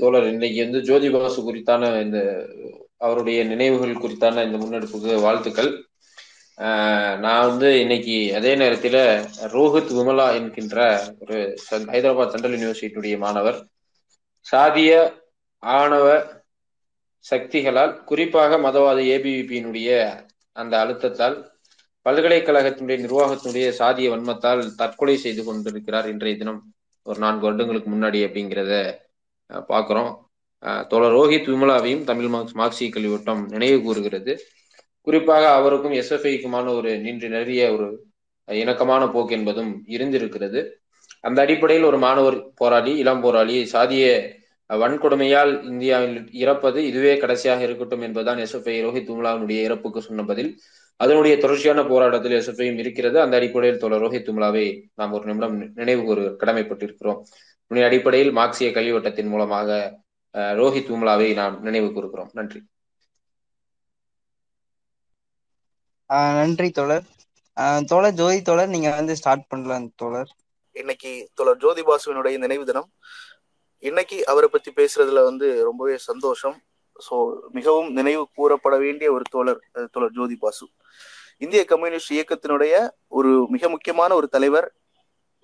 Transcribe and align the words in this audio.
தோழர் 0.00 0.28
இன்னைக்கு 0.32 0.58
வந்து 0.64 0.78
ஜோதி 0.86 1.08
பாசு 1.14 1.40
குறித்தான 1.40 1.90
இந்த 2.04 2.18
அவருடைய 2.98 3.40
நினைவுகள் 3.50 4.00
குறித்தான 4.02 4.44
இந்த 4.46 4.56
முன்னெடுப்புக்கு 4.62 5.12
வாழ்த்துக்கள். 5.24 5.70
நான் 7.24 7.46
வந்து 7.48 7.68
இன்னைக்கு 7.82 8.16
அதே 8.38 8.52
நேரத்தில் 8.62 8.98
ரோஹித் 9.54 9.92
விமலா 9.98 10.26
என்கின்ற 10.38 10.78
ஒரு 11.22 11.36
ஹைதராபாத் 11.92 12.32
சென்ட்ரல் 12.34 12.56
யூனிவர்சிட்டியுடைய 12.56 13.16
மாணவர். 13.24 13.58
சாதிய 14.46 14.90
ஆணவ 15.62 16.06
சக்திகளால் 17.24 17.94
குறிப்பாக 18.10 18.58
மதவாத 18.66 18.98
ஏபிவிபியினுடைய 19.14 19.90
அந்த 20.56 20.74
அழுத்தத்தால் 20.82 21.36
பல்கலைக்கழகத்தினுடைய 22.06 22.98
நிர்வாகத்தினுடைய 23.04 23.66
சாதிய 23.80 24.08
வன்மத்தால் 24.14 24.62
தற்கொலை 24.80 25.16
செய்து 25.16 25.42
கொண்டிருக்கிறார் 25.44 26.08
இன்றைய 26.08 26.36
தினம் 26.42 26.60
ஒரு 27.06 27.18
நான்கு 27.18 27.46
வருடங்களுக்கு 27.46 27.88
முன்னாடி 27.94 28.18
அப்படிங்கிறத 28.26 28.74
பார்க்கிறோம். 29.46 30.30
தோழர் 30.88 31.12
ரோஹித் 31.12 31.48
விமலாவையும் 31.52 32.04
தமிழ் 32.04 32.28
மார்க்ஸ் 32.28 32.54
மார்க்சிய 32.54 32.90
கல்விவட்டம் 32.90 33.48
நினைவு 33.48 33.82
கூறுகிறது. 33.82 34.38
குறிப்பாக 35.00 35.52
அவருக்கும் 35.52 35.92
எஸ்எஃப்ஐக்குமான 35.92 36.74
ஒரு 36.76 36.98
நின்று 36.98 37.28
நிறைய 37.28 37.72
ஒரு 37.72 38.06
இணக்கமான 38.48 39.08
போக்கு 39.08 39.34
என்பதும் 39.34 39.82
இருந்திருக்கிறது. 39.86 40.80
அந்த 41.20 41.42
அடிப்படையில் 41.42 41.86
ஒரு 41.86 41.98
மாணவர் 41.98 42.38
போராளி 42.54 42.96
இளம் 42.96 43.20
போராளி 43.20 43.68
சாதிய 43.72 44.32
வன்கொடுமையால் 44.70 45.64
இந்தியாவில் 45.64 46.32
இறப்பது 46.32 46.86
இதுவே 46.86 47.16
கடைசியாக 47.16 47.62
இருக்கட்டும் 47.62 48.00
என்பதுதான் 48.00 48.38
எஸ்எஃப்ஐ 48.38 48.76
ரோஹித் 48.86 49.10
விமலாவினுடைய 49.10 49.62
இறப்புக்கு 49.62 50.02
சொன்ன 50.02 50.24
பதில். 50.24 50.60
அதனுடைய 50.96 51.38
தொடர்ச்சியான 51.38 51.84
போராட்டத்தில் 51.84 52.36
எஸ்எஃப்ஐயும் 52.40 52.78
இருக்கிறது. 52.78 53.20
அந்த 53.20 53.36
அடிப்படையில் 53.36 53.78
தோழர் 53.78 54.02
ரோஹித் 54.02 54.28
விமலாவை 54.30 54.66
நாம் 54.94 55.12
ஒரு 55.12 55.24
நிமிடம் 55.24 55.72
நினைவு 55.74 56.04
கூறு 56.04 56.36
கடமைப்பட்டிருக்கிறோம். 56.40 57.20
இதனுடைய 57.66 57.84
அடிப்படையில் 57.86 58.32
மார்க்சிய 58.32 58.72
கல்வி 58.72 58.92
வட்டத்தின் 58.92 59.28
மூலமாக 59.28 59.98
ரோஹித் 60.34 60.88
விமலாவை 60.90 61.34
நாம் 61.34 61.62
நினைவு 61.62 61.92
கூறுகிறோம். 61.92 62.30
நன்றி. 62.32 62.60
ஆஹ் 66.08 66.34
நன்றி 66.34 66.70
தோழர். 66.70 67.02
ஆஹ் 67.60 67.84
தோழர் 67.84 68.12
ஜோதி 68.12 68.42
தோழர் 68.42 68.68
நீங்க 68.68 68.90
வந்து 68.90 69.16
ஸ்டார்ட் 69.16 69.46
பண்ணலாம் 69.46 69.92
தோழர். 69.96 70.30
இன்னைக்கு 70.72 71.30
தோழர் 71.34 71.56
ஜோதி 71.56 71.82
பாசுவினுடைய 71.82 72.38
நினைவு 72.38 72.64
தினம். 72.64 72.92
இன்னைக்கு 73.78 74.26
அவரை 74.26 74.48
பத்தி 74.52 74.72
பேசுறதுல 74.72 75.24
வந்து 75.24 75.62
ரொம்பவே 75.62 75.96
சந்தோஷம். 75.96 76.62
ஸோ 77.10 77.34
மிகவும் 77.50 77.92
நினைவு 77.92 78.28
கூறப்பட 78.34 78.76
வேண்டிய 78.76 79.12
ஒரு 79.12 79.22
தோழர் 79.30 79.62
தோழர் 79.90 80.10
ஜோதி 80.10 80.36
பாசு. 80.36 80.66
இந்திய 81.38 81.64
கம்யூனிஸ்ட் 81.64 82.12
இயக்கத்தினுடைய 82.12 82.90
ஒரு 83.08 83.46
மிக 83.48 83.68
முக்கியமான 83.68 84.14
ஒரு 84.14 84.28
தலைவர் 84.28 84.72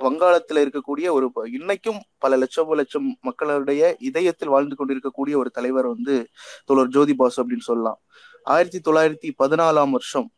வங்காளத்துல 0.01 0.69
இருக்கக்கூடிய 0.69 1.11
ஒரு 1.11 1.33
ப- 1.33 1.49
இன்னைக்கும் 1.49 2.01
பல 2.19 2.37
லட்சம் 2.37 2.71
லட்சம் 2.71 3.17
மக்களுடைய 3.21 3.97
இதயத்தில் 3.99 4.49
வாழ்ந்து 4.49 4.77
கொண்டிருக்கக்கூடிய 4.77 5.39
ஒரு 5.39 5.51
தலைவர் 5.51 5.87
வந்து 5.87 6.29
தோழர் 6.65 6.89
ஜோதி 6.89 7.15
பாசு 7.15 7.45
அப்படின்னு 7.45 7.59
சொல்லலாம். 7.59 7.99
ஆயிரத்தி 8.43 8.91
தொள்ளாயிரத்தி 8.91 9.31
பதினாலாம் 9.39 9.91
வருஷம் 9.91 10.31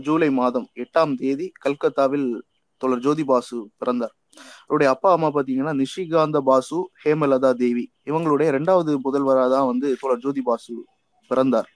ஜூலை 0.00 0.30
மாதம் 0.30 0.68
எட்டாம் 0.74 1.16
தேதி 1.16 1.52
கல்கத்தாவில் 1.60 2.42
தோழர் 2.76 2.98
ஜோதி 2.98 3.24
பாசு 3.24 3.70
பிறந்தார். 3.76 4.14
அவருடைய 4.62 4.92
அப்பா 4.92 5.12
அம்மா 5.12 5.28
பாத்தீங்கன்னா 5.28 5.84
நிஷிகாந்த 5.84 6.38
பாசு 6.38 6.90
ஹேமலதா 7.04 7.52
தேவி 7.52 7.92
இவங்களுடைய 8.04 8.46
இரண்டாவது 8.46 9.00
முதல்வராக 9.00 9.50
தான் 9.50 9.66
வந்து 9.66 9.96
தோழர் 10.00 10.18
ஜோதி 10.18 10.40
பாசு 10.40 10.84
பிறந்தார். 11.28 11.68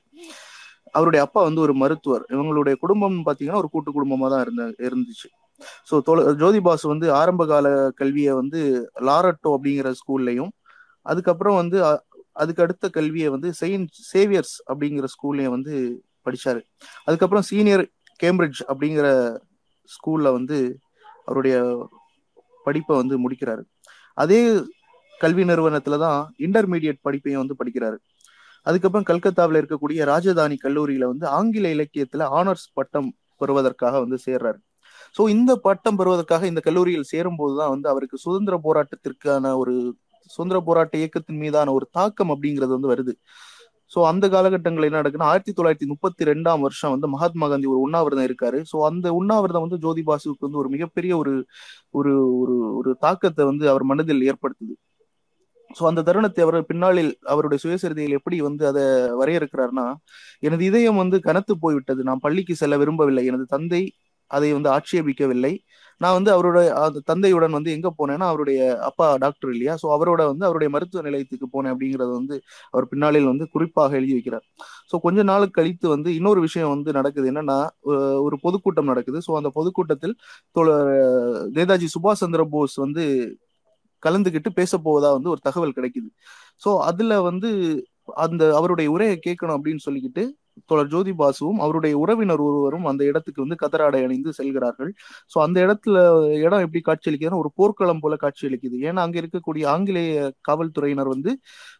அவருடைய 0.90 1.24
அப்பா 1.26 1.42
வந்து 1.42 1.60
ஒரு 1.60 1.74
மருத்துவர். 1.74 2.24
இவங்களுடைய 2.28 2.74
குடும்பம் 2.74 3.22
பாத்தீங்கன்னா 3.26 3.54
ஒரு 3.54 3.68
கூட்டு 3.68 3.90
குடும்பமா 3.92 4.28
தான் 4.30 4.40
இருந்த 4.40 4.74
இருந்துச்சு. 4.78 5.28
ஸோ 5.90 6.00
தோழர் 6.00 6.36
ஜோதி 6.36 6.60
பாஸ் 6.60 6.84
வந்து 6.84 7.12
ஆரம்ப 7.12 7.46
கால 7.46 7.66
கல்வியை 7.94 8.32
வந்து 8.34 8.60
லாரட்டோ 9.00 9.50
அப்படிங்கிற 9.56 9.92
ஸ்கூல்லையும் 10.00 10.52
அதுக்கப்புறம் 11.06 11.56
வந்து 11.56 11.78
அ- 11.86 12.02
அதுக்கு 12.36 12.62
அடுத்த 12.62 12.88
கல்வியை 12.88 13.28
வந்து 13.28 13.52
செயின்ட் 13.52 13.94
சேவியர்ஸ் 14.12 14.56
அப்படிங்கிற 14.68 15.06
ஸ்கூல்லையும் 15.14 15.54
வந்து 15.56 15.74
படித்தார் 16.26 16.60
அதுக்கப்புறம் 17.06 17.42
சீனியர் 17.42 17.84
கேம்பிரிட்ஜ் 18.20 18.62
அப்படிங்கிற 18.68 19.08
ஸ்கூலில் 19.90 20.32
வந்து 20.32 20.56
அவருடைய 21.26 21.56
படிப்பை 22.66 22.96
வந்து 22.96 23.16
முடிக்கிறாரு. 23.18 23.62
அதே 24.18 24.38
கல்வி 25.20 25.44
நிறுவனத்தில் 25.44 25.98
தான் 25.98 26.34
இன்டர்மீடியட் 26.38 27.04
படிப்பையும் 27.04 27.36
வந்து 27.36 27.54
படிக்கிறாரு. 27.54 27.98
அதுக்கப்புறம் 28.66 29.04
கல்கத்தாவில் 29.04 29.58
இருக்கக்கூடிய 29.60 30.00
ராஜதானி 30.04 30.56
கல்லூரியில 30.62 31.04
வந்து 31.04 31.26
ஆங்கில 31.28 31.68
இலக்கியத்துல 31.74 32.22
ஆனர்ஸ் 32.30 32.66
பட்டம் 32.74 33.08
பெறுவதற்காக 33.40 34.00
வந்து 34.00 34.18
சேர்றாரு. 34.26 34.58
ஸோ 35.16 35.22
இந்த 35.34 35.52
பட்டம் 35.66 35.98
பெறுவதற்காக 36.00 36.46
இந்த 36.46 36.60
கல்லூரியில் 36.66 37.10
சேரும் 37.12 37.38
போதுதான் 37.40 37.72
வந்து 37.74 37.88
அவருக்கு 37.92 38.18
சுதந்திர 38.26 38.56
போராட்டத்திற்கான 38.66 39.54
ஒரு 39.62 39.74
சுதந்திர 40.30 40.58
போராட்ட 40.68 40.94
இயக்கத்தின் 41.02 41.40
மீதான 41.42 41.72
ஒரு 41.78 41.86
தாக்கம் 41.98 42.32
அப்படிங்கிறது 42.34 42.72
வந்து 42.76 42.92
வருது. 42.92 43.12
ஸோ 43.92 43.98
அந்த 44.10 44.24
காலகட்டங்கள் 44.34 44.86
என்ன 44.88 44.98
நடக்குன்னா 45.00 45.28
ஆயிரத்தி 45.32 45.52
தொள்ளாயிரத்தி 45.58 45.86
முப்பத்தி 45.92 46.22
ரெண்டாம் 46.30 46.64
வருஷம் 46.66 46.92
வந்து 46.94 47.08
மகாத்மா 47.14 47.46
காந்தி 47.52 47.68
ஒரு 47.74 47.80
உண்ணாவிரதம் 47.86 48.26
இருக்காரு. 48.28 48.58
ஸோ 48.70 48.76
அந்த 48.88 49.06
உண்ணாவிரதம் 49.20 49.64
வந்து 49.66 49.78
ஜோதி 49.84 50.02
பாசுவுக்கு 50.08 50.46
வந்து 50.46 50.60
ஒரு 50.62 50.70
மிகப்பெரிய 50.74 51.12
ஒரு 51.22 51.32
ஒரு 51.98 52.12
ஒரு 52.40 52.56
ஒரு 52.80 52.92
தாக்கத்தை 53.06 53.44
வந்து 53.50 53.64
அவர் 53.72 53.84
மனதில் 53.92 54.26
ஏற்படுத்துது. 54.30 54.74
ஸோ 55.70 55.82
அந்த 55.90 56.00
தருணத்தை 56.08 56.42
அவர் 56.44 56.58
பின்னாளில் 56.70 57.10
அவருடைய 57.32 57.58
சுயசரிதையில் 57.64 58.16
எப்படி 58.18 58.36
வந்து 58.48 58.64
அதை 58.70 58.84
வரையறுக்கிறார்னா 59.20 59.86
எனது 60.46 60.62
இதயம் 60.70 61.00
வந்து 61.02 61.16
கனத்து 61.28 61.54
போய்விட்டது. 61.64 62.02
நான் 62.08 62.24
பள்ளிக்கு 62.26 62.54
செல்ல 62.62 62.76
விரும்பவில்லை. 62.82 63.24
எனது 63.30 63.46
தந்தை 63.56 63.82
அதை 64.28 64.52
வந்து 64.52 64.70
ஆட்சேபிக்கவில்லை. 64.70 65.52
நான் 66.00 66.12
வந்து 66.12 66.30
அவரோட 66.32 66.68
அந்த 66.68 67.00
தந்தையுடன் 67.06 67.50
வந்து 67.50 67.70
எங்க 67.70 67.94
போனேன்னா 67.98 68.26
அவருடைய 68.26 68.78
அப்பா 68.80 69.16
டாக்டர் 69.16 69.50
இல்லையா? 69.50 69.76
ஸோ 69.82 69.86
அவரோட 69.86 70.26
வந்து 70.26 70.44
அவருடைய 70.44 70.72
மருத்துவ 70.72 71.04
நிலையத்துக்கு 71.04 71.46
போனேன் 71.52 71.66
அப்படிங்கறது 71.66 72.12
வந்து 72.12 72.40
அவர் 72.70 72.88
பின்னாளில் 72.88 73.24
வந்து 73.24 73.48
குறிப்பாக 73.48 73.96
எழுதி 73.96 74.14
வைக்கிறார். 74.14 74.44
ஸோ 74.92 74.98
கொஞ்ச 75.00 75.22
நாள் 75.22 75.50
கழித்து 75.50 75.88
வந்து 75.88 76.14
இன்னொரு 76.14 76.40
விஷயம் 76.40 76.68
வந்து 76.68 76.92
நடக்குது. 76.92 77.32
என்னன்னா 77.32 77.68
ஒரு- 77.84 78.36
பொதுக்கூட்டம் 78.40 78.84
நடக்குது. 78.84 79.20
ஸோ 79.28 79.36
அந்த 79.36 79.50
பொதுக்கூட்டத்தில் 79.54 80.14
நேதாஜி 81.54 81.86
சுபாஷ் 81.98 82.22
சந்திர 82.22 82.44
போஸ் 82.44 82.74
வந்து 82.74 83.36
கலந்துக்கிட்டு 84.06 84.48
பேச 84.54 84.78
போவதா 84.78 85.12
வந்து 85.12 85.30
ஒரு 85.30 85.40
தகவல் 85.42 85.76
கிடைக்குது. 85.76 86.10
ஸோ 86.64 86.78
அதுல 86.78 87.20
வந்து 87.20 87.50
அந்த 88.14 88.56
அவருடைய 88.56 88.90
உரையை 88.90 89.18
கேட்கணும் 89.26 89.58
அப்படின்னு 89.58 89.78
சொல்லிக்கிட்டு 89.90 90.22
தோழர் 90.70 90.90
ஜோதி 90.94 91.12
பாசுவும் 91.20 91.60
அவருடைய 91.64 91.94
உறவினர் 92.02 92.42
ஒருவரும் 92.46 92.86
அந்த 92.90 93.02
இடத்துக்கு 93.10 93.44
வந்து 93.44 93.58
கதராடை 93.62 94.00
அணிந்து 94.06 94.32
செல்கிறார்கள். 94.38 94.90
ஸோ 95.32 95.38
அந்த 95.46 95.58
இடத்துல 95.66 95.96
இடம் 96.44 96.64
எப்படி 96.66 96.82
காட்சியளிக்குதுன்னா 96.88 97.40
ஒரு 97.44 97.52
போர்க்களம் 97.60 98.02
போல 98.04 98.16
காட்சியளிக்குது. 98.24 98.76
ஏன்னா 98.88 99.02
அங்க 99.06 99.18
இருக்கக்கூடிய 99.22 99.66
ஆங்கிலேய 99.74 100.16
காவல்துறையினர் 100.50 101.12
வந்து 101.14 101.32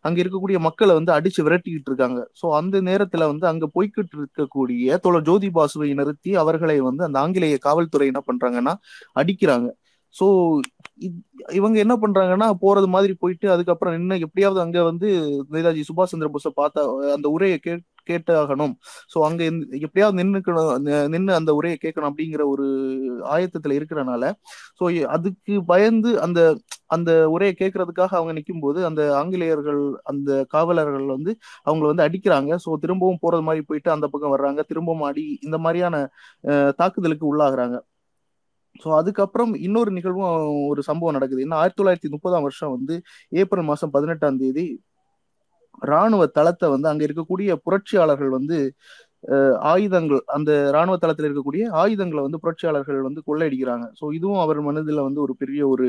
அங்க 0.09 0.19
இருக்கக்கூடிய 0.25 0.61
மக்களை 0.69 0.94
வந்து 1.00 1.12
அடிச்சு 1.19 1.43
விரட்டிக்கிட்டு 1.49 1.91
இருக்காங்க. 1.93 2.21
ஸோ 2.41 2.47
அந்த 2.61 2.77
நேரத்துல 2.81 3.27
வந்து 3.33 3.47
அங்க 3.53 3.66
போய்கிட்டு 3.77 4.16
இருக்கக்கூடிய 4.21 4.99
தோழர் 5.06 5.28
ஜோதி 5.31 5.50
பாசுவை 5.59 5.91
நிறுத்தி 6.00 6.33
அவர்களை 6.45 6.78
வந்து 6.81 7.05
அந்த 7.09 7.19
ஆங்கிலேய 7.25 7.59
காவல்துறை 7.69 8.09
என்ன 8.12 8.22
பண்றாங்கன்னா 8.31 8.75
அடிக்கிறாங்க. 9.22 9.69
ஸோ 10.15 10.27
இவங்க 11.59 11.77
என்ன 11.84 11.95
பண்றாங்கன்னா 12.03 12.47
போறது 12.62 12.89
மாதிரி 12.95 13.12
போயிட்டு 13.22 13.47
அதுக்கப்புறம் 13.55 13.97
என்ன 13.99 14.16
எப்படியாவது 14.27 14.60
அங்க 14.65 14.78
வந்து 14.83 15.09
நேதாஜி 15.55 15.83
சுபாஷ் 15.89 16.12
சந்திர 16.12 16.28
போஸை 16.34 16.50
பார்த்தா 16.60 16.83
அந்த 17.16 17.28
உரையை 17.28 17.59
கேட்டு 18.08 18.32
ஆகணும் 18.38 18.74
ஸோ 19.12 19.19
அங்க 19.26 19.42
எப்படியாவது 19.80 20.19
நின்னுக்கணும் 20.19 20.70
நின்று 21.12 21.32
அந்த 21.38 21.50
உரையை 21.58 21.78
கேட்கணும் 21.78 22.10
அப்படிங்கிற 22.10 22.44
ஒரு 22.52 22.66
ஆயத்தத்துல 23.32 23.76
இருக்கிறனால 23.78 24.24
ஸோ 24.78 24.84
அதுக்கு 25.14 25.36
பயந்து 25.69 26.12
அந்த 26.24 26.41
அந்த 26.91 27.10
உரையை 27.32 27.54
கேட்கறதுக்காக 27.56 28.12
அவங்க 28.18 28.32
நிற்கும் 28.36 28.62
போது 28.62 28.78
அந்த 28.88 29.02
ஆங்கிலேயர்கள் 29.18 29.80
அந்த 30.10 30.30
காவலர்கள் 30.52 30.86
வந்து 31.12 31.32
அவங்கள 31.66 31.86
வந்து 31.91 32.06
அடிக்கிறாங்க. 32.06 32.26
ஸோ 32.64 32.70
திரும்பவும் 32.82 33.22
போறது 33.22 33.44
மாதிரி 33.47 33.62
போயிட்டு 33.68 33.91
அந்த 33.94 34.06
பக்கம் 34.08 34.34
வர்றாங்க. 34.34 34.60
திரும்பவும் 34.70 35.06
அடி 35.08 35.26
இந்த 35.42 35.56
மாதிரியான 35.64 35.97
அஹ், 36.44 36.72
தாக்குதலுக்கு 36.80 37.26
உள்ளாகுறாங்க. 37.30 37.76
ஸோ 38.82 38.88
அதுக்கப்புறம் 38.98 39.52
இன்னொரு 39.66 39.91
நிகழ்வும் 39.94 40.34
ஒரு 40.68 40.80
சம்பவம் 40.88 41.16
நடக்குது. 41.16 41.44
ஏன்னா 41.44 41.58
ஆயிரத்தி 41.60 41.80
தொள்ளாயிரத்தி 41.80 42.10
முப்பதாம் 42.14 42.44
வருஷம் 42.47 42.74
வந்து 42.74 42.94
ஏப்ரல் 43.32 43.68
மாதம் 43.68 43.94
பதினெட்டாம் 43.94 44.38
தேதி 44.42 44.64
ராணுவ 45.81 46.27
தளத்தை 46.27 46.69
வந்து 46.69 46.89
அங்க 46.89 47.03
இருக்கக்கூடிய 47.04 47.53
புரட்சியாளர்கள் 47.66 48.30
வந்து 48.30 48.59
ஆயுதங்கள் 49.72 50.21
அந்த 50.27 50.51
ராணுவ 50.71 50.97
தளத்தில் 50.97 51.27
இருக்கக்கூடிய 51.28 51.65
ஆயுதங்களை 51.83 52.22
வந்து 52.22 52.41
புரட்சியாளர்கள் 52.41 53.01
வந்து 53.03 53.22
கொள்ளையடிக்கிறாங்க. 53.27 53.86
ஸோ 54.01 54.04
இதுவும் 54.13 54.39
அவர் 54.39 54.60
மனதில் 54.60 55.07
வந்து 55.09 55.21
ஒரு 55.21 55.34
பெரிய 55.36 55.69
ஒரு 55.69 55.89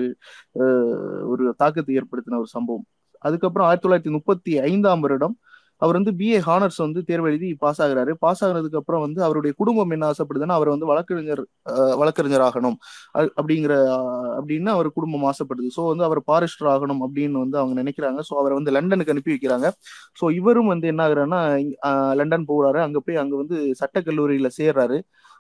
ஒரு 1.34 1.54
தாக்கத்தை 1.58 1.94
ஏற்படுத்தின 2.00 2.40
ஒரு 2.44 2.50
சம்பவம். 2.58 2.86
அதுக்கப்புறம் 3.20 3.68
ஆயிரத்தி 3.68 3.88
தொள்ளாயிரத்தி 3.88 4.14
முப்பத்தி 4.18 4.54
ஐந்தாம் 4.60 5.00
வருடம் 5.00 5.36
அவர் 5.80 5.96
வந்து 6.00 6.12
பிஏ 6.12 6.40
ஹானர்ஸ் 6.46 6.78
வந்து 6.78 7.04
தேர்வு 7.04 7.28
எழுதி 7.28 7.50
பாஸ் 7.60 7.82
ஆகுறாரு. 7.82 8.12
பாஸ் 8.20 8.44
ஆகுறதுக்கு 8.46 8.76
அப்புறம் 8.76 9.02
வந்து 9.02 9.24
அவருடைய 9.24 9.56
குடும்பம் 9.60 9.90
என்ன 9.90 10.12
ஆசைப்படுதுன்னா 10.12 10.56
அவர் 10.58 10.70
வந்து 10.70 10.86
வழக்கறிஞர் 10.86 11.44
வழக்கறிஞர் 11.96 12.42
ஆகணும். 12.42 12.78
அ- 13.16 13.32
அப்படிங்கிற 13.42 13.74
அப்படின்னு 14.40 14.70
அவர் 14.70 14.92
குடும்பம் 14.92 15.26
ஆசைப்படுது. 15.32 15.70
ஸோ 15.78 15.88
வந்து 15.88 16.04
அவர் 16.04 16.22
பாரிஸ்டர் 16.28 16.68
ஆகணும் 16.68 17.04
அப்படின்னு 17.08 17.38
வந்து 17.44 17.58
அவங்க 17.58 17.84
நினைக்கிறாங்க. 17.84 18.20
ஸோ 18.30 18.34
அவரை 18.38 18.56
வந்து 18.56 18.72
லண்டனுக்கு 18.72 19.12
அனுப்பி 19.12 19.34
வைக்கிறாங்க. 19.34 19.70
ஸோ 20.22 20.34
இவரும் 20.34 20.68
வந்து 20.68 20.88
என்ன 20.88 21.08
ஆகுறாருன்னா 21.08 21.42
லண்டன் 22.16 22.46
போகிறாரு 22.48 22.80
அங்கே 22.82 23.00
போய் 23.06 23.16
அங்கே 23.16 23.36
வந்து 23.36 23.58
சட்டக்கல்லூரியில 23.82 24.50
சேர்றாரு. 24.58 25.00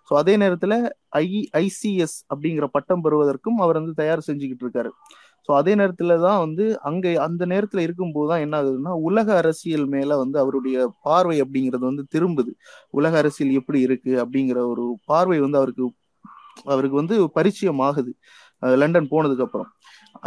ஸோ 0.10 0.14
அதே 0.16 0.38
நேரத்தில் 0.38 0.76
ஐ 1.10 1.50
ஐசிஎஸ் 1.58 2.16
அப்படிங்கிற 2.36 2.66
பட்டம் 2.72 3.02
பெறுவதற்கும் 3.02 3.58
அவர் 3.58 3.78
வந்து 3.80 3.94
தயார் 3.94 4.24
செஞ்சுக்கிட்டு 4.28 4.66
இருக்காரு. 4.66 4.90
ஸோ 5.50 5.54
அதே 5.60 5.74
நேரத்துல 5.80 6.16
தான் 6.26 6.42
வந்து 6.44 6.66
அங்கே 6.88 7.12
அந்த 7.24 7.44
நேரத்துல 7.52 7.84
இருக்கும்போது 7.86 8.28
தான் 8.32 8.44
என்ன 8.46 8.56
ஆகுதுன்னா 8.60 8.92
உலக 9.08 9.30
அரசியல் 9.42 9.86
மேல 9.94 10.18
வந்து 10.22 10.38
அவருடைய 10.42 10.78
பார்வை 11.08 11.38
அப்படிங்கிறது 11.44 11.84
வந்து 11.90 12.04
திரும்புது. 12.16 12.52
உலக 12.98 13.14
அரசியல் 13.22 13.54
எப்படி 13.60 13.80
இருக்கு 13.88 14.12
அப்படிங்கிற 14.24 14.60
ஒரு 14.74 14.84
பார்வை 15.12 15.40
வந்து 15.46 15.60
அவருக்கு 15.62 15.86
அவருக்கு 16.74 17.00
வந்து 17.02 17.16
பரிச்சயம் 17.38 17.82
ஆகுது 17.88 18.14
லண்டன் 18.82 19.10
போனதுக்கு 19.14 19.46
அப்புறம். 19.48 19.70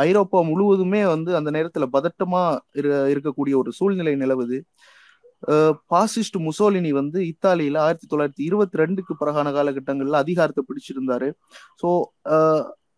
ஐரோப்பா 0.07 0.41
முழுவதுமே 0.51 1.03
வந்து 1.15 1.31
அந்த 1.41 1.51
நேரத்துல 1.59 1.87
பதட்டமா 1.97 2.43
இருக்கக்கூடிய 3.13 3.55
ஒரு 3.63 3.71
சூழ்நிலை 3.79 4.17
நிலவுது. 4.25 4.59
பாசிஸ்ட் 5.93 6.39
முசோலினி 6.49 6.91
வந்து 7.01 7.19
இத்தாலியில 7.33 7.79
ஆயிரத்தி 7.87 8.09
தொள்ளாயிரத்தி 8.13 8.45
இருபத்தி 8.49 8.83
ரெண்டுக்கு 8.83 9.15
பிறகான 9.23 9.53
காலகட்டங்கள்ல 9.59 10.23
அதிகாரத்தை 10.25 10.65
பிடிச்சிருந்தாரு. 10.69 11.31
ஸோ 11.83 11.89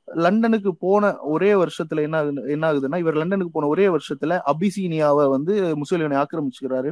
லண்டனுக்கு 0.09 0.77
போன 0.77 1.19
ஒரே 1.19 1.55
வருஷத்துல 1.55 2.03
என்ன 2.03 2.17
ஆகுது 2.17 2.51
என்ன 2.51 2.73
ஆகுதுன்னா 2.73 2.99
இவர் 2.99 3.15
லண்டனுக்கு 3.15 3.53
போன 3.53 3.67
ஒரே 3.67 3.87
வருஷத்துல 3.87 4.39
அபிசீனியாவை 4.53 5.29
வந்து 5.29 5.77
முசோலினி 5.77 6.17
ஆக்கிரமிச்சுக்கிறாரு. 6.23 6.91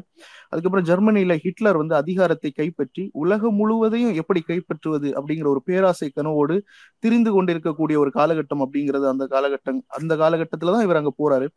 அதுக்கப்புறம் 0.48 0.86
ஜெர்மனியில 0.90 1.36
ஹிட்லர் 1.36 1.76
வந்து 1.76 1.94
அதிகாரத்தை 1.94 2.50
கைப்பற்றி 2.50 3.10
உலகம் 3.12 3.54
முழுவதையும் 3.54 4.14
எப்படி 4.14 4.42
கைப்பற்றுவது 4.48 5.10
அப்படிங்கிற 5.12 5.46
ஒரு 5.46 5.62
பேராசை 5.62 6.12
கனவோடு 6.16 6.60
திரிந்து 6.98 7.32
கொண்டிருக்கக்கூடிய 7.32 7.98
ஒரு 7.98 8.12
காலகட்டம் 8.14 8.64
அப்படிங்கிறது 8.66 9.08
அந்த 9.08 9.26
காலகட்டம் 9.30 9.80
அந்த 9.86 10.16
காலகட்டத்துலதான் 10.16 10.82
இவர் 10.82 10.96
அங்க 10.96 11.14
போறாரு. 11.18 11.48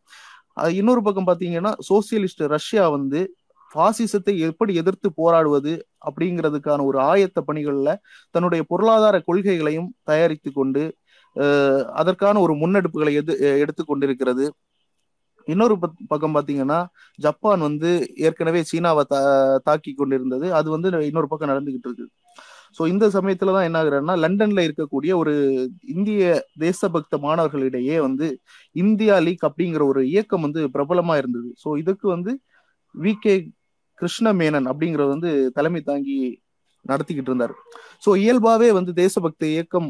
இன்னொரு 0.71 1.01
பக்கம் 1.01 1.27
பாத்தீங்கன்னா 1.27 1.73
சோசியலிஸ்ட் 1.89 2.47
ரஷ்யா 2.47 2.89
வந்து 2.89 3.35
பாசிசத்தை 3.75 4.37
எப்படி 4.39 4.75
எதிர்த்து 4.75 5.13
போராடுவது 5.13 5.87
அப்படிங்கிறதுக்கான 6.05 6.85
ஒரு 6.85 6.99
ஆயத்த 6.99 7.39
பணிகள்ல 7.47 7.95
தன்னுடைய 8.31 8.63
பொருளாதார 8.67 9.21
கொள்கைகளையும் 9.27 9.89
தயாரித்து 10.03 10.51
கொண்டு 10.51 10.83
அதற்கான 12.01 12.39
ஒரு 12.45 12.53
முன்னெடுப்புகளை 12.61 13.13
எது 13.21 13.33
எடுத்து 13.63 13.83
கொண்டிருக்கிறது. 13.85 14.45
இன்னொரு 15.47 15.75
பக்கம் 16.11 16.35
பாத்தீங்கன்னா 16.35 16.77
ஜப்பான் 17.19 17.61
வந்து 17.67 17.89
ஏற்கனவே 18.27 18.61
சீனாவை 18.69 19.03
தா 19.11 19.19
தாக்கி 19.67 19.91
கொண்டிருந்தது. 19.93 20.47
அது 20.59 20.67
வந்து 20.75 20.87
இன்னொரு 21.09 21.27
பக்கம் 21.31 21.51
நடந்துகிட்டு 21.53 21.89
இருக்கு. 21.89 22.05
ஸோ 22.77 22.83
இந்த 22.93 23.05
சமயத்துல 23.15 23.53
தான் 23.55 23.67
என்ன 23.67 23.77
ஆகுறேன்னா 23.81 24.15
லண்டன்ல 24.23 24.63
இருக்கக்கூடிய 24.67 25.11
ஒரு 25.21 25.33
இந்திய 25.95 26.23
தேசபக்த 26.63 27.17
மாணவர்களிடையே 27.25 27.97
வந்து 28.07 28.27
இந்தியா 28.75 29.17
லீக் 29.27 29.45
அப்படிங்கிற 29.49 29.83
ஒரு 29.91 30.01
இயக்கம் 30.13 30.45
வந்து 30.47 30.63
பிரபலமா 30.75 31.15
இருந்தது. 31.21 31.49
ஸோ 31.63 31.77
இதுக்கு 31.83 32.07
வந்து 32.15 32.33
வி 32.95 33.13
கே 33.25 33.35
கிருஷ்ணமேனன் 33.99 34.67
அப்படிங்கிறது 34.71 35.09
வந்து 35.15 35.31
தலைமை 35.57 35.81
தாங்கி 35.91 36.17
நடத்திக்கிட்டு 36.85 37.31
இருந்தார். 37.31 37.53
ஸோ 38.05 38.09
இயல்பாவே 38.23 38.69
வந்து 38.79 38.91
தேசபக்த 39.03 39.43
இயக்கம் 39.53 39.89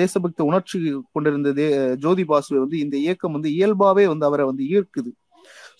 தேசபக்த 0.00 0.40
உணர்ச்சி 0.50 0.78
கொண்டிருந்த 1.14 1.50
தே 1.58 1.66
ஜோதி 2.04 2.24
பாசுவை 2.30 2.58
வந்து 2.64 2.78
இந்த 2.84 2.96
இயக்கம் 3.06 3.36
வந்து 3.36 3.50
இயல்பாவே 3.58 4.04
வந்து 4.12 4.28
அவரை 4.28 4.44
வந்து 4.50 4.64
ஈர்க்குது. 4.74 5.10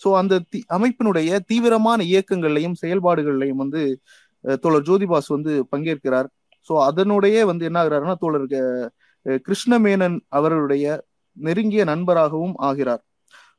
ஸோ 0.03 0.09
அந்த 0.21 0.33
அமைப்பினுடைய 0.77 1.39
தீவிரமான 1.51 1.99
இயக்கங்கள்லையும் 2.11 2.79
செயல்பாடுகள்லையும் 2.83 3.61
வந்து 3.63 3.81
தோழர் 4.63 4.87
ஜோதி 4.89 5.05
பாசு 5.11 5.29
வந்து 5.37 5.53
பங்கேற்கிறார். 5.73 6.29
ஸோ 6.69 6.73
அதனுடைய 6.89 7.37
வந்து 7.51 7.63
என்ன 7.69 7.77
ஆகிறாருன்னா 7.83 8.15
தோழர் 8.23 8.47
கிருஷ்ணமேனன் 9.47 10.17
அவருடைய 10.37 10.85
நெருங்கிய 11.37 11.83
நண்பராகவும் 11.91 12.55
ஆகிறார். 12.69 13.01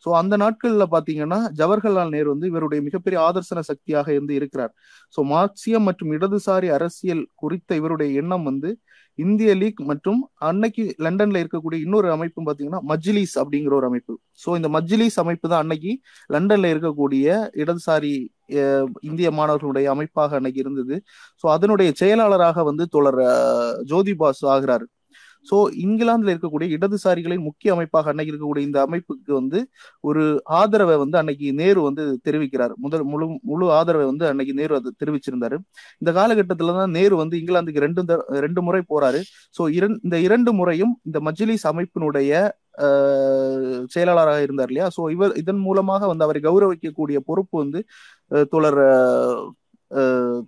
ஸோ 0.05 0.11
அந்த 0.21 0.35
நாட்கள்ல 0.43 0.85
பாத்தீங்கன்னா 0.95 1.39
ஜவஹர்லால் 1.59 2.13
நேரு 2.15 2.29
வந்து 2.33 2.47
இவருடைய 2.51 2.81
மிகப்பெரிய 2.87 3.19
ஆதர்சன 3.29 3.63
சக்தியாக 3.71 4.07
இருந்து 4.17 4.35
இருக்கிறார். 4.39 4.73
ஸோ 5.15 5.23
மார்க்சியம் 5.33 5.87
மற்றும் 5.89 6.13
இடதுசாரி 6.17 6.69
அரசியல் 6.77 7.23
குறித்த 7.43 7.77
இவருடைய 7.81 8.11
எண்ணம் 8.21 8.47
வந்து 8.51 8.71
இந்திய 9.19 9.55
லீக் 9.55 9.81
மற்றும் 9.91 10.21
அன்னைக்கு 10.49 10.83
லண்டன்ல 11.05 11.41
இருக்கக்கூடிய 11.43 11.79
இன்னொரு 11.87 12.09
அமைப்பு 12.17 12.43
பாத்தீங்கன்னா 12.49 12.81
மஜ்லிஸ் 12.93 13.35
அப்படிங்கிற 13.43 13.75
ஒரு 13.81 13.87
அமைப்பு. 13.91 14.15
ஸோ 14.45 14.51
இந்த 14.59 14.69
மஜ்லிஸ் 14.77 15.19
அமைப்பு 15.23 15.47
தான் 15.53 15.62
அன்னைக்கு 15.65 15.93
லண்டன்ல 16.35 16.71
இருக்கக்கூடிய 16.75 17.27
இடதுசாரி 17.62 18.15
இந்திய 19.09 19.29
மாணவர்களுடைய 19.39 19.89
அமைப்பாக 19.95 20.37
அன்னைக்கு 20.39 20.62
இருந்தது. 20.65 20.97
ஸோ 21.43 21.47
அதனுடைய 21.57 21.91
செயலாளராக 22.03 22.65
வந்து 22.71 22.87
தோழர் 22.97 23.21
ஜோதி 23.93 24.15
பாசு 24.23 24.45
ஆகிறாரு. 24.55 24.87
ஸோ 25.47 25.57
இங்கிலாந்துல 25.85 26.33
இருக்கக்கூடிய 26.35 26.69
இடதுசாரிகளின் 26.77 27.45
முக்கிய 27.49 27.75
அமைப்பாக 27.75 28.11
அன்னைக்கு 28.13 28.33
இருக்கக்கூடிய 28.33 28.65
இந்த 28.69 28.79
அமைப்புக்கு 28.87 29.33
வந்து 29.41 29.59
ஒரு 30.09 30.23
ஆதரவை 30.61 30.97
வந்து 31.03 31.17
அன்னைக்கு 31.21 31.47
நேரு 31.61 31.81
வந்து 31.89 32.05
தெரிவிக்கிறார். 32.27 32.75
முதல் 32.85 33.05
முழு 33.13 33.27
முழு 33.51 33.67
ஆதரவை 33.79 34.07
வந்து 34.13 34.27
அன்னைக்கு 34.31 34.55
நேரு 34.61 34.75
அது 34.81 34.91
தெரிவிச்சிருந்தாரு. 35.03 35.59
இந்த 36.03 36.13
காலகட்டத்துல 36.21 36.77
தான் 36.81 36.95
நேரு 36.99 37.15
வந்து 37.23 37.37
இங்கிலாந்துக்கு 37.43 37.85
ரெண்டு 37.87 38.03
ரெண்டு 38.47 38.63
முறை 38.69 38.83
போறாரு. 38.95 39.23
ஸோ 39.59 39.63
இந்த 39.79 40.19
இரண்டு 40.29 40.53
முறையும் 40.61 40.95
இந்த 41.11 41.21
மஜ்லிஸ் 41.29 41.69
அமைப்பினுடைய 41.73 42.33
செயலாளராக 43.95 44.41
இருந்தார் 44.47 44.71
இல்லையா? 44.71 44.87
ஸோ 44.97 45.03
இவர் 45.15 45.33
இதன் 45.41 45.63
மூலமாக 45.67 46.07
வந்து 46.13 46.25
அவரை 46.27 46.41
கௌரவிக்கக்கூடிய 46.47 47.19
பொறுப்பு 47.29 47.57
வந்து 47.63 47.81
தோழர் 48.53 48.81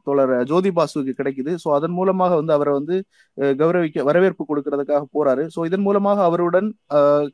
தோழர் 0.06 0.32
ஜோதி 0.50 0.70
பாசுக்கு 0.78 1.12
கிடைக்குது. 1.20 1.52
ஸோ 1.62 1.68
அதன் 1.76 1.94
மூலமாக 1.98 2.32
வந்து 2.40 2.52
அவரை 2.56 2.72
வந்து 2.78 2.96
கௌரவிக்க 3.60 4.04
வரவேற்பு 4.08 4.42
கொடுக்கறதுக்காக 4.50 5.04
போறாரு. 5.16 5.44
ஸோ 5.54 5.60
இதன் 5.68 5.84
மூலமாக 5.86 6.18
அவருடன் 6.28 6.68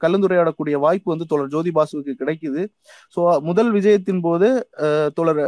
கலந்துரையாடக்கூடிய 0.04 0.78
வாய்ப்பு 0.86 1.12
வந்து 1.14 1.28
தோழர் 1.32 1.52
ஜோதி 1.56 1.72
பாசுக்கு 1.78 2.14
கிடைக்குது. 2.22 2.64
ஸோ 3.16 3.20
முதல் 3.50 3.72
விஜயத்தின் 3.78 4.24
போது 4.28 4.50
தோழர் 5.18 5.42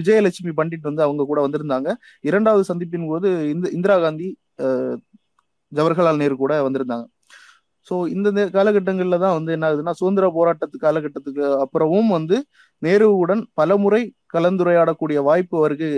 விஜயலட்சுமி 0.00 0.54
பண்டிட் 0.60 0.88
வந்து 0.90 1.06
அவங்க 1.08 1.26
கூட 1.32 1.40
வந்திருந்தாங்க. 1.46 1.88
இரண்டாவது 2.30 2.64
சந்திப்பின் 2.72 3.10
போது 3.12 3.30
இந்த 3.54 3.66
இந்திரா 3.78 3.98
காந்தி 4.06 4.30
ஜவஹர்லால் 5.72 6.22
நேரு 6.22 6.34
கூட 6.44 6.54
வந்திருந்தாங்க. 6.68 7.04
ஸோ 7.88 7.94
இந்த 8.14 8.28
காலகட்டங்களில் 8.56 9.22
தான் 9.24 9.36
வந்து 9.38 9.54
என்ன 9.56 9.66
ஆகுதுன்னா 9.68 9.94
சுதந்திர 10.00 10.26
போராட்டத்து 10.36 10.76
காலகட்டத்துக்கு 10.84 11.44
அப்புறமும் 11.64 12.10
வந்து 12.16 12.36
நேருவுடன் 12.82 13.42
பல 13.60 13.76
முறை 13.84 14.02
கலந்துரையாடக்கூடிய 14.34 15.18
வாய்ப்பு 15.28 15.56
அவருக்கு 15.60 15.88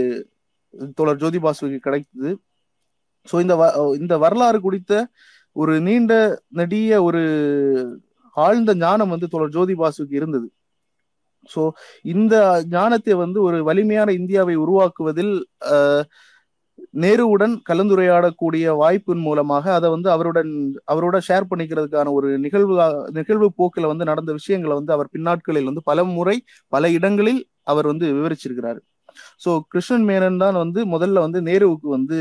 தோழர் 0.98 1.22
ஜோதி 1.22 1.38
பாசுவுக்கு 1.44 1.78
கிடைத்தது. 1.86 2.30
ஸோ 3.28 3.34
இந்த 3.44 3.54
இந்த 4.00 4.14
வரலாறு 4.24 4.58
குறித்த 4.66 4.92
ஒரு 5.56 5.74
நீண்ட 5.88 6.12
நெடிய 6.60 6.90
ஒரு 7.08 7.22
ஆழ்ந்த 8.36 8.70
ஞானம் 8.84 9.12
வந்து 9.14 9.26
தோழர் 9.32 9.54
ஜோதி 9.56 9.74
பாசுவுக்கு 9.82 10.14
இருந்தது. 10.20 10.48
ஸோ 11.50 11.62
இந்த 12.14 12.34
ஞானத்தை 12.74 13.14
வந்து 13.24 13.38
ஒரு 13.48 13.58
வலிமையான 13.68 14.10
இந்தியாவை 14.20 14.54
உருவாக்குவதில் 14.64 15.34
நேருவுடன் 16.94 17.54
கலந்துரையாடக்கூடிய 17.68 18.64
வாய்ப்பின் 18.80 19.22
மூலமாக 19.26 19.64
அதை 19.74 19.88
வந்து 19.94 20.08
அவருடன் 20.14 20.52
அவரோட 20.92 21.16
ஷேர் 21.28 21.48
பண்ணிக்கிறதுக்கான 21.50 22.12
ஒரு 22.18 22.28
நிகழ்வு 22.44 22.74
நிகழ்வு 23.18 23.48
போக்கில் 23.60 23.90
வந்து 23.92 24.04
நடந்த 24.10 24.32
விஷயங்களை 24.38 24.74
வந்து 24.80 24.94
அவர் 24.96 25.12
பின்னாட்களில் 25.14 25.70
வந்து 25.70 25.82
பல 25.90 26.04
முறை 26.16 26.36
பல 26.72 26.90
இடங்களில் 26.98 27.42
அவர் 27.72 27.86
வந்து 27.92 28.06
விவரிச்சிருக்கிறாரு. 28.18 28.80
ஸோ 29.44 29.50
கிருஷ்ணன் 29.72 30.06
மேனன் 30.10 30.42
தான் 30.44 30.56
வந்து 30.62 30.80
முதல்ல 30.94 31.24
வந்து 31.26 31.40
நேருவுக்கு 31.48 31.88
வந்து 31.96 32.18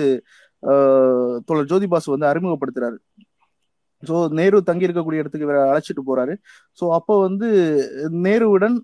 தோழர் 1.47 1.69
ஜோதிபாசு 1.71 2.09
வந்து 2.15 2.29
அறிமுகப்படுத்துறாரு. 2.31 2.97
ஸோ 4.07 4.15
நேரு 4.39 4.57
தங்கி 4.69 4.85
இருக்கக்கூடிய 4.87 5.21
இடத்துக்கு 5.23 5.47
இவரை 5.47 5.61
அழைச்சிட்டு 5.71 6.03
போறாரு. 6.09 6.33
ஸோ 6.79 6.85
அப்போ 6.97 7.13
வந்து 7.25 7.47
நேருவுடன் 8.25 8.75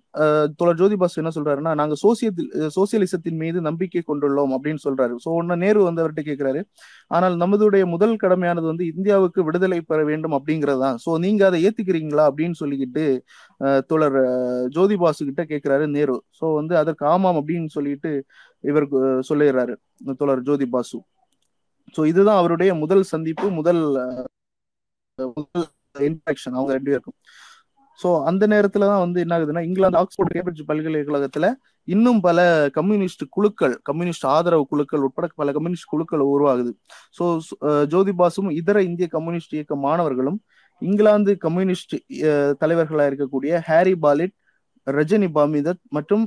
தோழர் 0.60 0.80
ஜோதிபாசு 0.82 1.20
என்ன 1.22 1.32
சொல்றாருன்னா 1.38 1.74
நாங்க 1.82 1.96
சோசியத்தில் 2.04 2.50
சோசியலிசத்தின் 2.78 3.40
மீது 3.44 3.60
நம்பிக்கை 3.70 4.04
கொண்டுள்ளோம் 4.12 4.54
அப்படின்னு 4.58 4.82
சொல்றாரு. 4.88 5.16
ஸோ 5.26 5.30
ஒன்னு 5.40 5.58
நேரு 5.66 5.82
வந்து 5.90 6.04
அவர்கிட்ட 6.04 6.26
கேட்கிறாரு 6.30 6.62
ஆனால் 7.18 7.36
நமதுடைய 7.44 7.86
முதல் 7.96 8.16
கடமையானது 8.24 8.68
வந்து 8.72 8.88
இந்தியாவுக்கு 8.94 9.48
விடுதலை 9.50 9.80
பெற 9.92 10.00
வேண்டும் 10.12 10.38
அப்படிங்கிறது 10.40 10.82
தான். 10.86 11.00
ஸோ 11.06 11.12
நீங்க 11.26 11.44
அதை 11.50 11.60
ஏத்துக்கிறீங்களா? 11.68 12.26
அப்படின்னு 12.32 12.58
சொல்லிக்கிட்டு 12.64 13.06
தோழர் 13.92 14.20
ஜோதிபாசு 14.78 15.22
கிட்ட 15.30 15.44
கேட்கிறாரு 15.54 15.86
நேரு. 15.98 16.18
ஸோ 16.40 16.46
வந்து 16.60 16.76
அதற்கு 16.84 17.06
ஆமாம் 17.14 17.40
அப்படின்னு 17.42 17.70
சொல்லிட்டு 17.78 18.12
இவர் 18.64 18.86
சொல்லிடுறாரு 19.30 19.74
தோழர் 20.20 20.44
ஜோதிபாசு 20.48 20.98
ஸோ 21.96 22.02
இதுதான் 22.10 22.40
அவருடைய 22.42 22.72
முதல் 22.82 23.04
சந்திப்பு 23.12 23.48
முதல் 23.60 23.82
இன்ஃபெக்ஷன் 26.10 26.56
அவங்க 26.58 26.72
ரெண்டு 26.78 26.92
பேருக்கும். 26.92 27.18
ஸோ 28.00 28.10
அந்த 28.30 28.44
நேரத்துல 28.54 28.88
தான் 28.92 29.04
வந்து 29.04 29.20
என்ன 29.24 29.34
ஆகுதுன்னா 29.38 29.64
இங்கிலாந்து 29.68 30.00
ஆக்ஸ்போர்ட் 30.02 30.34
கேம்பிரிட்ஜ் 30.36 30.68
பல்கலைக்கழகத்துல 30.70 31.48
இன்னும் 31.88 32.20
பல 32.28 32.40
கம்யூனிஸ்ட் 32.78 33.24
குழுக்கள் 33.30 33.76
கம்யூனிஸ்ட் 33.90 34.26
ஆதரவு 34.34 34.64
குழுக்கள் 34.72 35.04
உட்பட 35.08 35.28
பல 35.42 35.52
கம்யூனிஸ்ட் 35.58 35.90
குழுக்கள் 35.94 36.24
உருவாகுது. 36.34 36.72
ஸோ 37.18 37.24
ஜோதிபாசும் 37.94 38.50
இதர 38.60 38.78
இந்திய 38.90 39.08
கம்யூனிஸ்ட் 39.16 39.56
இயக்க 39.58 39.76
மாணவர்களும் 39.88 40.40
இங்கிலாந்து 40.82 41.32
கம்யூனிஸ்ட் 41.46 41.96
தலைவர்களாக 42.62 43.10
இருக்கக்கூடிய 43.12 43.54
ஹாரி 43.70 43.96
பாலிட் 44.06 44.36
ரஜினி 44.88 45.28
பாமிதத் 45.38 45.82
மற்றும் 45.98 46.24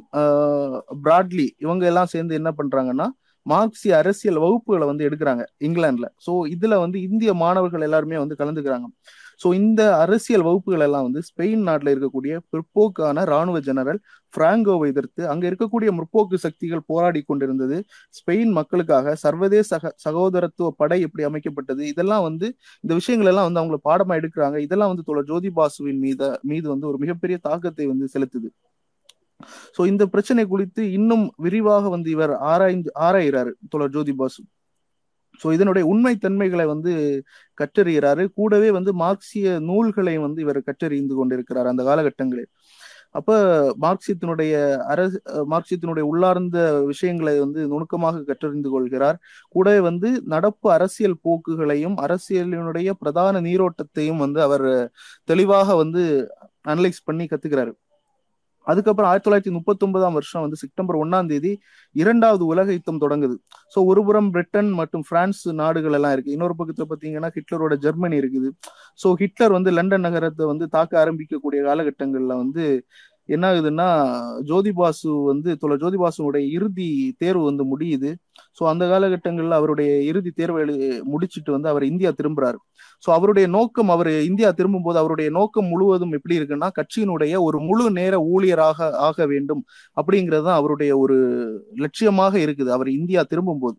பிராட்லி 1.04 1.46
இவங்க 1.58 1.84
எல்லாம் 1.87 2.11
சேர்ந்து 2.14 2.34
என்ன 2.40 2.50
பண்றாங்கன்னா 2.58 3.06
மார்க்சிய 3.46 3.92
அரசியல் 3.96 4.42
வகுப்புகளை 4.44 4.87
வந்து 4.90 5.06
எடுக்கிறாங்க 5.08 5.42
இங்கிலாந்துல. 5.61 6.08
ஸோ 6.26 6.32
இதுல 6.54 6.75
வந்து 6.80 6.99
இந்திய 7.08 7.32
மாணவர்கள் 7.34 7.87
எல்லாருமே 7.88 8.18
வந்து 8.25 8.38
கலந்துக்கிறாங்க. 8.40 8.87
ஸோ 9.40 9.49
இந்த 9.54 9.82
அரசியல் 10.02 10.44
வகுப்புகள் 10.46 10.84
எல்லாம் 10.87 11.06
வந்து 11.06 11.20
ஸ்பெயின் 11.28 11.62
நாட்டில் 11.68 11.90
இருக்கக்கூடிய 11.92 12.34
பிற்போக்கான 12.52 13.25
ராணுவ 13.25 13.58
ஜெனரல் 13.68 14.00
பிராங்கோவை 14.32 14.87
எதிர்த்து 14.92 15.22
அங்க 15.32 15.44
இருக்கக்கூடிய 15.50 15.90
முற்போக்கு 15.99 16.37
சக்திகள் 16.44 16.82
போராடி 16.90 17.20
கொண்டிருந்தது 17.22 17.78
ஸ்பெயின் 18.14 18.52
மக்களுக்காக. 18.58 19.14
சர்வதேச 19.25 19.68
சக 19.72 19.92
சகோதரத்துவ 20.04 20.68
படை 20.80 20.99
எப்படி 21.06 21.25
அமைக்கப்பட்டது? 21.30 21.82
இதெல்லாம் 21.92 22.25
வந்து 22.28 22.46
இந்த 22.84 22.92
விஷயங்கள் 23.00 23.30
எல்லாம் 23.32 23.49
வந்து 23.49 23.62
அவங்களை 23.62 23.80
பாடமா 23.90 24.16
எடுக்கிறாங்க. 24.20 24.58
இதெல்லாம் 24.66 24.92
வந்து 24.92 25.06
தோழர் 25.08 25.30
ஜோதி 25.32 25.50
பாசுவின் 25.58 26.00
மீத 26.06 26.22
மீது 26.52 26.66
வந்து 26.75 26.88
ஒரு 26.92 27.00
மிகப்பெரிய 27.04 27.38
தாக்கத்தை 27.49 27.87
வந்து 27.92 28.08
செலுத்துது. 28.14 28.50
சோ 29.76 29.82
இந்த 29.92 30.04
பிரச்சனை 30.14 30.44
குறித்து 30.52 30.82
இன்னும் 30.99 31.25
விரிவாக 31.46 31.88
வந்து 31.94 32.11
இவர் 32.16 32.34
ஆராய்ந்து 32.52 32.90
ஆராயிறாரு 33.06 33.52
தோழர் 33.72 33.94
ஜோதி 33.96 34.14
பாசு. 34.20 34.42
சோ 35.40 35.49
இதனுடைய 35.56 35.84
உண்மை 35.92 36.14
தன்மைகளை 36.25 36.64
வந்து 36.72 36.92
கற்றறிகிறாரு. 37.61 38.25
கூடவே 38.38 38.70
வந்து 38.78 38.92
மார்க்சிய 39.02 39.54
நூல்களை 39.70 40.16
வந்து 40.26 40.40
இவர் 40.46 40.66
கற்றறிந்து 40.68 41.14
கொண்டிருக்கிறார் 41.20 41.70
அந்த 41.72 41.84
காலகட்டங்களில். 41.90 42.50
அப்ப 43.18 43.32
மார்க்சியத்தினுடைய 43.84 44.52
அரசு 44.92 45.18
மார்க்சியத்தினுடைய 45.52 46.04
உள்ளார்ந்த 46.11 46.58
விஷயங்களை 46.90 47.34
வந்து 47.44 47.61
நுணுக்கமாக 47.72 48.22
கற்றறிந்து 48.28 48.70
கொள்கிறார். 48.75 49.18
கூடவே 49.54 49.80
வந்து 49.88 50.08
நடப்பு 50.34 50.68
அரசியல் 50.76 51.18
போக்குகளையும் 51.26 51.96
அரசியலினுடைய 52.06 52.90
பிரதான 53.02 53.42
நீரோட்டத்தையும் 53.49 54.22
வந்து 54.25 54.40
அவர் 54.46 54.66
தெளிவாக 55.30 55.76
வந்து 55.82 56.04
அனலைஸ் 56.75 57.06
பண்ணி 57.11 57.26
கத்துக்கிறாரு. 57.32 57.75
அதுக்கப்புறம் 58.66 59.09
ஆயிரத்தி 59.11 59.26
தொள்ளாயிரத்தி 59.28 59.52
முப்பத்தி 59.57 59.85
ஒன்பதாம் 59.87 60.16
வருஷம் 60.19 60.45
வந்து 60.45 60.61
செப்டம்பர் 60.62 60.99
ஒன்னாம் 61.02 61.31
தேதி 61.33 61.52
இரண்டாவது 61.97 62.45
உலக 62.52 62.69
யுத்தம் 62.78 63.02
தொடங்குது. 63.04 63.37
ஸோ 63.75 63.78
ஒருபுறம் 63.90 64.31
பிரிட்டன் 64.35 64.71
மற்றும் 64.81 65.04
பிரான்ஸ் 65.11 65.45
நாடுகள் 65.62 65.97
எல்லாம் 65.99 66.14
இருக்கு. 66.16 66.35
இன்னொரு 66.37 66.57
பக்கத்துல 66.61 66.87
பாத்தீங்கன்னா 66.92 67.31
ஹிட்லரோட 67.37 67.76
ஜெர்மனி 67.87 68.19
இருக்குது. 68.23 68.50
ஸோ 69.02 69.11
ஹிட்லர் 69.23 69.57
வந்து 69.59 69.73
லண்டன் 69.78 70.07
நகரத்தை 70.09 70.47
வந்து 70.52 70.69
தாக்க 70.76 71.00
ஆரம்பிக்கக்கூடிய 71.04 71.62
காலகட்டங்கள்ல 71.71 72.37
வந்து 72.45 72.66
என்ன 73.28 73.45
ஆகுதுன்னா 73.50 73.87
ஜோதிபாசு 74.49 75.11
வந்து 75.28 75.50
தொலை 75.62 75.76
ஜோதிபாசுடைய 75.83 76.45
இறுதி 76.57 76.88
தேர்வு 77.23 77.42
வந்து 77.50 77.64
முடியுது. 77.73 78.11
ஸோ 78.59 78.62
அந்த 78.71 78.85
காலகட்டங்களில் 78.92 79.59
அவருடைய 79.59 79.90
இறுதி 80.11 80.31
தேர்வை 80.40 80.62
முடிச்சிட்டு 80.64 81.11
முடிச்சுட்டு 81.12 81.50
வந்து 81.57 81.69
அவர் 81.73 81.85
இந்தியா 81.90 82.11
திரும்புறாரு. 82.21 82.59
ஸோ 83.04 83.09
அவருடைய 83.16 83.47
நோக்கம் 83.56 83.90
அவர் 83.94 84.11
இந்தியா 84.28 84.49
திரும்பும்போது 84.59 84.99
அவருடைய 85.02 85.28
நோக்கம் 85.38 85.68
முழுவதும் 85.73 86.12
எப்படி 86.18 86.35
இருக்குன்னா 86.38 86.68
கட்சியினுடைய 86.78 87.35
ஒரு 87.47 87.59
முழு 87.68 87.87
நேர 87.99 88.14
ஊழியராக 88.35 88.88
ஆக 89.09 89.26
வேண்டும் 89.32 89.62
அப்படிங்கிறது 89.97 90.44
தான் 90.49 90.59
அவருடைய 90.61 90.92
ஒரு 91.04 91.16
லட்சியமாக 91.85 92.35
இருக்குது 92.44 92.71
அவர் 92.76 92.90
இந்தியா 92.99 93.23
திரும்பும்போது. 93.32 93.76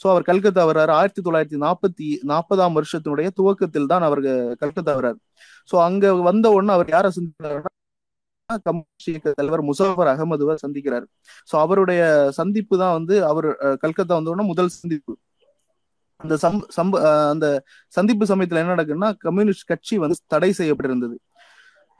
ஸோ 0.00 0.06
அவர் 0.12 0.28
கல்கத்தா 0.30 0.62
வர்றாரு. 0.70 0.92
ஆயிரத்தி 0.98 1.22
தொள்ளாயிரத்தி 1.26 1.58
நாற்பத்தி 1.66 2.08
நாற்பதாம் 2.32 2.76
வருஷத்தினுடைய 2.78 3.28
துவக்கத்தில் 3.38 3.90
தான் 3.92 4.06
அவர் 4.08 4.22
கல்கத்தா 4.62 4.92
வர்றாரு. 4.98 5.18
ஸோ 5.70 5.76
அங்க 5.88 6.12
வந்த 6.30 6.46
உடனே 6.56 6.74
அவர் 6.78 6.92
யாரை 6.96 7.10
சந்திக்கிறாருன்னா 7.18 7.72
கம்யூனிஸ்ட் 8.66 9.10
இயக்க 9.12 9.32
தலைவர் 9.38 9.62
முசாஃபர் 9.70 10.10
அகமதுவை 10.14 10.54
சந்திக்கிறார். 10.64 11.06
ஸோ 11.50 11.54
அவருடைய 11.64 12.02
சந்திப்பு 12.40 12.74
தான் 12.82 12.96
வந்து 12.98 13.14
அவர் 13.30 13.48
கல்கத்தா 13.84 14.12
வந்த 14.18 14.32
உடனே 14.34 14.46
முதல் 14.52 14.76
சந்திப்பு. 14.80 15.14
அந்த 16.20 16.34
சம் 16.36 16.58
சம்ப 16.76 17.00
அந்த 17.30 17.46
சந்திப்பு 17.92 18.24
சமயத்துல 18.26 18.62
என்ன 18.62 18.74
நடக்குன்னா 18.74 19.08
கம்யூனிஸ்ட் 19.18 19.68
கட்சி 19.68 19.94
வந்து 19.98 20.16
தடை 20.26 20.50
செய்யப்பட்டிருந்தது. 20.52 21.16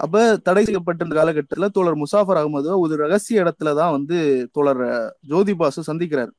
அப்ப 0.01 0.15
தடை 0.39 0.63
செய்யப்பட்டிருந்த 0.65 1.15
காலகட்டத்துல 1.19 1.69
தோழர் 1.69 2.01
முசாஃபர் 2.03 2.41
அகமது 2.41 2.71
ஒரு 2.85 2.95
ரகசிய 2.97 3.43
இடத்துல 3.45 3.75
தான் 3.75 3.95
வந்து 3.97 4.17
தோழர் 4.57 4.83
ஜோதிபாசு 5.31 5.83
சந்திக்கிறார். 5.91 6.33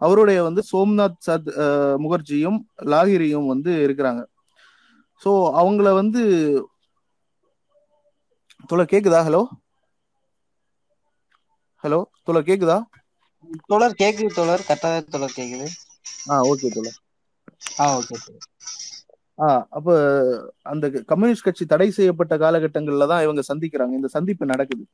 அவருடைய 0.00 0.38
வந்து 0.42 0.62
சோம்நாத் 0.70 1.18
சத் 1.26 1.48
முகர்ஜியும் 1.98 2.58
லாகிரியும் 2.92 3.46
வந்து 3.46 3.72
இருக்கிறாங்க. 3.86 4.22
ஸோ 5.22 5.30
அவங்கள 5.60 5.88
வந்து 5.92 6.20
தோழர் 8.70 8.92
கேக்குதா? 8.92 9.20
ஹலோ? 9.26 9.42
ஹலோ? 11.84 11.98
தோழர் 12.24 12.48
கேக்குதா? 12.48 12.78
தோழர் 13.70 14.00
கேக்குது 14.02 14.30
தோழர். 14.34 14.64
கரெக்டாக 14.68 15.04
தோழர் 15.14 15.36
கேக்குது. 15.36 15.66
ஆ 16.30 16.36
ஓகே 16.42 16.68
தோழர். 16.74 16.98
அப்ப 19.76 19.88
அந்த 20.72 20.86
கம்யூனிஸ்ட் 21.12 21.46
கட்சி 21.46 21.64
தடை 21.72 21.88
செய்யப்பட்ட 21.98 22.34
காலகட்டங்கள்ல 22.44 23.06
தான் 23.12 23.24
இவங்க 23.26 23.42
சந்திக்கிறாங்க. 23.50 23.94
இந்த 24.00 24.08
சந்திப்பு 24.16 24.52
நடக்குது. 24.52 24.84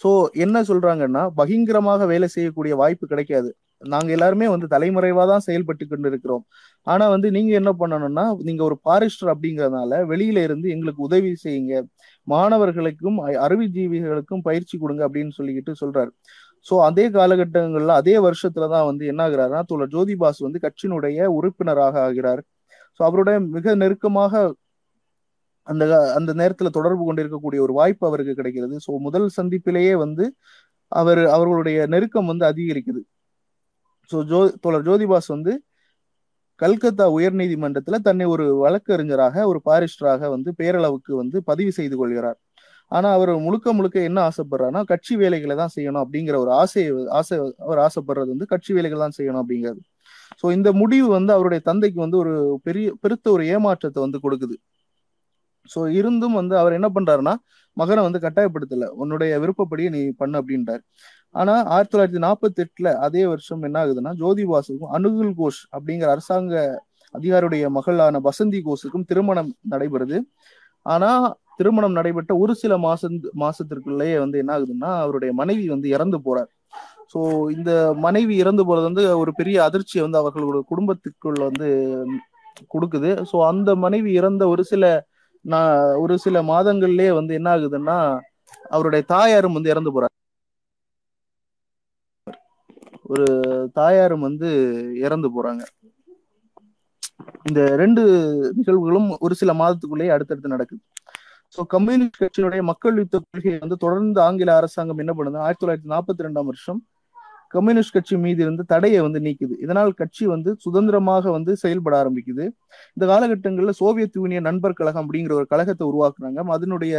சோ 0.00 0.10
என்ன 0.44 0.56
சொல்றாங்கன்னா 0.70 1.22
பகிங்கரமாக 1.40 2.06
வேலை 2.12 2.28
செய்யக்கூடிய 2.34 2.74
வாய்ப்பு 2.82 3.06
கிடைக்காது. 3.12 3.50
நாங்க 3.92 4.10
எல்லாருமே 4.16 4.46
வந்து 4.52 4.66
தலைமுறைவா 4.72 5.24
தான் 5.30 5.44
செயல்பட்டு 5.46 5.84
கொண்டு 5.90 6.08
இருக்கிறோம் 6.12 6.42
ஆனா 6.86 7.04
வந்து 7.14 7.28
நீங்க 7.36 7.52
என்ன 7.60 7.70
பண்ணணும்னா 7.82 8.24
நீங்க 8.48 8.62
ஒரு 8.68 8.76
பாரிஸ்டர் 8.88 9.30
அப்படிங்கறதுனால 9.34 10.00
வெளியில 10.12 10.42
இருந்து 10.46 10.66
எங்களுக்கு 10.74 11.06
உதவி 11.08 11.30
செய்யுங்க. 11.44 11.74
மாணவர்களுக்கும் 12.26 13.18
அறிவுஜீவிகளுக்கும் 13.46 14.44
பயிற்சி 14.48 14.74
கொடுங்க 14.82 15.02
அப்படின்னு 15.08 15.36
சொல்லிக்கிட்டு 15.38 15.74
சொல்றாரு. 15.82 16.12
சோ 16.66 16.74
அதே 16.88 17.04
காலகட்டங்கள்ல 17.08 17.94
அதே 18.00 18.14
வருஷத்துலதான் 18.26 18.88
வந்து 18.90 19.04
என்ன 19.06 19.20
ஆகுறாருன்னா 19.26 19.62
தோழர் 19.70 19.92
ஜோதிபாஸ் 19.94 20.40
வந்து 20.46 20.58
கட்சியினுடைய 20.66 21.28
உறுப்பினராக 21.38 21.94
ஆகிறார். 22.08 22.42
ஸோ 23.00 23.00
அவருடைய 23.08 23.36
மிக 23.56 23.74
நெருக்கமாக 23.74 24.32
அந்த 25.66 25.84
அந்த 26.18 26.30
நேரத்துல 26.32 26.68
தொடர்பு 26.78 27.02
கொண்டிருக்கக்கூடிய 27.06 27.60
ஒரு 27.66 27.72
வாய்ப்பு 27.72 28.04
அவருக்கு 28.08 28.34
கிடைக்கிறது. 28.34 28.76
ஸோ 28.86 28.92
முதல் 29.06 29.28
சந்திப்பிலேயே 29.38 29.94
வந்து 30.04 30.24
அவர் 30.92 31.22
அவர்களுடைய 31.36 31.78
நெருக்கம் 31.86 32.30
வந்து 32.32 32.44
அதிகரிக்குது. 32.52 33.02
ஸோ 34.10 34.18
ஜோ 34.30 34.40
தோழர் 34.64 34.86
ஜோதிபாஸ் 34.88 35.30
வந்து 35.34 35.52
கல்கத்தா 36.60 37.04
உயர் 37.16 37.36
நீதிமன்றத்துல 37.40 37.98
தன்னை 38.08 38.26
ஒரு 38.26 38.44
வழக்கறிஞராக 38.64 39.44
ஒரு 39.48 39.60
பாரிஸ்டராக 39.68 40.28
வந்து 40.30 40.50
பேரளவுக்கு 40.58 41.12
வந்து 41.16 41.38
பதிவு 41.42 41.72
செய்து 41.72 41.96
கொள்கிறார். 41.96 42.38
ஆனா 42.90 43.08
அவர் 43.16 43.32
முழுக்க 43.46 43.72
முழுக்க 43.78 43.96
என்ன 44.08 44.18
ஆசைப்படுறாருன்னா 44.28 44.82
கட்சி 44.92 45.14
வேலைகளை 45.22 45.54
தான் 45.62 45.74
செய்யணும் 45.76 46.02
அப்படிங்கிற 46.04 46.36
ஒரு 46.44 46.50
ஆசையை 46.62 46.88
ஆசை 47.18 47.36
அவர் 47.66 47.80
ஆசைப்படுறது 47.86 48.30
வந்து 48.34 48.48
கட்சி 48.52 48.72
வேலைகள் 48.76 49.04
தான் 49.04 49.16
செய்யணும் 49.18 49.42
அப்படிங்கிறது. 49.42 49.80
ஸோ 50.40 50.46
இந்த 50.56 50.68
முடிவு 50.80 51.08
வந்து 51.18 51.32
அவருடைய 51.36 51.60
தந்தைக்கு 51.70 51.98
வந்து 52.04 52.18
ஒரு 52.24 52.34
பெரிய 52.66 52.88
பெருத்த 53.02 53.26
ஒரு 53.36 53.44
ஏமாற்றத்தை 53.54 54.00
வந்து 54.06 54.18
கொடுக்குது. 54.24 54.56
ஸோ 55.70 55.80
இருந்தும் 55.98 56.36
வந்து 56.40 56.54
அவர் 56.62 56.76
என்ன 56.78 56.88
பண்றாருன்னா 56.96 57.34
மகனை 57.76 58.02
வந்து 58.06 58.20
கட்டாயப்படுத்தல. 58.24 58.86
உன்னுடைய 59.02 59.32
விருப்பப்படியே 59.42 59.90
நீ 59.96 60.00
பண்ணு 60.22 60.36
அப்படின்றாரு. 60.40 60.82
ஆனா 61.34 61.54
ஆயிரத்தி 61.74 61.92
தொள்ளாயிரத்தி 61.92 62.22
நாற்பத்தி 62.26 62.60
எட்டுல 62.64 62.88
அதே 63.06 63.22
வருஷம் 63.32 63.62
என்ன 63.68 63.76
ஆகுதுன்னா 63.82 64.12
ஜோதி 64.22 64.44
பாசுக்கும் 64.52 64.94
அனுகுல் 64.98 65.34
கோஷ் 65.40 65.60
அப்படிங்கிற 65.76 66.08
அரசாங்க 66.14 66.54
அதிகாரியுடைய 67.14 67.64
மகளான 67.76 68.18
வசந்தி 68.28 68.58
கோஷுக்கும் 68.66 69.06
திருமணம் 69.10 69.52
நடைபெறுது. 69.72 70.18
ஆனா 70.86 71.10
திருமணம் 71.60 71.98
நடைபெற்ற 71.98 72.32
ஒரு 72.44 72.52
சில 72.62 72.72
மாசம் 72.86 73.16
மாசத்திற்குள்ளேயே 73.42 74.16
வந்து 74.24 74.40
என்ன 74.42 74.52
ஆகுதுன்னா 74.56 74.90
அவருடைய 75.04 75.32
மனைவி 75.40 75.66
வந்து 75.74 75.88
இறந்து 75.96 76.18
போறார். 76.26 76.50
ஸோ 77.12 77.20
இந்த 77.56 77.70
மனைவி 78.06 78.34
இறந்து 78.42 78.62
போறது 78.68 78.88
வந்து 78.90 79.04
ஒரு 79.22 79.32
பெரிய 79.38 79.56
அதிர்ச்சியை 79.68 80.02
வந்து 80.06 80.20
அவர்களோட 80.22 80.58
குடும்பத்துக்குள்ள 80.72 81.40
வந்து 81.50 81.68
கொடுக்குது. 82.74 83.10
ஸோ 83.30 83.36
அந்த 83.50 83.70
மனைவி 83.84 84.10
இறந்த 84.20 84.42
ஒரு 84.54 84.62
சில 84.72 84.84
நான் 85.44 85.74
ஒரு 86.02 86.14
சில 86.24 86.38
மாதங்கள்லயே 86.52 87.10
வந்து 87.18 87.32
என்ன 87.38 87.48
ஆகுதுன்னா 87.56 87.98
அவருடைய 88.74 89.02
தாயாரும் 89.14 89.56
வந்து 89.58 89.72
இறந்து 89.74 89.92
போறார். 89.94 90.14
ஒரு 93.12 93.26
தாயாரும் 93.78 94.26
வந்து 94.28 94.48
இறந்து 95.06 95.28
போறாங்க. 95.36 95.62
இந்த 97.48 97.60
ரெண்டு 97.82 98.02
நிகழ்வுகளும் 98.58 99.08
ஒரு 99.26 99.34
சில 99.40 99.52
மாதத்துக்குள்ளேயே 99.60 100.14
அடுத்தடுத்து 100.16 100.54
நடக்குது. 100.54 100.82
ஸோ 101.54 101.60
கம்யூனிஸ்ட் 101.66 102.20
கட்சியினுடைய 102.22 102.62
மக்கள் 102.62 102.96
யுத்த 102.96 103.16
கொள்கையை 103.18 103.58
வந்து 103.58 103.76
தொடர்ந்து 103.76 104.20
ஆங்கில 104.20 104.56
அரசாங்கம் 104.56 104.98
என்ன 104.98 105.12
பண்ணுது? 105.18 105.38
ஆயிரத்தி 105.46 105.62
தொள்ளாயிரத்தி 105.64 105.92
நாற்பத்தி 105.94 106.26
ரெண்டாம் 106.26 106.48
வருஷம் 106.50 106.80
கம்யூனிஸ்ட் 107.54 107.94
கட்சி 107.94 108.16
மீது 108.16 108.40
இருந்து 108.42 108.64
தடையை 108.64 108.98
வந்து 109.00 109.20
நீக்குது. 109.20 109.54
இதனால் 109.64 109.92
கட்சி 109.92 110.24
வந்து 110.26 110.50
சுதந்திரமாக 110.64 111.30
வந்து 111.30 111.52
செயல்பட 111.56 111.94
ஆரம்பிக்குது. 112.02 112.44
இந்த 112.96 113.04
காலகட்டங்களில் 113.12 113.78
சோவியத் 113.80 114.18
யூனியன் 114.20 114.46
நண்பர் 114.48 114.76
கழகம் 114.80 115.02
அப்படிங்கிற 115.04 115.34
ஒரு 115.38 115.46
கழகத்தை 115.46 115.84
உருவாக்குறாங்க. 115.90 116.44
அதனுடைய 116.56 116.94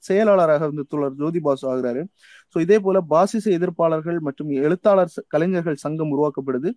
செயலாளராக 0.00 0.62
வந்து 0.70 0.84
தோழர் 0.92 1.18
ஜோதிபாசு 1.22 1.66
ஆகிறாரு. 1.72 2.04
ஸோ 2.54 2.56
இதே 2.64 2.76
போல 2.84 2.98
பாசிச 3.12 3.46
எதிர்ப்பாளர்கள் 3.56 4.18
மற்றும் 4.26 4.50
எழுத்தாளர் 4.66 5.10
கலைஞர்கள் 5.34 5.78
சங்கம் 5.84 6.12
உருவாக்கப்படுது. 6.14 6.68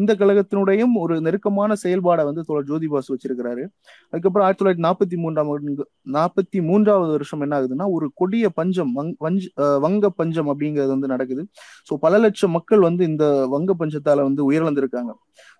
இந்த 0.00 0.10
கழகத்தினுடையும் 0.20 0.94
ஒரு 1.02 1.14
நெருக்கமான 1.26 1.76
செயல்பாடை 1.84 2.22
வந்து 2.28 2.44
தோழர் 2.48 2.68
ஜோதி 2.70 2.88
பாசு 2.92 3.10
வச்சிருக்கிறாரு. 3.14 3.64
அதுக்கப்புறம் 4.12 4.46
ஆயிரத்தி 4.46 4.62
தொள்ளாயிரத்தி 4.62 4.86
நாற்பத்தி 4.88 5.18
மூன்றாம் 5.24 5.52
நாற்பத்தி 6.16 6.58
மூன்றாவது 6.70 7.10
வருஷம் 7.16 7.42
என்ன 7.46 7.56
ஆகுதுன்னா 7.58 7.88
ஒரு 7.96 8.08
கொடிய 8.22 8.48
பஞ்சம் 8.58 8.92
வங்க 9.86 10.06
பஞ்சம் 10.20 10.50
அப்படிங்கிறது 10.52 10.92
வந்து 10.96 11.12
நடக்குது. 11.14 11.44
ஸோ 11.88 11.94
பல 12.06 12.18
லட்சம் 12.24 12.54
மக்கள் 12.58 12.82
வந்து 12.88 13.02
இந்த 13.12 13.24
வங்க 13.54 13.70
பஞ்சத்தால 13.82 14.24
வந்து 14.28 14.42
உயிரிழந்திருக்காங்க. 14.48 15.12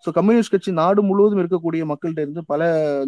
ஸோ 0.05 0.09
கம்யூனிஸ்ட் 0.19 0.55
கட்சி 0.55 0.71
நாடு 0.83 1.01
முழுவதும் 1.11 1.41
இருக்கக்கூடிய 1.43 1.83
மக்கள்கிட்ட 1.93 2.25
இருந்து 2.27 2.43
பல 2.53 2.63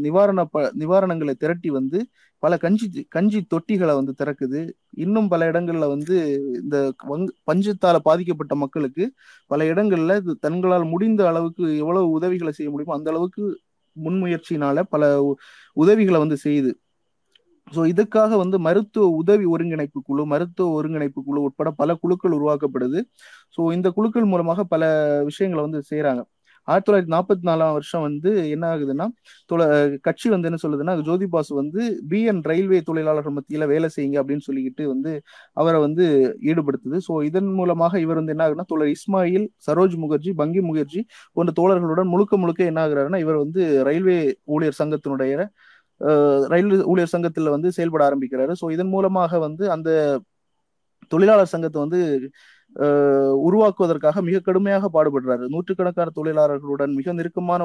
நிவாரண 0.06 0.40
ப 0.54 0.62
நிவாரணங்களை 0.82 1.34
திரட்டி 1.42 1.70
வந்து 1.78 1.98
பல 2.42 2.52
கஞ்சி 2.56 2.86
கஞ்சி 3.08 3.40
தொட்டிகளை 3.52 3.94
வந்து 3.98 4.12
திறக்குது. 4.20 4.60
இன்னும் 5.04 5.28
பல 5.28 5.48
இடங்கள்ல 5.50 5.86
வந்து 5.94 6.16
இந்த 6.60 6.76
வங் 7.10 7.26
பஞ்சத்தால 7.48 7.96
பாதிக்கப்பட்ட 8.08 8.54
மக்களுக்கு 8.56 9.04
பல 9.50 9.64
இடங்கள்ல 9.72 10.16
இது 10.22 10.34
தங்களால் 10.46 10.86
முடிந்த 10.94 11.22
அளவுக்கு 11.30 11.64
எவ்வளவு 11.82 12.08
உதவிகளை 12.18 12.52
செய்ய 12.58 12.70
முடியுமோ 12.70 12.96
அந்த 12.98 13.10
அளவுக்கு 13.10 13.44
முன்முயற்சியினால 13.96 14.80
பல 14.94 15.04
உதவிகளை 15.76 16.18
வந்து 16.24 16.38
செய்யுது. 16.44 16.72
ஸோ 17.72 17.80
இதுக்காக 17.92 18.36
வந்து 18.42 18.56
மருத்துவ 18.66 19.04
உதவி 19.20 19.44
ஒருங்கிணைப்பு 19.54 19.98
குழு 20.08 20.22
மருத்துவ 20.32 20.70
ஒருங்கிணைப்பு 20.78 21.20
குழு 21.26 21.40
உட்பட 21.48 21.70
பல 21.80 21.90
குழுக்கள் 22.02 22.36
உருவாக்கப்படுது. 22.38 23.00
ஸோ 23.56 23.60
இந்த 23.76 23.88
குழுக்கள் 23.98 24.30
மூலமாக 24.32 24.64
பல 24.74 24.84
விஷயங்களை 25.30 25.62
வந்து 25.66 25.80
செய்யறாங்க 25.90 26.22
ஆயிரத்தி 26.68 26.86
தொள்ளாயிரத்தி 26.88 27.12
நாற்பத்தி 27.14 27.44
நாலாம் 27.48 27.74
வருஷம் 27.76 28.04
வந்து 28.06 28.30
என்ன 28.54 28.64
ஆகுதுன்னா 28.72 29.06
தொலை 29.50 29.66
கட்சி 30.06 30.26
வந்து 30.34 30.48
என்ன 30.50 30.58
சொல்லுதுன்னா 30.64 30.94
ஜோதி 31.08 31.26
பாசு 31.34 31.52
வந்து 31.60 31.80
பிஎன் 32.10 32.42
ரயில்வே 32.50 32.78
தொழிலாளர்கள் 32.88 33.36
மத்தியில 33.38 33.66
வேலை 33.72 33.88
செய்யுங்க 33.96 34.18
அப்படின்னு 34.22 34.46
சொல்லிக்கிட்டு 34.48 34.84
வந்து 34.92 35.12
அவரை 35.60 35.78
வந்து 35.86 36.04
ஈடுபடுத்துது. 36.50 36.98
ஸோ 37.08 37.14
இதன் 37.28 37.50
மூலமாக 37.60 38.00
இவர் 38.04 38.20
வந்து 38.20 38.34
என்ன 38.34 38.44
ஆகுதுன்னா 38.46 38.68
தோழர் 38.72 38.92
இஸ்மாயில் 38.96 39.46
சரோஜ் 39.68 39.96
முகர்ஜி 40.04 40.32
பங்கி 40.42 40.62
முகர்ஜி 40.68 41.02
போன்ற 41.36 41.52
தோழர்களுடன் 41.60 42.12
முழுக்க 42.14 42.36
முழுக்க 42.44 42.70
என்ன 42.72 42.80
ஆகுறாருன்னா 42.86 43.20
இவர் 43.24 43.42
வந்து 43.44 43.62
ரயில்வே 43.90 44.18
ஊழியர் 44.56 44.80
சங்கத்தினுடைய 44.82 45.34
ரயில்வே 46.52 46.76
ஊழியர் 46.92 47.14
சங்கத்துல 47.14 47.50
வந்து 47.56 47.68
செயல்பட 47.78 48.02
ஆரம்பிக்கிறாரு. 48.08 48.52
ஸோ 48.60 48.66
இதன் 48.76 48.92
மூலமாக 48.94 49.38
வந்து 49.46 49.64
அந்த 49.76 49.90
தொழிலாளர் 51.12 51.52
சங்கத்தை 51.52 51.78
வந்து 51.84 52.00
உருவாக்குவதற்காக 53.46 54.22
மிக 54.28 54.40
கடுமையாக 54.40 54.90
பாடுபடுறாரு. 54.96 55.44
நூற்றுக்கணக்கான 55.54 56.12
தொழிலாளர்களுடன் 56.18 56.92
மிக 56.98 57.12
நெருக்கமான 57.12 57.60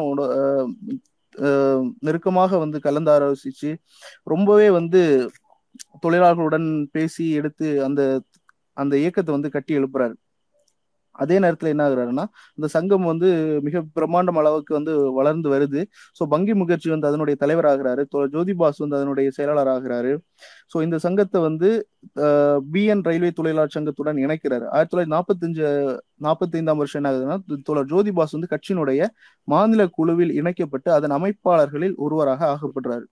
நெருக்கமாக 2.08 2.58
வந்து 2.64 2.78
கலந்தாலோசிச்சு 2.84 3.70
ரொம்பவே 4.34 4.68
வந்து 4.80 5.02
தொழிலாளர்களுடன் 6.04 6.68
பேசி 6.96 7.26
எடுத்து 7.40 7.68
அந்த 7.88 8.02
அந்த 8.78 8.94
இயக்கத்தை 9.04 9.32
வந்து 9.36 9.50
கட்டி 9.56 9.74
எழுப்புறாரு. 9.80 10.16
அதே 11.24 11.38
நேரத்துல 11.44 11.72
என்ன 11.74 11.84
ஆகுறாருன்னா 11.88 12.26
இந்த 12.58 12.68
சங்கம் 12.76 13.06
வந்து 13.12 13.30
மிக 13.68 13.82
பிரம்மாண்டம் 13.98 14.40
அளவுக்கு 14.42 14.72
வந்து 14.78 14.94
வளர்ந்து 15.20 15.48
வருது. 15.54 15.82
ஸோ 16.18 16.26
பங்கி 16.34 16.54
முகர்ஜி 16.62 16.90
வந்து 16.94 17.10
அதனுடைய 17.12 17.36
தலைவர் 17.44 17.70
ஆகிறாரு. 17.72 18.04
ஜோதி 18.36 18.56
பாஸ் 18.62 18.82
வந்து 18.84 18.98
அதனுடைய 19.00 19.30
செயலாளர் 19.38 19.72
ஆகிறாரு. 19.76 20.14
ஸோ 20.74 20.78
இந்த 20.88 20.98
சங்கத்தை 21.06 21.42
வந்து 21.50 21.70
பிஎன் 22.74 23.06
ரயில்வே 23.10 23.32
தொழிலாளர் 23.40 23.76
சங்கத்துடன் 23.78 24.22
இணைக்கிறாரு. 24.26 24.66
ஆயிரத்தி 24.76 24.94
தொள்ளாயிரத்தி 24.94 25.16
நாற்பத்தஞ்சு 25.18 25.66
நாற்பத்தி 26.28 26.58
ஐந்தாம் 26.62 26.82
வருஷம் 26.82 27.00
என்ன 27.02 27.12
ஆகுதுன்னா 27.14 27.38
தோழர் 27.70 27.92
ஜோதி 27.94 28.14
பாஸ் 28.20 28.36
வந்து 28.38 28.52
கட்சியினுடைய 28.54 29.02
மாநில 29.54 29.82
குழுவில் 29.98 30.34
இணைக்கப்பட்டு 30.42 30.92
அதன் 30.98 31.16
அமைப்பாளர்களில் 31.20 31.96
ஒருவராக 32.06 32.42
ஆகப்படுறாரு. 32.54 33.06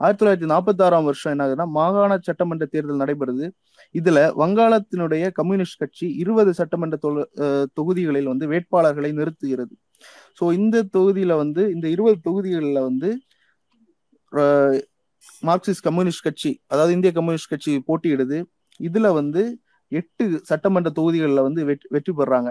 ஆயிரத்தி 0.00 0.20
தொள்ளாயிரத்தி 0.20 0.48
நாற்பத்தி 0.52 0.82
ஆறாம் 0.86 1.06
வருஷம் 1.08 1.32
என்ன 1.34 1.44
ஆகுதுன்னா 1.44 1.66
மாகாண 1.76 2.12
சட்டமன்ற 2.28 2.64
தேர்தல் 2.72 3.02
நடைபெறுது. 3.02 3.46
இதுல 3.98 4.18
வங்காளத்தினுடைய 4.42 5.24
கம்யூனிஸ்ட் 5.38 5.80
கட்சி 5.82 6.06
இருபது 6.22 6.52
சட்டமன்ற 6.60 6.96
தொகுதிகளில் 7.78 8.30
வந்து 8.32 8.46
வேட்பாளர்களை 8.52 9.10
நிறுத்துகிறது. 9.20 9.74
ஸோ 10.38 10.44
இந்த 10.60 10.82
தொகுதியில 10.96 11.36
வந்து 11.42 11.62
இந்த 11.76 11.86
இருபது 11.94 12.18
தொகுதிகளில் 12.28 12.80
வந்து 12.88 13.10
மார்க்சிஸ்ட் 15.48 15.86
கம்யூனிஸ்ட் 15.88 16.26
கட்சி 16.26 16.50
அதாவது 16.72 16.92
இந்திய 16.96 17.12
கம்யூனிஸ்ட் 17.18 17.52
கட்சி 17.52 17.72
போட்டியிடுது. 17.88 18.38
இதுல 18.88 19.06
வந்து 19.20 19.42
எட்டு 19.92 20.24
சட்டமன்ற 20.50 20.90
தொகுதிகளில் 20.98 21.46
வந்து 21.46 21.60
வெற்றி 21.94 22.12
பெறாங்க. 22.20 22.50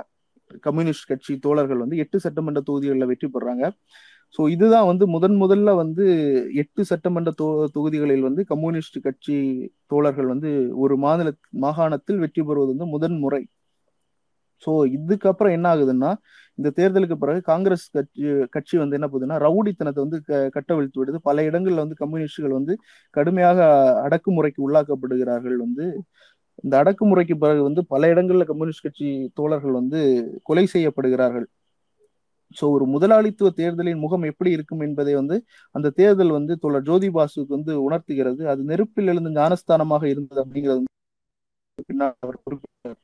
கம்யூனிஸ்ட் 0.65 1.07
கட்சி 1.11 1.33
தோழர்கள் 1.45 1.81
வந்து 1.83 1.97
எட்டு 2.03 2.17
சட்டமன்ற 2.25 2.59
தொகுதிகளில் 2.67 3.09
வெற்றி 3.11 3.27
பெறாங்க. 3.35 3.63
ஸோ 4.35 4.41
இதுதான் 4.53 4.87
வந்து 4.89 5.05
முதன் 5.13 5.35
முதல்ல 5.41 5.69
வந்து 5.81 6.05
எட்டு 6.61 6.81
சட்டமன்ற 6.89 7.31
தொ 7.39 7.45
தொகுதிகளில் 7.75 8.27
வந்து 8.27 8.41
கம்யூனிஸ்ட் 8.51 8.97
கட்சி 9.05 9.37
தோழர்கள் 9.93 10.31
வந்து 10.33 10.51
ஒரு 10.85 10.95
மாநில 11.05 11.31
மாகாணத்தில் 11.65 12.21
வெற்றி 12.23 12.43
பெறுவது 12.43 12.73
வந்து 12.73 12.87
முதன் 12.95 13.17
முறை. 13.23 13.41
ஸோ 14.63 14.71
இதுக்கப்புறம் 14.97 15.55
என்ன 15.57 15.67
ஆகுதுன்னா 15.73 16.09
இந்த 16.57 16.69
தேர்தலுக்கு 16.77 17.15
பிறகு 17.23 17.39
காங்கிரஸ் 17.49 17.85
கட்சி 17.95 18.23
கட்சி 18.55 18.75
வந்து 18.81 18.97
என்ன 18.99 19.07
போகுதுன்னா 19.09 19.37
ரவுடித்தனத்தை 19.45 20.01
வந்து 20.05 20.17
கட்டவிழ்த்து 20.55 20.99
விடுது. 21.01 21.17
பல 21.29 21.37
இடங்கள்ல 21.49 21.83
வந்து 21.85 21.99
கம்யூனிஸ்டுகள் 22.03 22.57
வந்து 22.59 22.75
கடுமையாக 23.13 23.59
அடக்குமுறைக்கு 24.05 24.61
உள்ளாக்கப்படுகிறார்கள் 24.67 25.57
வந்து. 25.65 25.85
இந்த 26.63 26.75
அடக்குமுறைக்கு 26.83 27.35
பிறகு 27.43 27.61
வந்து 27.69 27.81
பல 27.93 28.03
இடங்கள்ல 28.13 28.45
கம்யூனிஸ்ட் 28.51 28.85
கட்சி 28.85 29.07
தோழர்கள் 29.39 29.79
வந்து 29.81 29.99
கொலை 30.45 30.65
செய்யப்படுகிறார்கள். 30.75 31.47
ஸோ 32.55 32.65
ஒரு 32.75 32.85
முதலாளித்துவ 32.85 33.49
தேர்தலின் 33.59 34.03
முகம் 34.03 34.25
எப்படி 34.31 34.49
இருக்கும் 34.51 34.83
என்பதை 34.87 35.13
வந்து 35.19 35.37
அந்த 35.75 35.93
தேர்தல் 35.99 36.35
வந்து 36.37 36.55
தோழர் 36.63 36.87
ஜோதி 36.89 37.09
பாசுக்கு 37.17 37.55
வந்து 37.57 37.73
உணர்த்துகிறது. 37.87 38.41
அது 38.53 38.61
நெருப்பில் 38.71 39.11
எழுந்த 39.13 39.31
ஞானஸ்தானமாக 39.39 40.05
இருந்தது 40.13 40.41
அப்படிங்கிறது 40.43 40.83
பின்னால் 41.89 42.15
அவர் 42.25 42.43
குறிப்பிட்டார். 42.45 42.97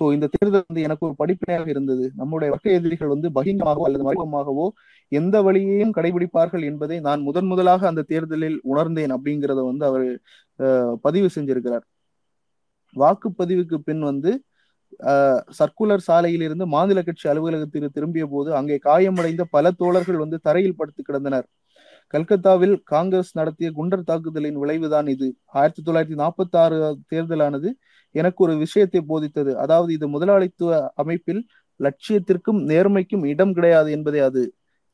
ஸோ 0.00 0.04
இந்த 0.16 0.26
தேர்தல் 0.34 0.66
வந்து 0.66 0.82
எனக்கு 0.86 1.06
ஒரு 1.06 1.14
படிப்பினையாக 1.20 1.68
இருந்தது. 1.74 2.04
நம்முடைய 2.14 2.48
வர்க்க 2.52 2.76
எதிரிகள் 2.78 3.12
வந்து 3.14 3.28
பகிங்கமாகவோ 3.38 3.86
அல்லது 3.88 4.06
மறைமுகமாகவோ 4.08 4.66
எந்த 5.12 5.36
வழியையும் 5.42 5.94
கடைபிடிப்பார்கள் 5.96 6.64
என்பதை 6.70 6.96
நான் 7.00 7.24
முதன் 7.28 7.48
முதலாக 7.52 7.86
அந்த 7.88 8.04
தேர்தலில் 8.12 8.58
உணர்ந்தேன் 8.72 9.14
அப்படிங்கிறத 9.16 9.62
வந்து 9.70 9.84
அவர் 9.90 10.06
பதிவு 11.04 11.28
செஞ்சிருக்கிறார். 11.36 11.84
வாக்குப்பதிவுக்கு 12.96 13.76
பின் 13.88 14.04
வந்து 14.10 14.30
சர்க்குலர் 15.58 16.04
சாலையில் 16.08 16.44
இருந்து 16.46 16.66
மாநில 16.74 17.00
கட்சி 17.02 17.26
அலுவலகத்திற்கு 17.32 17.96
திரும்பிய 17.96 18.24
போது 18.26 18.50
அங்கே 18.58 18.76
காயமடைந்த 18.88 19.44
பல 19.54 19.70
தோழர்கள் 19.82 20.22
வந்து 20.24 20.38
தரையில் 20.46 20.78
படுத்து 20.80 21.02
கிடந்தனர். 21.02 21.46
கல்கத்தாவில் 22.14 22.74
காங்கிரஸ் 22.92 23.32
நடத்திய 23.38 23.68
குண்டர் 23.78 24.08
தாக்குதலின் 24.08 24.58
விளைவுதான் 24.62 25.08
இது. 25.14 25.28
ஆயிரத்தி 25.60 25.82
தொள்ளாயிரத்தி 25.86 26.16
நாற்பத்தி 26.22 26.56
ஆறு 26.62 26.76
தேர்தலானது 27.12 27.68
எனக்கு 28.14 28.40
ஒரு 28.46 28.54
விஷயத்தை 28.64 29.00
போதித்தது. 29.10 29.52
அதாவது 29.64 29.90
இது 29.98 30.06
முதலாளித்துவ 30.14 30.70
அமைப்பில் 31.02 31.42
லட்சியத்திற்கும் 31.80 32.60
நேர்மைக்கும் 32.70 33.24
இடம் 33.32 33.54
கிடையாது 33.58 33.90
என்பதே 33.96 34.20
அது. 34.28 34.42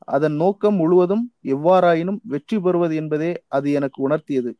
அதன் 0.08 0.36
நோக்கம் 0.42 0.76
முழுவதும் 0.82 1.24
எவ்வாறாயினும் 1.54 2.20
வெற்றி 2.32 2.56
பெறுவது 2.64 2.94
என்பதே 3.02 3.30
அது 3.48 3.68
எனக்கு 3.78 3.98
உணர்த்தியது. 4.08 4.50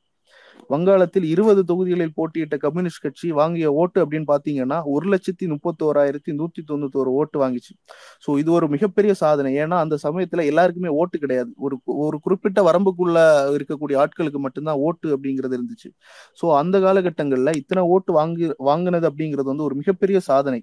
வங்காளத்தில் 0.71 1.27
இருபது 1.33 1.61
தொகுதிகளில் 1.71 2.15
போட்டியிட்ட 2.19 2.57
கம்யூனிஸ்ட் 2.65 3.03
கட்சி 3.05 3.29
வாங்கிய 3.39 3.67
ஓட்டு 3.83 3.99
அப்படின்னு 4.05 4.29
பாத்தீங்கன்னா 4.33 4.79
ஒரு 4.95 5.07
லட்சத்தி 5.13 5.47
முப்பத்தோராயிரத்தி 5.53 6.33
நூத்தி 6.39 6.63
தொண்ணூத்தோரு 6.71 7.11
ஓட்டு 7.21 7.37
வாங்கிச்சு. 7.43 7.73
ஸோ 8.25 8.39
இது 8.43 8.51
ஒரு 8.59 8.69
மிகப்பெரிய 8.75 9.15
சாதனை. 9.23 9.53
ஏன்னா 9.65 9.79
அந்த 9.85 9.99
சமயத்துல 10.07 10.47
எல்லாருக்குமே 10.53 10.93
ஓட்டு 11.01 11.19
கிடையாது. 11.25 11.51
ஒரு 11.67 11.77
ஒரு 12.07 12.19
குறிப்பிட்ட 12.27 12.63
வரம்புக்குள்ள 12.69 13.19
இருக்கக்கூடிய 13.57 13.99
ஆட்களுக்கு 14.05 14.41
மட்டும்தான் 14.47 14.83
ஓட்டு 14.89 15.09
அப்படிங்கிறது 15.17 15.57
இருந்துச்சு. 15.59 15.91
ஸோ 16.41 16.49
அந்த 16.63 16.79
காலகட்டங்கள்ல 16.87 17.53
இத்தனை 17.63 17.85
ஓட்டு 17.97 18.13
வாங்கி 18.21 18.49
வாங்கினது 18.71 19.09
அப்படிங்கிறது 19.13 19.51
வந்து 19.53 19.69
ஒரு 19.69 19.77
மிகப்பெரிய 19.83 20.21
சாதனை. 20.31 20.61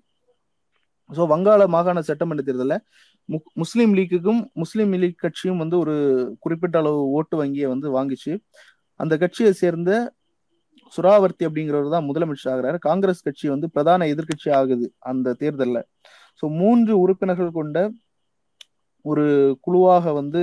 ஸோ 1.10 1.24
வங்காள 1.32 1.62
மாகாண 1.76 2.00
சட்டமன்ற 2.10 2.44
தேர்தலில் 2.48 2.80
முஸ்லீம் 3.62 3.94
லீக்குக்கும் 3.98 4.40
முஸ்லீம் 4.62 4.94
லீக் 5.02 5.22
கட்சியும் 5.24 5.62
வந்து 5.64 5.76
ஒரு 5.84 5.94
குறிப்பிட்ட 6.44 6.78
அளவு 6.82 7.00
ஓட்டு 7.18 7.36
வங்கியை 7.42 7.68
வந்து 7.74 7.88
வாங்கிச்சு. 7.98 8.32
அந்த 9.00 9.14
கட்சியை 9.24 9.52
சேர்ந்த 9.64 9.92
சுறாவர்த்தி 10.94 11.44
அப்படிங்கிறவர் 11.48 11.96
தான் 11.96 12.08
முதலமைச்சர் 12.10 12.52
ஆகிறாரு. 12.54 12.78
காங்கிரஸ் 12.88 13.26
கட்சி 13.28 13.46
வந்து 13.54 13.68
பிரதான 13.76 14.08
எதிர்கட்சி 14.14 14.50
ஆகுது 14.60 14.88
அந்த 15.12 15.36
தேர்தலில். 15.42 15.84
ஸோ 16.40 16.46
மூன்று 16.62 16.94
உறுப்பினர்கள் 17.04 17.58
கொண்ட 17.60 17.78
ஒரு 19.06 19.24
குழுவாக 19.66 20.12
வந்து 20.18 20.42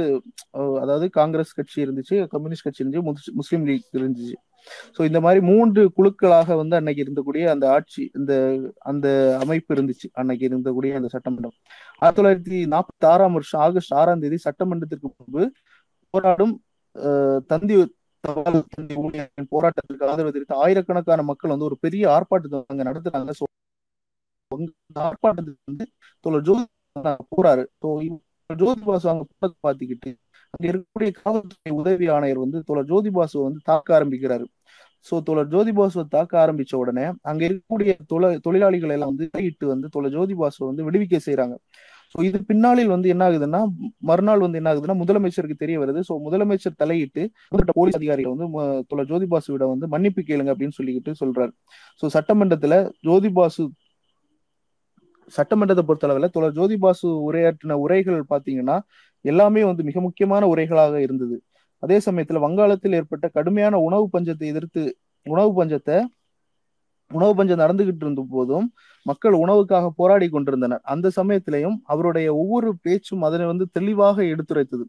அதாவது 0.83 1.07
காங்கிரஸ் 1.19 1.57
கட்சி 1.59 1.79
இருந்துச்சு 1.85 2.17
கம்யூனிஸ்ட் 2.33 2.67
கட்சி 2.67 2.83
இருந்துச்சு 2.83 3.35
முஸ்லீம் 3.41 3.67
லீக் 3.69 3.99
இருந்துச்சு. 3.99 4.35
ஸோ 4.97 5.01
இந்த 5.09 5.19
மாதிரி 5.25 5.41
மூன்று 5.51 5.83
குழுக்களாக 5.99 6.57
வந்து 6.61 6.75
அன்னைக்கு 6.79 7.03
இருந்தக்கூடிய 7.05 7.45
அந்த 7.53 7.65
ஆட்சி 7.77 8.03
இந்த 8.19 8.33
அந்த 8.91 9.07
அமைப்பு 9.45 9.71
இருந்துச்சு. 9.77 10.09
அன்னைக்கு 10.21 10.45
இருந்தக்கூடிய 10.51 10.99
அந்த 10.99 11.11
சட்டமன்றம். 11.15 11.55
ஆயிரத்தி 12.03 12.21
தொள்ளாயிரத்தி 12.21 12.59
நாற்பத்தி 12.75 13.09
ஆறாம் 13.13 13.37
வருஷம் 13.39 13.63
ஆகஸ்ட் 13.67 13.97
ஆறாம் 14.01 14.23
தேதி 14.25 14.39
சட்டமன்றத்திற்கு 14.49 15.11
முன்பு 15.15 15.45
போராடும் 16.15 16.55
தந்தி 17.53 17.75
தபால் 18.25 18.59
தந்தி 18.75 18.95
போராட்டத்திற்கு 19.53 20.09
ஆதரவு 20.11 20.33
தெரிவித்து 20.35 20.61
ஆயிரக்கணக்கான 20.65 21.25
மக்கள் 21.31 21.53
வந்து 21.55 21.69
ஒரு 21.69 21.77
பெரிய 21.85 22.05
ஆர்ப்பாட்டத்தை 22.17 22.59
அங்க 22.73 22.83
நடத்துறாங்க. 22.91 23.33
ஸோ 23.41 23.45
ஆர்ப்பாட்டத்துக்கு 25.09 25.71
வந்து 25.71 25.85
தோழர் 26.25 26.47
ஜோதி 26.49 26.65
போறாரு. 27.35 27.65
ஸோ 27.83 27.89
அங்க 29.13 29.25
பார்த்துக்கிட்டு 29.67 30.11
அங்க 30.55 30.65
இருக்கக்கூடிய 30.71 31.11
காவல்துறை 31.21 31.73
உதவி 31.81 32.07
ஆணையர் 32.15 32.45
வந்து 32.45 32.59
தோழர் 32.69 32.89
ஜோதிபாசுவை 32.93 33.43
வந்து 33.49 33.61
தாக்க 33.71 33.89
ஆரம்பிக்கிறாரு. 33.99 34.47
சோ 35.07 35.15
தோழர் 35.29 35.51
ஜோதிபாசுவை 35.53 36.05
தாக்க 36.15 36.33
ஆரம்பிச்ச 36.45 36.73
உடனே 36.83 37.05
அங்க 37.31 37.43
இருக்கக்கூடிய 37.49 37.93
தொழில் 38.13 38.41
தொழிலாளிகள் 38.47 38.95
எல்லாம் 38.97 39.13
வந்து 39.13 39.27
வெளியிட்டு 39.35 39.67
வந்து 39.73 39.89
தோழர் 39.95 40.15
ஜோதிபாசுவை 40.17 40.67
வந்து 40.71 40.87
விடுவிக்க 40.89 41.21
செய்யறாங்க 41.27 41.55
ஸோ 42.13 42.19
இது 42.29 42.39
பின்னாளில் 42.49 42.93
வந்து 42.95 43.09
என்ன 43.15 43.25
ஆகுதுன்னா 43.29 43.61
மறுநாள் 44.09 44.45
வந்து 44.45 44.59
என்ன 44.61 44.71
ஆகுதுன்னா 44.73 44.97
முதலமைச்சருக்கு 45.03 45.63
தெரிய 45.63 45.77
வருது. 45.83 46.01
ஸோ 46.09 46.15
முதலமைச்சர் 46.27 46.81
தலையிட்டு 46.83 47.23
போலீஸ் 47.79 47.99
அதிகாரிகள் 47.99 48.35
வந்து 48.35 48.49
தோழர் 48.89 49.11
ஜோதிபாசு 49.13 49.51
விட 49.55 49.67
வந்து 49.73 49.89
மன்னிப்பு 49.95 50.23
கேளுங்க 50.31 50.53
அப்படின்னு 50.55 50.79
சொல்லிக்கிட்டு 50.79 51.13
சொல்றாரு. 51.23 51.53
ஸோ 52.03 52.07
சட்டமன்றத்துல 52.17 52.77
ஜோதிபாசு 53.09 53.65
சட்டமன்றத்தை 55.33 55.85
பொறுத்தளவில் 55.89 56.33
தோழர் 56.35 56.57
ஜோதிபாசு 56.59 57.09
உரையாற்றின 57.29 57.77
உரைகள் 57.85 58.21
பாத்தீங்கன்னா 58.33 58.77
எல்லாமே 59.25 59.63
வந்து 59.71 59.83
மிக 59.89 60.01
முக்கியமான 60.07 60.43
உரைகளாக 60.53 60.95
இருந்தது. 61.07 61.37
அதே 61.83 61.97
சமயத்துல 62.07 62.41
வங்காளத்தில் 62.45 62.97
ஏற்பட்ட 62.99 63.27
கடுமையான 63.37 63.75
உணவு 63.89 64.07
பஞ்சத்தை 64.15 64.47
எதிர்த்து 64.53 64.83
உணவு 65.27 65.51
பஞ்சத்தை 65.59 65.97
உணவு 67.11 67.33
பஞ்சம் 67.39 67.63
நடந்துகிட்டு 67.63 68.05
இருந்த 68.07 68.23
போதும் 68.35 68.67
மக்கள் 69.07 69.35
உணவுக்காக 69.43 69.87
போராடி 70.01 70.27
கொண்டிருந்தனர். 70.29 70.83
அந்த 70.93 71.07
சமயத்திலையும் 71.19 71.77
அவருடைய 71.93 72.29
ஒவ்வொரு 72.35 72.71
பேச்சும் 72.83 73.25
அதனை 73.29 73.47
வந்து 73.47 73.67
தெளிவாக 73.79 74.23
எடுத்துரைத்தது. 74.33 74.85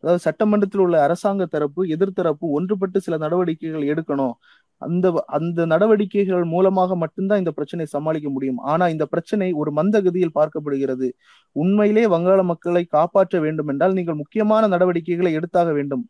அதாவது 0.00 0.20
சட்டமன்றத்தில் 0.26 0.82
உள்ள 0.84 0.96
அரசாங்க 1.06 1.44
தரப்பு 1.54 1.82
எதிர்த்தரப்பு 1.94 2.46
ஒன்றுபட்டு 2.58 2.98
சில 3.06 3.16
நடவடிக்கைகள் 3.24 3.86
எடுக்கணும். 3.92 4.34
அந்த 4.82 5.06
அந்த 5.36 5.60
நடவடிக்கைகள் 5.66 6.44
மூலமாக 6.54 6.96
மட்டும்தான் 6.96 7.40
இந்த 7.42 7.52
பிரச்சனை 7.58 7.84
சமாளிக்க 7.86 8.28
முடியும். 8.30 8.60
ஆனா 8.72 8.84
இந்த 8.94 9.04
பிரச்சனை 9.06 9.48
ஒரு 9.62 9.70
மந்தகதியில் 9.78 10.36
பார்க்கப்படுகிறது. 10.38 11.08
உண்மையிலே 11.56 12.04
வங்காள 12.14 12.40
மக்களை 12.52 12.84
காப்பாற்ற 12.96 13.40
வேண்டும் 13.40 13.70
என்றால் 13.74 13.96
நீங்கள் 14.00 14.20
முக்கியமான 14.22 14.68
நடவடிக்கைகளை 14.74 15.32
எடுத்தாக 15.38 15.72
வேண்டும். 15.72 16.04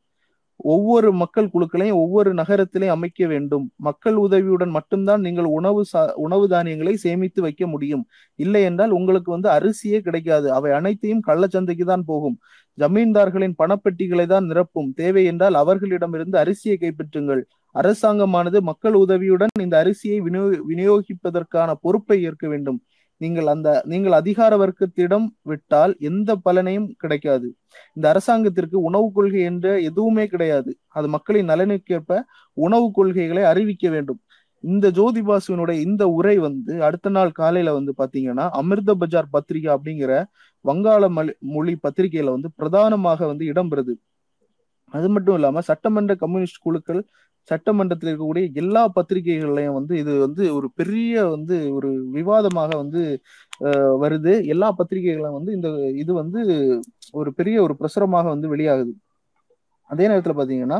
ஒவ்வொரு 0.60 1.08
மக்கள் 1.12 1.50
குழுக்களையும் 1.54 1.98
ஒவ்வொரு 2.02 2.30
நகரத்திலையும் 2.34 2.94
அமைக்க 2.96 3.26
வேண்டும். 3.26 3.64
மக்கள் 3.76 4.16
உதவியுடன் 4.16 4.70
மட்டும்தான் 4.70 5.20
நீங்கள் 5.20 5.48
உணவு 5.58 5.84
சா 5.84 6.02
உணவு 6.16 6.48
தானியங்களை 6.48 6.94
சேமித்து 6.96 7.40
வைக்க 7.42 7.66
முடியும். 7.66 8.04
இல்லை 8.38 8.62
என்றால் 8.62 8.90
உங்களுக்கு 8.90 9.30
வந்து 9.30 9.48
அரிசியே 9.48 10.00
கிடைக்காது. 10.00 10.48
அவை 10.52 10.72
அனைத்தையும் 10.72 11.22
கள்ளச்சந்தைக்கு 11.28 11.84
தான் 11.84 12.04
போகும். 12.04 12.36
ஜமீன்தார்களின் 12.78 13.58
பணப்பெட்டிகளை 13.62 14.26
தான் 14.26 14.48
நிரப்பும். 14.50 14.90
தேவை 14.94 15.24
என்றால் 15.24 15.54
அவர்களிடமிருந்து 15.54 16.38
அரிசியை 16.44 16.76
கைப்பற்றுங்கள். 16.84 17.42
அரசாங்கமானது 17.74 18.58
மக்கள் 18.62 18.94
உதவியுடன் 18.94 19.54
இந்த 19.60 19.84
அரிசியை 19.84 20.18
விநியோ 20.26 20.44
விநியோகிப்பதற்கான 20.70 21.70
பொறுப்பை 21.82 22.22
ஏற்க 22.22 22.48
வேண்டும். 22.48 22.78
நீங்கள் 23.20 23.48
அந்த 23.52 23.68
நீங்கள் 23.92 24.16
அதிகார 24.20 24.52
வர்க்கத்திடம் 24.62 25.26
விட்டால் 25.42 25.92
எந்த 26.08 26.30
பலனையும் 26.46 26.88
கிடைக்காது. 27.02 27.48
இந்த 27.96 28.06
அரசாங்கத்திற்கு 28.12 28.76
உணவு 28.88 29.08
கொள்கை 29.12 29.40
என்ற 29.50 29.66
எதுவுமே 29.80 30.24
கிடையாது. 30.26 30.70
அது 30.98 31.08
மக்களின் 31.08 31.50
நலனுக்கேற்ப 31.52 32.20
உணவு 32.56 32.88
கொள்கைகளை 32.98 33.44
அறிவிக்க 33.52 33.88
வேண்டும். 33.88 34.20
இந்த 34.64 34.86
ஜோதி 34.90 35.20
பாசுவினுடைய 35.22 35.78
இந்த 35.88 36.04
உரை 36.18 36.36
வந்து 36.46 36.72
அடுத்த 36.86 37.08
நாள் 37.08 37.32
காலையில 37.40 37.72
வந்து 37.78 37.92
பாத்தீங்கன்னா 37.98 38.44
அமிர்த 38.60 38.94
பஜார் 38.94 39.32
பத்திரிகை 39.36 39.70
அப்படிங்கிற 39.76 40.12
வங்காள 40.64 41.08
மொழி 41.54 41.74
பத்திரிகையில 41.86 42.34
வந்து 42.36 42.50
பிரதானமாக 42.60 43.26
வந்து 43.26 43.44
இடம்பெறுது. 43.52 43.94
அது 44.94 45.08
மட்டும் 45.14 45.36
இல்லாம 45.38 45.62
சட்டமன்ற 45.68 46.12
கம்யூனிஸ்ட் 46.22 46.64
குழுக்கள் 46.66 47.00
சட்டமன்றத்தில் 47.50 48.10
இருக்கக்கூடிய 48.10 48.46
எல்லா 48.62 48.82
பத்திரிகைகள்லையும் 48.96 49.76
வந்து 49.78 49.94
இது 50.02 50.12
வந்து 50.26 50.42
ஒரு 50.58 50.68
பெரிய 50.80 51.14
வந்து 51.34 51.56
ஒரு 51.76 51.90
விவாதமாக 52.16 52.70
வந்து 52.82 53.02
வருது. 54.04 54.32
எல்லா 54.54 54.68
பத்திரிகைகளும் 54.80 55.36
வந்து 55.38 55.52
இந்த 55.58 55.68
இது 56.02 56.12
வந்து 56.22 56.40
ஒரு 57.20 57.30
பெரிய 57.40 57.56
ஒரு 57.66 57.74
பிரசுரமாக 57.80 58.26
வந்து 58.34 58.48
வெளியாகுது. 58.54 58.92
அதே 59.90 60.06
நேரத்துல 60.12 60.36
பாத்தீங்கன்னா 60.40 60.78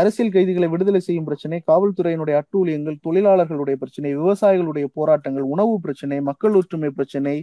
அரசியல் 0.00 0.32
கைதிகளை 0.34 0.66
விடுதலை 0.72 1.00
செய்யும் 1.00 1.26
பிரச்சனை 1.28 1.58
காவல்துறையினுடைய 1.70 2.34
அட்டூழியங்கள் 2.40 2.96
தொழிலாளர்களுடைய 3.06 3.76
பிரச்சனை 3.82 4.10
விவசாயிகளுடைய 4.18 4.86
போராட்டங்கள் 4.98 5.46
உணவு 5.54 5.74
பிரச்சனை 5.84 6.18
மக்கள் 6.28 6.56
ஒற்றுமை 6.60 6.90
பிரச்சனை 6.98 7.34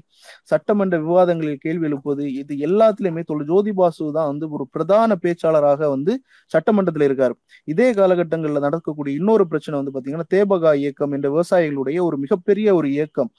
சட்டமன்ற 0.52 0.98
விவாதங்களில் 1.08 1.64
கேள்வி 1.66 1.88
எழுப்புவது 1.90 2.26
இது 2.42 2.56
எல்லாத்திலுமே 2.68 3.24
தொழில் 3.32 3.50
ஜோதி 3.52 3.74
பாசு 3.80 4.06
தான் 4.18 4.30
வந்து 4.32 4.48
ஒரு 4.58 4.68
பிரதான 4.76 5.18
பேச்சாளராக 5.26 5.90
வந்து 5.96 6.16
சட்டமன்றத்தில் 6.52 7.08
இருக்காரு. 7.10 7.36
இதே 7.68 7.90
காலகட்டங்களில் 8.00 8.66
நடக்கக்கூடிய 8.68 9.14
இன்னொரு 9.22 9.46
பிரச்சனை 9.52 9.76
வந்து 9.82 9.96
பாத்தீங்கன்னா 9.96 10.30
தேபகா 10.36 10.74
இயக்கம் 10.84 11.16
என்ற 11.18 11.28
விவசாயிகளுடைய 11.36 12.00
ஒரு 12.08 12.18
மிகப்பெரிய 12.26 12.70
ஒரு 12.80 12.90
இயக்கம். 12.96 13.32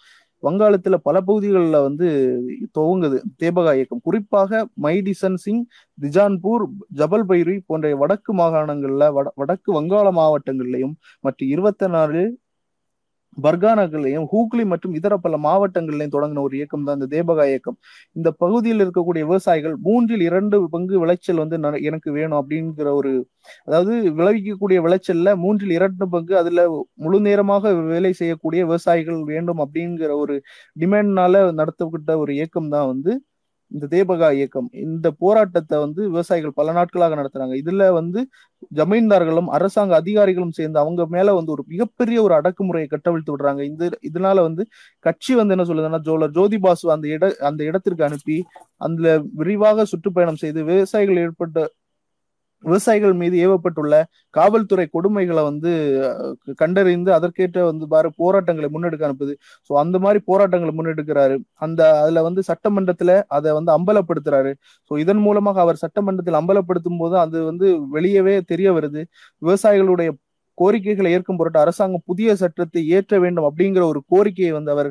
வங்காளத்துல 0.45 0.97
பல 1.03 1.17
பகுதிகளில் 1.21 1.85
வந்து 1.87 2.07
துவங்குது. 2.79 3.19
தேபகா 3.43 3.73
இயக்கம். 3.75 4.01
குறிப்பாக 4.03 4.51
மைடிசன் 4.83 5.39
சிங் 5.45 5.63
திஜான்பூர் 5.99 6.65
ஜபல்பைரி 6.97 7.57
போன்ற 7.67 7.95
வடக்கு 7.97 8.35
மாகாணங்கள்ல 8.35 9.13
வட 9.13 9.29
வடக்கு 9.35 9.73
வங்காள 9.73 10.07
மாவட்டங்கள்லையும் 10.21 10.95
மற்றும் 11.21 11.49
இருபத்தி 11.49 11.89
நாலு 11.89 12.23
பர்கானாக்கள்லையும் 13.37 14.27
ஹூக்லி 14.33 14.65
மற்றும் 14.65 14.95
இதர 14.95 15.15
பல 15.17 15.37
மாவட்டங்கள்லையும் 15.39 16.13
தொடங்கின 16.13 16.43
ஒரு 16.43 16.55
இயக்கம் 16.57 16.85
தான் 16.85 16.97
இந்த 17.01 17.09
தேபகா 17.15 17.45
இயக்கம். 17.45 17.77
இந்த 18.17 18.31
பகுதியில் 18.39 18.83
இருக்கக்கூடிய 18.85 19.23
விவசாயிகள் 19.25 19.77
மூன்றில் 19.83 20.21
இரண்டு 20.21 20.59
பங்கு 20.69 20.97
விளைச்சல் 21.01 21.43
வந்து 21.45 21.59
எனக்கு 21.83 22.11
வேணும் 22.13 22.39
அப்படிங்கிற 22.41 22.89
ஒரு 22.93 23.13
அதாவது 23.67 23.95
விளைவிக்கக்கூடிய 24.19 24.81
விளைச்சல்ல 24.87 25.35
மூன்றில் 25.37 25.71
இரண்டு 25.71 26.07
பங்கு 26.09 26.35
அதுல 26.39 26.63
முழு 26.97 27.21
நேரமாக 27.21 27.73
வேலை 27.85 28.13
செய்யக்கூடிய 28.13 28.63
விவசாயிகள் 28.65 29.21
வேண்டும் 29.25 29.63
அப்படிங்கிற 29.65 30.11
ஒரு 30.17 30.37
டிமாண்ட்னால 30.77 31.45
நடத்தப்பட்ட 31.53 32.19
ஒரு 32.19 32.33
இயக்கம் 32.35 32.69
தான் 32.69 32.87
வந்து 32.87 33.13
இந்த 33.71 33.87
தேபகா 33.93 34.29
இயக்கம் 34.31 34.69
இந்த 34.83 35.07
போராட்டத்தை 35.21 35.77
வந்து 35.79 36.01
விவசாயிகள் 36.09 36.55
பல 36.55 36.73
நாட்களாக 36.73 37.17
நடத்துறாங்க. 37.21 37.55
இதுல 37.63 37.87
வந்து 37.93 38.21
ஜமீன்தார்களும் 38.73 39.49
அரசாங்க 39.57 39.95
அதிகாரிகளும் 39.95 40.55
சேர்ந்து 40.59 40.79
அவங்க 40.79 41.03
மேல 41.07 41.35
வந்து 41.35 41.53
ஒரு 41.53 41.63
மிகப்பெரிய 41.69 42.19
ஒரு 42.23 42.35
அடக்குமுறையை 42.35 42.89
கட்டவிழ்த்து 42.91 43.35
விடுறாங்க. 43.35 43.63
இந்த 43.71 43.85
இதனால 44.11 44.37
வந்து 44.43 44.65
கட்சி 45.05 45.35
வந்து 45.35 45.55
என்ன 45.57 45.67
சொல்லுதுன்னா 45.71 46.01
ஜோலர் 46.09 46.37
ஜோதி 46.39 46.59
பாசு 46.59 46.87
அந்த 46.97 47.09
இட 47.09 47.25
அந்த 47.51 47.61
இடத்திற்கு 47.65 48.07
அனுப்பி 48.09 48.39
அதுல 48.81 49.09
விரிவாக 49.41 49.87
சுற்றுப்பயணம் 49.93 50.43
செய்து 50.45 50.61
விவசாயிகள் 50.71 51.23
ஏற்பட்ட 51.25 51.59
விவசாயிகள் 52.67 53.15
மீது 53.23 53.37
ஏவப்பட்டுள்ள 53.47 53.95
காவல்துறை 54.35 54.87
கொடுமைகளை 54.97 55.43
வந்து 55.51 55.71
கண்டறிந்து 56.63 57.11
அதற்கேற்ற 57.19 57.65
வந்து 57.71 57.87
பாரு 57.95 58.09
போராட்டங்களை 58.23 58.69
முன்னெடுக்க 58.75 59.09
அனுப்புது. 59.09 59.35
ஸோ 59.71 59.73
அந்த 59.83 59.97
மாதிரி 60.05 60.21
போராட்டங்களை 60.31 60.75
முன்னெடுக்கிறாரு. 60.79 61.37
அந்த 61.67 61.81
அதுல 62.03 62.23
வந்து 62.29 62.43
சட்டமன்றத்துல 62.51 63.15
அதை 63.39 63.53
வந்து 63.59 63.73
அம்பலப்படுத்துறாரு. 63.79 64.53
ஸோ 64.91 64.93
இதன் 65.05 65.23
மூலமாக 65.29 65.61
அவர் 65.67 65.83
சட்டமன்றத்தில் 65.85 66.41
அம்பலப்படுத்தும் 66.43 67.01
போது 67.05 67.17
அது 67.25 67.39
வந்து 67.51 67.69
வெளியவே 67.97 68.37
தெரிய 68.53 68.71
வருது. 68.79 69.03
விவசாயிகளுடைய 69.43 70.11
கோரிக்கைகளை 70.59 71.11
ஏற்கும் 71.17 71.39
பொருட்டு 71.39 71.59
அரசாங்கம் 71.63 72.05
புதிய 72.11 72.31
சட்டத்தை 72.43 72.83
ஏற்ற 72.97 73.15
வேண்டும் 73.25 73.47
அப்படிங்கிற 73.49 73.83
ஒரு 73.93 74.01
கோரிக்கையை 74.13 74.53
வந்து 74.57 74.71
அவர் 74.75 74.91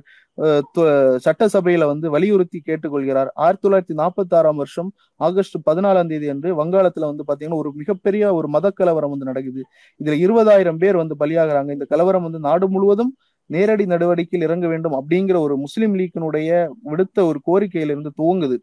சட்டசபையில 1.25 1.87
வந்து 1.91 2.07
வலியுறுத்தி 2.09 2.59
கேட்டுக்கொள்கிறார். 2.67 3.29
ஆயிரத்தி 3.43 3.63
தொள்ளாயிரத்தி 3.65 3.95
நாற்பத்தி 4.01 4.33
ஆறாம் 4.37 4.59
வருஷம் 4.61 4.89
ஆகஸ்ட் 5.19 5.57
பதினாலாம் 5.67 6.09
தேதி 6.11 6.27
அன்று 6.33 6.49
வங்காளத்துல 6.61 7.09
வந்து 7.11 7.25
பாத்தீங்கன்னா 7.27 7.59
ஒரு 7.63 7.71
மிகப்பெரிய 7.81 8.33
ஒரு 8.35 8.47
மத 8.47 8.71
கலவரம் 8.71 9.13
வந்து 9.13 9.29
நடக்குது. 9.31 9.61
இதுல 9.99 10.15
இருபதாயிரம் 10.25 10.79
பேர் 10.83 11.01
வந்து 11.01 11.17
பலியாகிறாங்க. 11.19 11.71
இந்த 11.71 11.87
கலவரம் 11.93 12.25
வந்து 12.27 12.41
நாடு 12.47 12.67
முழுவதும் 12.69 13.13
நேரடி 13.49 13.85
நடவடிக்கையில் 13.85 14.47
இறங்க 14.47 14.67
வேண்டும் 14.67 14.97
அப்படிங்கிற 14.99 15.37
ஒரு 15.39 15.55
முஸ்லிம் 15.57 15.95
லீக்கினுடைய 15.99 16.49
விடுத்த 16.89 17.17
ஒரு 17.29 17.39
கோரிக்கையிலிருந்து 17.49 18.11
துவங்குது. 18.19 18.57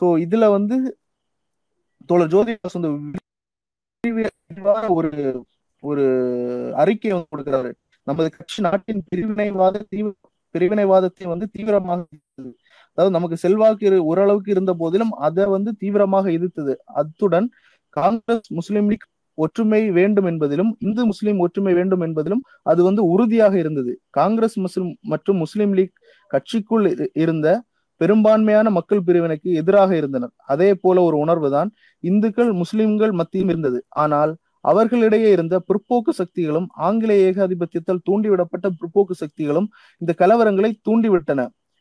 சோ 0.00 0.04
இதுல 0.26 0.44
வந்து 0.50 0.76
தோழர் 2.10 2.32
ஜோதிதாஸ் 2.34 2.78
வந்து 2.78 2.90
ஒரு 4.98 5.10
ஒரு 5.82 6.04
அறிக்கை 6.82 7.10
கொடுக்கிறாரு. 7.12 7.70
நமது 8.06 8.28
கட்சி 8.30 8.60
நாட்டின் 8.62 9.02
பிரிவினைவாத 9.08 9.82
தீவிர 9.88 10.14
பிரிவினைவாதத்தை 10.54 11.26
வந்து 11.32 11.46
தீவிரமாக 11.52 12.00
அதாவது 12.98 13.14
நமக்கு 13.16 13.36
செல்வாக்கு 13.36 13.90
ஓரளவுக்கு 14.10 14.50
இருந்த 14.50 14.72
போதிலும் 14.74 15.12
அதை 15.26 15.44
வந்து 15.46 15.70
தீவிரமாக 15.78 16.26
எதிர்த்தது. 16.30 16.74
அத்துடன் 17.00 17.46
காங்கிரஸ் 17.96 18.50
முஸ்லிம் 18.58 18.88
லீக் 18.90 19.06
ஒற்றுமை 19.38 19.80
வேண்டும் 19.90 20.28
என்பதிலும் 20.30 20.70
இந்து 20.78 21.02
முஸ்லிம் 21.10 21.38
ஒற்றுமை 21.38 21.72
வேண்டும் 21.74 22.02
என்பதிலும் 22.06 22.42
அது 22.62 22.80
வந்து 22.82 23.02
உறுதியாக 23.14 23.54
இருந்தது. 23.58 23.92
காங்கிரஸ் 24.10 24.56
முஸ்லிம் 24.58 24.90
மற்றும் 25.12 25.38
முஸ்லிம் 25.44 25.72
லீக் 25.72 25.94
கட்சிக்குள் 26.30 26.86
இருந்த 27.22 27.48
பெரும்பான்மையான 28.00 28.68
மக்கள் 28.70 29.02
பிரிவினைக்கு 29.08 29.48
எதிராக 29.60 29.90
இருந்தனர். 29.96 30.32
அதே 30.52 30.70
போல 30.74 31.02
ஒரு 31.02 31.16
உணர்வுதான் 31.24 31.68
இந்துக்கள் 32.04 32.52
முஸ்லிம்கள் 32.52 33.12
மத்தியும் 33.12 33.50
இருந்தது. 33.52 33.78
ஆனால் 34.04 34.32
அவர்களிடையே 34.70 35.28
இருந்த 35.36 35.54
பிற்போக்கு 35.68 36.12
சக்திகளும் 36.20 36.68
ஆங்கிலேய 36.86 37.30
ஏகாதிபத்தியத்தால் 37.30 38.04
தூண்டிவிடப்பட்ட 38.08 38.68
பிற்போக்கு 38.80 39.14
சக்திகளும் 39.22 39.68
இந்த 40.02 40.12
கலவரங்களை 40.22 40.70
தூண்டிவிட்டன. 40.88 41.40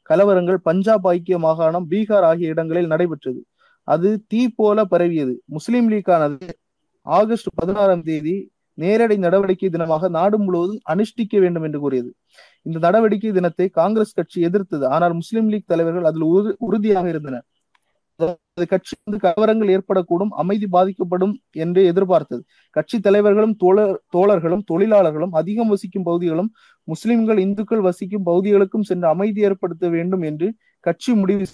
கலவரங்கள் 0.10 0.60
பஞ்சாப் 0.67 1.08
ஐக்கிய 1.08 1.38
மாகாணம் 1.38 1.86
பீகார் 1.91 2.26
ஆகிய 2.30 2.54
இடங்களில் 2.54 2.91
நடைபெற்றது. 2.94 3.41
அது 3.88 4.10
தீ 4.28 4.41
போல 4.60 4.84
பரவியது. 4.86 5.34
முஸ்லிம் 5.56 5.88
லீக்கானது 5.91 6.50
ஆகஸ்ட் 7.06 7.50
பதினாறாம் 7.56 8.04
தேதி 8.10 8.36
நேரடி 8.78 9.15
நடவடிக்கை 9.17 9.70
தினமாக 9.70 10.10
நாடு 10.10 10.38
முழுவதும் 10.39 10.82
அனுஷ்டிக்க 10.94 11.39
வேண்டும் 11.39 11.65
என்று 11.67 11.80
கூறியது. 11.80 12.10
இந்த 12.67 12.78
நடவடிக்கை 12.80 13.32
தினத்தை 13.32 13.67
காங்கிரஸ் 13.80 14.13
கட்சி 14.13 14.39
எதிர்த்தது. 14.41 14.86
ஆனால் 14.88 15.13
முஸ்லிம் 15.13 15.50
லீக் 15.50 15.72
தலைவர்கள் 15.72 16.08
அதில் 16.10 16.28
உறுதியாக 16.67 17.08
இருந்தனர். 17.13 17.46
அதாவது 18.22 18.66
கட்சி 18.74 18.94
வந்து 19.00 19.20
கலவரங்கள் 19.26 19.72
ஏற்படக்கூடும் 19.76 20.32
அமைதி 20.42 20.68
பாதிக்கப்படும் 20.76 21.34
என்று 21.64 21.82
எதிர்பார்த்தது. 21.92 22.42
கட்சி 22.76 22.98
தலைவர்களும் 23.00 23.56
தோழர் 23.64 23.96
தோழர்களும் 24.16 24.64
தொழிலாளர்களும் 24.72 25.34
அதிகம் 25.40 25.72
வசிக்கும் 25.74 26.08
பகுதிகளும் 26.10 26.50
முஸ்லிம்கள் 26.88 27.40
இந்துக்கள் 27.46 27.86
வசிக்கும் 27.88 28.26
பகுதிகளுக்கும் 28.30 28.88
சென்று 28.90 29.08
அமைதி 29.14 29.42
ஏற்படுத்த 29.50 29.88
வேண்டும் 29.96 30.26
என்று 30.30 30.50
கட்சி 30.86 31.12
முடிவு 31.22 31.48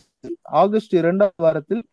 ஆகஸ்ட் 0.61 0.95
இரண்டாம் 1.01 1.43
வாரத்தில் 1.45 1.83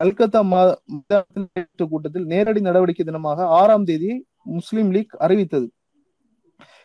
கல்கத்தா 0.00 0.40
மாதத்தில் 0.52 1.90
கூட்டத்தில் 1.92 2.26
நேரடி 2.32 2.60
நடவடிக்கை 2.68 3.04
தினமாக 3.04 3.46
ஆறாம் 3.60 3.86
தேதி 3.90 4.10
முஸ்லிம் 4.56 4.90
லீக் 4.96 5.14
அறிவித்தது. 5.26 5.66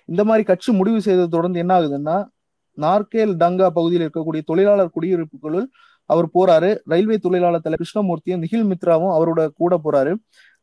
இந்த 0.09 0.21
மாதிரி 0.27 0.43
கட்சி 0.51 0.71
முடிவு 0.77 0.99
செய்ததை 1.07 1.27
தொடர்ந்து 1.29 1.61
என்ன 1.63 1.73
ஆகுதுன்னா 1.79 2.15
நார்கேல் 2.77 3.33
டங்கா 3.41 3.67
பகுதியில் 3.77 4.03
இருக்கக்கூடிய 4.05 4.41
தொழிலாளர் 4.49 4.93
குடியிருப்புகளுள் 4.95 5.65
அவர் 6.09 6.27
போறாரு. 6.37 6.69
ரயில்வே 6.93 7.17
தொழிலாளர் 7.25 7.65
தலைவர் 7.65 7.81
கிருஷ்ணமூர்த்தியும் 7.83 8.41
நிகில் 8.45 8.69
மித்ராவும் 8.71 9.13
அவரோட 9.17 9.41
கூட 9.61 9.75
போறாரு. 9.85 10.13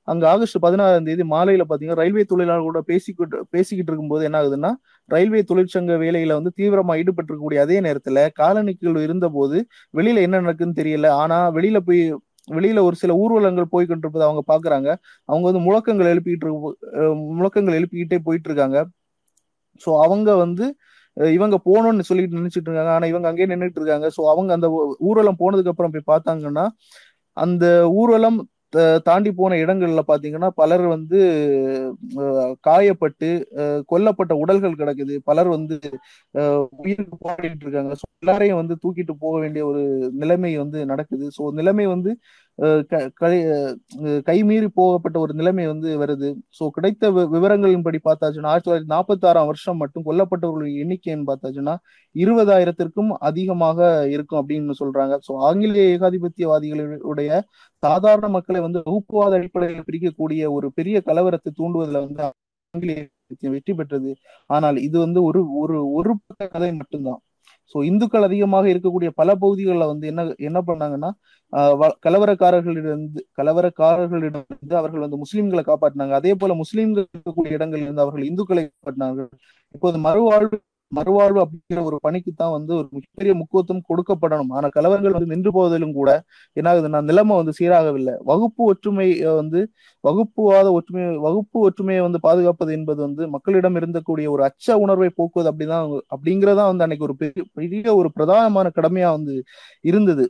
அங்க 0.09 0.25
ஆகஸ்ட் 0.33 0.59
பதினாறாம் 0.65 1.07
தேதி 1.09 1.25
மாலையில 1.33 1.65
பாத்தீங்கன்னா 1.71 2.01
ரயில்வே 2.03 2.23
தொழிலாளர்களோட 2.31 2.81
பேசிக்கிட்டு 2.91 3.39
பேசிக்கிட்டு 3.55 3.91
இருக்கும்போது 3.91 4.23
என்ன 4.29 4.37
ஆகுதுன்னா 4.41 4.71
ரயில்வே 5.09 5.41
தொழிற்சங்க 5.51 5.93
வேலையில 6.05 6.37
வந்து 6.39 6.53
தீவிரமா 6.59 6.95
ஈடுபட்டிருக்கக்கூடிய 7.01 7.61
அதே 7.67 7.77
நேரத்துல 7.87 8.25
காலனிக்குள் 8.41 9.01
இருந்த 9.07 9.29
போது 9.37 9.59
வெளியில 9.95 10.25
என்ன 10.27 10.41
நடக்குதுன்னு 10.45 10.81
தெரியல. 10.81 11.09
ஆனா 11.23 11.39
வெளியில 11.59 11.81
போய் 11.89 12.03
வெளியில 12.49 12.83
ஒரு 12.89 12.97
சில 13.03 13.13
ஊர்வலங்கள் 13.23 13.73
போய்கிட்டு 13.73 14.05
இருப்பதை 14.05 14.27
அவங்க 14.29 14.43
பாக்குறாங்க. 14.53 14.89
அவங்க 15.29 15.45
வந்து 15.51 15.63
முழக்கங்கள் 15.67 16.11
எழுப்பிக்கிட்டு 16.13 16.47
இருக்கு 16.47 17.09
முழக்கங்கள் 17.39 17.79
எழுப்பிக்கிட்டே 17.81 18.19
போயிட்டு 18.29 18.49
இருக்காங்க. 18.51 18.79
ஸோ 19.81 19.91
அவங்க 20.07 20.31
வந்து 20.45 20.67
இவங்க 21.37 21.57
போகணும்னு 21.69 22.09
சொல்லிட்டு 22.09 22.39
நினைச்சிட்டு 22.41 22.69
இருக்காங்க. 22.69 22.93
ஆனா 22.97 23.07
இவங்க 23.13 23.29
அங்கேயே 23.31 23.51
நின்றுட்டு 23.53 23.81
இருக்காங்க. 23.83 24.09
ஸோ 24.17 24.23
அவங்க 24.35 24.53
அந்த 24.59 24.69
ஊர்வலம் 25.09 25.41
போனதுக்கு 25.43 25.73
அப்புறம் 25.75 25.95
போய் 25.97 26.11
பார்த்தாங்கன்னா 26.15 26.67
அந்த 27.37 27.67
ஊர்வலம் 28.01 28.39
தாண்டி 29.07 29.31
போன 29.33 29.57
இடங்கள்ல 29.63 30.01
பாத்தீங்கன்னா 30.09 30.49
பலர் 30.61 30.83
வந்து 30.95 31.19
காயப்பட்டு 32.67 33.29
கொல்லப்பட்ட 33.93 34.33
உடல்கள் 34.43 34.79
கிடக்குது. 34.81 35.15
பலர் 35.31 35.49
வந்து 35.55 35.77
உயிருக்கு 36.83 37.17
போராடிட்டு 37.25 37.65
இருக்காங்க. 37.67 37.95
எல்லாரையும் 38.23 38.61
வந்து 38.63 38.75
தூக்கிட்டு 38.83 39.15
போக 39.25 39.35
வேண்டிய 39.45 39.65
ஒரு 39.71 39.83
நிலைமை 40.23 40.53
வந்து 40.63 40.81
நடக்குது. 40.93 41.27
ஸோ 41.39 41.45
நிலைமை 41.61 41.87
வந்து 41.95 42.13
கைமீறி 44.29 44.69
போகப்பட்ட 44.79 45.17
ஒரு 45.25 45.33
நிலைமை 45.41 45.65
வந்து 45.73 45.89
வருது. 46.03 46.29
ஸோ 46.59 46.65
கிடைத்த 46.77 47.11
விவரங்களின்படி 47.35 47.99
பார்த்தாச்சுன்னா 48.09 48.51
ஆயிரத்தி 48.53 48.69
தொள்ளாயிரத்தி 48.69 48.93
நாற்பத்தி 48.95 49.27
ஆறாம் 49.31 49.49
வருஷம் 49.51 49.81
மட்டும் 49.83 50.07
கொல்லப்பட்டவர்களுடைய 50.09 50.83
எண்ணிக்கைன்னு 50.85 51.29
பார்த்தாச்சுன்னா 51.31 51.75
இருபதாயிரத்திற்கும் 52.15 53.13
அதிகமாக 53.31 53.79
இருக்கும் 54.15 54.41
அப்படின்னு 54.43 54.79
சொல்றாங்க. 54.83 55.17
ஸோ 55.27 55.35
ஆங்கிலேய 55.49 55.95
ஏகாதிபத்தியவாதிகளுடைய 55.97 57.31
சாதாரண 57.83 58.29
மக்களை 58.39 58.63
வந்து 58.67 58.83
வகுப்புவாத 58.89 59.39
அடிப்படையில் 59.41 59.87
பிரிக்கக்கூடிய 59.91 60.51
ஒரு 60.57 60.69
பெரிய 60.81 60.99
கலவரத்தை 61.11 61.53
தூண்டுவதில் 61.61 62.05
வந்து 62.07 62.23
ஆங்கிலேய 62.75 63.03
வெற்றி 63.55 63.73
பெற்றது. 63.81 64.11
ஆனால் 64.57 64.79
இது 64.89 64.97
வந்து 65.07 65.21
ஒரு 65.31 65.41
ஒரு 65.63 65.79
ஒரு 65.99 66.13
கதை 66.55 66.71
மட்டும்தான். 66.81 67.21
ஸோ 67.75 67.79
இந்துக்கள் 67.91 68.27
அதிகமாக 68.29 68.67
இருக்கக்கூடிய 68.73 69.11
பல 69.21 69.31
பகுதிகளில் 69.43 69.91
வந்து 69.93 70.07
என்ன 70.13 70.23
என்ன 70.49 70.59
பண்ணாங்கன்னா 70.69 71.11
கலவரக்காரர்களிடம் 72.07 73.05
கலவரக்காரர்களிடம் 73.41 74.47
அவர்கள் 74.81 75.05
வந்து 75.05 75.21
முஸ்லிம்களை 75.25 75.63
காப்பாற்றினாங்க. 75.71 76.15
அதே 76.21 76.33
போல 76.41 76.55
முஸ்லீம்கள் 76.63 77.07
இருக்கக்கூடிய 77.15 77.59
இடங்களில் 77.59 77.87
இருந்து 77.89 78.05
அவர்கள் 78.07 78.29
இந்துக்களை 78.31 78.65
காப்பாற்றினார்கள். 78.67 79.31
இப்போது 79.77 79.99
மறுவாழ்வு 80.07 80.59
மறுவாழ்வு 80.93 81.41
அப்படிங்கிற 81.43 81.81
ஒரு 81.89 81.97
பணிக்கு 82.05 82.31
தான் 82.33 82.53
வந்து 82.55 82.73
ஒரு 82.79 82.87
மிகப்பெரிய 82.97 83.33
முக்கியத்துவம் 83.41 83.83
கொடுக்கப்படணும். 83.89 84.53
ஆனா 84.57 84.69
கலவரங்கள் 84.77 85.17
வந்து 85.17 85.33
நின்று 85.33 85.51
போவதிலும் 85.57 85.95
கூட 85.99 86.11
என்ன 86.57 86.69
ஆகுதுன்னா 86.73 87.01
நிலைமை 87.11 87.35
வந்து 87.41 87.53
சீராகவில்லை. 87.59 88.15
வகுப்பு 88.31 88.63
ஒற்றுமை 88.65 89.09
வந்து 89.41 89.61
வகுப்புவாத 90.05 90.67
ஒற்றுமை 90.79 91.05
வகுப்பு 91.27 91.59
ஒற்றுமையை 91.69 92.03
வந்து 92.07 92.21
பாதுகாப்பது 92.27 92.73
என்பது 92.79 93.01
வந்து 93.07 93.25
மக்களிடம் 93.35 93.79
இருந்தக்கூடிய 93.81 94.29
ஒரு 94.35 94.45
அச்ச 94.49 94.79
உணர்வை 94.85 95.11
போக்குவது 95.21 95.51
அப்படிதான் 95.53 95.87
அப்படிங்கிறதா 96.15 96.67
வந்து 96.71 96.87
அன்னைக்கு 96.87 97.09
ஒரு 97.09 97.17
பெரிய 97.23 97.45
பெரிய 97.61 97.95
ஒரு 98.01 98.11
பிரதானமான 98.17 98.67
கடமையா 98.79 99.11
வந்து 99.19 99.37
இருந்தது. 99.85 100.27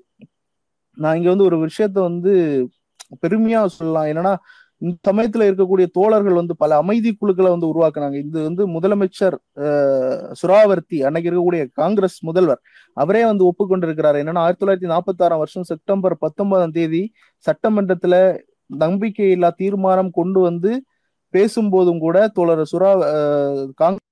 நான் 0.96 1.16
இங்க 1.18 1.28
வந்து 1.34 1.48
ஒரு 1.50 1.56
விஷயத்த 1.66 1.98
வந்து 2.10 2.32
பெருமையா 3.24 3.60
சொல்லலாம். 3.78 4.08
என்னன்னா 4.12 4.32
இந்த 4.82 4.96
சமயத்துல 5.08 5.46
இருக்கக்கூடிய 5.48 5.86
தோழர்கள் 5.98 6.38
வந்து 6.40 6.54
பல 6.62 6.76
அமைதி 6.82 7.10
குழுக்களை 7.20 7.50
வந்து 7.54 7.70
உருவாக்குனாங்க. 7.72 8.16
இது 8.24 8.38
வந்து 8.48 8.62
முதலமைச்சர் 8.74 9.36
சுராவர்த்தி 10.40 10.98
அன்னைக்கு 11.06 11.30
இருக்கக்கூடிய 11.30 11.62
காங்கிரஸ் 11.80 12.18
முதல்வர் 12.28 12.60
அவரே 12.96 13.22
வந்து 13.30 13.44
ஒப்புக்கொண்டிருக்கிறார். 13.50 14.18
என்னன்னா 14.22 14.44
ஆயிரத்தி 14.44 14.62
தொள்ளாயிரத்தி 14.64 14.90
நாற்பத்தி 14.94 15.24
ஆறாம் 15.26 15.42
வருஷம் 15.44 15.68
செப்டம்பர் 15.72 16.16
பத்தொன்பதாம் 16.24 16.76
தேதி 16.78 17.02
சட்டமன்றத்துல 17.44 18.14
நம்பிக்கையில்லா 18.84 19.50
தீர்மானம் 19.62 20.12
கொண்டு 20.20 20.40
வந்து 20.48 20.72
பேசும்போதும் 21.34 22.02
கூட 22.06 22.18
தோழர் 22.36 22.62
சுரா 22.72 22.90
காங்கிரஸ் 23.82 24.06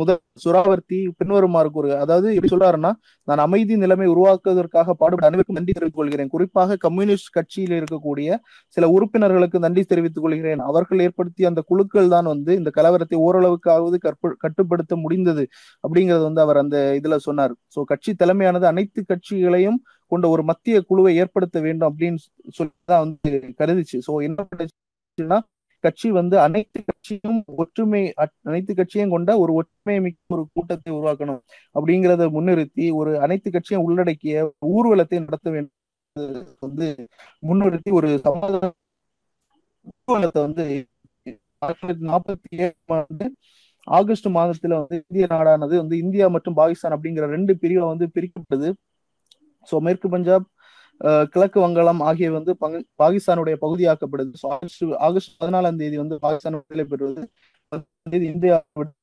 முதல் 0.00 0.20
சுராவர்த்தி 0.42 0.98
பின்வருமாறு 1.18 1.70
கூறு. 1.70 1.88
அதாவது 2.02 2.28
எப்படி 2.34 2.50
சொல்றாருன்னா 2.52 2.90
நான் 3.28 3.42
அமைதி 3.44 3.74
நிலைமை 3.82 4.06
உருவாக்குவதற்காக 4.12 4.94
பாடுபட 5.00 5.26
அனைவருக்கும் 5.28 5.58
நன்றி 5.58 5.72
தெரிவித்துக் 5.72 6.00
கொள்கிறேன். 6.00 6.30
குறிப்பாக 6.34 6.76
கம்யூனிஸ்ட் 6.84 7.32
கட்சியில் 7.36 7.74
இருக்கக்கூடிய 7.78 8.28
சில 8.76 8.88
உறுப்பினர்களுக்கு 8.94 9.58
நன்றி 9.66 9.82
தெரிவித்துக் 9.84 10.24
கொள்கிறேன். 10.26 10.62
அவர்கள் 10.70 11.02
ஏற்படுத்திய 11.06 11.50
அந்த 11.50 11.64
குழுக்கள் 11.70 12.08
தான் 12.14 12.30
வந்து 12.32 12.54
இந்த 12.60 12.72
கலவரத்தை 12.78 13.18
ஓரளவுக்காவது 13.26 13.98
கற்ப 14.06 14.32
கட்டுப்படுத்த 14.44 14.96
முடிந்தது 15.04 15.44
அப்படிங்கறது 15.84 16.24
வந்து 16.28 16.44
அவர் 16.46 16.62
அந்த 16.64 16.78
இதுல 17.00 17.18
சொன்னார். 17.28 17.54
சோ 17.76 17.82
கட்சி 17.92 18.12
தலைமையானது 18.24 18.68
அனைத்து 18.72 19.02
கட்சிகளையும் 19.12 19.78
கொண்ட 20.12 20.26
ஒரு 20.34 20.42
மத்திய 20.50 20.76
குழுவை 20.90 21.14
ஏற்படுத்த 21.22 21.58
வேண்டும் 21.60 21.90
அப்படின்னு 21.90 22.20
சொல்லிதான் 22.58 23.04
வந்து 23.04 23.30
கருதிச்சு. 23.60 23.98
சோ 24.08 24.14
என்ன 24.28 25.42
கட்சி 25.84 26.08
வந்து 26.20 26.36
அனைத்து 26.44 26.78
கட்சியும் 27.08 27.40
ஒற்றுமை 27.56 28.00
அனைத்து 28.44 28.72
கட்சியும் 28.74 29.12
கொண்ட 29.14 29.30
ஒரு 29.42 29.52
ஒற்றுமை 29.52 29.96
மிக்க 30.00 30.34
ஒரு 30.34 30.42
கூட்டத்தை 30.54 30.90
உருவாக்கணும் 30.96 31.40
அப்படிங்கிறத 31.74 32.24
முன்னிறுத்தி 32.36 32.84
ஒரு 33.00 33.12
அனைத்து 33.18 33.48
கட்சியும் 33.50 33.84
உள்ளடக்கிய 33.86 34.42
ஊர்வலத்தை 34.72 35.18
நடத்த 35.20 35.48
வேண்டும் 35.50 35.76
வந்து 36.64 36.86
முன்னிறுத்தி 37.42 37.90
ஒரு 37.98 38.08
சமாதான 38.26 38.70
ஊர்வலத்தை 40.02 40.42
வந்து 40.46 40.64
நாற்பத்தி 42.10 42.50
ஏழு 42.64 42.74
ஆண்டு 42.96 43.26
ஆகஸ்ட் 43.86 44.28
மாதத்துல 44.36 44.78
வந்து 44.80 44.96
இந்திய 45.02 45.26
நாடானது 45.30 45.74
வந்து 45.82 45.96
இந்தியா 46.04 46.26
மற்றும் 46.34 46.58
பாகிஸ்தான் 46.60 46.94
அப்படிங்கிற 46.96 47.26
ரெண்டு 47.36 47.52
பிரிவுல 47.62 47.86
வந்து 47.92 48.06
பிரிக்கப்பட்டது. 48.16 48.68
ஸோ 49.68 49.76
மேற்கு 49.86 50.08
பஞ்சாப் 50.08 50.46
கிழக்கு 51.32 51.58
வங்காளம் 51.60 52.00
ஆகியவை 52.00 52.34
வந்து 52.38 52.52
பாகிஸ்தானுடைய 53.02 53.56
பகுதியாக்கப்படுது. 53.60 54.32
ஸோ 54.42 54.46
ஆகஸ்ட் 54.48 54.84
ஆகஸ்ட் 54.98 55.36
பதினாலாம் 55.42 55.76
தேதி 55.76 55.96
வந்து 55.96 56.18
பாகிஸ்தான் 56.18 56.56
விடுதலை 56.56 56.84
பெறுவது 56.84 57.22
தேதி 58.10 58.26
இந்தியா 58.26 58.56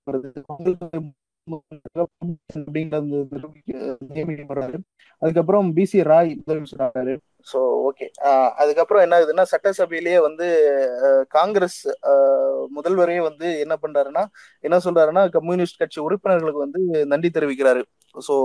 வருது 0.08 0.30
அப்படிங்கிறது 4.28 4.80
அதுக்கப்புறம் 5.22 5.68
பிசி 5.76 6.00
ராய் 6.04 6.32
முதலமைச்சர் 6.40 7.22
ஸோ 7.52 7.60
ஓகே 7.88 8.06
அதுக்கப்புறம் 8.62 9.04
என்ன 9.06 9.18
ஆகுதுன்னா 9.18 9.46
சட்டசபையிலேயே 9.54 10.20
வந்து 10.28 10.48
காங்கிரஸ் 11.38 11.80
முதல்வரே 12.78 13.20
வந்து 13.30 13.48
என்ன 13.66 13.76
பண்றாருன்னா 13.84 14.24
என்ன 14.68 14.80
சொல்றாருன்னா 14.86 15.24
கம்யூனிஸ்ட் 15.38 15.82
கட்சி 15.84 16.00
உறுப்பினர்களுக்கு 16.08 16.66
வந்து 16.66 16.82
நன்றி 17.14 17.32
தெரிவிக்கிறாரு. 17.38 17.84
ஸோ 18.16 18.36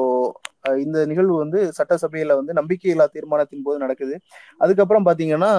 இந்த 0.85 0.99
நிகழ்வு 1.11 1.35
வந்து 1.43 1.59
சட்டசபையில 1.77 2.35
வந்து 2.39 2.53
நம்பிக்கையில்லா 2.59 3.05
தீர்மானத்தின் 3.15 3.65
போது 3.67 3.77
நடக்குது. 3.85 4.15
அதுக்கப்புறம் 4.65 5.07
பாத்தீங்கன்னா 5.09 5.51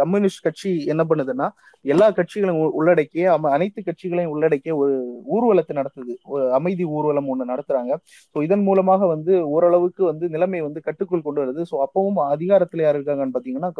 கம்யூனிஸ்ட் 0.00 0.44
கட்சி 0.46 0.70
என்ன 0.92 1.02
பண்ணுதுன்னா 1.10 1.46
எல்லா 1.84 2.06
கட்சிகளையும் 2.16 2.72
உள்ளடக்கிய 2.78 3.34
அனைத்து 3.56 3.80
கட்சிகளையும் 3.88 4.32
உள்ளடக்கிய 4.34 4.72
ஒரு 4.82 4.94
ஊர்வலத்தை 5.34 5.74
நடத்துது. 5.80 6.14
ஒரு 6.34 6.44
அமைதி 6.58 6.84
ஊர்வலம் 6.96 7.28
ஒன்று 7.32 7.50
நடத்துறாங்க. 7.52 7.92
ஸோ 8.34 8.42
இதன் 8.46 8.64
மூலமாக 8.68 9.06
வந்து 9.14 9.32
ஓரளவுக்கு 9.54 10.02
வந்து 10.10 10.26
நிலைமை 10.34 10.62
வந்து 10.68 10.80
கட்டுக்குள் 10.88 11.26
கொண்டு 11.26 11.42
வருது. 11.44 11.62
ஸோ 11.70 11.76
அப்பவும் 11.86 12.15
அதிகாரத்துல 12.34 12.84
யார் 12.84 12.98
இருக்காங்கன்னு 12.98 13.36
பாத்தீங்கன்னா 13.36 13.70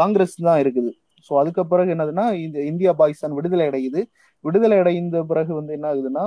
காங்கிரஸ் 0.00 0.36
தான் 0.48 0.60
இருக்குது. 0.64 0.90
ஸோ 1.26 1.32
அதுக்கு 1.40 1.62
பிறகு 1.72 1.92
என்னதுன்னா 1.94 2.26
இந்த 2.44 2.58
இந்தியா 2.70 2.92
பாகிஸ்தான் 3.00 3.36
விடுதலை 3.38 3.66
அடையுது. 3.70 4.00
விடுதலை 4.44 4.78
அடைந்த 4.82 5.18
பிறகு 5.30 5.52
வந்து 5.60 5.74
என்ன 5.78 5.86
ஆகுதுன்னா 5.92 6.24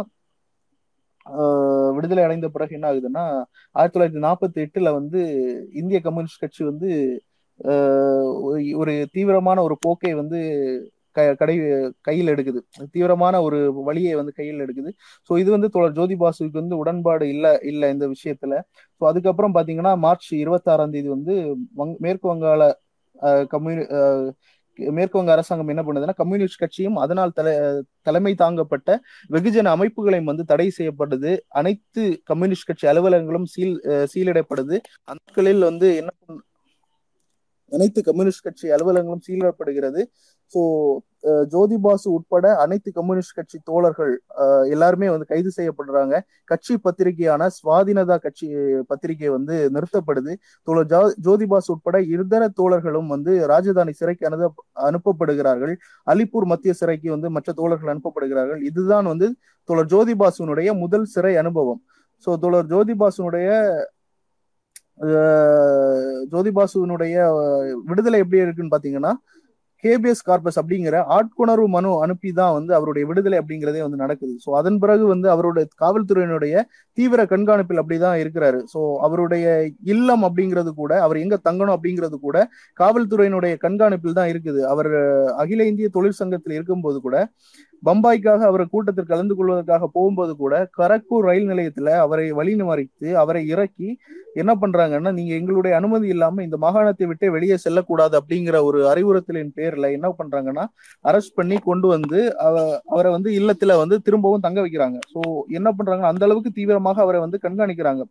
விடுதலை 1.95 2.23
அடைந்த 2.25 2.47
பிறகு 2.55 2.75
என்ன 2.77 2.87
ஆகுதுன்னா 2.89 3.23
ஆயிரத்தி 3.75 3.95
தொள்ளாயிரத்தி 3.95 4.23
நாற்பத்தி 4.25 4.59
எட்டுல 4.65 4.89
வந்து 4.97 5.21
இந்திய 5.81 5.99
கம்யூனிஸ்ட் 6.07 6.43
கட்சி 6.43 6.61
வந்து 6.71 6.89
ஒரு 8.81 8.93
தீவிரமான 9.15 9.57
ஒரு 9.67 9.75
போக்கை 9.85 10.11
வந்து 10.21 10.39
கடை 11.41 11.55
கையில் 12.07 12.31
எடுக்குது. 12.33 12.61
தீவிரமான 12.93 13.41
ஒரு 13.47 13.59
வழியை 13.89 14.13
வந்து 14.19 14.33
கையில் 14.39 14.63
எடுக்குது. 14.65 14.91
ஸோ 15.29 15.39
இது 15.41 15.49
வந்து 15.55 15.69
தோழர் 15.75 15.97
ஜோதி 15.99 16.17
பாசுக்கு 16.23 16.61
வந்து 16.61 16.77
உடன்பாடு 16.83 17.27
இல்லை 17.35 17.53
இல்லை 17.71 17.89
இந்த 17.95 18.07
விஷயத்துல. 18.15 18.53
ஸோ 19.01 19.03
அதுக்கப்புறம் 19.11 19.55
பாத்தீங்கன்னா 19.57 19.93
மார்ச் 20.05 20.29
இருபத்தாறாம் 20.43 20.95
தேதி 20.95 21.09
வந்து 21.17 21.35
வங் 21.81 21.95
மேற்கு 22.05 22.27
வங்காள 22.33 22.63
கம்யூனி 23.53 23.83
மேற்கு 24.79 25.17
வங்க 25.19 25.31
அரசாங்கம் 25.35 25.69
என்ன 25.73 25.83
பண்ணுதுன்னா 25.87 26.15
கம்யூனிஸ்ட் 26.21 26.61
கட்சியும் 26.63 26.97
அதனால் 27.03 27.31
தலை 27.37 27.53
தலைமை 28.07 28.33
தாங்கப்பட்ட 28.41 28.89
வெகுஜன 29.29 29.71
அமைப்புகளையும் 29.75 30.29
வந்து 30.31 30.43
தடை 30.51 30.67
செய்யப்படுது. 30.77 31.31
அனைத்து 31.59 32.03
கம்யூனிஸ்ட் 32.31 32.67
கட்சி 32.69 32.87
அலுவலகங்களும் 32.91 33.47
சீல் 33.53 33.77
சீலிடப்படுது. 34.13 34.77
அந்த 35.07 35.63
வந்து 35.69 35.89
என்ன 36.01 36.11
அனைத்து 37.75 38.01
கம்யூனிஸ்ட் 38.09 38.45
கட்சி 38.47 38.67
அலுவலகங்களும் 38.75 39.25
சீலிடப்படுகிறது 39.27 40.01
ஸோ 40.53 40.61
ஜோதி 41.53 41.77
பாசு 41.83 42.07
உட்பட 42.15 42.47
அனைத்து 42.63 42.89
கம்யூனிஸ்ட் 42.97 43.35
கட்சி 43.37 43.57
தோழர்கள் 43.69 44.11
எல்லாருமே 44.73 45.07
வந்து 45.13 45.27
கைது 45.31 45.51
செய்யப்படுறாங்க. 45.55 46.15
கட்சி 46.51 46.73
பத்திரிகையான 46.85 47.47
சுவாதினதா 47.55 48.15
கட்சி 48.25 48.47
பத்திரிகை 48.91 49.29
வந்து 49.35 49.55
நிறுத்தப்படுது. 49.75 50.33
தோழர் 50.67 50.91
ஜோதி 51.27 51.47
பாசு 51.53 51.69
உட்பட 51.75 51.99
இதர 52.15 52.43
தோழர்களும் 52.59 53.09
வந்து 53.15 53.33
ராஜதானி 53.53 53.95
சிறைக்கு 54.01 54.27
அனுத 54.29 54.51
அனுப்பப்படுகிறார்கள். 54.89 55.73
அலிப்பூர் 56.13 56.47
மத்திய 56.53 56.75
சிறைக்கு 56.81 57.09
வந்து 57.15 57.31
மற்ற 57.37 57.49
தோழர்கள் 57.61 57.93
அனுப்பப்படுகிறார்கள். 57.95 58.61
இதுதான் 58.69 59.09
வந்து 59.13 59.29
தோழர் 59.69 59.91
ஜோதி 59.95 60.15
பாசுனுடைய 60.21 60.69
முதல் 60.83 61.09
சிறை 61.15 61.35
அனுபவம். 61.43 61.81
ஸோ 62.27 62.31
தோழர் 62.45 62.71
ஜோதி 62.75 62.93
பாசுனுடைய 63.01 63.49
ஜோதிபாசுனுடைய 66.33 67.15
விடுதலை 67.89 68.19
எப்படி 68.23 68.43
இருக்குன்னு 68.43 68.75
பாத்தீங்கன்னா 68.75 69.13
கேபிஎஸ் 69.83 70.23
கார்பஸ் 70.27 70.57
அப்படிங்கிற 70.59 70.97
ஆட்கொணர்வு 71.15 71.65
மனு 71.73 71.89
அனுப்பி 72.03 72.29
தான் 72.37 72.53
வந்து 72.57 72.71
அவருடைய 72.77 73.03
விடுதலை 73.09 73.37
அப்படிங்கிறதே 73.41 73.81
வந்து 73.85 73.99
நடக்குது. 74.03 74.33
ஸோ 74.43 74.49
அதன் 74.59 74.79
பிறகு 74.83 75.03
வந்து 75.11 75.27
அவருடைய 75.33 75.65
காவல்துறையினுடைய 75.83 76.63
தீவிர 76.97 77.21
கண்காணிப்பில் 77.33 77.81
அப்படிதான் 77.81 78.19
இருக்கிறாரு. 78.21 78.59
ஸோ 78.73 78.79
அவருடைய 79.07 79.45
இல்லம் 79.93 80.23
அப்படிங்கிறது 80.27 80.71
கூட 80.81 80.93
அவர் 81.07 81.19
எங்க 81.23 81.37
தங்கணும் 81.47 81.75
அப்படிங்கிறது 81.75 82.19
கூட 82.27 82.37
காவல்துறையினுடைய 82.79 83.55
கண்காணிப்பில் 83.65 84.17
தான் 84.19 84.31
இருக்குது. 84.33 84.63
அவர் 84.73 84.91
அகில 85.43 85.67
இந்திய 85.71 85.89
தொழிற்சங்கத்தில் 85.97 86.57
இருக்கும்போது 86.57 86.99
கூட 87.07 87.17
பம்பாய்க்காக 87.85 88.41
அவர் 88.49 88.63
கூட்டத்தில் 88.73 89.11
கலந்து 89.11 89.33
கொள்வதற்காக 89.35 89.89
போகும்போது 89.95 90.33
கூட 90.35 90.53
கரக்பூர் 90.77 91.27
ரயில் 91.29 91.49
நிலையத்துல 91.51 91.89
அவரை 92.03 92.27
வழிமறித்து 92.31 93.09
அவரை 93.23 93.41
இறக்கி 93.53 93.89
என்ன 94.41 94.51
பண்றாங்கன்னா 94.61 95.11
நீங்க 95.11 95.31
எங்களுடைய 95.39 95.73
அனுமதி 95.79 96.07
இல்லாம 96.15 96.41
இந்த 96.43 96.57
மாகாணத்தை 96.63 97.05
விட்டு 97.07 97.25
வெளியே 97.35 97.57
செல்லக்கூடாது 97.65 98.15
அப்படிங்கிற 98.19 98.57
ஒரு 98.69 98.79
அறிவுறுத்தலின் 98.91 99.53
பேர்ல 99.57 99.91
என்ன 99.97 100.07
பண்றாங்கன்னா 100.19 100.65
அரெஸ்ட் 101.05 101.37
பண்ணி 101.39 101.57
கொண்டு 101.69 101.87
வந்து 101.87 102.19
அவரை 102.93 103.11
வந்து 103.17 103.31
இல்லத்துல 103.39 103.77
வந்து 103.83 103.97
திரும்பவும் 104.07 104.45
தங்க 104.47 104.59
வைக்கிறாங்க. 104.65 104.97
ஸோ 105.13 105.21
என்ன 105.59 105.71
பண்றாங்க 105.71 106.05
அந்த 106.11 106.25
அளவுக்கு 106.27 106.51
தீவிரமாக 106.59 107.01
அவரை 107.05 107.21
வந்து 107.25 107.39
கண்காணிக்கிறாங்க. 107.45 108.03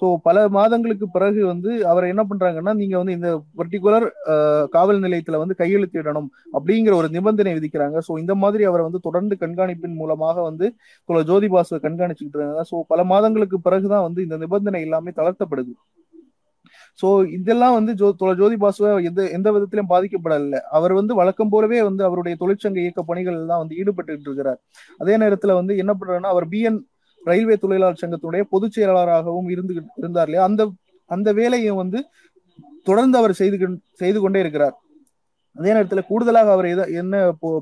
ஸோ 0.00 0.06
பல 0.26 0.36
மாதங்களுக்கு 0.56 1.06
பிறகு 1.14 1.40
வந்து 1.50 1.70
அவரை 1.90 2.08
என்ன 2.12 2.22
பண்றாங்கன்னா 2.30 2.72
நீங்க 2.80 2.94
வந்து 3.00 3.14
இந்த 3.18 3.28
பர்டிகுலர் 3.60 4.06
காவல் 4.74 5.00
நிலையத்துல 5.04 5.38
வந்து 5.42 5.58
கையெழுத்திடணும் 5.60 6.28
அப்படிங்கிற 6.56 6.94
ஒரு 7.00 7.08
நிபந்தனை 7.16 7.52
விதிக்கிறாங்க. 7.56 7.98
ஸோ 8.08 8.12
இந்த 8.22 8.34
மாதிரி 8.42 8.64
அவரை 8.70 8.82
வந்து 8.88 9.00
தொடர்ந்து 9.06 9.36
கண்காணிப்பின் 9.42 9.96
மூலமாக 10.00 10.42
வந்து 10.48 10.66
ஜோதி 11.30 11.48
பாசுவை 11.54 11.80
கண்காணிச்சுக்கிட்டு 11.86 12.38
இருக்காங்க. 12.38 12.64
ஸோ 12.70 12.78
பல 12.92 13.04
மாதங்களுக்கு 13.12 13.58
பிறகுதான் 13.66 14.06
வந்து 14.08 14.20
இந்த 14.26 14.38
நிபந்தனை 14.44 14.82
எல்லாமே 14.88 15.12
தளர்த்தப்படுது. 15.18 15.74
ஸோ 17.00 17.08
இதெல்லாம் 17.36 17.74
வந்து 17.78 17.92
ஜோ 18.00 18.08
ஜோதி 18.40 18.56
பாசுவை 18.62 18.90
எந்த 19.08 19.20
எந்த 19.36 19.48
விதத்திலும் 19.56 19.90
பாதிக்கப்படல. 19.92 20.60
அவர் 20.76 20.92
வந்து 21.00 21.12
வழக்கம் 21.20 21.52
போலவே 21.54 21.78
வந்து 21.88 22.02
அவருடைய 22.08 22.36
தொழிற்சங்க 22.42 22.80
இயக்க 22.84 23.02
பணிகள் 23.10 23.38
தான் 23.50 23.62
வந்து 23.62 23.78
ஈடுபட்டு 23.80 24.26
இருக்கிறார். 24.28 24.60
அதே 25.02 25.16
நேரத்துல 25.24 25.54
வந்து 25.60 25.74
என்ன 25.82 25.94
பண்றாருன்னா 25.98 26.32
அவர் 26.34 26.46
பிஎன் 26.54 26.80
ரயில்வே 27.24 27.56
தொழிலாளர் 27.62 28.02
சங்கத்துடைய 28.02 28.42
பொதுச் 28.52 28.74
செயலாளராகவும் 28.76 29.48
இருந்து 29.54 29.72
இருந்தார் 30.02 30.28
இல்லையா? 30.28 30.44
அந்த 30.48 30.62
அந்த 31.10 31.28
வேலையை 31.32 31.72
வந்து 31.82 31.98
தொடர்ந்து 32.84 33.16
அவர் 33.20 33.32
செய்து 33.40 33.56
செய்து 34.00 34.18
கொண்டே 34.20 34.40
இருக்கிறார். 34.44 34.76
அதே 35.56 35.70
நேரத்துல 35.76 36.00
கூடுதலாக 36.08 36.50
அவர் 36.56 36.66
என்ன 37.02 37.14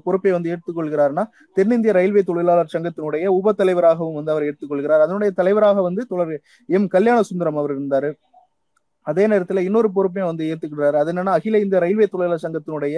பொறுப்பை 0.06 0.32
வந்து 0.34 0.50
ஏற்றுக்கொள்கிறார்னா 0.52 1.24
தென்னிந்திய 1.56 1.92
ரயில்வே 1.98 2.22
தொழிலாளர் 2.22 2.72
சங்கத்தினுடைய 2.74 3.26
உப 3.38 3.52
தலைவராகவும் 3.60 4.18
வந்து 4.18 4.32
அவர் 4.34 4.46
ஏற்றுக்கொள்கிறார். 4.48 5.04
அதனுடைய 5.06 5.30
தலைவராக 5.40 5.82
வந்து 5.88 6.02
தொடர் 6.10 6.34
எம் 6.78 6.88
கல்யாண 6.94 7.18
சுந்தரம் 7.30 7.60
அவர் 7.62 7.74
இருந்தாரு. 7.76 8.10
அதே 9.06 9.24
நேரத்துல 9.26 9.62
இன்னொரு 9.68 9.88
பொறுப்பையும் 9.96 10.30
வந்து 10.30 10.44
ஏத்துக்கிறாரு 10.52 10.98
அது 11.02 11.10
என்னன்னா 11.12 11.34
அகில 11.38 11.58
இந்திய 11.64 11.80
ரயில்வே 11.84 12.06
தொழிலாளர் 12.12 12.44
சங்கத்தினுடைய 12.46 12.96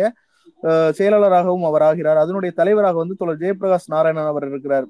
செயலாளராகவும் 0.98 1.66
அவர் 1.70 1.84
ஆகிறார். 1.88 2.20
அதனுடைய 2.24 2.52
தலைவராக 2.60 2.96
வந்து 3.02 3.16
தொடர் 3.20 3.42
ஜெயபிரகாஷ் 3.42 3.92
நாராயணன் 3.94 4.30
அவர் 4.32 4.46
இருக்கிறார். 4.52 4.86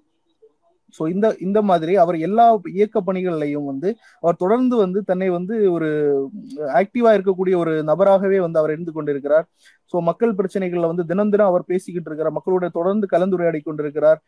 ஸோ 0.94 1.02
இந்த 1.08 1.26
இந்த 1.38 1.62
மாதிரி 1.62 1.96
அவர் 1.96 2.16
எல்லா 2.18 2.44
இயக்க 2.72 3.00
பணிகள்லையும் 3.00 3.64
வந்து 3.64 3.88
அவர் 4.22 4.36
தொடர்ந்து 4.36 4.76
வந்து 4.76 5.00
தன்னை 5.04 5.28
வந்து 5.28 5.54
ஒரு 5.70 5.88
ஆக்டிவா 6.80 7.10
இருக்கக்கூடிய 7.16 7.56
ஒரு 7.56 7.74
நபராகவே 7.82 8.38
வந்து 8.38 8.58
அவர் 8.58 8.72
இருந்து 8.72 8.92
கொண்டிருக்கிறார். 8.92 9.46
ஸோ 9.92 9.96
மக்கள் 10.08 10.32
பிரச்சனைகள்ல 10.38 10.90
வந்து 10.92 11.04
தினம் 11.10 11.32
தினம் 11.34 11.50
அவர் 11.50 11.64
பேசிக்கிட்டு 11.72 12.08
இருக்கிறார். 12.10 12.34
மக்களுடைய 12.38 12.70
தொடர்ந்து 12.78 13.06
கலந்துரையாடி 13.14 13.60
கொண்டிருக்கிறார். 13.68 14.18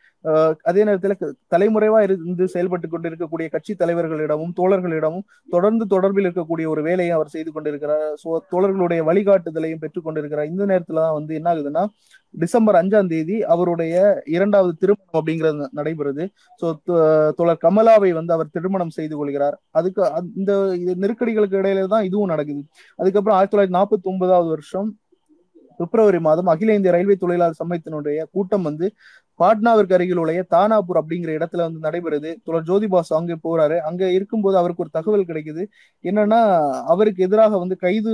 அதே 0.71 0.81
நேரத்தில் 0.89 1.35
தலைமுறைவா 1.55 1.99
இருந்து 2.07 2.47
செயல்பட்டு 2.55 2.89
கொண்டிருக்கக்கூடிய 2.95 3.49
கட்சி 3.55 3.75
தலைவர்களிடமும் 3.83 4.55
தோழர்களிடமும் 4.61 5.27
தொடர்ந்து 5.57 5.87
தொடர்பில் 5.95 6.27
இருக்கக்கூடிய 6.29 6.69
ஒரு 6.75 6.83
வேலையை 6.89 7.13
அவர் 7.19 7.35
செய்து 7.37 7.53
கொண்டிருக்கிறார். 7.57 8.07
ஸோ 8.23 8.31
தோழர்களுடைய 8.55 9.03
வழிகாட்டுதலையும் 9.11 9.83
பெற்றுக் 9.85 10.07
கொண்டிருக்கிறார். 10.09 10.51
இந்த 10.55 10.65
நேரத்துல 10.73 11.05
தான் 11.07 11.19
வந்து 11.19 11.35
என்ன 11.41 11.51
ஆகுதுன்னா 11.55 11.85
டிசம்பர் 12.35 12.77
அஞ்சாம் 12.81 13.09
தேதி 13.13 13.37
அவருடைய 13.53 13.95
இரண்டாவது 14.35 14.73
திருமணம் 14.83 15.19
அப்படிங்கிறது 15.21 15.69
நடைபெறுது. 15.79 16.25
ஸோ 16.61 16.67
தோழர் 17.39 17.63
கமலாவை 17.65 18.11
வந்து 18.19 18.33
அவர் 18.37 18.53
திருமணம் 18.57 18.95
செய்து 18.99 19.15
கொள்கிறார். 19.21 19.57
அதுக்கு 19.79 20.03
இந்த 20.41 20.53
நெருக்கடிகளுக்கு 21.05 21.61
இடையில 21.63 21.87
தான் 21.95 22.07
இதுவும் 22.09 22.33
நடக்குது. 22.35 22.63
அதுக்கப்புறம் 22.99 23.37
ஆயிரத்தி 23.39 23.55
தொள்ளாயிரத்தி 23.55 23.79
நாற்பத்தி 23.79 24.09
ஒன்பதாவது 24.13 24.51
வருஷம் 24.55 24.91
பிப்ரவரி 25.81 26.21
மாதம் 26.29 26.51
அகில 26.53 26.77
இந்திய 26.79 26.93
ரயில்வே 26.97 27.17
தொழிலாளர் 27.25 27.61
சமயத்தினுடைய 27.63 28.19
கூட்டம் 28.37 28.67
வந்து 28.71 28.87
பாட்னாவிற்கு 29.41 29.95
அருகில் 29.97 30.21
உள்ள 30.23 30.33
தானாபூர் 30.55 30.99
அப்படிங்கிற 31.01 31.31
இடத்துல 31.39 31.65
வந்து 31.67 31.81
நடைபெறுது. 31.87 32.31
தொடர் 32.47 32.67
ஜோதிபாஸ் 32.71 33.13
அங்கே 33.19 33.37
போறாரு. 33.47 33.77
அங்க 33.89 34.03
இருக்கும்போது 34.17 34.57
அவருக்கு 34.61 34.85
ஒரு 34.85 34.93
தகவல் 34.99 35.27
கிடைக்குது. 35.31 35.63
என்னன்னா 36.05 36.41
அவருக்கு 36.95 37.21
எதிராக 37.27 37.53
வந்து 37.63 37.77
கைது 37.85 38.13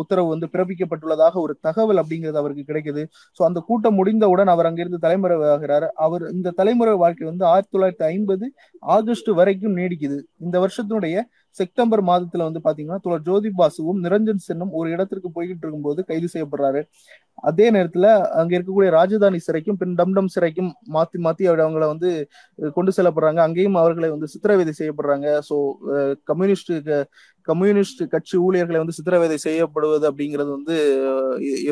உத்தரவு 0.00 0.28
வந்து 0.34 0.48
பிறப்பிக்கப்பட்டுள்ளதாக 0.54 1.38
ஒரு 1.44 1.54
தகவல் 1.68 2.00
அப்படிங்கிறது 2.02 2.40
அவருக்கு 2.42 2.64
கிடைக்குது. 2.70 3.04
ஸோ 3.38 3.42
அந்த 3.48 3.62
கூட்டம் 3.68 3.98
முடிந்தவுடன் 4.00 4.52
அவர் 4.54 4.70
அங்கிருந்து 4.70 5.00
தலைமுறைவாகிறார். 5.06 5.88
அவர் 6.06 6.24
இந்த 6.36 6.54
தலைமுறை 6.60 6.94
வாழ்க்கை 7.04 7.26
வந்து 7.32 7.46
ஆயிரத்தி 7.52 7.74
தொள்ளாயிரத்தி 7.76 8.06
ஐம்பது 8.12 8.48
ஆகஸ்ட் 8.96 9.32
வரைக்கும் 9.40 9.76
நீடிக்குது. 9.80 10.18
இந்த 10.46 10.56
வருஷத்தினுடைய 10.64 11.16
செப்டம்பர் 11.58 12.02
மாதத்துல 12.10 12.46
வந்து 12.48 12.60
பாத்தீங்கன்னா 12.66 13.02
தொடர் 13.06 13.26
ஜோதி 13.28 13.50
பாசுவும் 13.60 14.00
நிரஞ்சன் 14.06 14.44
சென்னும் 14.48 14.72
ஒரு 14.78 14.88
இடத்திற்கு 14.94 15.28
போய்கிட்டு 15.36 15.64
இருக்கும்போது 15.64 16.00
கைது 16.10 16.28
செய்யப்படுறாரு. 16.34 16.82
அதே 17.48 17.66
நேரத்துல 17.76 18.08
அங்க 18.40 18.52
இருக்கக்கூடிய 18.56 18.90
ராஜதானி 18.98 19.38
சிறைக்கும் 19.46 19.78
பின் 19.80 19.96
டம்டம் 19.98 20.30
சிறைக்கும் 20.34 20.70
மாத்தி 20.96 21.18
மாத்தி 21.26 21.46
அவங்கள 21.52 21.86
வந்து 21.92 22.10
கொண்டு 22.76 22.92
செல்லப்படுறாங்க. 22.98 23.40
அங்கேயும் 23.46 23.80
அவர்களை 23.82 24.10
வந்து 24.14 24.30
சித்திரவதை 24.34 24.74
செய்யப்படுறாங்க. 24.80 25.26
ஸோ 25.48 25.56
கம்யூனிஸ்ட் 26.30 26.72
கம்யூனிஸ்ட் 27.48 28.00
கட்சி 28.12 28.36
ஊழியர்களை 28.44 28.78
வந்து 28.82 28.94
சித்திரவதை 28.96 29.36
செய்யப்படுவது 29.44 30.04
அப்படிங்கிறது 30.10 30.50
வந்து 30.56 30.76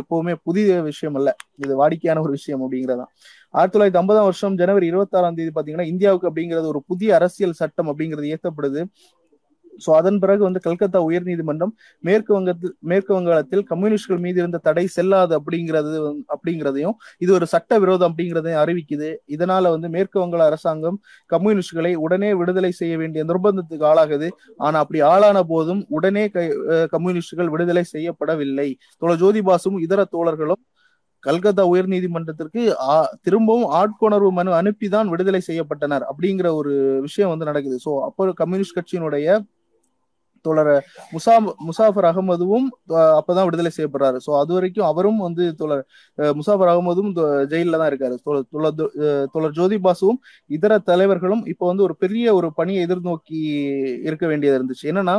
எப்பவுமே 0.00 0.34
புதிய 0.48 0.76
விஷயம் 0.90 1.16
அல்ல. 1.20 1.30
இது 1.64 1.72
வாடிக்கையான 1.80 2.20
ஒரு 2.26 2.32
விஷயம் 2.38 2.62
அப்படிங்கிறதான். 2.64 3.10
ஆயிரத்தி 3.54 3.74
தொள்ளாயிரத்தி 3.74 4.00
ஐம்பதாம் 4.02 4.28
வருஷம் 4.28 4.54
ஜனவரி 4.60 4.86
இருபத்தி 4.92 5.16
ஆறாம் 5.18 5.36
தேதி 5.38 5.52
பாத்தீங்கன்னா 5.56 5.88
இந்தியாவுக்கு 5.92 6.28
அப்படிங்கிறது 6.30 6.70
ஒரு 6.72 6.80
புதிய 6.90 7.10
அரசியல் 7.18 7.58
சட்டம் 7.60 7.90
அப்படிங்கிறது 7.92 8.30
ஏற்றப்படுது 8.34 8.82
சோ 9.84 9.90
அதன் 10.00 10.18
பிறகு 10.22 10.42
வந்து 10.46 10.60
கல்கத்தா 10.66 11.00
உயர் 11.08 11.26
நீதிமன்றம் 11.30 11.72
மேற்கு 12.04 12.32
வங்கத்தில் 12.36 12.74
மேற்கு 12.90 13.12
வங்காளத்தில் 13.16 13.64
கம்யூனிஸ்ட்கள் 13.70 14.22
மீது 14.26 14.38
இருந்த 14.42 14.60
தடை 14.68 14.84
செல்லாது 14.96 15.34
அப்படிங்கிறது 15.38 15.92
அப்படிங்கிறதையும் 16.34 16.96
இது 17.24 17.30
ஒரு 17.38 17.48
சட்ட 17.54 17.78
விரோதம் 17.84 18.08
அப்படிங்கிறதையும் 18.10 18.60
அறிவிக்குது. 18.64 19.10
இதனால 19.36 19.70
வந்து 19.74 19.90
மேற்கு 19.96 20.18
வங்காள 20.22 20.42
அரசாங்கம் 20.50 20.98
கம்யூனிஸ்ட்களை 21.30 21.92
உடனே 22.04 22.30
விடுதலை 22.42 22.72
செய்ய 22.80 22.94
வேண்டிய 23.02 23.24
நிர்பந்தத்துக்கு 23.30 23.88
ஆளாகுது. 23.92 24.28
ஆனா 24.66 24.76
அப்படி 24.84 25.00
ஆளான 25.12 25.38
போதும் 25.52 25.82
உடனே 25.98 26.26
கம்யூனிஸ்டுகள் 26.94 27.52
விடுதலை 27.56 27.84
செய்யப்படவில்லை. 27.94 28.68
தோழர் 29.02 29.22
ஜோதிபாசும் 29.24 29.80
இதர 29.86 30.00
தோழர்களும் 30.14 30.62
கல்கத்தா 31.24 31.62
உயர் 31.72 31.86
நீதிமன்றத்திற்கு 31.92 32.62
திரும்பவும் 33.26 33.70
ஆட்கொணர்வு 33.78 34.30
மனு 34.38 34.50
அனுப்பி 34.58 34.86
தான் 34.94 35.10
விடுதலை 35.12 35.40
செய்யப்பட்டனர் 35.46 36.04
அப்படிங்கிற 36.10 36.48
ஒரு 36.58 36.72
விஷயம் 37.06 37.30
வந்து 37.32 37.48
நடக்குது. 37.50 37.76
சோ 37.84 37.90
அப்போ 38.08 38.24
கம்யூனிஸ்ட் 38.40 38.76
கட்சியினுடைய 38.78 39.26
தோழர் 40.46 40.70
முசா 41.14 41.34
முசாஃபர் 41.68 42.08
அகமதுவும் 42.10 42.66
அப்பதான் 43.18 43.46
விடுதலை 43.48 43.70
செய்யப்படுறாரு. 43.76 44.18
சோ 44.26 44.30
அது 44.42 44.52
வரைக்கும் 44.56 44.88
அவரும் 44.90 45.20
வந்து 45.26 45.46
தோழர் 45.60 45.82
முசாஃபர் 46.38 46.72
அகமதும் 46.72 47.10
ஜெயில 47.52 47.80
தான் 47.82 47.90
இருக்காரு. 47.92 48.16
தோழர் 49.34 49.56
ஜோதி 49.58 49.78
பாசுவும் 49.86 50.20
இதர 50.56 50.78
தலைவர்களும் 50.90 51.44
இப்போ 51.54 51.64
வந்து 51.70 51.86
ஒரு 51.88 51.96
பெரிய 52.04 52.34
ஒரு 52.38 52.50
பணியை 52.60 52.80
எதிர்நோக்கி 52.86 53.42
இருக்க 54.08 54.24
வேண்டியது 54.32 54.58
இருந்துச்சு. 54.58 54.88
என்னன்னா 54.92 55.16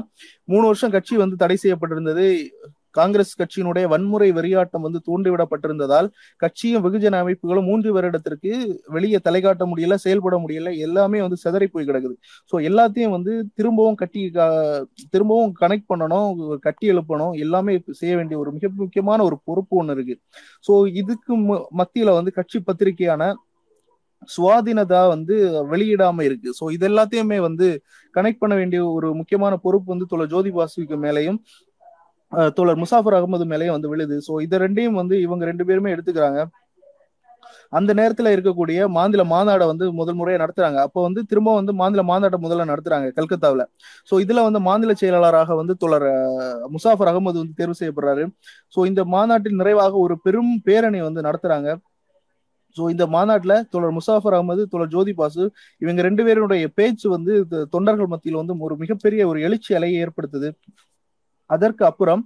மூணு 0.54 0.66
வருஷம் 0.72 0.96
கட்சி 0.96 1.16
வந்து 1.24 1.42
தடை 1.44 1.58
செய்யப்பட்டிருந்தது. 1.64 2.26
காங்கிரஸ் 2.98 3.34
கட்சியினுடைய 3.42 3.86
வன்முறை 3.94 4.30
வெறியாட்டம் 4.38 4.86
வந்து 4.88 5.00
தூண்டிவிடப்பட்டிருந்ததால் 5.08 6.08
கட்சியும் 6.44 6.84
வெகுஜன 6.86 7.20
அமைப்புகளும் 7.24 7.68
மூன்று 7.70 7.92
வருடத்திற்கு 7.98 8.52
வெளியே 8.96 9.20
தலை 9.28 9.42
காட்ட 9.46 9.66
முடியல 9.72 9.98
செயல்பட 10.06 10.38
முடியல 10.44 10.72
எல்லாமே 10.88 11.22
வந்து 11.26 11.40
செதறி 11.44 11.68
போய் 11.74 11.88
கிடக்குது. 11.90 12.16
ஸோ 12.52 12.56
எல்லாத்தையும் 12.70 13.16
வந்து 13.18 13.34
திரும்பவும் 13.60 14.00
கட்டி 14.02 14.22
திரும்பவும் 15.14 15.54
கனெக்ட் 15.62 15.90
பண்ணணும் 15.94 16.30
கட்டி 16.68 16.86
எழுப்பணும் 16.94 17.34
எல்லாமே 17.46 17.76
செய்ய 18.02 18.14
வேண்டிய 18.20 18.38
ஒரு 18.44 18.52
மிக 18.58 18.72
முக்கியமான 18.84 19.20
ஒரு 19.30 19.38
பொறுப்பு 19.50 19.76
ஒன்று 19.82 19.96
இருக்கு. 19.98 20.16
ஸோ 20.68 20.74
இதுக்கு 21.02 21.34
மத்தியில 21.82 22.16
வந்து 22.20 22.34
கட்சி 22.40 22.60
பத்திரிகையான 22.70 23.34
சுவாதீனதா 24.34 25.00
வந்து 25.14 25.36
வெளியிடாம 25.72 26.24
இருக்கு. 26.28 26.50
ஸோ 26.60 26.66
இது 26.76 26.86
எல்லாத்தையுமே 26.90 27.38
வந்து 27.48 27.68
கனெக்ட் 28.16 28.42
பண்ண 28.44 28.54
வேண்டிய 28.60 28.82
ஒரு 28.98 29.08
முக்கியமான 29.20 29.54
பொறுப்பு 29.66 29.88
வந்து 29.94 30.06
தொலை 30.12 30.26
ஜோதி 30.34 30.52
பாசுவிக்கு 30.58 30.98
மேலையும் 31.06 31.40
தோழர் 32.58 32.82
முசாஃபர் 32.84 33.18
அகமது 33.18 33.46
மேலேயும் 33.52 33.76
வந்து 33.78 33.92
விழுது. 33.94 34.16
ஸோ 34.28 34.34
இது 34.46 34.58
ரெண்டையும் 34.66 35.00
வந்து 35.02 35.16
இவங்க 35.26 35.44
ரெண்டு 35.46 35.66
பேருமே 35.70 35.94
எடுத்துக்கிறாங்க. 35.96 36.40
அந்த 37.74 37.92
நேரத்துல 38.00 38.32
இருக்கக்கூடிய 38.36 38.80
மாநில 38.98 39.22
மாநாடை 39.32 39.66
வந்து 39.72 39.86
முதல் 40.00 40.18
முறையா 40.20 40.38
நடத்துறாங்க. 40.44 40.80
அப்போ 40.88 41.00
வந்து 41.08 41.22
திரும்ப 41.32 41.54
வந்து 41.60 41.74
மாநில 41.82 42.02
மாநாட்டை 42.04 42.40
முதல்ல 42.46 42.66
நடத்துறாங்க 42.72 43.08
கல்கத்தாவில். 43.18 43.64
ஸோ 44.10 44.16
இதுல 44.26 44.44
வந்து 44.48 44.60
மாநில 44.70 44.94
செயலாளராக 45.02 45.56
வந்து 45.56 45.76
தோழர் 45.84 46.08
முசாஃபர் 46.76 47.12
அகமது 47.12 47.38
வந்து 47.44 47.58
தேர்வு 47.62 47.80
செய்யப்படுறாரு. 47.82 48.26
ஸோ 48.76 48.86
இந்த 48.92 49.04
மாநாட்டின் 49.16 49.60
நிறைவாக 49.62 49.94
ஒரு 50.06 50.18
பெரும் 50.26 50.54
பேரணி 50.70 51.02
வந்து 51.08 51.26
நடத்துறாங்க. 51.28 51.70
ஸோ 52.78 52.84
இந்த 52.94 53.06
மாநாட்டில் 53.08 53.56
தோழர் 53.74 53.96
முசாஃபர் 53.98 54.36
அகமது 54.38 54.64
தோழர் 54.72 54.94
ஜோதி 54.96 55.14
பாசு 55.20 55.44
இவங்க 55.82 56.02
ரெண்டு 56.02 56.24
பேருடைய 56.28 56.66
பேச்சு 56.80 57.08
வந்து 57.16 57.34
தொண்டர்கள் 57.76 58.12
மத்தியில் 58.14 58.42
வந்து 58.42 58.56
ஒரு 58.68 58.76
மிகப்பெரிய 58.84 59.22
ஒரு 59.32 59.40
எழுச்சி 59.48 59.72
அலையை 59.80 60.00
ஏற்படுத்துது. 60.06 60.50
அதற்கு 61.50 61.84
அப்புறம் 61.92 62.24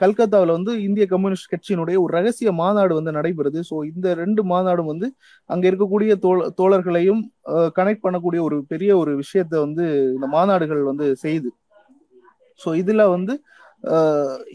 கல்கத்தாவில் 0.00 0.52
வந்து 0.56 0.72
இந்திய 0.86 1.04
கம்யூனிஸ்ட் 1.12 1.50
கட்சியினுடைய 1.52 1.96
ஒரு 2.04 2.12
ரகசிய 2.18 2.50
மாநாடு 2.60 2.92
வந்து 2.98 3.12
நடைபெறுது. 3.18 3.60
ஸோ 3.70 3.76
இந்த 3.92 4.08
ரெண்டு 4.22 4.42
மாநாடும் 4.52 4.90
வந்து 4.92 5.06
அங்க 5.50 5.64
இருக்கக்கூடிய 5.70 6.12
தோழ 6.24 6.48
தோழர்களையும் 6.60 7.22
கனெக்ட் 7.78 8.04
பண்ணக்கூடிய 8.06 8.42
ஒரு 8.48 8.58
பெரிய 8.72 8.90
ஒரு 9.02 9.14
விஷயத்த 9.22 9.54
வந்து 9.66 9.86
இந்த 10.16 10.28
மாநாடுகள் 10.36 10.82
வந்து 10.90 11.08
செய்யுது. 11.24 11.50
ஸோ 12.60 12.68
இதுல 12.82 13.02
வந்து 13.16 13.34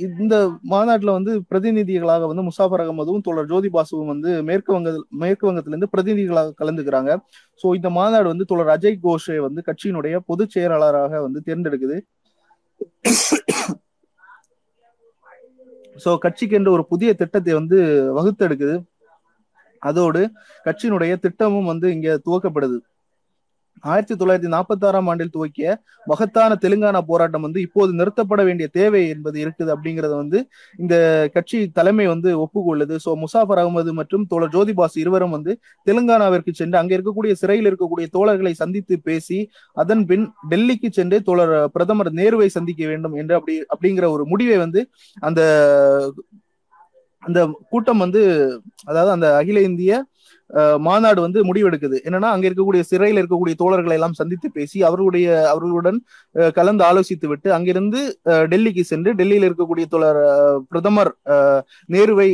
இந்த 0.06 0.36
மாநாட்டில் 0.72 1.16
வந்து 1.18 1.34
பிரதிநிதிகளாக 1.52 2.24
வந்து 2.32 2.44
முசாஃபர் 2.48 2.82
அகமதும் 2.84 3.22
தோழர் 3.28 3.52
ஜோதி 3.52 3.70
பாசுவும் 3.76 4.10
வந்து 4.14 4.32
மேற்கு 4.50 4.72
வங்க 4.76 4.90
மேற்கு 5.22 5.46
வங்கத்திலிருந்து 5.48 5.92
பிரதிநிதிகளாக 5.94 6.56
கலந்துக்கிறாங்க. 6.62 7.12
ஸோ 7.62 7.68
இந்த 7.80 7.90
மாநாடு 8.00 8.28
வந்து 8.34 8.48
தோழர் 8.52 8.74
அஜய் 8.76 8.98
கோஷை 9.06 9.38
வந்து 9.48 9.62
கட்சியினுடைய 9.70 10.18
பொதுச் 10.32 10.56
செயலாளராக 10.56 11.22
வந்து 11.28 11.42
தேர்ந்தெடுக்குது. 11.48 11.98
சோ 16.04 16.12
கட்சிக்கு 16.18 16.56
என்று 16.56 16.72
ஒரு 16.72 16.84
புதிய 16.86 17.10
திட்டத்தை 17.14 17.54
வந்து 17.54 17.78
வகுத்தெடுக்குது. 18.18 18.76
அதோடு 19.82 20.22
கட்சியினுடைய 20.66 21.14
திட்டமும் 21.20 21.70
வந்து 21.72 21.88
இங்க 21.92 22.10
துவக்கப்படுது. 22.26 22.78
ஆயிரத்தி 23.84 24.16
தொள்ளாயிரத்தி 24.16 24.52
நாற்பத்தி 24.54 24.86
ஆறாம் 24.88 25.10
ஆண்டில் 25.12 25.32
துவக்கிய 25.32 25.68
மகத்தான 26.08 26.58
தெலுங்கானா 26.64 27.00
போராட்டம் 27.10 27.46
வந்து 27.48 27.60
இப்போது 27.62 27.92
நிறுத்தப்பட 27.94 28.42
வேண்டிய 28.44 28.68
தேவை 28.72 29.02
என்பது 29.10 29.38
இருக்குது 29.44 29.72
அப்படிங்கறத 29.76 30.14
வந்து 30.16 30.40
இந்த 30.80 30.96
கட்சி 31.34 31.60
தலைமை 31.72 32.06
வந்து 32.08 32.30
ஒப்புக்கொள்ளுது. 32.44 32.96
சோ 33.06 33.12
முசாஃபர் 33.24 33.62
அகமது 33.64 33.94
மற்றும் 33.94 34.26
தோழர் 34.26 34.54
ஜோதிபாஸ் 34.54 34.98
இருவரும் 34.98 35.36
வந்து 35.38 35.54
தெலுங்கானாவிற்கு 35.88 36.54
சென்று 36.54 36.78
அங்க 36.78 36.94
இருக்கக்கூடிய 36.98 37.34
சிறையில் 37.34 37.70
இருக்கக்கூடிய 37.72 38.08
தோழர்களை 38.12 38.54
சந்தித்து 38.54 38.98
பேசி 39.02 39.40
அதன் 39.78 40.06
பின் 40.06 40.26
டெல்லிக்கு 40.50 40.92
சென்று 40.92 41.20
தோழர் 41.24 41.56
பிரதமர் 41.76 42.12
நேருவை 42.14 42.50
சந்திக்க 42.50 42.84
வேண்டும் 42.88 43.16
என்று 43.16 43.36
அப்படி 43.36 43.56
அப்படிங்கிற 43.74 44.08
ஒரு 44.12 44.26
முடிவை 44.26 44.58
வந்து 44.58 44.84
அந்த 45.24 45.42
அந்த 47.24 47.40
கூட்டம் 47.70 48.02
வந்து 48.04 48.22
அதாவது 48.86 49.12
அந்த 49.12 49.28
அகில 49.36 49.60
இந்திய 49.62 49.92
மாநாடு 50.88 51.20
வந்து 51.26 51.40
முடிவெடுக்குது. 51.50 51.98
என்னன்னா 52.08 52.30
அங்க 52.36 52.46
இருக்கக்கூடிய 52.50 52.82
சிறையில் 52.92 53.20
இருக்கக்கூடிய 53.22 53.56
தோழர்களை 53.62 53.96
எல்லாம் 54.00 54.18
சந்தித்து 54.20 54.48
பேசி 54.58 54.78
அவர்களுடைய 54.90 55.28
அவர்களுடன் 55.54 55.98
கலந்து 56.58 56.84
ஆலோசித்து 56.90 57.28
விட்டு 57.32 57.50
அங்கிருந்து 57.58 58.02
டெல்லிக்கு 58.54 58.84
சென்று 58.92 59.12
டெல்லியில் 59.22 59.48
இருக்கக்கூடிய 59.50 59.88
தோழர் 59.94 60.22
பிரதமர் 60.72 61.12
நேருவை 61.96 62.30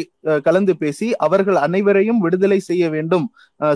கலந்து 0.47 0.73
பேசி 0.81 1.07
அவர்கள் 1.25 1.57
அனைவரையும் 1.65 2.19
விடுதலை 2.25 2.59
செய்ய 2.67 2.83
வேண்டும். 2.95 3.25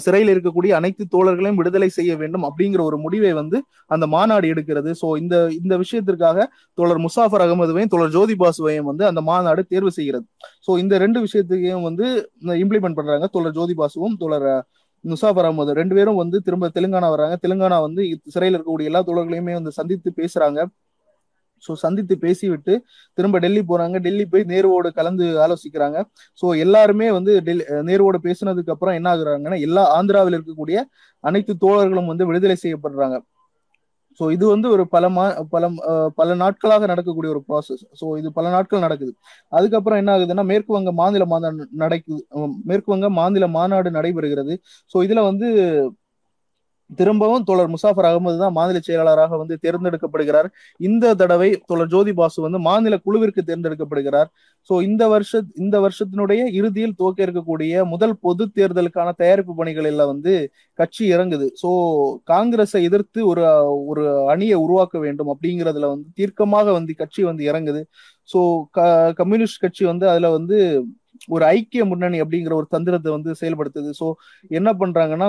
சிறையில் 0.05 0.31
இருக்கக்கூடிய 0.33 0.71
அனைத்து 0.79 1.03
தோழர்களையும் 1.15 1.59
விடுதலை 1.61 1.89
செய்ய 1.97 2.11
வேண்டும் 2.21 2.45
அப்படிங்கிற 2.49 2.83
ஒரு 2.89 2.97
முடிவை 3.05 3.31
வந்து 3.41 3.59
அந்த 3.95 4.07
மாநாடு 4.15 4.47
எடுக்கிறது. 4.53 4.91
சோ 5.01 5.09
இந்த 5.23 5.35
இந்த 5.61 5.77
விஷயத்திற்காக 5.83 6.47
தோழர் 6.77 7.01
முசாஃபர் 7.05 7.45
அகமதுவையும் 7.45 7.93
தோழர் 7.95 8.15
ஜோதி 8.17 8.37
பாசுவையும் 8.43 8.89
வந்து 8.91 9.05
அந்த 9.11 9.23
மாநாடு 9.31 9.63
தேர்வு 9.73 9.93
செய்கிறது. 9.99 10.25
சோ 10.67 10.71
இந்த 10.83 10.97
ரெண்டு 11.05 11.21
விஷயத்தையும் 11.25 11.87
வந்து 11.89 12.07
இம்ப்ளிமெண்ட் 12.63 12.99
பண்றாங்க 13.01 13.27
தோழர் 13.35 13.57
ஜோதி 13.59 13.75
பாசுவும் 13.81 14.17
தோழர் 14.23 14.49
முசாஃபர் 15.11 15.47
அகமது. 15.47 15.71
ரெண்டு 15.79 15.93
பேரும் 15.97 16.19
வந்து 16.21 16.37
திரும்ப 16.47 16.69
தெலுங்கானா 16.75 17.07
வர்றாங்க. 17.13 17.35
தெலுங்கானா 17.45 17.77
வந்து 17.85 18.01
சிறையில் 18.33 18.55
இருக்கக்கூடிய 18.57 18.89
எல்லா 18.91 19.01
தோழர்களையுமே 19.07 19.53
வந்து 19.59 19.71
சந்தித்து 19.77 20.09
பேசுறாங்க. 20.19 20.59
ஸோ 21.63 21.71
சந்தித்து 21.83 22.15
பேசிவிட்டு 22.25 22.73
திரும்ப 23.17 23.39
டெல்லி 23.39 23.61
போறாங்க. 23.71 23.95
டெல்லி 24.05 24.25
போய் 24.31 24.45
நேருவோடு 24.51 24.89
கலந்து 24.99 25.25
ஆலோசிக்கிறாங்க. 25.45 25.97
ஸோ 26.41 26.47
எல்லாருமே 26.65 27.07
வந்து 27.17 27.33
டெல்லி 27.47 27.65
நேருவோடு 27.89 28.19
பேசினதுக்கு 28.27 28.73
அப்புறம் 28.75 28.97
என்ன 28.99 29.09
ஆகுறாங்கன்னா 29.13 29.59
எல்லா 29.67 29.83
ஆந்திராவில் 29.97 30.37
இருக்கக்கூடிய 30.37 30.79
அனைத்து 31.23 31.53
தோழர்களும் 31.63 32.11
வந்து 32.11 32.27
விடுதலை 32.29 32.57
செய்யப்படுறாங்க. 32.63 33.17
ஸோ 34.19 34.23
இது 34.33 34.45
வந்து 34.51 34.67
ஒரு 34.73 34.83
பல 34.93 35.05
மா 35.09 35.23
பல 35.53 35.65
பல 36.19 36.33
நாட்களாக 36.41 36.87
நடக்கக்கூடிய 36.91 37.29
ஒரு 37.35 37.41
ப்ராசஸ் 37.47 37.83
ஸோ 37.99 38.05
இது 38.19 38.29
பல 38.35 38.47
நாட்கள் 38.55 38.83
நடக்குது. 38.85 39.13
அதுக்கப்புறம் 39.51 39.99
என்ன 40.01 40.11
ஆகுதுன்னா 40.15 40.45
மேற்கு 40.51 40.71
வங்க 40.77 40.91
மாநில 40.99 41.25
மாநாடு 41.31 41.65
நடக்குது 41.83 42.19
மேற்கு 42.69 42.89
வங்க 42.93 43.09
மாநில 43.19 43.47
மாநாடு 43.57 43.91
நடைபெறுகிறது. 43.97 44.55
ஸோ 44.95 45.03
இதுல 45.07 45.23
வந்து 45.29 45.47
திரும்பவும் 46.99 47.45
தோழர் 47.47 47.71
முசாஃபர் 47.73 48.07
அகமது 48.09 48.37
தான் 48.41 48.55
மாநில 48.57 48.79
செயலாளராக 48.87 49.37
வந்து 49.41 49.55
தேர்ந்தெடுக்கப்படுகிறார். 49.63 50.47
இந்த 50.79 51.13
தடவை 51.21 51.49
தோழர் 51.69 51.91
ஜோதி 51.93 52.13
பாசு 52.19 52.39
வந்து 52.45 52.59
மாநில 52.67 52.97
குழுவிற்கு 53.05 53.41
தேர்ந்தெடுக்கப்படுகிறார். 53.49 54.29
சோ 54.69 54.73
இந்த 54.87 55.03
வருஷ 55.13 55.41
இந்த 55.63 55.75
வருஷத்தினுடைய 55.85 56.41
இறுதியில் 56.59 56.97
துவக்க 56.99 57.27
இருக்கக்கூடிய 57.27 57.83
முதல் 57.93 58.15
பொது 58.25 58.45
தேர்தலுக்கான 58.59 59.09
தயாரிப்பு 59.21 59.53
பணிகளில் 59.61 60.09
வந்து 60.11 60.33
கட்சி 60.79 61.03
இறங்குது. 61.15 61.47
சோ 61.61 61.69
காங்கிரஸை 62.33 62.81
எதிர்த்து 62.89 63.21
ஒரு 63.31 63.43
ஒரு 63.91 64.03
அணியை 64.33 64.57
உருவாக்க 64.65 64.97
வேண்டும் 64.99 65.31
அப்படிங்கிறதுல 65.33 65.89
வந்து 65.93 66.09
தீர்க்கமாக 66.19 66.67
வந்து 66.79 66.93
கட்சி 67.01 67.23
வந்து 67.29 67.45
இறங்குது. 67.51 67.83
சோ 68.29 68.39
கம்யூனிஸ்ட் 69.21 69.63
கட்சி 69.65 69.83
வந்து 69.91 70.05
அதுல 70.13 70.29
வந்து 70.37 70.57
ஒரு 71.27 71.43
ஐக்கிய 71.45 71.85
முன்னணி 71.85 72.21
அப்படிங்கிற 72.21 72.53
ஒரு 72.53 72.67
தந்திரத்தை 72.69 73.11
வந்து 73.11 73.31
செயல்படுத்துது. 73.41 73.89
சோ 73.99 74.07
என்ன 74.51 74.69
பண்றாங்கன்னா 74.73 75.27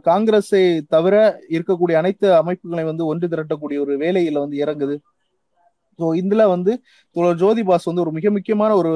காங்கிரஸை 0.00 0.62
தவிர 0.88 1.14
இருக்கக்கூடிய 1.50 1.96
அனைத்து 2.02 2.28
அமைப்புகளையும் 2.42 2.90
வந்து 2.92 3.06
ஒன்று 3.06 3.28
திரட்டக்கூடிய 3.28 3.78
ஒரு 3.78 3.96
வேலையில 3.96 4.38
வந்து 4.38 4.58
இறங்குது. 4.64 4.96
ஸோ 6.00 6.06
இதுல 6.20 6.42
வந்து 6.54 6.72
ஜோதி 7.42 7.62
பாஸ் 7.68 7.86
வந்து 7.88 8.02
ஒரு 8.04 8.12
மிக 8.16 8.30
முக்கியமான 8.34 8.70
ஒரு 8.80 8.90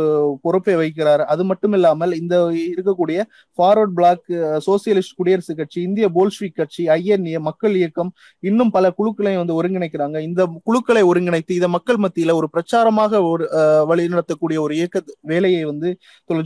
பொறுப்பை 0.45 0.75
வைக்கிறார் 0.81 1.23
அது 1.33 1.43
மட்டும் 1.51 1.75
இல்லாமல் 1.79 2.13
இந்த 2.21 2.35
இருக்கக்கூடிய 2.73 3.19
ஃபார்வர்ட் 3.59 3.95
பிளாக் 3.99 4.27
சோசியலிஸ்ட் 4.67 5.17
குடியரசு 5.21 5.55
கட்சி 5.61 5.79
இந்திய 5.89 6.09
போல்ஸ்விக் 6.17 6.59
கட்சி 6.61 6.85
ஐஎன்ஏ 6.99 7.41
மக்கள் 7.49 7.75
இயக்கம் 7.81 8.11
இன்னும் 8.43 8.73
பல 8.77 8.93
குழுக்களையும் 8.99 9.43
வந்து 9.43 9.59
ஒருங்கிணைக்கிறாங்க. 9.61 10.17
இந்த 10.29 10.43
குழுக்களை 10.69 11.03
ஒருங்கிணைத்து 11.11 11.59
இதை 11.61 11.71
மக்கள் 11.77 12.01
மத்தியில 12.05 12.35
ஒரு 12.41 12.49
பிரச்சாரமாக 12.55 13.23
ஒரு 13.33 13.47
வழிநடத்தக்கூடிய 13.91 14.61
ஒரு 14.67 14.75
இயக்க 14.81 15.03
வேலையை 15.33 15.63
வந்து 15.73 15.91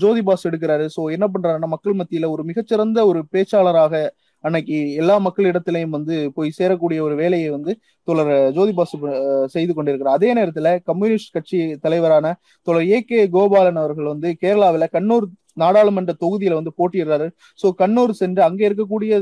ஜோதி 0.05 0.23
பாஸ் 0.29 0.47
எடுக்கிறாரு. 0.51 0.87
ஸோ 0.97 1.03
என்ன 1.17 1.27
பண்றாருன்னா 1.35 1.71
மக்கள் 1.77 1.99
மத்தியில 2.01 2.31
ஒரு 2.35 2.45
மிகச்சிறந்த 2.51 2.99
ஒரு 3.11 3.23
பேச்சாளராக 3.35 3.95
அன்னைக்கு 4.45 4.77
எல்லா 4.95 5.15
மக்களிடத்திலையும் 5.19 5.95
வந்து 5.97 6.33
போய் 6.35 6.57
சேரக்கூடிய 6.59 6.99
ஒரு 7.01 7.15
வேலையை 7.15 7.49
வந்து 7.51 7.73
தோழர் 8.09 8.53
ஜோதி 8.53 8.73
பாசு 8.73 8.97
செய்து 9.47 9.73
கொண்டிருக்கிறார். 9.75 10.15
அதே 10.15 10.31
நேரத்துல 10.35 10.69
கம்யூனிஸ்ட் 10.85 11.33
கட்சி 11.33 11.59
தலைவரான 11.81 12.27
தோழர் 12.67 12.87
ஏ 12.89 13.01
கே 13.03 13.21
கோபாலன் 13.29 13.81
அவர்கள் 13.83 14.11
வந்து 14.13 14.31
கேரளாவில 14.43 14.87
கண்ணூர் 14.93 15.27
நாடாளுமன்ற 15.63 16.13
தொகுதியில 16.23 16.57
வந்து 16.59 16.73
போட்டியிடுறாரு. 16.79 17.27
சோ 17.63 17.67
கண்ணூர் 17.81 18.13
சென்று 18.21 18.41
அங்க 18.47 18.61
இருக்கக்கூடிய 18.69 19.13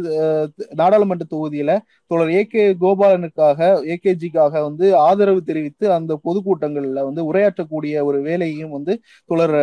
நாடாளுமன்ற 0.80 1.26
தொகுதியில 1.34 1.70
தொடர் 2.10 2.32
ஏ 2.38 2.42
கே 2.52 2.64
கோபாலனுக்காக 2.82 3.60
ஏகேஜிக்காக 3.94 4.54
வந்து 4.68 4.86
ஆதரவு 5.06 5.40
தெரிவித்து 5.50 5.86
அந்த 5.98 6.12
பொதுக்கூட்டங்கள்ல 6.26 7.02
வந்து 7.08 7.22
உரையாற்றக்கூடிய 7.30 8.04
ஒரு 8.08 8.18
வேலையையும் 8.28 8.74
வந்து 8.76 8.94
தொடர் 9.30 9.56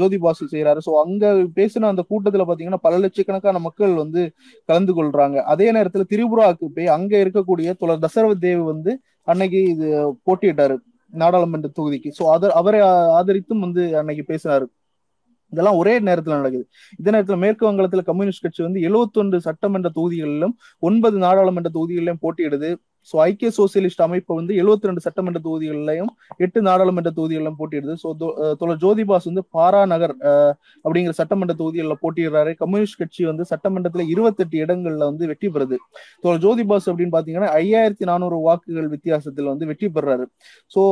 ஜோதி 0.00 0.18
பாசு 0.24 0.44
செய்யறாரு 0.54 0.82
சோ 0.86 0.94
அங்க 1.04 1.32
பேசின 1.58 1.90
அந்த 1.92 2.04
கூட்டத்துல 2.10 2.46
பாத்தீங்கன்னா 2.50 2.82
பல 2.86 2.98
லட்சக்கணக்கான 3.04 3.62
மக்கள் 3.68 3.94
வந்து 4.02 4.22
கலந்து 4.68 4.92
கொள்றாங்க. 4.98 5.36
அதே 5.54 5.68
நேரத்துல 5.78 6.06
திரிபுராவுக்கு 6.12 6.68
போய் 6.76 6.94
அங்க 6.96 7.12
இருக்கக்கூடிய 7.24 7.68
தொடர் 7.82 8.04
தசரவ 8.06 8.34
தேவ் 8.46 8.62
வந்து 8.72 8.92
அன்னைக்கு 9.32 9.60
இது 9.74 9.86
போட்டியிட்டாரு 10.28 10.76
நாடாளுமன்ற 11.12 11.68
தொகுதிக்கு. 11.78 12.10
சோ 12.18 12.24
அத 12.34 12.50
அவரை 12.60 12.80
ஆதரித்தும் 13.18 13.62
வந்து 13.66 13.82
அன்னைக்கு 14.00 14.24
பேசினாரு. 14.32 14.66
இதெல்லாம் 15.52 15.78
ஒரே 15.82 15.94
நேரத்துல 16.08 16.38
நடக்குது. 16.40 16.66
இதே 17.00 17.10
நேரத்துல 17.16 17.36
மேற்கு 17.44 17.64
வங்கத்துல 17.70 18.04
கம்யூனிஸ்ட் 18.10 18.44
கட்சி 18.46 18.62
வந்து 18.66 18.80
எழுபத்தி 18.88 19.20
ஒன்று 19.22 19.38
சட்டமன்ற 19.48 19.90
தொகுதிகளிலும் 19.98 20.56
ஒன்பது 20.88 21.18
நாடாளுமன்ற 21.26 21.70
தொகுதிகளிலும் 21.76 22.20
போட்டியிடுது. 22.24 22.70
சோ 23.08 23.16
ஐக்கிய 23.24 23.48
சோசியலிஸ்ட் 23.56 24.02
அமைப்பு 24.04 24.32
வந்து 24.38 24.52
எழுபத்தி 24.60 24.88
ரெண்டு 24.88 25.02
சட்டமன்ற 25.06 25.40
தொகுதிகளிலையும் 25.46 26.10
எட்டு 26.44 26.58
நாடாளுமன்ற 26.68 27.10
தொகுதிகளிலும் 27.16 27.58
போட்டியிடுது. 27.58 27.94
சோ 28.02 28.10
தோழர் 28.60 28.80
ஜோதிபாஸ் 28.84 29.26
வந்து 29.30 29.42
பாரா 29.56 29.82
நகர் 29.92 30.14
அப்படிங்கிற 30.84 31.14
சட்டமன்ற 31.18 31.54
தொகுதிகளில் 31.58 32.00
போட்டியிடுறாரு. 32.04 32.52
கம்யூனிஸ்ட் 32.62 32.98
கட்சி 33.02 33.24
வந்து 33.30 33.46
சட்டமன்றத்துல 33.50 34.06
இருபத்தெட்டு 34.14 34.56
இடங்கள்ல 34.64 35.02
வந்து 35.10 35.28
வெற்றி 35.32 35.50
பெறுது. 35.56 35.78
தோழர் 36.22 36.42
ஜோதிபாஸ் 36.46 36.88
அப்படின்னு 36.92 37.16
பாத்தீங்கன்னா 37.16 37.50
ஐயாயிரத்தி 37.60 38.08
நானூறு 38.12 38.38
வாக்குகள் 38.46 38.88
வித்தியாசத்தில் 38.94 39.50
வந்து 39.52 39.68
வெற்றி 39.72 39.90
பெறாரு. 39.98 40.26
சோ 40.76 40.84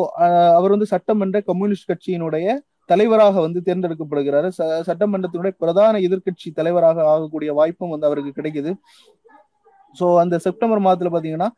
அவர் 0.58 0.74
வந்து 0.76 0.90
சட்டமன்ற 0.94 1.40
கம்யூனிஸ்ட் 1.50 1.90
கட்சியினுடைய 1.92 2.58
தலைவராக 2.90 3.40
வந்து 3.40 3.60
தேர்ந்தெடுக்கப்படுகிறாரு. 3.66 4.48
சட்டமன்றத்தினுடைய 4.88 5.52
பிரதான 5.62 5.98
எதிர்கட்சி 6.06 6.48
தலைவராக 6.54 7.04
ஆகக்கூடிய 7.12 7.52
வாய்ப்பும் 7.58 7.92
வந்து 7.94 8.08
அவருக்கு 8.08 8.32
கிடைக்குது. 8.38 8.72
சோ 10.00 10.06
அந்த 10.22 10.36
செப்டம்பர் 10.46 10.84
மாதத்துல 10.86 11.12
பாத்தீங்கன்னா 11.14 11.48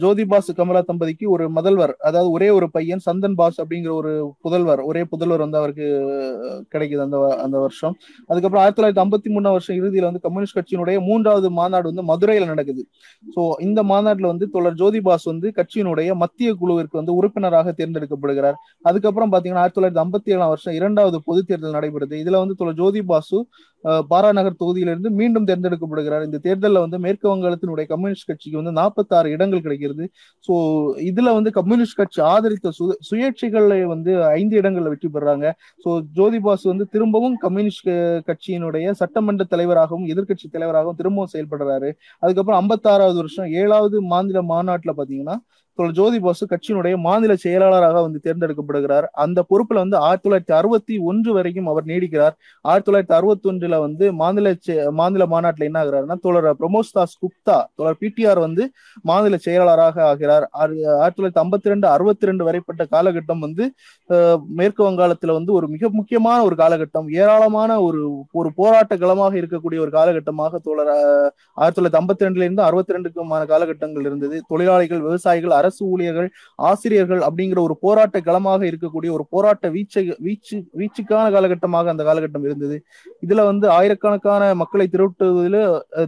ஜோதி 0.00 0.24
பாஸ் 0.30 0.48
கமலா 0.56 0.80
தம்பதிக்கு 0.88 1.26
ஒரு 1.34 1.44
முதல்வர் 1.56 1.92
அதாவது 2.08 2.28
ஒரே 2.36 2.48
ஒரு 2.56 2.66
பையன் 2.74 3.02
சந்தன் 3.06 3.36
பாஸ் 3.40 3.58
அப்படிங்கிற 3.62 3.92
ஒரு 4.00 4.12
புதல்வர் 4.44 4.80
ஒரே 4.88 5.02
புதல்வர் 5.12 5.44
வந்து 5.44 5.58
அவருக்கு 5.60 5.86
கிடைக்குது 6.72 7.02
அந்த 7.06 7.18
அந்த 7.44 7.56
வருஷம். 7.64 7.94
அதுக்கப்புறம் 8.30 8.62
ஆயிரத்தி 8.62 8.78
தொள்ளாயிரத்தி 8.80 9.04
ஐம்பத்தி 9.04 9.30
மூணாம் 9.36 9.56
வருஷம் 9.56 9.78
இறுதியில 9.80 10.08
வந்து 10.10 10.22
கம்யூனிஸ்ட் 10.26 10.58
கட்சியினுடைய 10.58 10.98
மூன்றாவது 11.08 11.50
மாநாடு 11.60 11.86
வந்து 11.92 12.04
மதுரையில 12.10 12.48
நடக்குது. 12.52 12.84
சோ 13.34 13.42
இந்த 13.68 13.82
மாநாட்டில் 13.92 14.30
வந்து 14.32 14.48
தொடர் 14.56 14.78
ஜோதி 14.82 15.02
பாஸ் 15.08 15.26
வந்து 15.32 15.50
கட்சியினுடைய 15.60 16.10
மத்திய 16.24 16.50
குழுவிற்கு 16.62 17.00
வந்து 17.00 17.16
உறுப்பினராக 17.20 17.74
தேர்ந்தெடுக்கப்படுகிறார். 17.80 18.58
அதுக்கப்புறம் 18.90 19.32
பாத்தீங்கன்னா 19.34 19.62
ஆயிரத்தி 19.64 19.80
தொள்ளாயிரத்தி 19.80 20.04
ஐம்பத்தி 20.06 20.34
ஏழாம் 20.36 20.52
வருஷம் 20.54 20.76
இரண்டாவது 20.80 21.20
பொது 21.28 21.42
தேர்தல் 21.50 21.76
நடைபெறுது. 21.78 22.14
இதுல 22.24 22.42
வந்து 22.44 22.58
தொடர் 22.62 22.80
ஜோதி 22.82 23.02
பாசு 23.12 23.38
பாராநகர் 24.10 24.60
தொகுதியிலிருந்து 24.60 25.10
மீண்டும் 25.18 25.46
தேர்ந்தெடுக்கப்படுகிறார். 25.48 26.22
இந்த 26.28 26.38
தேர்தலில் 26.46 26.82
வந்து 26.84 26.98
மேற்கு 27.06 27.26
வங்காளத்தினுடைய 27.32 27.86
கம்யூனிஸ்ட் 27.90 28.28
கட்சிக்கு 28.30 28.60
வந்து 28.60 28.72
நாற்பத்தி 28.78 29.12
ஆறு 29.18 29.28
இடங்கள் 29.34 29.53
இடங்கள் 29.54 29.66
கிடைக்கிறது. 29.66 30.04
ஸோ 30.48 30.54
இதுல 31.10 31.28
வந்து 31.38 31.50
கம்யூனிஸ்ட் 31.58 31.98
கட்சி 32.00 32.20
ஆதரித்த 32.32 32.72
சு 32.78 32.84
சுயேட்சைகள்ல 33.08 33.74
வந்து 33.94 34.12
ஐந்து 34.38 34.54
இடங்கள்ல 34.60 34.92
வெற்றி 34.94 35.08
பெறாங்க. 35.16 35.46
சோ 35.84 35.88
ஜோதிபாஸ் 36.18 36.66
வந்து 36.72 36.86
திரும்பவும் 36.94 37.36
கம்யூனிஸ்ட் 37.46 37.90
கட்சியினுடைய 38.28 38.86
சட்டமன்ற 39.02 39.44
தலைவராகவும் 39.54 40.06
எதிர்கட்சி 40.14 40.48
தலைவராகவும் 40.56 40.98
திரும்பவும் 41.00 41.32
செயல்படுறாரு. 41.34 41.90
அதுக்கப்புறம் 42.22 42.60
ஐம்பத்தாறாவது 42.62 43.18
வருஷம் 43.22 43.50
ஏழாவது 43.62 43.96
மாநில 44.14 44.42
மாநாட்டுல 44.52 44.94
பாத்தீங்கன்னா 45.00 45.36
ஜோதி 45.98 46.18
பாசு 46.24 46.44
கட்சியினுடைய 46.50 46.94
மாநில 47.06 47.32
செயலாளராக 47.44 48.00
வந்து 48.06 48.18
தேர்ந்தெடுக்கப்படுகிறார். 48.26 49.06
அந்த 49.24 49.38
பொறுப்புல 49.50 49.82
வந்து 49.84 49.96
ஆயிரத்தி 50.06 50.26
தொள்ளாயிரத்தி 50.26 50.54
அறுபத்தி 50.58 50.94
ஒன்று 51.10 51.30
வரைக்கும் 51.36 51.68
அவர் 51.72 51.86
நீடிக்கிறார். 51.90 52.34
ஆயிரத்தி 52.64 52.88
தொள்ளாயிரத்தி 52.88 53.16
அறுபத்தி 53.18 53.48
ஒன்றுல 53.52 53.78
வந்து 53.86 54.04
மாநில 54.20 54.52
மாநில 55.00 55.26
மாநாட்டில் 55.32 55.66
என்ன 55.68 55.80
ஆகிறாருன்னா 55.82 56.16
தோழர் 56.26 56.48
பிரமோஸ் 56.60 56.92
தாஸ் 56.98 57.16
குப்தா 57.22 57.58
தோழர் 57.78 57.98
பிடிஆர் 58.02 58.40
வந்து 58.46 58.64
மாநில 59.10 59.38
செயலாளராக 59.46 59.96
ஆகிறார். 60.10 60.46
ஆயிரத்தி 60.60 61.18
தொள்ளாயிரத்தி 61.18 61.42
ஐம்பத்தி 61.44 61.72
ரெண்டு 61.72 61.88
அறுபத்தி 61.94 62.30
ரெண்டு 62.30 62.46
வரைப்பட்ட 62.48 62.86
காலகட்டம் 62.94 63.44
வந்து 63.46 63.66
மேற்கு 64.60 64.82
வங்காளத்துல 64.88 65.36
வந்து 65.38 65.52
ஒரு 65.58 65.68
மிக 65.74 65.90
முக்கியமான 65.98 66.38
ஒரு 66.48 66.58
காலகட்டம் 66.62 67.10
ஏராளமான 67.20 67.80
ஒரு 67.88 68.02
ஒரு 68.40 68.48
போராட்ட 68.60 68.94
களமாக 69.02 69.34
இருக்கக்கூடிய 69.42 69.80
ஒரு 69.86 69.92
காலகட்டமாக 69.98 70.62
தோழர் 70.68 70.92
ஆயிரத்தி 70.94 71.78
தொள்ளாயிரத்தி 71.78 72.00
ஐம்பத்தி 72.02 72.26
ரெண்டுல 72.26 72.46
இருந்து 72.46 72.66
அறுபத்தி 72.68 72.96
ரெண்டுக்குமான 72.96 73.42
காலகட்டங்கள் 73.52 74.08
இருந்தது. 74.08 74.36
தொழிலாளிகள் 74.52 75.04
விவசாயிகள் 75.08 75.56
அரசு 75.64 75.82
ஊழியர்கள் 75.92 76.30
ஆசிரியர்கள் 76.70 77.22
அப்படிங்கிற 77.28 77.60
ஒரு 77.66 77.76
போராட்ட 77.84 78.20
களமாக 78.28 78.62
இருக்கக்கூடிய 78.70 79.10
ஒரு 79.16 79.26
போராட்ட 79.34 79.68
வீச்சை 79.76 80.04
வீச்சு 80.26 80.56
வீச்சுக்கான 80.80 81.26
காலகட்டமாக 81.36 81.92
அந்த 81.92 82.02
காலகட்டம் 82.08 82.46
இருந்தது. 82.48 82.76
இதுல 83.26 83.44
வந்து 83.50 83.66
ஆயிரக்கணக்கான 83.78 84.42
மக்களை 84.62 84.86
திரட்டுவதில் 84.94 85.60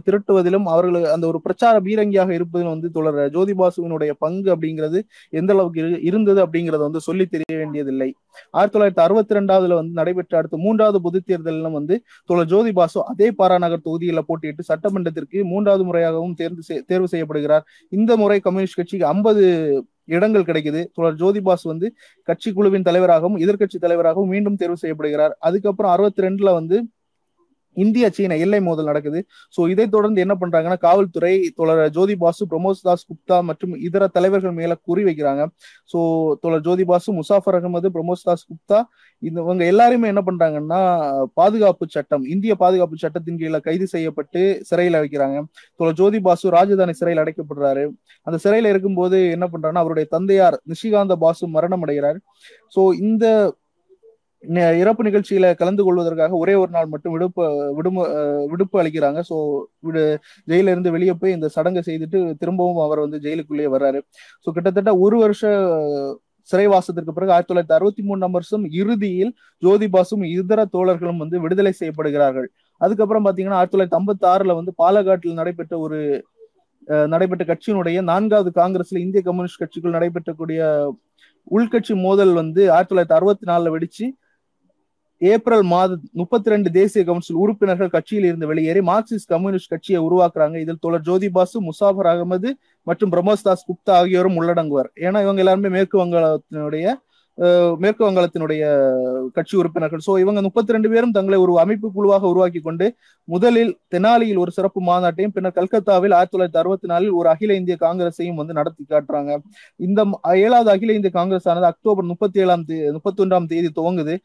திரட்டுவதிலும் 0.07 0.67
அவர்கள் 0.73 1.05
அந்த 1.15 1.25
ஒரு 1.31 1.39
பிரச்சார 1.45 1.75
பீரங்கியாக 1.87 2.31
இருப்பதிலும் 2.37 2.75
வந்து 2.75 2.89
தொடர் 2.97 3.19
ஜோதிபாசுவினுடைய 3.35 4.11
பங்கு 4.23 4.49
அப்படிங்கிறது 4.55 5.01
எந்த 5.33 5.53
அளவுக்கு 5.55 5.83
இருந்தது 6.09 6.39
அப்படிங்கறத 6.45 6.83
வந்து 6.89 7.01
சொல்லி 7.07 7.27
தெரிய 7.35 7.53
வேண்டியதில்லை. 7.61 8.09
ஆயிரத்தி 8.57 8.75
தொள்ளாயிரத்தி 8.75 9.03
அறுபத்தி 9.05 9.35
ரெண்டாவதுல 9.37 9.77
வந்து 9.79 9.93
நடைபெற்ற 9.99 10.37
அடுத்த 10.37 10.57
மூன்றாவது 10.65 10.99
பொது 11.07 11.19
தேர்தலிலும் 11.29 11.77
வந்து 11.79 11.97
தோழர் 12.29 12.51
ஜோதி 12.53 12.71
பாசு 12.79 12.99
அதே 13.11 13.29
பாராநகர் 13.41 13.85
தொகுதியில 13.87 14.23
போட்டியிட்டு 14.29 14.63
சட்டமன்றத்திற்கு 14.71 15.45
மூன்றாவது 15.53 15.85
முறையாகவும் 15.89 16.35
தேர்ந்து 16.41 16.63
தேர்வு 16.91 17.09
செய்யப்படுகிறார். 17.13 17.65
இந்த 17.97 18.11
முறை 18.23 18.39
கம்யூனிஸ்ட் 18.47 18.79
கட்சிக்கு 18.81 19.07
ஐம்பது 19.13 19.43
இடங்கள் 20.15 20.47
கிடைக்குது. 20.49 20.81
தோழர் 20.95 21.17
ஜோதி 21.21 21.39
பாஸ் 21.47 21.65
வந்து 21.71 21.87
கட்சி 22.27 22.49
குழுவின் 22.57 22.85
தலைவராகவும் 22.89 23.37
எதிர்கட்சி 23.45 23.77
தலைவராகவும் 23.85 24.31
மீண்டும் 24.33 24.59
தேர்வு 24.61 24.77
செய்யப்படுகிறார். 24.83 25.33
அதுக்கப்புறம் 25.47 25.93
அறுபத்தி 25.95 26.25
ரெண்டுல 26.27 26.51
வந்து 26.59 26.77
இந்திய 27.83 28.05
சீன 28.17 28.37
எல்லை 28.45 28.59
மோதல் 28.67 28.89
நடக்குது. 28.91 29.19
சோ 29.55 29.61
இதை 29.73 29.85
தொடர்ந்து 29.95 30.23
என்ன 30.25 30.35
பண்றாங்கன்னா 30.41 30.77
காவல்துறை 30.85 31.33
தோழர் 31.59 31.81
ஜோதி 31.97 32.15
பாசு 32.23 32.43
பிரமோத் 32.51 32.83
தாஸ் 32.87 33.05
குப்தா 33.09 33.37
மற்றும் 33.49 33.73
இதர 33.87 34.03
தலைவர்கள் 34.17 34.55
மேல 34.59 34.75
குறி 34.89 35.03
வைக்கிறாங்க. 35.09 35.43
சோ 35.91 35.99
தோழர் 36.43 36.65
ஜோதி 36.67 36.85
பாசு 36.91 37.09
முசாஃபர் 37.19 37.57
அகமது 37.59 37.89
பிரமோத் 37.97 38.25
தாஸ் 38.29 38.47
குப்தா 38.51 38.79
இந்த 39.23 39.39
இவங்க 39.47 39.63
எல்லாருமே 39.71 40.07
என்ன 40.13 40.21
பண்றாங்கன்னா 40.27 40.79
பாதுகாப்பு 41.39 41.85
சட்டம் 41.95 42.23
இந்திய 42.33 42.53
பாதுகாப்பு 42.63 42.95
சட்டத்தின் 43.03 43.39
கீழே 43.41 43.59
கைது 43.67 43.85
செய்யப்பட்டு 43.93 44.41
சிறையில 44.69 45.01
வைக்கிறாங்க. 45.03 45.37
தோழர் 45.79 45.99
ஜோதி 46.01 46.19
பாசு 46.27 46.47
ராஜதானி 46.57 46.93
சிறையில் 46.99 47.21
அடைக்கப்படுறாரு. 47.23 47.85
அந்த 48.27 48.37
சிறையில 48.45 48.71
இருக்கும்போது 48.73 49.19
என்ன 49.35 49.45
பண்றாங்கன்னா 49.53 49.83
அவருடைய 49.85 50.07
தந்தையார் 50.15 50.57
நிஷிகாந்த 50.73 51.15
பாசு 51.23 51.47
மரணம் 51.55 51.83
அடைகிறார் 51.85 52.19
சோ 52.75 52.83
இந்த 53.05 53.25
இறப்பு 54.81 55.01
நிகழ்ச்சியில 55.07 55.45
கலந்து 55.61 55.83
கொள்வதற்காக 55.85 56.37
ஒரே 56.43 56.53
ஒரு 56.61 56.71
நாள் 56.75 56.91
மட்டும் 56.93 57.13
விடுப்பு 57.15 57.43
விடுமு 57.77 58.03
விடுப்பு 58.51 58.75
அளிக்கிறாங்க. 58.81 59.19
ஸோ 59.29 59.35
விடு 59.87 60.03
ஜெயில 60.51 60.73
இருந்து 60.73 60.93
வெளியே 60.95 61.13
போய் 61.21 61.35
இந்த 61.37 61.47
சடங்கை 61.55 61.81
செய்துட்டு 61.89 62.19
திரும்பவும் 62.41 62.81
அவர் 62.85 63.03
வந்து 63.05 63.19
ஜெயிலுக்குள்ளேயே 63.25 63.71
வர்றாரு. 63.75 64.01
ஸோ 64.45 64.51
கிட்டத்தட்ட 64.57 64.93
ஒரு 65.05 65.17
வருஷ 65.23 65.43
சிறைவாசத்திற்கு 66.49 67.15
பிறகு 67.15 67.33
ஆயிரத்தி 67.35 67.51
தொள்ளாயிரத்தி 67.51 67.77
அறுபத்தி 67.77 68.03
மூணாம் 68.09 68.35
வருஷம் 68.37 68.65
இறுதியில் 68.81 69.31
ஜோதிபாசும் 69.63 70.23
இதர 70.35 70.61
தோழர்களும் 70.75 71.21
வந்து 71.23 71.37
விடுதலை 71.45 71.73
செய்யப்படுகிறார்கள். 71.79 72.47
அதுக்கப்புறம் 72.81 73.25
பாத்தீங்கன்னா 73.25 73.57
ஆயிரத்தி 73.59 73.75
தொள்ளாயிரத்தி 73.75 73.99
ஐம்பத்தி 73.99 74.25
ஆறுல 74.33 74.55
வந்து 74.59 74.73
பாலகாட்டில் 74.81 75.39
நடைபெற்ற 75.39 75.73
ஒரு 75.85 75.99
நடைபெற்ற 77.13 77.43
கட்சியினுடைய 77.49 77.97
நான்காவது 78.11 78.49
காங்கிரஸ்ல 78.59 79.01
இந்திய 79.05 79.21
கம்யூனிஸ்ட் 79.27 79.61
கட்சிக்குள் 79.63 79.97
நடைபெற்றக்கூடிய 79.97 80.61
உள்கட்சி 81.57 81.93
மோதல் 82.05 82.33
வந்து 82.39 82.61
ஆயிரத்தி 82.75 82.91
தொள்ளாயிரத்தி 82.91 83.17
அறுபத்தி 83.17 83.45
நாலுல 83.49 83.71
வெடிச்சு 83.73 84.05
ஏப்ரல் 85.21 85.65
மாத 85.71 85.97
முப்பத்தி 86.19 86.51
ரெண்டு 86.53 86.69
தேசிய 86.77 87.01
கவுன்சில் 87.07 87.39
உறுப்பினர்கள் 87.43 87.93
கட்சியில் 87.95 88.27
இருந்து 88.29 88.49
வெளியேறி 88.51 88.81
மார்க்சிஸ்ட் 88.91 89.31
கம்யூனிஸ்ட் 89.33 89.71
கட்சியை 89.73 90.01
உருவாக்குறாங்க. 90.07 90.55
இதில் 90.63 90.81
தோழர் 90.83 91.07
ஜோதி 91.09 91.29
பாசு 91.37 91.59
முசாஃபர் 91.69 92.11
அகமது 92.13 92.51
மற்றும் 92.89 93.13
பிரமோஸ் 93.15 93.45
தாஸ் 93.47 93.67
குப்தா 93.69 93.95
ஆகியோரும் 94.01 94.37
உள்ளடங்குவார். 94.41 94.91
ஏன்னா 95.07 95.21
இவங்க 95.27 95.43
எல்லாருமே 95.45 95.71
மேற்கு 95.77 95.97
வங்காளத்தினுடைய 96.03 96.95
மேற்கு 97.81 98.03
வங்காளத்தினுடைய 98.05 98.61
கட்சி 99.35 99.55
உறுப்பினர்கள். 99.61 100.01
சோ 100.05 100.11
இவங்க 100.21 100.39
முப்பத்தி 100.45 100.73
ரெண்டு 100.75 100.89
பேரும் 100.93 101.13
தங்களை 101.17 101.37
ஒரு 101.43 101.53
அமைப்பு 101.63 101.87
குழுவாக 101.97 102.23
உருவாக்கி 102.31 102.59
கொண்டு 102.67 102.85
முதலில் 103.27 103.73
தெனாலியில் 103.93 104.39
ஒரு 104.43 104.51
சிறப்பு 104.55 104.81
மாநாட்டையும் 104.87 105.33
பின்னர் 105.35 105.55
கல்கத்தாவில் 105.57 106.15
ஆயிரத்தி 106.17 106.35
தொள்ளாயிரத்தி 106.35 106.61
அறுபத்தி 106.61 106.89
நாலில் 106.91 107.13
ஒரு 107.19 107.29
அகில 107.33 107.57
இந்திய 107.59 107.75
காங்கிரஸையும் 107.85 108.39
வந்து 108.41 108.57
நடத்தி 108.59 108.83
காட்டுறாங்க. 108.93 109.31
இந்த 109.87 109.99
ஏழாவது 110.45 110.71
அகில 110.75 110.95
இந்திய 110.99 111.11
காங்கிரஸ் 111.19 111.47
ஆனது 111.53 111.69
அக்டோபர் 111.71 112.09
முப்பத்தி 112.13 112.41
ஏழாம் 112.45 112.65
தேதி 112.69 112.89
முப்பத்தி 112.97 113.21
ஒன்றாம் 113.25 113.49
தேதி 113.53 113.71
துவங்குது. 113.79 114.15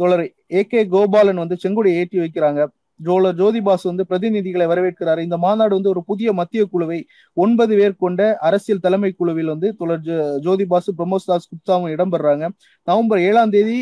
தோழர் 0.00 0.24
ஏ 0.58 0.62
கே 0.70 0.80
கோபாலன் 0.94 1.42
வந்து 1.42 1.56
செங்குடியை 1.62 1.96
ஏற்றி 2.00 2.18
வைக்கிறாங்க. 2.18 2.60
ஜோலர் 3.00 3.36
ஜோதிபாஸ் 3.40 3.84
வந்து 3.88 4.04
பிரதிநிதிகளை 4.10 4.66
வரவேற்கிறார். 4.72 5.20
இந்த 5.26 5.36
மாநாடு 5.44 5.72
வந்து 5.78 5.92
ஒரு 5.94 6.02
புதிய 6.10 6.32
மத்திய 6.40 6.62
குழுவை 6.72 6.98
ஒன்பது 7.36 7.72
பேர் 7.80 7.94
கொண்ட 8.04 8.20
அரசியல் 8.48 8.84
தலைமை 8.86 9.10
குழுவில் 9.12 9.52
வந்து 9.54 9.70
தோழர் 9.78 10.04
ஜோதிபாசு 10.46 10.90
பிரமோஸ் 10.98 11.28
தாஸ் 11.30 11.50
குப்தாவும் 11.52 11.92
இடம்பெறாங்க. 11.94 12.44
நவம்பர் 12.88 13.22
ஏழாம் 13.28 13.54
தேதி 13.56 13.78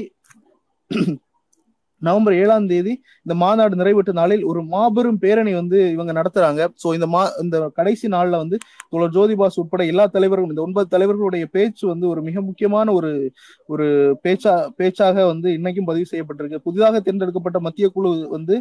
நவம்பர் 2.03 2.35
ஏழாம் 2.43 2.69
தேதி 2.73 2.93
இந்த 3.25 3.35
மாநாடு 3.43 3.75
நிறைவேற்ற 3.81 4.13
நாளில் 4.21 4.45
ஒரு 4.51 4.61
மாபெரும் 4.75 5.21
பேரணி 5.25 5.53
வந்து 5.61 5.79
இவங்க 5.95 6.13
நடத்துறாங்க. 6.19 6.61
சோ 6.83 6.89
இந்த 6.97 7.07
மா 7.15 7.23
இந்த 7.45 7.57
கடைசி 7.79 8.07
நாள்ல 8.15 8.41
வந்து 8.43 8.57
தோழர் 8.93 9.15
ஜோதிபாஸ் 9.17 9.59
உட்பட 9.63 9.83
எல்லா 9.93 10.05
தலைவர்களும் 10.17 10.53
இந்த 10.55 10.63
ஒன்பது 10.67 10.89
தலைவர்களுடைய 10.95 11.45
பேச்சு 11.57 11.85
வந்து 11.93 12.07
ஒரு 12.13 12.23
மிக 12.29 12.41
முக்கியமான 12.49 12.87
ஒரு 12.99 13.11
ஒரு 13.69 13.87
பேச்சா 14.25 14.55
பேச்சாக 14.81 15.27
வந்து 15.33 15.49
இன்னைக்கும் 15.59 15.89
பதிவு 15.91 16.07
செய்யப்பட்டிருக்கு. 16.13 16.65
புதிதாக 16.67 17.01
தேர்ந்தெடுக்கப்பட்ட 17.01 17.59
மத்திய 17.67 17.89
குழு 17.97 18.13
வந்து 18.37 18.57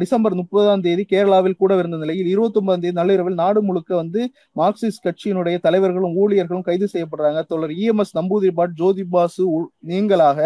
டிசம்பர் 0.00 0.34
முப்பதாம் 0.38 0.82
தேதி 0.86 1.02
கேரளாவில் 1.12 1.60
கூட 1.60 1.72
இருந்த 1.80 1.98
நிலையில் 2.02 2.30
இருபத்தி 2.32 2.58
ஒன்பதாம் 2.60 2.82
தேதி 2.82 2.96
நள்ளிரவில் 2.98 3.38
நாடு 3.42 3.60
முழுக்க 3.68 3.90
வந்து 4.00 4.20
மார்க்சிஸ்ட் 4.60 5.04
கட்சியினுடைய 5.06 5.56
தலைவர்களும் 5.66 6.16
ஊழியர்களும் 6.22 6.66
கைது 6.68 6.86
செய்யப்படுறாங்க. 6.94 7.40
தோழர் 7.50 7.72
இஎம்எஸ் 7.82 8.14
நம்பூதிரிபாட் 8.18 8.74
ஜோதிபாசு 8.80 9.44
நீங்களாக 9.92 10.40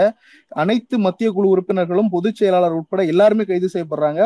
அனைத்து 0.63 0.99
மத்திய 1.07 1.31
குழு 1.37 1.49
உறுப்பினர்களும் 1.55 2.08
பொதுச் 2.15 2.39
செயலாளர் 2.41 2.77
உட்பட 2.81 3.03
எல்லாருமே 3.13 3.45
கைது 3.51 3.69
செய்யப்படுறாங்க. 3.75 4.21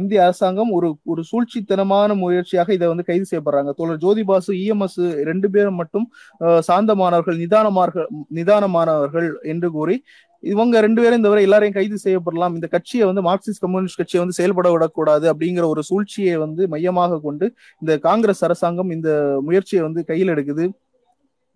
இந்திய 0.00 0.22
அரசாங்கம் 0.26 0.70
ஒரு 0.78 0.88
ஒரு 1.12 1.22
சூழ்ச்சித்தனமான 1.30 2.16
முயற்சியாக 2.22 2.72
இதை 2.78 2.88
வந்து 2.92 3.08
கைது 3.10 3.26
செய்யப்படுறாங்க. 3.30 3.72
தோழர் 3.80 4.02
ஜோதிபாசு 4.06 4.52
இஎம்எஸ் 4.62 5.00
ரெண்டு 5.30 5.50
பேரும் 5.56 5.78
மட்டும் 5.82 6.06
சாந்தமானவர்கள் 6.70 7.38
நிதானமார்கள் 7.44 8.08
நிதானமானவர்கள் 8.38 9.28
என்று 9.54 9.70
கூறி 9.78 9.96
இவங்க 10.52 10.80
ரெண்டு 10.84 11.00
பேரும் 11.02 11.18
இந்த 11.20 11.30
வரை 11.30 11.44
எல்லாரையும் 11.46 11.76
கைது 11.76 11.96
செய்யப்படலாம். 12.04 12.54
இந்த 12.56 12.66
கட்சியை 12.74 13.04
வந்து 13.08 13.22
மார்க்சிஸ்ட் 13.28 13.62
கம்யூனிஸ்ட் 13.64 14.00
கட்சியை 14.00 14.20
வந்து 14.22 14.36
செயல்பட 14.38 14.68
விடக்கூடாது 14.74 15.26
அப்படிங்கிற 15.32 15.64
ஒரு 15.74 15.82
சூழ்ச்சியை 15.88 16.34
வந்து 16.44 16.62
மையமாக 16.74 17.18
கொண்டு 17.26 17.46
இந்த 17.82 17.94
காங்கிரஸ் 18.08 18.44
அரசாங்கம் 18.48 18.92
இந்த 18.96 19.10
முயற்சியை 19.48 19.82
வந்து 19.86 20.02
கையில் 20.10 20.32
எடுக்குது. 20.34 20.66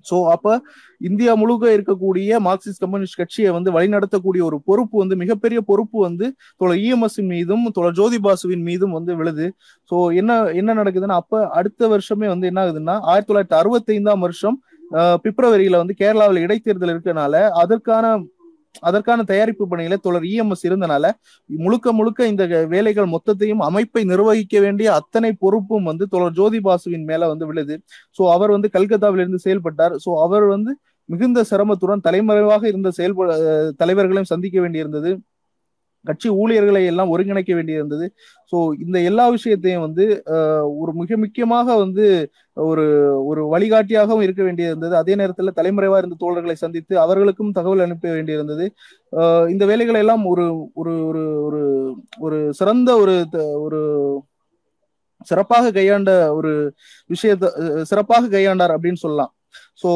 சோ 0.05 0.17
அப்ப 0.35 0.57
இந்தியா 1.01 1.33
முழுக்க 1.41 1.75
இருக்கக்கூடிய 1.77 2.39
மார்க்சிஸ்ட் 2.47 2.83
கம்யூனிஸ்ட் 2.85 3.19
கட்சியை 3.21 3.51
வந்து 3.57 3.71
வழிநடத்தக்கூடிய 3.77 4.43
ஒரு 4.49 4.59
பொறுப்பு 4.69 4.97
வந்து 5.03 5.17
மிகப்பெரிய 5.23 5.61
பொறுப்பு 5.71 5.99
வந்து 6.07 6.27
தோழர் 6.61 6.83
இஎம்எஸ் 6.85 7.21
மீதும் 7.33 7.65
தோழர் 7.77 7.99
ஜோதிபாசுவின் 8.01 8.65
மீதும் 8.71 8.95
வந்து 8.99 9.15
விழுது. 9.21 9.47
சோ 9.91 9.97
என்ன 10.21 10.33
என்ன 10.61 10.71
நடக்குதுன்னா 10.81 11.19
அப்ப 11.23 11.43
அடுத்த 11.61 11.89
வருஷமே 11.95 12.29
வந்து 12.35 12.49
என்ன 12.51 12.61
ஆகுதுன்னா 12.65 12.97
ஆயிரத்தி 13.11 13.31
தொள்ளாயிரத்தி 13.31 13.59
அறுபத்தி 13.61 13.93
ஐந்தாம் 13.97 14.25
வருஷம் 14.27 14.59
பிப்ரவரியில 15.25 15.81
வந்து 15.83 15.95
கேரளாவில் 16.01 16.45
இடைத்தேர்தல் 16.47 16.95
இருக்கனால 16.95 17.35
அதற்கான 17.63 18.07
அதற்கான 18.81 19.21
தயாரிப்பு 19.23 19.65
பணியில 19.71 19.97
தொடர் 19.97 20.23
இஎம்எஸ் 20.23 20.65
இருந்தனால 20.69 21.07
முழுக்க 21.51 21.93
முழுக்க 21.93 22.27
இந்த 22.27 22.45
வேலைகள் 22.67 23.09
மொத்தத்தையும் 23.15 23.63
அமைப்பை 23.69 24.05
நிர்வகிக்க 24.05 24.61
வேண்டிய 24.61 24.89
அத்தனை 24.95 25.33
பொறுப்பும் 25.33 25.85
வந்து 25.85 26.07
தொடர் 26.09 26.33
ஜோதி 26.33 26.61
பாசுவின் 26.61 27.05
மேல 27.05 27.29
வந்து 27.29 27.47
விழுது. 27.47 27.77
சோ 28.19 28.23
அவர் 28.33 28.51
வந்து 28.51 28.71
கல்கத்தாவிலிருந்து 28.73 29.41
செயல்பட்டார். 29.47 29.97
சோ 30.05 30.11
அவர் 30.27 30.47
வந்து 30.47 30.73
மிகுந்த 31.09 31.45
சிரமத்துடன் 31.51 32.01
தலைமறைவாக 32.01 32.69
இருந்த 32.69 32.91
செயல்பட 32.91 33.31
தலைவர்களையும் 33.77 34.33
சந்திக்க 34.33 34.61
வேண்டியிருந்தது. 34.61 35.11
கட்சி 36.05 36.29
ஊழியர்களை 36.43 36.83
எல்லாம் 36.91 37.13
ஒருங்கிணைக்க 37.15 37.53
வேண்டியிருந்தது. 37.59 38.07
ஸோ 38.53 38.57
இந்த 38.85 38.97
எல்லா 39.11 39.25
விஷயத்தையும் 39.37 39.85
வந்து 39.87 40.05
ஒரு 40.83 40.93
மிக 41.01 41.17
முக்கியமாக 41.25 41.77
வந்து 41.83 42.07
ஒரு 42.71 42.85
ஒரு 43.31 43.43
வழிகாட்டியாகவும் 43.53 44.25
இருக்க 44.27 44.43
வேண்டியிருந்தது. 44.49 44.95
அதே 45.03 45.15
நேரத்தில் 45.21 45.57
தலைமுறைவா 45.59 45.99
இருந்த 46.01 46.19
தோழர்களை 46.25 46.57
சந்தித்து 46.65 46.95
அவர்களுக்கும் 47.05 47.55
தகவல் 47.59 47.85
அனுப்ப 47.87 48.15
வேண்டியிருந்தது. 48.17 48.67
இந்த 49.55 49.65
வேலைகளை 49.73 50.01
எல்லாம் 50.05 50.25
ஒரு 50.33 50.47
ஒரு 50.83 50.95
ஒரு 51.11 51.25
ஒரு 51.47 51.63
ஒரு 52.27 52.41
சிறந்த 52.61 52.91
ஒரு 53.05 53.17
ஒரு 53.67 53.81
சிறப்பாக 55.31 55.73
கையாண்ட 55.79 56.11
ஒரு 56.37 56.53
விஷயத்த 57.11 57.83
சிறப்பாக 57.91 58.31
கையாண்டார் 58.37 58.75
அப்படின்னு 58.77 59.03
சொல்லலாம். 59.05 59.33
ஸோ 59.83 59.91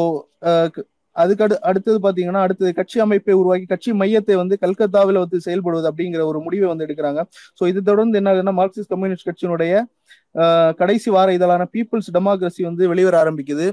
அதுக்கு 1.23 1.45
அடு 1.47 1.57
அடுத்தது 1.71 1.99
பாத்தீங்கன்னா 2.07 2.43
அடுத்தது 2.47 2.71
கட்சி 2.79 2.99
அமைப்பை 3.05 3.35
உருவாக்கி 3.41 3.67
கட்சி 3.73 3.91
மையத்தை 4.03 4.37
வந்து 4.43 4.57
கல்கத்தாவில் 4.65 5.21
வந்து 5.25 5.39
செயல்படுவது 5.47 5.89
அப்படிங்கிற 5.91 6.23
ஒரு 6.31 6.41
முடிவை 6.47 6.69
வந்து 6.73 6.87
எடுக்கிறாங்க. 6.87 7.23
சோ 7.59 7.63
இது 7.73 7.83
தொடர்ந்து 7.91 8.19
என்ன 8.21 8.31
ஆகுதுன்னா 8.33 8.57
மார்க்சிஸ்ட் 8.61 8.93
கம்யூனிஸ்ட் 8.95 9.29
கட்சியினுடைய 9.31 9.75
கடைசி 10.81 11.11
வார 11.17 11.29
இதழான 11.39 11.67
பீப்புள்ஸ் 11.75 12.11
டெமோக்ரஸி 12.17 12.63
வந்து 12.71 12.83
வெளிவர 12.93 13.17
ஆரம்பிக்குது. 13.23 13.69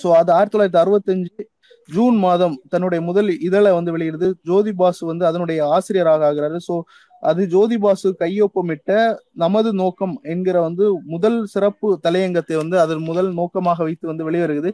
சோ 0.00 0.08
அது 0.20 0.30
ஆயிரத்தி 0.36 0.54
தொள்ளாயிரத்தி 0.56 0.82
அறுபத்தஞ்சு 0.82 1.44
ஜூன் 1.88 2.16
மாதம் 2.24 2.56
தன்னுடைய 2.72 3.00
முதல் 3.06 3.28
இதழை 3.48 3.70
வந்து 3.76 3.92
வெளியிடுது. 3.94 4.28
ஜோதி 4.48 4.72
பாசு 4.80 5.02
வந்து 5.10 5.24
அதனுடைய 5.28 5.60
ஆசிரியராக 5.76 6.26
ஆகிறாரு. 6.30 6.58
சோ 6.66 6.74
அது 7.20 7.46
ஜோதி 7.46 7.78
பாசு 7.78 8.16
கையொப்பமிட்ட 8.18 9.16
நமது 9.32 9.72
நோக்கம் 9.72 10.18
என்கிற 10.22 10.60
வந்து 10.60 11.02
முதல் 11.02 11.44
சிறப்பு 11.44 11.98
தலையங்கத்தை 12.00 12.56
வந்து 12.56 12.80
அதன் 12.80 12.98
முதல் 12.98 13.34
நோக்கமாக 13.34 13.82
வைத்து 13.82 14.06
வந்து 14.06 14.30
வெளிவருகிறது. 14.30 14.72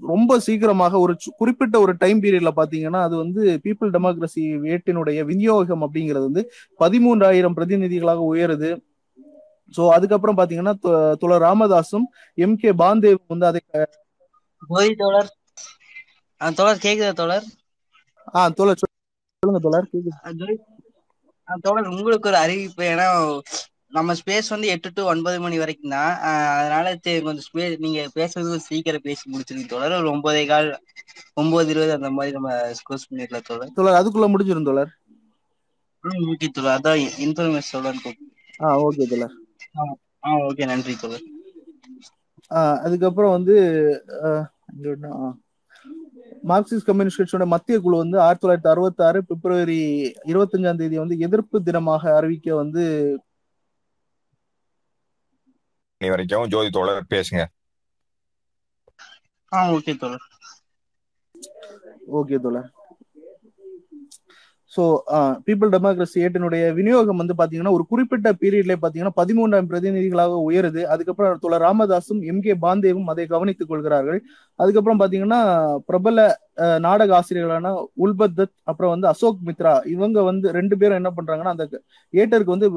ரொம்ப 0.00 0.38
சீக்கிரமாக 0.38 0.98
ஒரு 0.98 1.16
குறிப்பிட்ட 1.36 1.80
ஒரு 1.80 1.96
டைம் 1.96 2.22
பீரியட்ல 2.22 2.50
பாத்தீங்கன்னா 2.56 3.00
அது 3.00 3.16
வந்து 3.16 3.60
பீப்புள் 3.64 3.90
டெமோக்ரஸி 3.92 4.40
வேட்டினுடைய 4.40 5.24
விநியோகம் 5.24 5.82
அப்படிங்கிறது 5.82 6.30
வந்து 6.30 6.50
பதிமூன்றாயிரம் 6.78 7.52
பிரதிநிதிகளாக 7.56 8.14
உயருது. 8.14 8.82
சோ 9.76 9.88
அதுக்கப்புறம் 9.88 10.36
பாத்தீங்கன்னா 10.36 10.72
து- 10.82 11.14
துளர் 11.14 11.42
ராமதாசும் 11.42 12.06
எம் 12.34 12.56
கே 12.56 12.72
பாந்தேவ் 12.72 13.16
வந்து 13.26 13.46
அதை 13.46 13.60
தோழர். 14.96 15.36
தோழர் 16.54 16.78
கேக்குதா 16.82 17.12
தோழர்? 17.12 17.44
ஆஹ் 18.34 18.52
தோழர் 18.52 18.78
சொல்லுங்க 19.38 19.58
தோழர் 19.62 19.88
கேக்குது. 19.92 20.73
தோழர் 21.60 21.86
உங்களுக்கு 21.86 22.28
ஒரு 22.28 22.38
அறிவிப்பு. 22.38 22.84
ஏன்னா 22.84 23.38
நம்ம 23.88 24.14
ஸ்பேஸ் 24.14 24.48
வந்து 24.48 24.66
எட்டு 24.66 24.90
டு 24.94 25.04
ஒன்பது 25.04 25.40
மணி 25.40 25.58
வரைக்கும் 25.58 25.90
தான். 25.90 26.16
ஆ, 26.16 26.56
அதனால 26.58 26.96
கொஞ்சம் 27.02 27.38
ஸ்பேஸ் 27.38 27.78
நீங்க 27.78 28.08
பேசுறது 28.14 28.56
சீக்கிரம் 28.56 29.00
பேசி 29.00 29.30
முடிச்சிருங்க 29.30 29.66
தோழர். 29.66 29.92
ஒரு 29.92 30.10
ஒன்பதே 30.10 30.46
கால் 30.46 30.82
ஒன்பது 31.34 31.70
இருபது 31.70 31.92
அந்த 31.92 32.10
மாதிரி 32.10 32.32
நம்ம 32.32 32.52
ஸ்கோர்ஸ் 32.52 33.06
பண்ணிடலாம் 33.10 33.40
தோழர். 33.40 33.72
தோழர் 33.74 34.04
அதுக்குள்ள 34.04 34.34
முடிஞ்சிரும் 34.34 34.64
தோழர். 34.64 34.98
ம் 36.00 36.32
ஓகே 36.32 36.48
தோழர். 36.48 36.80
அதான் 36.80 37.08
இன்ஃபர்மேஷன் 37.20 37.72
சொல்லலான்னு 37.72 38.12
ஆஹ் 38.58 38.86
ஓகே 38.88 39.08
தோழர். 39.08 39.32
ஆ 40.26 40.30
ஓகே. 40.30 40.66
நன்றி 40.66 40.96
தோழர். 40.96 41.22
அதுக்கப்புறம் 42.80 43.30
வந்து 43.30 43.54
ஆஹ் 44.08 44.44
இங்க 44.76 44.90
ஒண்ணு, 44.90 45.12
ஆஹ் 45.12 45.42
மார்க்சிஸ்ட் 46.48 46.88
கம்யூனிஸ்ட் 46.88 47.20
கட்சியோட 47.20 47.46
மத்திய 47.46 47.80
குழு 47.80 47.96
வந்து 47.96 48.16
ஆயிரத்தி 48.20 48.44
தொள்ளாயிரத்தி 48.44 48.72
அறுபத்தி 48.72 49.02
ஆறு 49.04 49.24
பிப்ரவரி 49.24 49.78
இருபத்தஞ்சாம் 50.26 50.76
தேதி 50.76 50.98
வந்து 50.98 51.18
எதிர்ப்பு 51.18 51.60
தினமாக 51.60 52.14
அறிவிக்க 52.16 52.54
வந்து 52.54 52.84
வரைக்கும் 56.00 56.46
ஜோதி 56.46 56.70
தோழர் 56.70 57.10
பேசுங்க. 57.10 57.42
ஆ 59.52 59.58
ஓகே 59.70 59.92
தோழர். 59.96 60.24
ஓகே 62.18 62.38
தோழர். 62.38 62.68
ஸோ 64.74 64.84
பீப்புள் 65.46 65.70
டெமோக்ரஸி 65.74 66.18
ஏட்டினுடைய 66.26 66.62
விநியோகம் 66.78 67.20
வந்து 67.22 67.34
பாத்தீங்கன்னா 67.40 67.74
ஒரு 67.76 67.84
குறிப்பிட்ட 67.90 68.28
பீரியட்ல 68.42 68.74
பாத்தீங்கன்னா 68.82 69.14
பதிமூன்றாம் 69.20 69.68
பிரதிநிதிகளாக 69.70 70.38
உயருது. 70.48 70.82
அதுக்கப்புறம் 70.92 71.42
தோழர் 71.44 71.64
ராமதாசும் 71.66 72.22
எம் 72.30 72.42
கே 72.46 72.54
பாந்தேவும் 72.64 73.10
அதை 73.12 73.26
கவனித்துக் 73.34 73.70
கொள்கிறார்கள். 73.72 74.18
அதுக்கப்புறம் 74.58 75.00
பாத்தீங்கன்னா 75.02 75.40
பிரபல 75.88 76.18
நாடக 76.86 77.12
ஆசிரியர்களான 77.18 77.68
உல்பத் 78.04 78.36
தத் 78.38 78.54
அப்புறம் 78.70 78.92
வந்து 78.94 79.08
அசோக் 79.12 79.40
மித்ரா 79.48 79.72
இவங்க 79.94 80.18
வந்து 80.28 80.46
ரெண்டு 80.58 80.74
பேரும் 80.80 81.00
என்ன 81.00 81.10
பண்றாங்கன்னா 81.16 81.54
அந்த 81.54 81.64
ஏட்டருக்கு 82.14 82.56
வந்து 82.56 82.68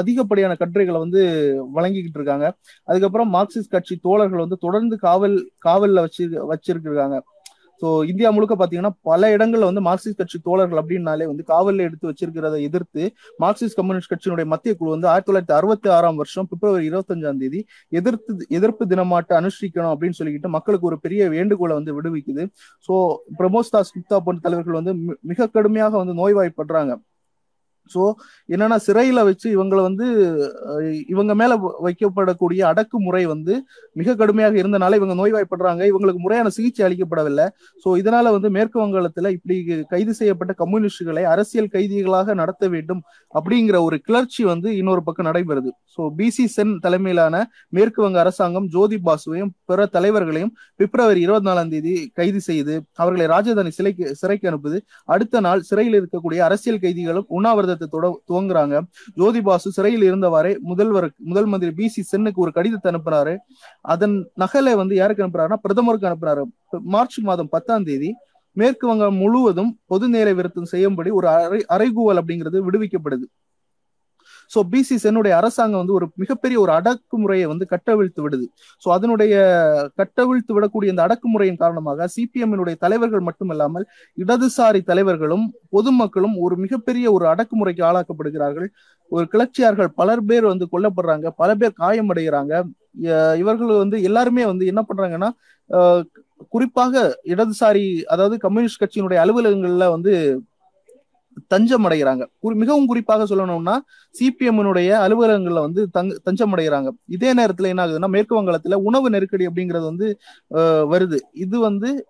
அதிகப்படியான 0.00 0.56
கட்டுரைகளை 0.62 1.00
வந்து 1.04 1.20
வழங்கிக்கிட்டு 1.76 2.20
இருக்காங்க. 2.20 2.46
அதுக்கப்புறம் 2.88 3.30
மார்க்சிஸ்ட் 3.36 3.74
கட்சி 3.76 3.96
தோழர்கள் 4.06 4.44
வந்து 4.44 4.58
தொடர்ந்து 4.66 4.96
காவல் 5.06 5.36
காவல்ல 5.66 6.04
வச்சு 6.06 6.24
வச்சிருக்காங்க 6.52 7.18
ஸோ 7.82 8.08
இந்தியா 8.08 8.30
முழுக்க 8.30 8.56
பாத்தீங்கன்னா 8.56 8.90
பல 9.02 9.36
இடங்கள்ல 9.36 9.72
வந்து 9.72 9.80
மார்க்சிஸ்ட் 9.80 10.16
கட்சி 10.16 10.38
தோழர்கள் 10.42 10.82
அப்படின்னாலே 10.82 11.26
வந்து 11.26 11.44
காவலில் 11.44 11.78
எடுத்து 11.78 12.10
வச்சிருக்கிறத 12.10 12.60
எதிர்த்து 12.60 13.12
மார்க்சிஸ்ட் 13.40 13.74
கம்யூனிஸ்ட் 13.74 14.12
கட்சியினுடைய 14.12 14.44
மத்திய 14.44 14.74
குழு 14.74 14.90
வந்து 14.90 15.08
ஆயிரத்தி 15.08 15.32
தொள்ளாயிரத்தி 15.32 15.56
அறுபத்தி 15.56 15.88
ஆறாம் 15.88 16.16
வருஷம் 16.16 16.48
பிப்ரவரி 16.48 16.90
இருபத்தஞ்சாம் 16.90 17.38
தேதி 17.38 17.66
எதிர்த்து 17.88 18.46
எதிர்ப்பு 18.48 18.86
தினமாட்ட 18.86 19.32
அனுஷ்டிக்கணும் 19.40 19.94
அப்படின்னு 19.94 20.18
சொல்லிக்கிட்டு 20.18 20.46
மக்களுக்கு 20.46 20.86
ஒரு 20.86 21.00
பெரிய 21.00 21.28
வேண்டுகோளை 21.28 21.74
வந்து 21.74 22.02
விடுவிக்குது. 22.02 22.46
ஸோ 22.88 23.16
பிரமோஸ் 23.38 23.70
தாஸ் 23.70 23.92
குப்தா 23.96 24.18
போன்ற 24.18 24.40
தலைவர்கள் 24.42 24.82
வந்து 24.82 24.94
மி- 24.94 25.16
மிக 25.20 25.46
கடுமையாக 25.46 26.04
வந்து 26.04 26.14
நோய்வாய்ப்படுறாங்க. 26.14 26.92
ஸோ 27.94 28.02
என்னன்னா 28.54 28.76
சிறையில 28.86 29.24
வச்சு 29.28 29.46
இவங்களை 29.56 29.82
வந்து 29.88 30.06
இவங்க 31.14 31.32
மேல 31.40 31.52
வைக்கப்படக்கூடிய 31.86 32.60
அடக்குமுறை 32.70 33.22
வந்து 33.34 33.54
மிக 34.00 34.14
கடுமையாக 34.20 34.54
இருந்தனால 34.62 34.98
இவங்க 35.00 35.14
நோய்வாய்ப்படுறாங்க. 35.20 35.82
இவங்களுக்கு 35.92 36.22
முறையான 36.24 36.50
சிகிச்சை 36.56 36.84
அளிக்கப்படவில்லை. 36.88 37.46
ஸோ 37.84 37.88
இதனால 38.02 38.32
வந்து 38.36 38.50
மேற்கு 38.56 38.78
வங்காளத்துல 38.82 39.32
இப்படி 39.36 39.56
கைது 39.92 40.14
செய்யப்பட்ட 40.20 40.52
கம்யூனிஸ்டுகளை 40.62 41.24
அரசியல் 41.34 41.72
கைதிகளாக 41.74 42.34
நடத்த 42.42 42.68
வேண்டும் 42.74 43.02
அப்படிங்கிற 43.34 43.76
ஒரு 43.88 43.96
கிளர்ச்சி 44.06 44.42
வந்து 44.52 44.68
இன்னொரு 44.80 45.02
பக்கம் 45.08 45.28
நடைபெறுது. 45.30 45.70
ஸோ 45.94 46.02
பிசி 46.18 46.46
சென் 46.56 46.74
தலைமையிலான 46.84 47.34
மேற்கு 47.76 48.00
வங்க 48.04 48.18
அரசாங்கம் 48.24 48.68
ஜோதி 48.76 48.98
பாசுவையும் 49.06 49.52
பிற 49.70 49.86
தலைவர்களையும் 49.96 50.52
பிப்ரவரி 50.80 51.20
இருபத்தி 51.26 51.48
நாலாம் 51.48 51.70
தேதி 51.74 51.94
கைது 52.18 52.40
செய்து 52.48 52.74
அவர்களை 53.02 53.26
ராஜதானி 53.34 53.70
சிலைக்கு 53.78 54.04
சிறைக்கு 54.20 54.48
அனுப்புது. 54.50 54.78
அடுத்த 55.14 55.40
நாள் 55.46 55.62
சிறையில் 55.68 55.96
இருக்கக்கூடிய 56.00 56.40
அரசியல் 56.48 56.82
கைதிகளும் 56.84 57.28
உண்ணாவிரதத்தை 57.38 57.79
போராட்டத்தை 57.86 58.22
துவங்குறாங்க. 58.30 58.80
ஜோதிபாசு 59.16 59.68
சிறையில் 59.76 60.04
இருந்தவாறே 60.10 60.58
முதல்வர் 60.60 61.10
முதல் 61.16 61.46
மந்திரி 61.46 61.72
பி 61.72 61.88
சி 61.88 62.02
சென்னுக்கு 62.02 62.42
ஒரு 62.42 62.52
கடிதத்தை 62.52 62.92
அனுப்புறாரு 62.92 63.36
அதன் 63.80 64.30
நகலை 64.40 64.74
வந்து 64.76 64.94
யாருக்கு 64.94 65.24
அனுப்புறாருன்னா 65.26 65.60
பிரதமருக்கு 65.62 66.10
அனுப்புறாரு. 66.10 66.42
மார்ச் 66.94 67.18
மாதம் 67.18 67.48
பத்தாம் 67.48 67.84
தேதி 67.84 68.14
மேற்கு 68.52 68.86
வங்கம் 68.88 69.16
முழுவதும் 69.16 69.78
பொது 69.86 70.08
நேர 70.08 70.32
விருத்தம் 70.32 70.70
செய்யும்படி 70.72 71.10
ஒரு 71.10 71.28
அறை 71.28 71.60
அறைகூவல் 71.68 72.20
அப்படிங்கிறது 72.20 72.58
விடுவிக்கப்படுது. 72.66 73.26
சோ 74.50 74.60
பிசி 74.72 74.96
சென்னுடைய 75.04 75.32
அரசாங்கம் 75.40 75.80
வந்து 75.82 75.96
ஒரு 75.98 76.06
மிகப்பெரிய 76.22 76.56
ஒரு 76.64 76.72
அடக்குமுறையை 76.78 77.46
வந்து 77.52 77.66
கட்டவிழ்த்து 77.72 78.20
விடுது. 78.24 78.46
சோ 78.82 78.88
அதனுடைய 78.96 79.34
கட்டவிழ்த்து 80.00 80.52
விடக்கூடிய 80.56 80.94
இந்த 80.94 81.02
அடக்குமுறையின் 81.06 81.60
காரணமாக 81.64 82.08
சிபிஎம்னுடைய 82.16 82.76
தலைவர்கள் 82.84 83.26
மட்டுமல்லாமல் 83.28 83.86
இடதுசாரி 84.18 84.82
தலைவர்களும் 84.90 85.46
பொதுமக்களும் 85.76 86.36
ஒரு 86.46 86.56
மிகப்பெரிய 86.64 87.06
ஒரு 87.16 87.26
அடக்குமுறைக்கு 87.32 87.84
ஆளாக்கப்படுகிறார்கள். 87.90 88.68
ஒரு 89.12 89.24
கிளர்ச்சியார்கள் 89.34 89.90
பலர் 90.00 90.26
பேர் 90.30 90.46
வந்து 90.52 90.66
கொல்லப்படுறாங்க 90.74 91.28
பல 91.42 91.50
பேர் 91.60 91.80
காயமடைகிறாங்க. 91.82 92.54
இவர்கள் 93.42 93.80
வந்து 93.82 93.96
எல்லாருமே 94.08 94.44
வந்து 94.52 94.64
என்ன 94.72 94.80
பண்றாங்கன்னா 94.88 95.30
குறிப்பாக 96.52 96.94
இடதுசாரி 97.32 97.84
அதாவது 98.12 98.36
கம்யூனிஸ்ட் 98.44 98.80
கட்சியினுடைய 98.82 99.18
அலுவலகங்கள்ல 99.24 99.86
வந்து 99.94 100.12
தஞ்சம் 101.46 101.84
அடைகிறாங்க 101.88 102.24
மிகவும் 102.40 102.86
குறிப்பாக 102.86 103.24
சொல்லணும்னா 103.24 103.74
சிபிஎம்னுடைய 104.14 104.88
அலுவலகங்கள்ல 105.04 105.60
வந்து 105.60 105.88
தங் 105.98 106.16
தஞ்சம் 106.22 106.56
அடைகிறாங்க 106.56 106.88
இதே 107.06 107.34
நேரத்துல 107.34 107.66
என்ன 107.66 107.86
ஆகுதுன்னா 107.86 108.08
மேற்கு 108.08 108.42
வங்காளத்துல 108.42 108.74
உணவு 108.74 109.10
நெருக்கடி 109.10 109.46
அப்படிங்கிறது 109.46 109.84
வந்து 109.84 110.08
வருது. 110.92 111.18
இது 111.32 111.58
வந்து 111.60 112.06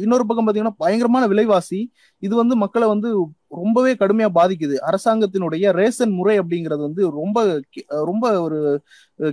இன்னொரு 0.00 0.26
பக்கம் 0.26 0.46
பாத்தீங்கன்னா 0.46 0.74
பயங்கரமான 0.76 1.26
விலைவாசி. 1.26 1.80
இது 2.22 2.36
வந்து 2.36 2.56
மக்களை 2.56 2.88
வந்து 2.88 3.10
ரொம்பவே 3.48 3.92
கடுமையா 3.92 4.28
பாதிக்குது. 4.34 4.76
அரசாங்கத்தினுடைய 4.86 5.70
ரேஷன் 5.72 6.10
முறை 6.10 6.40
அப்படிங்கிறது 6.40 6.80
வந்து 6.80 7.10
ரொம்ப 7.10 7.44
கே- 7.44 8.04
ரொம்ப 8.04 8.40
ஒரு 8.42 8.60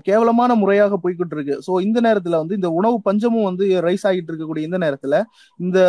கேவலமான 0.02 0.56
முறையாக 0.56 1.00
போய்கிட்டு 1.04 1.36
இருக்கு. 1.38 1.60
ஸோ 1.68 1.82
இந்த 1.82 2.02
நேரத்துல 2.02 2.36
வந்து 2.42 2.56
இந்த 2.56 2.70
உணவு 2.70 3.02
பஞ்சமும் 3.02 3.44
வந்து 3.44 3.66
ரைஸ் 3.82 4.06
ஆகிட்டு 4.08 4.30
இருக்கக்கூடிய 4.32 4.60
இந்த 4.60 4.78
நேரத்துல 4.78 5.24
இந்த 5.58 5.80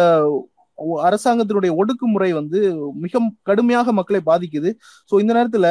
அரசாங்கத்தினுடைய 1.08 1.72
ஒடுக்குமுறை 1.80 2.30
வந்து 2.40 2.60
மிக 3.04 3.20
கடுமையாக 3.50 3.92
மக்களை 4.00 4.20
பாதிக்குது. 4.30 4.70
ஸோ 5.10 5.14
இந்த 5.24 5.32
நேரத்துல 5.38 5.68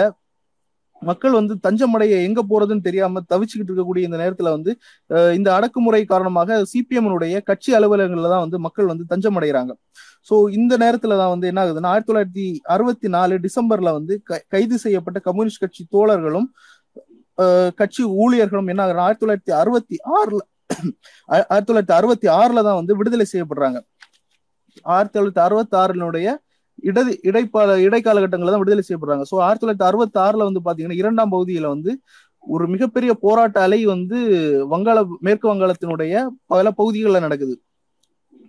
மக்கள் 1.02 1.34
வந்து 1.40 1.54
தஞ்சமடைய 1.66 2.14
எங்க 2.28 2.42
போறதுன்னு 2.52 2.86
தெரியாம 2.88 3.22
தவிச்சுக்கிட்டு 3.32 3.72
இருக்கக்கூடிய 3.72 4.04
இந்த 4.08 4.18
நேரத்துல 4.22 4.52
வந்து 4.56 4.72
இந்த 5.38 5.50
அடக்குமுறை 5.58 6.02
காரணமாக 6.12 6.60
சிபிஎம்னுடைய 6.72 7.42
கட்சி 7.50 7.72
அலுவலகங்கள்ல 7.78 8.32
தான் 8.34 8.44
வந்து 8.46 8.60
மக்கள் 8.66 8.92
வந்து 8.92 9.06
தஞ்சமடைகிறாங்க 9.12 9.74
ஸோ 10.30 10.36
இந்த 10.60 10.74
நேரத்துல 10.84 11.18
தான் 11.22 11.34
வந்து 11.34 11.50
என்ன 11.52 11.62
ஆகுதுன்னா 11.64 11.92
ஆயிரத்தி 11.94 12.12
தொள்ளாயிரத்தி 12.12 12.46
அறுபத்தி 12.76 13.10
நாலு 13.18 13.42
டிசம்பர்ல 13.48 13.92
வந்து 13.98 14.16
கைது 14.54 14.78
செய்யப்பட்ட 14.86 15.20
கம்யூனிஸ்ட் 15.28 15.64
கட்சி 15.66 15.84
தோழர்களும் 15.96 16.48
கட்சி 17.82 18.04
ஊழியர்களும் 18.24 18.70
என்ன 18.74 18.84
ஆகுதுன்னா 18.84 19.06
ஆயிரத்தி 19.08 19.26
தொள்ளாயிரத்தி 19.26 19.56
அறுபத்தி 19.62 19.98
ஆறுல 20.20 20.42
ஆயிரத்தி 21.30 21.70
தொள்ளாயிரத்தி 21.70 21.96
அறுபத்தி 22.00 22.28
ஆறுல 22.40 22.62
தான் 22.68 22.80
வந்து 22.80 22.94
விடுதலை 23.00 23.26
செய்யப்படுறாங்க. 23.32 23.80
ஆயிரத்தி 24.86 25.20
தொள்ளாயிரத்தி 25.20 25.40
அறுபத்தி 25.40 25.76
ஆறினுடைய 25.78 26.28
இடது 26.84 27.20
இடைப்பால 27.24 27.78
இடைக்காலகட்டங்களில் 27.78 28.52
தான் 28.52 28.60
விடுதலை 28.60 28.84
செய்யப்படுறாங்க. 28.84 29.26
ஸோ 29.32 29.36
ஆயிரத்தி 29.40 29.66
தொள்ளாயிரத்தி 29.66 29.88
அறுபத்தி 29.88 30.20
ஆறுல 30.20 30.44
வந்து 30.44 30.62
பாத்தீங்கன்னா 30.66 30.94
இரண்டாம் 30.94 31.32
பகுதியில 31.32 31.68
வந்து 31.68 31.92
ஒரு 32.44 32.68
மிகப்பெரிய 32.68 33.14
போராட்ட 33.14 33.62
அலை 33.62 33.86
வந்து 33.86 34.18
வங்காள 34.68 35.04
மேற்கு 35.20 35.54
வங்காளத்தினுடைய 35.54 36.14
பல 36.46 36.72
பகுதிகளில் 36.72 37.22
நடக்குது. 37.22 37.56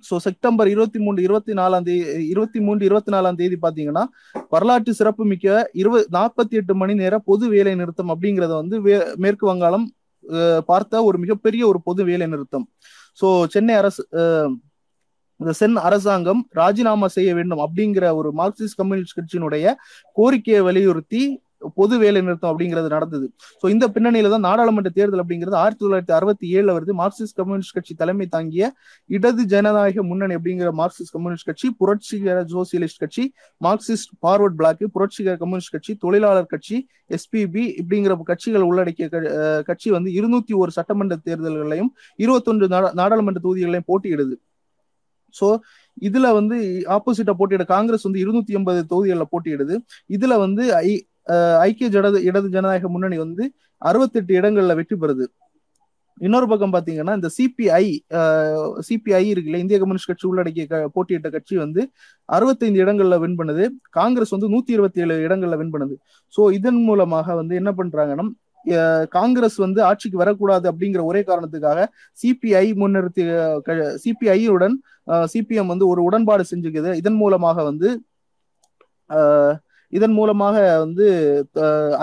ஸோ 0.05 0.17
செப்டம்பர் 0.17 0.69
இருபத்தி 0.69 0.99
மூன்று 0.99 1.23
இருபத்தி 1.23 1.53
நாலாம் 1.53 1.83
தேதி 1.83 2.27
இருபத்தி 2.27 2.61
மூன்று 2.61 2.85
இருபத்தி 2.85 3.13
நாலாம் 3.13 3.35
தேதி 3.35 3.57
பாத்தீங்கன்னா 3.63 4.05
வரலாற்று 4.51 4.95
சிறப்பு 4.95 5.25
மிக்க 5.25 5.71
நாற்பத்தி 6.11 6.51
எட்டு 6.51 6.75
மணி 6.75 6.95
நேர 6.95 7.19
பொது 7.19 7.49
வேலை 7.49 7.75
நிறுத்தம் 7.75 8.09
அப்படிங்கறத 8.09 8.53
வந்து 8.55 8.81
வே- 8.81 9.15
மேற்கு 9.17 9.47
வங்காளம் 9.47 9.87
பார்த்த 10.67 11.05
ஒரு 11.05 11.19
மிகப்பெரிய 11.19 11.67
ஒரு 11.67 11.81
பொது 11.83 12.05
வேலை 12.05 12.27
நிறுத்தம். 12.27 12.67
ஸோ 13.21 13.47
சென்னை 13.47 13.75
அரசு 13.75 14.03
இந்த 15.45 15.57
சென் 15.57 15.77
அரசாங்கம் 15.77 16.47
ராஜினாமா 16.51 17.09
செய்ய 17.09 17.35
வேண்டும் 17.35 17.59
அப்படிங்கிற 17.59 18.15
ஒரு 18.15 18.33
மார்க்சிஸ்ட் 18.37 18.77
கம்யூனிஸ்ட் 18.77 19.19
கட்சியினுடைய 19.19 19.75
கோரிக்கையை 20.13 20.63
வலியுறுத்தி 20.63 21.43
பொது 21.75 21.99
வேலை 21.99 22.21
நிறுத்தம் 22.21 22.59
அப்படிங்கிறது 22.59 22.89
நடந்தது. 22.89 23.33
ஸோ 23.63 23.71
இந்த 23.71 23.89
பின்னணியில 23.89 24.31
தான் 24.31 24.41
நாடாளுமன்ற 24.41 24.91
தேர்தல் 24.91 25.25
அப்படிங்கிறது 25.25 25.53
ஆயிரத்தி 25.53 25.87
தொள்ளாயிரத்தி 25.87 26.11
அறுபத்தி 26.11 26.55
ஏழுல 26.55 26.73
வருது. 26.73 26.93
மார்க்சிஸ்ட் 26.99 27.35
கம்யூனிஸ்ட் 27.35 27.73
கட்சி 27.73 27.95
தலைமை 27.95 28.27
தாங்கிய 28.27 28.73
இடது 29.07 29.45
ஜனநாயக 29.45 30.03
முன்னணி 30.03 30.35
அப்படிங்கிற 30.35 30.71
மார்க்சிஸ்ட் 30.79 31.13
கம்யூனிஸ்ட் 31.13 31.45
கட்சி 31.45 31.71
புரட்சிகர 31.71 32.45
சோசியலிஸ்ட் 32.45 32.99
கட்சி 32.99 33.33
மார்க்சிஸ்ட் 33.65 34.13
பார்வர்ட் 34.19 34.57
பிளாக் 34.57 34.89
புரட்சிகர 34.93 35.37
கம்யூனிஸ்ட் 35.37 35.71
கட்சி 35.71 35.95
தொழிலாளர் 35.95 36.47
கட்சி 36.47 36.87
எஸ்பிபி 37.09 37.81
இப்படிங்கிற 37.81 38.23
கட்சிகள் 38.23 38.61
உள்ளடக்கிய 38.61 39.09
கட்சி 39.65 39.91
வந்து 39.91 40.11
இருநூத்தி 40.11 40.55
ஒரு 40.55 40.71
சட்டமன்ற 40.71 41.17
தேர்தல்களையும் 41.25 41.93
இருபத்தொன்று 42.17 42.67
நாடா- 42.67 42.93
நாடாளுமன்ற 42.93 43.41
தொகுதிகளையும் 43.41 43.89
போட்டியிடுது. 43.89 44.35
சோ 45.39 45.49
இதுல 46.09 46.27
வந்து 46.39 46.57
ஆப்போசிட்டா 46.97 47.35
போட்டியிட 47.41 47.67
காங்கிரஸ் 47.75 48.07
வந்து 48.09 48.23
இருநூத்தி 48.25 48.59
எண்பது 48.59 48.81
தொகுதிகளில் 48.93 49.33
போட்டியிடுது. 49.33 49.77
இதுல 50.17 50.37
வந்து 50.45 50.65
ஐ 50.89 50.93
ஐக்கிய 51.67 51.89
ஜடது 51.95 52.19
இடது 52.29 52.49
ஜனநாயக 52.55 52.89
முன்னணி 52.95 53.19
வந்து 53.25 53.45
அறுபத்தெட்டு 53.83 54.33
இடங்கள்ல 54.41 54.75
வெற்றி 54.81 54.97
பெறுது. 55.03 55.27
இன்னொரு 56.21 56.47
பக்கம் 56.51 56.75
பாத்தீங்கன்னா 56.75 57.15
இந்த 57.19 57.29
சிபிஐ 57.37 57.85
சிபிஐ 58.89 59.23
இருக்குல்ல 59.31 59.61
இந்திய 59.63 59.79
கம்யூனிஸ்ட் 59.83 60.11
கட்சி 60.11 60.27
உள்ளடக்கிய 60.31 60.81
போட்டியிட்ட 60.97 61.29
கட்சி 61.37 61.55
வந்து 61.63 61.81
அறுபத்தைந்து 62.29 62.83
இடங்கள்ல 62.85 63.17
வின் 63.23 63.39
பண்ணுது. 63.41 63.65
காங்கிரஸ் 63.99 64.35
வந்து 64.35 64.51
நூத்தி 64.55 64.73
இருபத்தி 64.77 65.03
ஏழு 65.05 65.15
இடங்கள்ல 65.27 65.59
வின் 65.63 65.73
பண்ணுது. 65.75 65.97
சோ 66.37 66.45
இதன் 66.59 66.81
மூலமாக 66.89 67.35
வந்து 67.41 67.55
என்ன 67.61 67.73
பண்றாங்கன்னா 67.81 68.27
காங்கிரஸ் 69.17 69.59
வந்து 69.65 69.81
ஆட்சிக்கு 69.89 70.23
வரக்கூடாது 70.23 70.67
அப்படிங்கிற 70.71 71.03
ஒரே 71.11 71.21
காரணத்துக்காக 71.31 71.87
சிபிஐ 72.23 72.67
முன்னிறுத்தி 72.83 73.25
சிபிஐயுடன் 74.05 74.77
சிபிஎம் 75.33 75.71
வந்து 75.73 75.87
ஒரு 75.93 76.01
உடன்பாடு 76.09 76.45
செஞ்சுக்குது. 76.53 76.91
இதன் 77.03 77.19
மூலமாக 77.23 77.57
வந்து 77.71 77.89
இதன் 79.93 80.15
மூலமாக 80.19 80.57
வந்து 80.85 81.07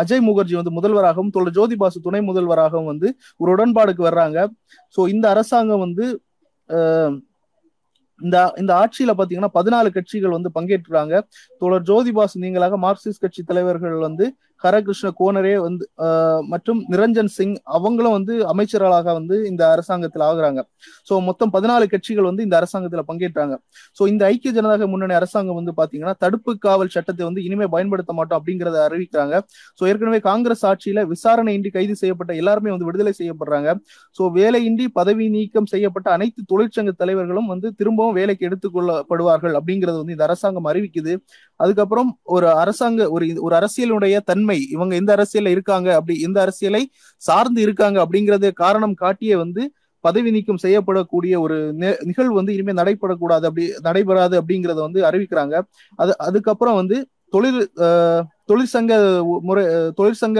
அஜய் 0.01 0.25
முகர்ஜி 0.27 0.55
வந்து 0.59 0.73
முதல்வராகவும் 0.75 1.31
தோழர் 1.35 1.55
ஜோதி 1.57 1.75
பாசு 1.81 1.99
துணை 2.05 2.21
முதல்வராகவும் 2.27 2.91
வந்து 2.91 3.07
ஒரு 3.41 3.49
உடன்பாடுக்கு 3.55 4.03
வர்றாங்க. 4.09 4.37
ஸோ 4.95 5.01
இந்த 5.13 5.25
அரசாங்கம் 5.33 5.83
வந்து 5.85 6.05
இந்த 8.21 8.37
இந்த 8.61 8.71
ஆட்சியில 8.81 9.11
பாத்தீங்கன்னா 9.19 9.51
பதினாலு 9.57 9.89
கட்சிகள் 9.95 10.35
வந்து 10.37 10.49
பங்கேற்றுறாங்க. 10.57 11.13
தோழர் 11.61 11.85
ஜோதிபாசு 11.89 12.43
நீங்களாக 12.43 12.77
மார்க்சிஸ்ட் 12.85 13.23
கட்சி 13.23 13.41
தலைவர்கள் 13.51 13.97
வந்து 14.07 14.25
ஹரகிருஷ்ண 14.63 15.09
கோனரே 15.19 15.53
வந்து 15.65 15.85
மற்றும் 16.53 16.79
நிரஞ்சன் 16.93 17.31
சிங் 17.35 17.55
அவங்களும் 17.77 18.15
வந்து 18.17 18.33
அமைச்சர்களாக 18.51 19.07
வந்து 19.19 19.35
இந்த 19.51 19.63
அரசாங்கத்தில் 19.75 20.25
ஆகுறாங்க. 20.29 20.61
சோ 21.07 21.13
மொத்தம் 21.27 21.51
பதினாலு 21.55 21.85
கட்சிகள் 21.93 22.27
வந்து 22.29 22.45
இந்த 22.47 22.55
அரசாங்கத்துல 22.61 23.03
பங்கேற்றாங்க. 23.09 23.55
சோ 23.97 24.01
இந்த 24.13 24.23
ஐக்கிய 24.31 24.53
ஜனதாக 24.57 24.87
முன்னணி 24.93 25.15
அரசாங்கம் 25.19 25.59
வந்து 25.59 25.73
பாத்தீங்கன்னா 25.79 26.15
தடுப்பு 26.25 26.53
காவல் 26.65 26.93
சட்டத்தை 26.95 27.23
வந்து 27.29 27.43
இனிமே 27.47 27.67
பயன்படுத்த 27.75 28.13
மாட்டோம் 28.19 28.39
அப்படிங்கறத 28.41 28.79
அறிவிக்கிறாங்க. 28.87 29.35
சோ 29.79 29.83
ஏற்கனவே 29.91 30.19
காங்கிரஸ் 30.29 30.65
ஆட்சியில 30.71 31.05
விசாரணையின்றி 31.13 31.71
கைது 31.77 31.95
செய்யப்பட்ட 32.01 32.31
எல்லாருமே 32.41 32.73
வந்து 32.75 32.89
விடுதலை 32.89 33.15
செய்யப்படுறாங்க. 33.21 33.69
சோ 34.17 34.23
வேலையின்றி 34.39 34.87
பதவி 34.99 35.27
நீக்கம் 35.37 35.71
செய்யப்பட்ட 35.73 36.07
அனைத்து 36.17 36.41
தொழிற்சங்க 36.53 36.93
தலைவர்களும் 37.01 37.49
வந்து 37.53 37.67
திரும்பவும் 37.79 38.17
வேலைக்கு 38.19 38.47
எடுத்துக்கொள்ளப்படுவார்கள் 38.49 39.55
அப்படிங்கறது 39.59 39.97
வந்து 40.01 40.15
இந்த 40.17 40.25
அரசாங்கம் 40.29 40.69
அறிவிக்குது. 40.71 41.13
அதுக்கப்புறம் 41.59 42.09
ஒரு 42.35 42.47
அரசாங்க 42.61 43.01
ஒரு 43.15 43.25
ஒரு 43.45 43.53
அரசியலுடைய 43.59 44.15
தன்மை 44.29 44.50
இவங்க 44.75 44.93
இந்த 45.01 45.11
அரசியல 45.17 45.51
இருக்காங்க 45.55 45.89
அப்படி 45.99 46.15
இந்த 46.27 46.37
அரசியலை 46.45 46.83
சார்ந்து 47.21 47.61
இருக்காங்க 47.67 47.97
அப்படிங்கறத 48.05 48.51
காரணம் 48.63 48.95
காட்டியே 49.03 49.37
வந்து 49.43 49.63
பதவி 50.03 50.29
நீக்கம் 50.35 50.61
செய்யப்படக்கூடிய 50.63 51.33
ஒரு 51.45 51.57
நிகழ்வு 52.09 52.35
வந்து 52.39 52.53
இனிமேல் 52.55 52.79
நடைபெறக்கூடாது 52.81 53.45
அப்படி 53.49 53.65
நடைபெறாது 53.87 54.35
அப்படிங்கறத 54.41 54.79
வந்து 54.87 55.01
அறிவிக்கிறாங்க. 55.09 55.55
அது 55.99 56.11
அதுக்கப்புறம் 56.27 56.77
வந்து 56.81 56.97
தொழில் 57.35 57.61
தொழிற்சங்க 58.49 58.93
முறை 59.49 59.63
தொழிற்சங்க 59.99 60.39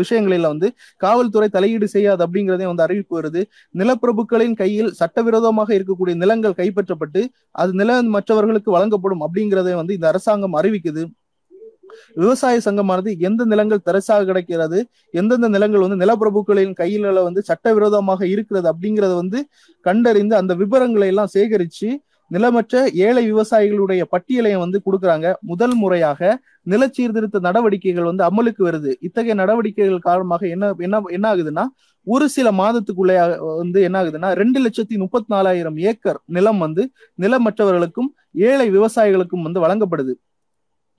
விஷயங்களில 0.00 0.48
வந்து 0.52 0.68
காவல்துறை 1.04 1.48
தலையீடு 1.56 1.86
செய்யாது 1.94 2.20
அப்படிங்கிறதே 2.26 2.66
வந்து 2.70 2.84
அறிவிப்பு 2.86 3.14
வருது. 3.18 3.40
நிலப்பிரபுக்களின் 3.74 4.56
கையில் 4.60 4.90
சட்டவிரோதமாக 5.00 5.70
இருக்கக்கூடிய 5.78 6.14
நிலங்கள் 6.22 6.58
கைப்பற்றப்பட்டு 6.60 7.22
அது 7.62 7.72
நில 7.80 8.00
மற்றவர்களுக்கு 8.16 8.70
வழங்கப்படும் 8.76 9.24
அப்படிங்கிறதே 9.26 9.74
வந்து 9.80 9.96
இந்த 9.98 10.08
அரசாங்கம் 10.12 10.56
அறிவிக்குது. 10.60 11.04
விவசாய 12.14 12.60
சங்கமானது 12.66 13.12
எந்த 13.18 13.44
நிலங்கள் 13.44 13.86
தரசாக 13.88 14.24
கிடைக்கிறது 14.24 14.80
எந்தெந்த 15.20 15.48
நிலங்கள் 15.48 15.84
வந்து 15.86 16.00
நிலப்பிரபுக்களின் 16.02 16.76
கையில 16.80 17.24
வந்து 17.28 17.42
சட்டவிரோதமாக 17.50 18.22
இருக்கிறது 18.26 18.68
அப்படிங்கறத 18.72 19.14
வந்து 19.14 19.40
கண்டறிந்து 19.86 20.36
அந்த 20.36 20.54
விவரங்களை 20.54 21.08
எல்லாம் 21.14 21.34
சேகரிச்சு 21.36 21.90
நிலமற்ற 22.30 22.74
ஏழை 23.06 23.22
விவசாயிகளுடைய 23.32 24.02
பட்டியலையும் 24.14 24.62
வந்து 24.64 24.78
கொடுக்கறாங்க. 24.86 25.26
முதல் 25.50 25.74
முறையாக 25.82 26.20
நில 26.62 26.82
சீர்திருத்த 26.96 27.38
நடவடிக்கைகள் 27.46 28.08
வந்து 28.10 28.24
அமலுக்கு 28.28 28.62
வருது. 28.68 28.90
இத்தகைய 29.00 29.34
நடவடிக்கைகள் 29.34 30.06
காரணமாக 30.08 30.42
என்ன 30.54 30.72
என்ன 30.78 31.00
என்ன 31.16 31.26
ஆகுதுன்னா 31.32 31.64
ஒரு 32.06 32.26
சில 32.34 32.48
மாதத்துக்குள்ளே 32.52 33.14
வந்து 33.60 33.78
என்ன 33.86 33.96
ஆகுதுன்னா 34.02 34.28
ரெண்டு 34.40 34.58
லட்சத்தி 34.64 34.96
முப்பத்தி 34.96 35.30
நாலாயிரம் 35.34 35.78
ஏக்கர் 35.90 36.20
நிலம் 36.36 36.58
வந்து 36.58 36.82
நிலமற்றவர்களுக்கும் 37.22 38.10
ஏழை 38.50 38.66
விவசாயிகளுக்கும் 38.76 39.46
வந்து 39.46 39.60
வழங்கப்படுது. 39.64 40.14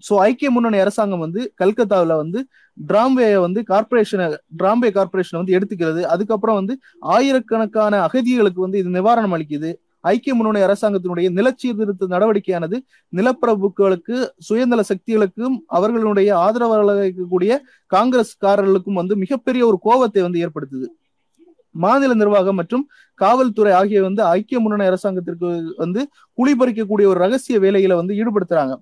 சோ 0.08 0.14
ஐக்கிய 0.26 0.50
முன்னணி 0.56 0.78
அரசாங்கம் 0.84 1.24
வந்து 1.26 1.42
கல்கத்தாவில் 1.62 2.16
வந்து 2.22 2.40
டிராம்வே 2.78 3.28
வந்து 3.46 3.60
கார்பரேஷனை 3.72 4.26
டிராம்பே 4.60 4.90
கார்பரேஷனை 4.98 5.40
வந்து 5.42 5.56
எடுத்துக்கிறது. 5.58 6.02
அதுக்கப்புறம் 6.14 6.60
வந்து 6.60 6.74
ஆயிரக்கணக்கான 7.16 8.02
அகதிகளுக்கு 8.08 8.60
வந்து 8.66 8.80
இது 8.82 8.92
நிவாரணம் 8.98 9.36
அளிக்குது. 9.38 9.72
ஐக்கிய 10.12 10.34
முன்னணி 10.40 10.60
அரசாங்கத்தினுடைய 10.66 11.28
நிலச்சீர்திருத்த 11.38 12.08
நடவடிக்கையானது 12.14 12.78
நிலப்பிரபுக்களுக்கு 13.14 14.16
சுயநல 14.48 14.84
சக்திகளுக்கும் 14.92 15.58
அவர்களுடைய 15.78 16.30
ஆதரவாளர்களாக 16.46 17.04
இருக்கக்கூடிய 17.08 17.52
காங்கிரஸ்காரர்களுக்கும் 17.96 19.00
வந்து 19.02 19.16
மிகப்பெரிய 19.24 19.64
ஒரு 19.70 19.80
கோபத்தை 19.88 20.22
வந்து 20.28 20.42
ஏற்படுத்துது. 20.46 20.88
மாநில 21.76 22.14
நிர்வாகம் 22.22 22.58
மற்றும் 22.60 22.86
காவல்துறை 23.20 23.74
ஆகியவை 23.80 24.06
வந்து 24.08 24.24
ஐக்கிய 24.36 24.60
முன்னணி 24.60 24.86
அரசாங்கத்திற்கு 24.92 25.50
வந்து 25.84 26.02
குளிபறிக்கக்கூடிய 26.38 27.08
ஒரு 27.12 27.20
ரகசிய 27.26 27.58
வேலைகளை 27.66 27.96
வந்து 28.02 28.18
ஈடுபடுத்துறாங்க. 28.22 28.76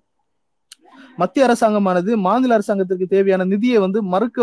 மத்திய 1.18 1.48
அரசாங்கமானது 1.48 2.16
மாநில 2.18 2.54
அரசாங்கத்திற்கு 2.54 3.08
தேவையான 3.08 3.44
நிதியை 3.44 3.78
வந்து 3.78 4.04
மறுக்க 4.04 4.40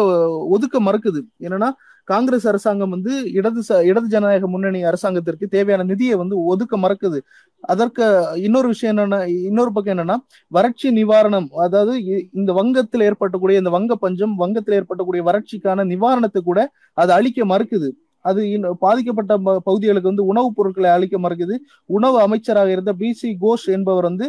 ஒதுக்க 0.46 0.80
மறுக்குது. 0.80 1.20
என்னன்னா 1.40 1.68
காங்கிரஸ் 2.08 2.48
அரசாங்கம் 2.48 2.90
வந்து 2.90 3.32
இடது 3.32 3.62
ச- 3.68 3.82
இடது 3.82 4.08
ஜனநாயக 4.08 4.48
முன்னணி 4.48 4.82
அரசாங்கத்திற்கு 4.82 5.46
தேவையான 5.48 5.82
நிதியை 5.82 6.14
வந்து 6.14 6.44
ஒதுக்க 6.44 6.76
மறக்குது. 6.78 7.18
அதற்கு 7.64 8.04
இன்னொரு 8.36 8.66
விஷயம் 8.66 8.96
என்னன்னா 8.96 9.18
இன்னொரு 9.44 9.72
பக்கம் 9.72 9.98
என்னன்னா 9.98 10.16
வறட்சி 10.48 10.90
நிவாரணம் 10.90 11.46
அதாவது 11.58 11.92
இந்த 12.32 12.52
வங்கத்தில் 12.52 13.00
ஏற்பட்டக்கூடிய 13.00 13.58
இந்த 13.58 13.70
வங்க 13.70 13.96
பஞ்சம் 13.96 14.34
வங்கத்தில் 14.34 14.74
ஏற்பட்டக்கூடிய 14.74 15.22
வறட்சிக்கான 15.24 15.84
நிவாரணத்தை 15.84 16.38
கூட 16.42 16.60
அது 16.98 17.12
அளிக்க 17.12 17.46
மறுக்குது. 17.46 17.90
அது 18.24 18.50
இன்னும் 18.50 18.76
பாதிக்கப்பட்ட 18.80 19.32
பகுதிகளுக்கு 19.64 20.08
வந்து 20.08 20.24
உணவுப் 20.24 20.56
பொருட்களை 20.56 20.90
அளிக்க 20.90 21.18
மறுக்குது. 21.18 21.54
உணவு 21.90 22.20
அமைச்சராக 22.20 22.70
இருந்த 22.70 22.92
பி 22.92 23.12
சி 23.12 23.36
கோஷ் 23.40 23.68
என்பவர் 23.68 24.02
வந்து 24.02 24.26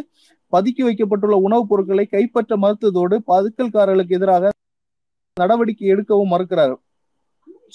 பதுக்கி 0.52 0.82
வைக்கப்பட்டுள்ள 0.82 1.36
உணவுப் 1.36 1.70
பொருட்களை 1.70 2.04
கைப்பற்ற 2.06 2.56
மறுத்ததோடு 2.56 3.16
பதுக்கல்காரர்களுக்கு 3.32 4.16
எதிராக 4.18 4.52
நடவடிக்கை 5.36 5.86
எடுக்கவும் 5.94 6.32
மறுக்கிறார். 6.34 6.74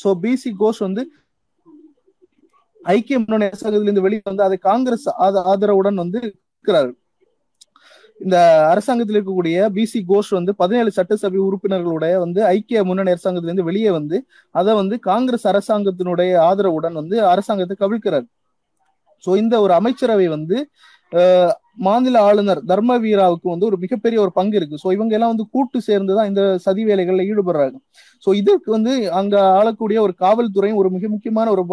சோ 0.04 0.10
பிசி 0.24 0.52
கோஷ் 0.62 0.82
வந்து 0.88 1.02
ஐக்கிய 2.82 3.18
முன்னணி 3.20 3.46
அரசாங்கத்திலிருந்து 3.50 4.06
வெளியே 4.06 4.24
வந்து 4.32 4.44
அதை 4.44 4.58
காங்கிரஸ் 4.70 5.08
ஆதரவுடன் 5.54 6.02
வந்து 6.04 6.20
இருக்கிறார் 6.22 6.92
இந்த 8.20 8.38
அரசாங்கத்தில் 8.72 9.18
இருக்கக்கூடிய 9.18 9.58
பிசி 9.76 10.00
கோஷ் 10.08 10.32
வந்து 10.38 10.52
பதினேழு 10.56 10.92
சட்டசபை 10.92 11.40
உறுப்பினர்களுடைய 11.48 12.16
வந்து 12.18 12.42
ஐக்கிய 12.56 12.82
முன்னணி 12.84 13.12
அரசாங்கத்திலிருந்து 13.14 13.68
வெளியே 13.70 13.92
வந்து 13.92 14.18
அதை 14.56 14.72
வந்து 14.76 14.96
காங்கிரஸ் 15.10 15.48
அரசாங்கத்தினுடைய 15.48 16.32
ஆதரவுடன் 16.50 16.98
வந்து 17.02 17.18
அரசாங்கத்தை 17.26 17.78
கவிழ்க்கிறார். 17.80 18.28
சோ 19.24 19.32
இந்த 19.38 19.56
ஒரு 19.62 19.74
அமைச்சரவை 19.74 20.28
வந்து 20.28 20.58
மாநில 21.86 22.16
ஆளுநர் 22.28 22.62
தர்மவீராவுக்கு 22.70 23.48
வந்து 23.52 23.68
ஒரு 23.70 23.78
மிகப்பெரிய 23.84 24.18
ஒரு 24.24 24.32
பங்கு 24.38 24.58
இருக்கு. 24.60 24.82
ஸோ 24.84 24.90
இவங்க 24.96 25.14
எல்லாம் 25.18 25.34
வந்து 25.34 25.46
கூட்டு 25.56 25.78
சேர்ந்துதான் 25.88 26.30
இந்த 26.32 26.44
சதி 26.66 26.84
வேலைகள்ல 26.90 27.26
ஈடுபடுறாங்க. 27.32 27.78
சோ 28.24 28.30
இதற்கு 28.42 28.70
வந்து 28.78 28.94
அங்க 29.20 29.36
ஆளக்கூடிய 29.60 30.00
ஒரு 30.08 30.16
காவல்துறையும் 30.24 30.80
ஒரு 30.82 30.92
மிக 30.96 31.08
முக்கியமான 31.16 31.50
ஒரு 31.56 31.64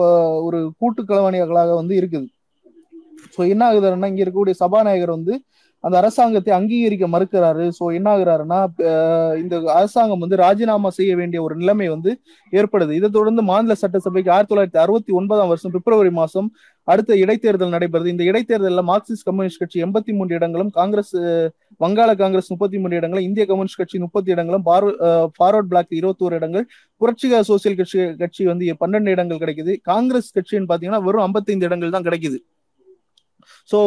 ஒரு 0.49 0.61
கூட்டு 0.81 1.03
கலவணிகளாக 1.11 1.75
வந்து 1.81 1.95
இருக்குது. 2.01 2.29
சோ 3.37 3.41
என்ன 3.53 3.63
ஆகுதுன்னா 3.71 4.11
இங்க 4.13 4.23
இருக்கக்கூடிய 4.25 4.57
சபாநாயகர் 4.63 5.17
வந்து 5.19 5.35
அந்த 5.85 5.97
அரசாங்கத்தை 6.01 6.53
அங்கீகரிக்க 6.57 7.07
மறுக்கிறாரு. 7.13 7.65
சோ 7.77 7.85
என்ன 7.99 8.09
ஆகுறாருன்னா 8.15 8.59
இந்த 9.43 9.57
அரசாங்கம் 9.81 10.23
வந்து 10.25 10.37
ராஜினாமா 10.43 10.91
செய்ய 10.97 11.13
வேண்டிய 11.21 11.41
ஒரு 11.47 11.55
நிலைமை 11.61 11.87
வந்து 11.93 12.11
ஏற்படுது. 12.53 12.93
இதை 12.99 13.09
தொடர்ந்து 13.19 13.43
மாநில 13.51 13.75
சட்டசபைக்கு 13.83 14.33
ஆயிரத்தி 14.35 14.53
தொள்ளாயிரத்தி 14.53 14.81
அறுபத்தி 14.85 15.13
ஒன்பதாம் 15.21 15.51
வருஷம் 15.53 15.75
பிப்ரவரி 15.77 16.13
மாசம் 16.21 16.49
அடுத்த 16.93 17.13
இடைத்தேர்தல் 17.23 17.73
நடைபெறுது. 17.75 18.09
இந்த 18.15 18.25
இடைத்தேர்தலில் 18.31 18.85
மார்க்சிஸ்ட் 18.91 19.27
கம்யூனிஸ்ட் 19.29 19.61
கட்சி 19.63 19.79
எண்பத்தி 19.87 20.13
மூன்று 20.19 20.37
இடங்களும் 20.39 20.71
காங்கிரஸ் 20.79 21.13
வங்காள 21.85 22.11
காங்கிரஸ் 22.23 22.51
முப்பத்தி 22.53 22.79
மூன்று 22.83 22.99
இடங்களும் 23.01 23.27
இந்திய 23.29 23.45
கம்யூனிஸ்ட் 23.51 23.81
கட்சி 23.81 23.99
முப்பத்தி 24.05 24.31
இடங்களும் 24.35 24.65
ஃபார்வர்ட் 25.39 25.71
பிளாக் 25.73 25.95
இருபத்தோரு 26.01 26.39
இடங்கள் 26.41 26.67
புரட்சிகர 27.01 27.41
சோசியல் 27.51 27.79
கட்சி 27.81 27.99
கட்சி 28.23 28.45
வந்து 28.53 28.75
பன்னெண்டு 28.83 29.15
இடங்கள் 29.17 29.43
கிடைக்குது. 29.45 29.75
காங்கிரஸ் 29.91 30.35
கட்சின்னு 30.39 30.71
பாத்தீங்கன்னா 30.73 31.03
வெறும் 31.09 31.27
ஐம்பத்தைந்து 31.29 31.69
இடங்கள் 31.71 31.95
தான் 31.97 32.09
கிடைக்குது. 32.09 32.41
சோ 33.71 33.79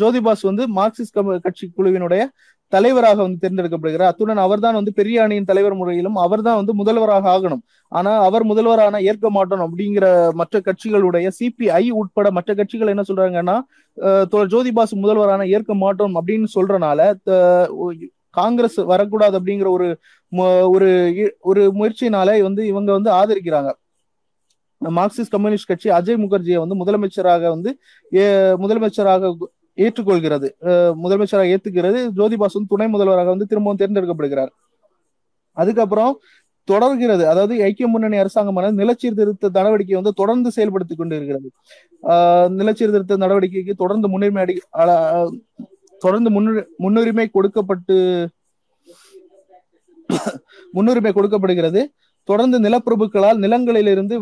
ஜோதிபாஸ் 0.00 0.42
வந்து 0.48 0.64
மார்க்சிஸ்ட் 0.78 1.18
கட்சி 1.44 1.66
குழுவினுடைய 1.76 2.22
தலைவராக 2.72 3.18
வந்து 3.22 3.42
தேர்ந்தெடுக்கப்படுகிறார். 3.42 4.10
அத்துடன் 4.10 4.44
அவர்தான் 4.44 4.78
வந்து 4.78 4.92
பெரிய 4.92 5.16
அணியின் 5.22 5.48
தலைவர் 5.50 5.74
முறையிலும் 5.74 6.16
அவர்தான் 6.24 6.58
வந்து 6.60 6.74
முதல்வராக 6.74 7.28
ஆகணும். 7.34 7.62
ஆனா 7.92 8.12
அவர் 8.28 8.44
முதல்வரான 8.44 9.00
ஏற்க 9.02 9.30
மாட்டோம் 9.30 9.64
அப்படிங்கிற 9.66 10.06
மற்ற 10.32 10.60
கட்சிகளுடைய 10.60 11.28
சிபிஐ 11.38 11.84
உட்பட 12.00 12.30
மற்ற 12.30 12.54
கட்சிகள் 12.54 12.92
என்ன 12.94 13.04
சொல்றாங்கன்னா 13.10 13.56
ஜோதிபாஸ் 14.54 14.94
முதல்வரான 15.02 15.46
ஏற்க 15.56 15.74
மாட்டோம் 15.74 16.16
அப்படின்னு 16.20 16.48
சொல்றனால 16.56 17.00
காங்கிரஸ் 18.38 18.78
வரக்கூடாது 18.92 19.34
அப்படிங்கிற 19.40 19.68
ஒரு 19.76 19.88
ஒரு 20.74 20.90
ஒரு 21.50 21.62
முயற்சியினால 21.78 22.30
வந்து 22.42 22.62
இவங்க 22.66 22.90
வந்து 22.92 23.10
ஆதரிக்கிறாங்க. 23.18 23.70
மார்க்சிஸ்ட் 24.80 25.32
கம்யூனிஸ்ட் 25.34 25.68
கட்சி 25.70 25.88
அஜய் 25.90 26.22
முகர்ஜியை 26.22 26.58
வந்து 26.62 26.78
முதலமைச்சராக 26.80 27.42
வந்து 27.48 27.70
முதலமைச்சராக 28.62 29.30
ஏற்றுக்கொள்கிறது. 29.76 30.48
முதலமைச்சராக 31.02 31.52
ஏத்துக்கிறது 31.54 32.00
ஜோதிபாஸ் 32.18 32.56
வந்து 32.56 32.72
துணை 32.72 32.88
முதல்வராக 32.88 33.32
வந்து 33.34 33.46
திரும்பவும் 33.46 33.80
தேர்ந்தெடுக்கப்படுகிறார். 33.82 34.52
அதுக்கப்புறம் 35.56 36.14
தொடர்கிறது 36.68 37.24
அதாவது 37.28 37.54
ஐக்கிய 37.62 37.86
முன்னணி 37.88 38.16
அரசாங்கமான 38.16 38.70
நிலச்சீர்திருத்த 38.72 39.50
நடவடிக்கை 39.56 39.94
வந்து 39.94 40.12
தொடர்ந்து 40.12 40.50
செயல்படுத்திக் 40.50 40.98
கொண்டு 40.98 41.16
இருக்கிறது 41.16 41.48
ஆஹ் 42.12 42.48
நிலச்சீர்திருத்த 42.60 43.18
நடவடிக்கைக்கு 43.24 43.74
தொடர்ந்து 43.82 44.08
முன்னுரிமை 44.08 44.42
அடி 44.42 44.54
தொடர்ந்து 46.02 46.30
முன்னுரிமை 46.84 47.26
கொடுக்கப்பட்டு 47.28 47.96
முன்னுரிமை 50.72 51.12
கொடுக்கப்படுகிறது. 51.12 51.82
தொடர்ந்து 52.28 52.58
நிலப்பிரபுக்களால் 52.64 53.40
நிலங்களிலிருந்து 53.44 54.14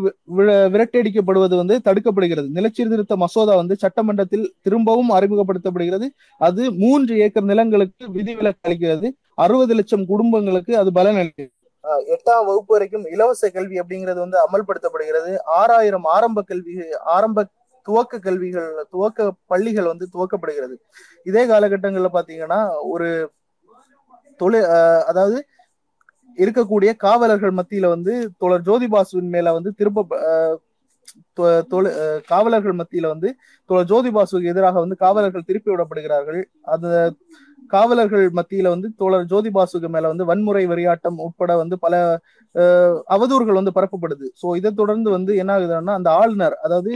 விரட்டடிக்கப்படுவது 0.73 1.55
வந்து 1.61 1.75
தடுக்கப்படுகிறது. 1.87 2.47
நிலச்சீர்திருத்த 2.57 3.15
மசோதா 3.23 3.53
வந்து 3.61 3.75
சட்டமன்றத்தில் 3.83 4.45
திரும்பவும் 4.65 5.11
அறிமுகப்படுத்தப்படுகிறது. 5.17 6.07
அது 6.41 6.63
மூன்று 6.83 7.15
ஏக்கர் 7.25 7.49
நிலங்களுக்கு 7.51 8.05
விதிவிலக்கு 8.17 8.65
அளிக்கிறது. 8.69 9.09
அறுபது 9.45 9.75
லட்சம் 9.79 10.07
குடும்பங்களுக்கு 10.11 10.73
அது 10.81 10.91
பலன் 10.99 11.19
அளிக்கிறது. 11.21 11.51
எட்டாம் 12.15 12.45
வகுப்பு 12.49 12.73
வரைக்கும் 12.73 13.05
இலவச 13.13 13.49
கல்வி 13.55 13.77
அப்படிங்கிறது 13.81 14.19
வந்து 14.25 14.37
அமல்படுத்தப்படுகிறது. 14.45 15.31
ஆறாயிரம் 15.59 16.05
ஆரம்ப 16.15 16.43
கல்வி 16.51 16.75
ஆரம்ப 17.15 17.45
துவக்க 17.85 18.19
கல்விகள் 18.25 18.67
துவக்க 18.93 19.25
பள்ளிகள் 19.51 19.89
வந்து 19.91 20.05
துவக்கப்படுகிறது. 20.13 20.75
இதே 21.29 21.43
காலகட்டங்கள்ல 21.51 22.11
பாத்தீங்கன்னா 22.17 22.59
ஒரு 22.93 23.09
தொழில் 24.41 24.69
அதாவது 25.11 25.37
இருக்கக்கூடிய 26.37 26.91
காவலர்கள் 27.05 27.53
மத்தியில 27.59 27.87
வந்து 27.95 28.13
தோழர் 28.41 28.67
ஜோதிபாசுவின் 28.67 29.33
மேல 29.35 29.53
வந்து 29.53 29.71
திரும்ப 29.79 30.05
காவலர்கள் 32.31 32.75
மத்தியில 32.81 33.07
வந்து 33.13 33.29
தோழர் 33.69 33.89
ஜோதிபாசுக்கு 33.91 34.51
எதிராக 34.53 34.79
வந்து 34.79 34.95
காவலர்கள் 35.03 35.47
திருப்பி 35.49 35.69
விடப்படுகிறார்கள். 35.71 36.41
அந்த 36.73 36.87
காவலர்கள் 37.71 38.25
மத்தியில 38.37 38.71
வந்து 38.73 38.87
தோழர் 39.01 39.25
ஜோதிபாசுக்கு 39.31 39.89
மேல 39.93 40.09
வந்து 40.11 40.27
வன்முறை 40.29 40.63
வெறியாட்டம் 40.71 41.17
உட்பட 41.25 41.51
வந்து 41.61 41.75
பல 41.85 41.93
அவதூறுகள் 43.15 43.59
வந்து 43.59 43.73
பரப்பப்படுது. 43.77 44.25
சோ 44.41 44.47
இதை 44.59 44.71
தொடர்ந்து 44.81 45.09
வந்து 45.15 45.31
என்ன 45.41 45.51
ஆகுதுன்னா 45.55 45.95
அந்த 45.99 46.09
ஆளுநர் 46.21 46.55
அதாவது 46.65 46.91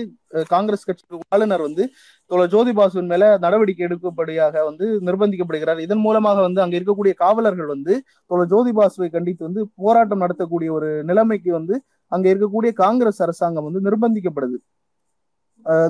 காங்கிரஸ் 0.53 0.87
கட்சி 0.87 1.21
ஆளுநர் 1.35 1.63
வந்து 1.67 1.83
தோழர் 2.31 2.51
ஜோதிபாசுவின் 2.55 3.11
மேல 3.13 3.31
நடவடிக்கை 3.45 3.85
எடுக்கப்படியாக 3.87 4.63
வந்து 4.69 4.87
நிர்பந்திக்கப்படுகிறார். 5.07 5.81
இதன் 5.85 6.03
மூலமாக 6.05 6.41
வந்து 6.47 6.63
அங்க 6.65 6.75
இருக்கக்கூடிய 6.79 7.13
காவலர்கள் 7.23 7.69
வந்து 7.75 7.95
தோழர் 8.31 8.51
ஜோதிபாசுவை 8.53 9.09
கண்டித்து 9.17 9.47
வந்து 9.49 9.63
போராட்டம் 9.83 10.23
நடத்தக்கூடிய 10.25 10.71
ஒரு 10.77 10.89
நிலைமைக்கு 11.11 11.51
வந்து 11.59 11.77
அங்க 12.11 12.27
இருக்கக்கூடிய 12.33 12.73
காங்கிரஸ் 12.83 13.23
அரசாங்கம் 13.27 13.67
வந்து 13.69 13.81
நிர்பந்திக்கப்படுது. 13.87 14.57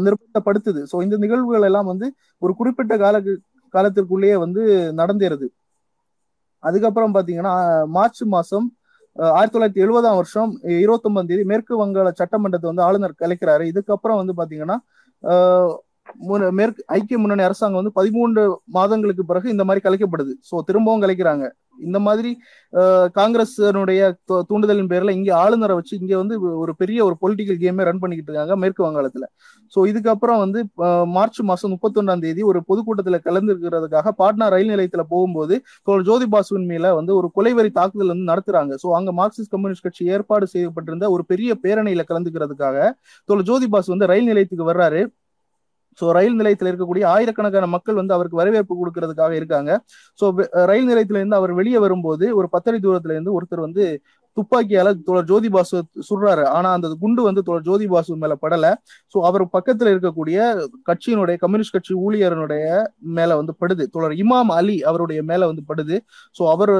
நிர்பந்தப்படுத்துது. 0.06 0.82
சோ 0.92 0.98
இந்த 1.06 1.16
நிகழ்வுகள் 1.24 1.68
எல்லாம் 1.70 1.90
வந்து 1.92 2.08
ஒரு 2.42 2.54
குறிப்பிட்ட 2.60 2.94
கால 3.04 3.18
காலத்திற்குள்ளேயே 3.78 4.36
வந்து 4.46 4.64
நடந்தேறுது. 5.02 5.48
அதுக்கப்புறம் 6.64 7.16
பாத்தீங்கன்னா 7.16 7.54
மார்ச் 7.98 8.22
மாசம் 8.36 8.68
ஆயிரத்தி 9.16 9.56
தொள்ளாயிரத்தி 9.56 9.84
எழுபதாம் 9.86 10.18
வருஷம் 10.20 10.52
இருபத்தி 10.84 11.08
ஒன்பதாம் 11.10 11.30
தேதி 11.30 11.44
மேற்கு 11.52 11.74
வங்காள 11.82 12.08
சட்டமன்றத்தை 12.20 12.68
வந்து 12.72 12.86
ஆளுநர் 12.88 13.20
கலைக்கிறாரு. 13.22 13.64
இதுக்கப்புறம் 13.72 14.20
வந்து 14.22 14.34
பாத்தீங்கன்னா 14.40 14.78
மேற்கு 16.60 16.82
ஐக்கிய 16.96 17.18
முன்னணி 17.22 17.44
அரசாங்கம் 17.48 17.80
வந்து 17.82 17.98
பதிமூன்று 18.00 18.44
மாதங்களுக்கு 18.78 19.24
பிறகு 19.30 19.48
இந்த 19.56 19.64
மாதிரி 19.68 19.82
கலைக்கப்படுது. 19.88 20.34
சோ 20.50 20.56
திரும்பவும் 20.68 21.04
கலைக்கிறாங்க. 21.04 21.46
இந்த 21.88 21.98
மாதிரி 22.06 22.30
காங்கிரஸனுடைய 23.18 24.02
தூண்டுதலின் 24.50 24.90
பேர்ல 24.92 25.12
இங்க 25.18 25.32
ஆளுநரை 25.42 25.74
வச்சு 25.80 25.94
இங்க 26.00 26.14
வந்து 26.22 26.36
ஒரு 26.64 26.72
பெரிய 26.82 27.00
ஒரு 27.08 27.16
பொலிட்டிக்கல் 27.24 27.60
கேமே 27.64 27.86
ரன் 27.90 28.02
பண்ணிக்கிட்டு 28.04 28.32
இருக்காங்க 28.32 28.56
மேற்கு 28.62 28.86
வங்காளத்துல. 28.86 29.26
சோ 29.74 29.80
இதுக்கப்புறம் 29.92 30.40
வந்து 30.44 30.60
மார்ச் 31.18 31.40
மாசம் 31.50 31.72
முப்பத்தொன்னாம் 31.74 32.24
தேதி 32.26 32.44
ஒரு 32.52 32.62
பொதுக்கூட்டத்துல 32.70 33.20
கலந்துருக்கிறதுக்காக 33.28 34.14
பாட்னா 34.22 34.48
ரயில் 34.56 34.74
நிலையத்துல 34.74 35.06
போகும்போது 35.14 35.58
ஜோதி 36.10 36.28
பாசுவின் 36.34 36.68
மேல 36.72 36.94
வந்து 37.00 37.14
ஒரு 37.20 37.30
கொலைவரி 37.38 37.72
தாக்குதல் 37.80 38.14
வந்து 38.14 38.30
நடத்துறாங்க. 38.32 38.74
சோ 38.84 38.90
அங்க 39.00 39.14
மார்க்சிஸ்ட் 39.22 39.54
கம்யூனிஸ்ட் 39.56 39.88
கட்சி 39.88 40.04
ஏற்பாடு 40.16 40.48
செய்யப்பட்டிருந்த 40.56 41.08
ஒரு 41.18 41.26
பெரிய 41.34 41.60
பேரணியில 41.66 42.04
கலந்துக்கிறதுக்காக 42.12 42.90
தோல் 43.30 43.48
ஜோதி 43.52 43.70
பாசு 43.76 43.96
வந்து 43.96 44.12
ரயில் 44.14 44.30
நிலையத்துக்கு 44.32 44.72
வர்றாரு. 44.74 45.04
ஸோ 45.98 46.12
ரயில் 46.18 46.38
நிலையத்தில் 46.42 46.70
இருக்கக்கூடிய 46.72 47.06
ஆயிரக்கணக்கான 47.16 47.70
மக்கள் 47.76 48.00
வந்து 48.02 48.16
அவருக்கு 48.18 48.42
வரவேற்பு 48.42 48.80
கொடுக்கறதுக்காக 48.82 49.34
இருக்காங்க. 49.40 49.72
ஸோ 50.20 50.26
ரயில் 50.72 50.90
நிலையத்துல 50.92 51.22
இருந்து 51.22 51.40
அவர் 51.42 51.54
வெளியே 51.62 51.82
வரும்போது 51.86 52.28
ஒரு 52.40 52.50
பத்தடி 52.56 52.80
தூரத்துல 52.88 53.16
இருந்து 53.18 53.36
ஒருத்தர் 53.38 53.68
வந்து 53.68 53.86
துப்பாக்கியால 54.38 54.90
தோழர் 55.06 55.28
ஜோதி 55.30 55.50
பாசு 55.54 55.78
சுடுறாரு. 56.08 56.44
ஆனா 56.56 56.70
அந்த 56.78 56.88
குண்டு 57.04 57.22
வந்து 57.28 57.42
தோழர் 57.48 57.66
ஜோதி 57.68 57.86
பாசு 57.94 58.18
மேல 58.24 58.34
படல. 58.44 58.66
சோ 59.14 59.18
அவர் 59.30 59.44
பக்கத்துல 59.56 59.92
இருக்கக்கூடிய 59.94 60.38
கட்சியினுடைய 60.90 61.36
கம்யூனிஸ்ட் 61.44 61.76
கட்சி 61.76 61.94
ஊழியரனுடைய 62.06 62.66
மேல 63.20 63.38
வந்து 63.40 63.54
படுது. 63.62 63.86
தோழர் 63.96 64.16
இமாம் 64.24 64.52
அலி 64.58 64.78
அவருடைய 64.92 65.22
மேல 65.32 65.48
வந்து 65.52 65.64
படுது. 65.72 65.98
சோ 66.36 66.44
அவர் 66.56 66.74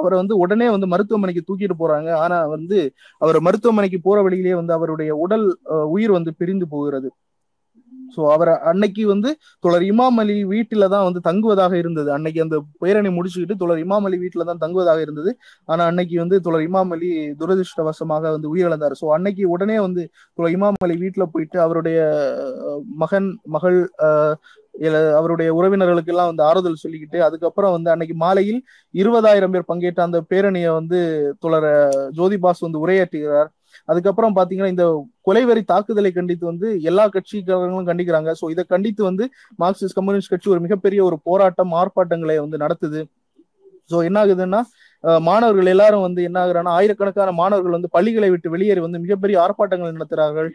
அவரை 0.00 0.16
வந்து 0.22 0.36
உடனே 0.44 0.68
வந்து 0.76 0.88
மருத்துவமனைக்கு 0.94 1.44
தூக்கிட்டு 1.48 1.76
போறாங்க. 1.82 2.10
ஆனா 2.24 2.40
வந்து 2.56 2.80
அவர் 3.20 3.38
மருத்துவமனைக்கு 3.48 4.00
போற 4.08 4.18
வழியிலேயே 4.28 4.56
வந்து 4.60 4.76
அவருடைய 4.78 5.12
உடல் 5.26 5.46
உயிர் 5.96 6.16
வந்து 6.18 6.32
பிரிந்து 6.40 6.68
போகிறது. 6.74 7.10
சோ 8.16 8.22
அவர் 8.34 8.50
அன்னைக்கு 8.70 9.02
வந்து 9.12 9.30
தொடர் 9.64 9.84
இமாம் 9.90 10.18
அலி 10.22 10.36
தான் 10.94 11.06
வந்து 11.08 11.20
தங்குவதாக 11.28 11.74
இருந்தது. 11.82 12.08
அன்னைக்கு 12.16 12.40
அந்த 12.46 12.58
பேரணி 12.84 13.12
முடிச்சுக்கிட்டு 13.18 13.60
தொடர் 13.62 13.82
இமாம் 13.84 14.06
அலி 14.10 14.30
தான் 14.50 14.62
தங்குவதாக 14.64 15.00
இருந்தது. 15.06 15.32
ஆனா 15.68 15.82
அன்னைக்கு 15.92 16.16
வந்து 16.24 16.38
தொடர் 16.48 16.66
இமாம் 16.68 16.92
அலி 16.96 17.10
துரதிருஷ்டவசமாக 17.42 18.32
வந்து 18.36 18.50
உயிரிழந்தார். 18.54 18.96
சோ 19.02 19.06
அன்னைக்கு 19.18 19.44
உடனே 19.56 19.78
வந்து 19.86 20.04
தொடர் 20.38 20.54
இமாம் 20.58 20.82
அலி 20.88 20.96
வீட்டுல 21.04 21.26
போயிட்டு 21.34 21.58
அவருடைய 21.66 21.98
மகன் 23.04 23.30
மகள் 23.56 23.78
அவருடைய 25.18 25.48
உறவினர்களுக்கு 25.56 26.12
எல்லாம் 26.12 26.30
வந்து 26.30 26.42
ஆறுதல் 26.46 26.80
சொல்லிக்கிட்டு 26.82 27.18
அதுக்கப்புறம் 27.26 27.74
வந்து 27.74 27.90
அன்னைக்கு 27.92 28.14
மாலையில் 28.22 28.58
இருபதாயிரம் 28.94 29.52
பேர் 29.54 29.68
பங்கேற்ற 29.68 30.00
அந்த 30.06 30.18
பேரணியை 30.30 30.70
வந்து 30.78 30.98
தொடர 31.44 31.64
ஜோதிபாஸ் 32.18 32.64
வந்து 32.66 32.82
உரையாற்றுகிறார். 32.84 33.50
அதுக்கப்புறம் 33.90 34.36
பாத்தீங்கன்னா 34.36 34.72
இந்த 34.74 34.86
கொலைவெறி 35.28 35.62
தாக்குதலை 35.72 36.12
கண்டித்து 36.12 36.44
வந்து 36.52 36.68
எல்லா 36.90 37.04
கட்சிக்காரங்களும் 37.08 37.90
கண்டிக்கிறாங்க. 37.90 38.32
சோ 38.40 38.50
இதை 38.54 38.64
கண்டித்து 38.74 39.02
வந்து 39.04 39.26
மார்க்சிஸ்ட் 39.62 39.98
கம்யூனிஸ்ட் 40.00 40.32
கட்சி 40.34 40.50
ஒரு 40.54 40.62
மிகப்பெரிய 40.66 41.02
ஒரு 41.04 41.18
போராட்டம் 41.30 41.74
ஆர்ப்பாட்டங்களை 41.82 42.36
வந்து 42.44 42.58
நடத்துது. 42.64 43.02
சோ 43.90 43.96
என்ன 44.08 44.18
ஆகுதுன்னா 44.24 44.60
மாணவர்கள் 45.26 45.70
எல்லாரும் 45.72 46.04
வந்து 46.04 46.20
என்ன 46.28 46.38
ஆகுறாங்கன்னா 46.42 46.74
ஆயிரக்கணக்கான 46.78 47.32
மாணவர்கள் 47.40 47.74
வந்து 47.76 47.90
பள்ளிகளை 47.96 48.28
விட்டு 48.32 48.52
வெளியேறி 48.54 48.80
வந்து 48.84 49.00
மிகப்பெரிய 49.04 49.36
ஆர்ப்பாட்டங்கள் 49.44 49.96
நடத்துகிறார்கள் 49.96 50.48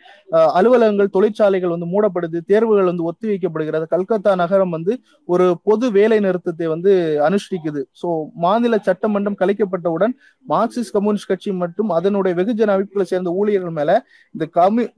அலுவலகங்கள் 0.60 1.12
தொழிற்சாலைகள் 1.16 1.74
வந்து 1.76 1.89
மூடப்படுது 1.93 2.39
தேர்வுகள் 2.52 2.89
வந்து 2.91 3.06
ஒத்தி 3.10 3.28
வைக்கப்படுகிறது. 3.32 3.86
கல்கத்தா 3.93 4.34
நகரம் 4.43 4.74
வந்து 4.78 4.95
ஒரு 5.34 5.47
பொது 5.70 5.86
வேலை 5.97 6.20
நிறுத்தத்தை 6.28 6.68
வந்து 6.74 6.93
அனுஷ்டிக்குது. 7.28 7.84
சோ 8.02 8.10
மாநில 8.45 8.80
சட்டமன்றம் 8.89 9.39
கலைக்கப்பட்டவுடன் 9.41 10.16
மார்க்சிஸ்ட் 10.45 10.95
கம்யூனிஸ்ட் 10.97 11.32
கட்சி 11.32 11.54
மற்றும் 11.64 11.91
அதனுடைய 12.00 12.34
வெகுஜன 12.41 12.74
அமைப்புகளை 12.76 13.08
சேர்ந்த 13.14 13.32
ஊழியர்கள் 13.39 13.78
மேல 13.80 13.91
இந்த 14.36 14.47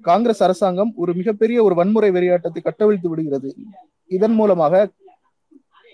காங்கிரஸ் 0.09 0.43
அரசாங்கம் 0.47 0.93
ஒரு 1.03 1.13
மிகப்பெரிய 1.21 1.59
ஒரு 1.67 1.77
வன்முறை 1.81 2.11
வெறியாட்டத்தை 2.17 2.63
கட்டவிழ்த்து 2.69 3.11
விடுகிறது. 3.11 3.51
இதன் 4.11 4.35
மூலமாக 4.39 4.75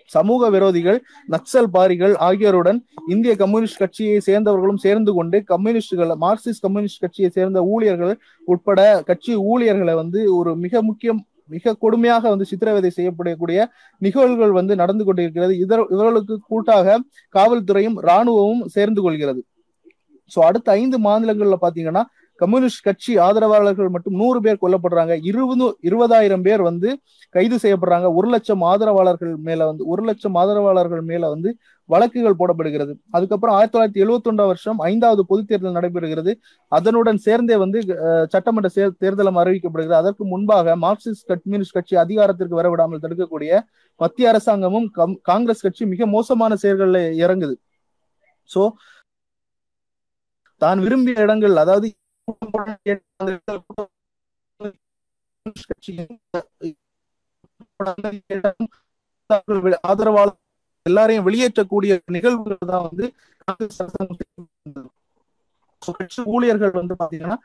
சமூக 0.10 0.50
விரோதிகள் 0.50 1.00
நக்சல் 1.36 1.70
பாரிகள் 1.76 2.14
ஆகியோருடன் 2.28 2.80
இந்திய 3.08 3.34
கம்யூனிஸ்ட் 3.36 3.82
கட்சியை 3.84 4.20
சேர்ந்தவர்களும் 4.28 4.82
சேர்ந்து 4.86 5.14
கொண்டு 5.14 5.40
கம்யூனிஸ்டுகள் 5.54 6.14
மார்க்சிஸ்ட் 6.26 6.66
கம்யூனிஸ்ட் 6.66 7.04
கட்சியை 7.06 7.30
சேர்ந்த 7.38 7.62
ஊழியர்கள் 7.74 8.14
உட்பட 8.48 8.80
கட்சி 9.10 9.36
ஊழியர்களை 9.52 9.96
வந்து 9.96 10.22
ஒரு 10.38 10.54
மிக 10.66 10.82
முக்கியம் 10.82 11.22
மிக 11.56 11.74
கொடுமையாக 11.84 12.24
வந்து 12.32 12.46
சித்திரவதை 12.50 12.90
செய்யப்படக்கூடிய 12.96 13.60
நிகழ்வுகள் 14.02 14.54
வந்து 14.58 14.74
நடந்து 14.82 15.04
கொண்டிருக்கிறது. 15.06 15.54
இதர் 15.64 15.84
இவர்களுக்கு 15.96 16.36
கூட்டாக 16.50 16.98
காவல்துறையும் 17.36 17.98
இராணுவமும் 18.08 18.66
சேர்ந்து 18.76 19.02
கொள்கிறது. 19.06 19.42
சோ 20.32 20.40
அடுத்த 20.48 20.68
ஐந்து 20.72 20.98
மாநிலங்கள்ல 21.00 21.58
பாத்தீங்கன்னா 21.62 22.04
கம்யூனிஸ்ட் 22.38 22.84
கட்சி 22.84 23.18
ஆதரவாளர்கள் 23.18 23.90
மட்டும் 23.90 24.14
நூறு 24.14 24.42
பேர் 24.42 24.58
கொல்லப்படுறாங்க. 24.62 25.20
இருபது 25.22 25.78
இருபதாயிரம் 25.82 26.42
பேர் 26.42 26.62
வந்து 26.62 27.00
கைது 27.30 27.56
செய்யப்படுறாங்க. 27.56 28.14
ஒரு 28.14 28.30
லட்சம் 28.30 28.62
ஆதரவாளர்கள் 28.62 29.36
மேல 29.36 29.66
வந்து 29.66 29.88
ஒரு 29.88 30.04
லட்சம் 30.04 30.36
ஆதரவாளர்கள் 30.36 31.02
மேல 31.02 31.30
வந்து 31.30 31.58
வழக்குகள் 31.86 32.36
போடப்படுகிறது. 32.40 32.96
அதுக்கப்புறம் 33.10 33.56
ஆயிரத்தி 33.56 33.80
தொள்ளாயிரத்தி 33.80 34.08
எழுபத்தி 34.08 34.32
ஒன்றாம் 34.32 34.46
வருஷம் 34.46 34.80
ஐந்தாவது 34.80 35.26
பொது 35.26 35.46
தேர்தல் 35.46 35.74
நடைபெறுகிறது. 35.74 36.34
அதனுடன் 36.68 37.18
சேர்ந்தே 37.18 37.56
வந்து 37.56 37.82
சட்டமன்ற 38.30 38.70
சே- 38.76 39.04
தேர்தலும் 39.04 39.38
அறிவிக்கப்படுகிறது. 39.38 39.92
அதற்கு 39.92 40.26
முன்பாக 40.26 40.76
மார்க்சிஸ்ட் 40.76 41.26
கம்யூனிஸ்ட் 41.26 41.74
கட்சி 41.74 41.96
அதிகாரத்திற்கு 41.96 42.62
வரவிடாமல் 42.62 43.02
தடுக்கக்கூடிய 43.02 43.60
மத்திய 43.96 44.30
அரசாங்கமும் 44.30 44.92
கம்- 44.96 45.18
காங்கிரஸ் 45.22 45.62
கட்சி 45.62 45.86
மிக 45.86 46.06
மோசமான 46.06 46.56
செயல்களில் 46.56 47.26
இறங்குது. 47.26 47.56
சோ 48.56 48.72
தான் 50.58 50.80
விரும்பிய 50.80 51.22
இடங்கள் 51.22 51.56
அதாவது 51.56 51.94
ஆதரவாளர் 59.84 60.38
எல்லாரையும் 60.86 61.26
வெளியேற்றக்கூடிய 61.26 61.94
நிகழ்வுகள் 62.16 62.70
தான் 62.70 62.86
வந்து 62.88 63.06
காங்கிரஸ் 63.48 63.82
கட்சி 65.82 66.22
ஊழியர்கள் 66.28 66.74
வந்து 66.78 66.96
பாத்தீங்கன்னா 67.02 67.38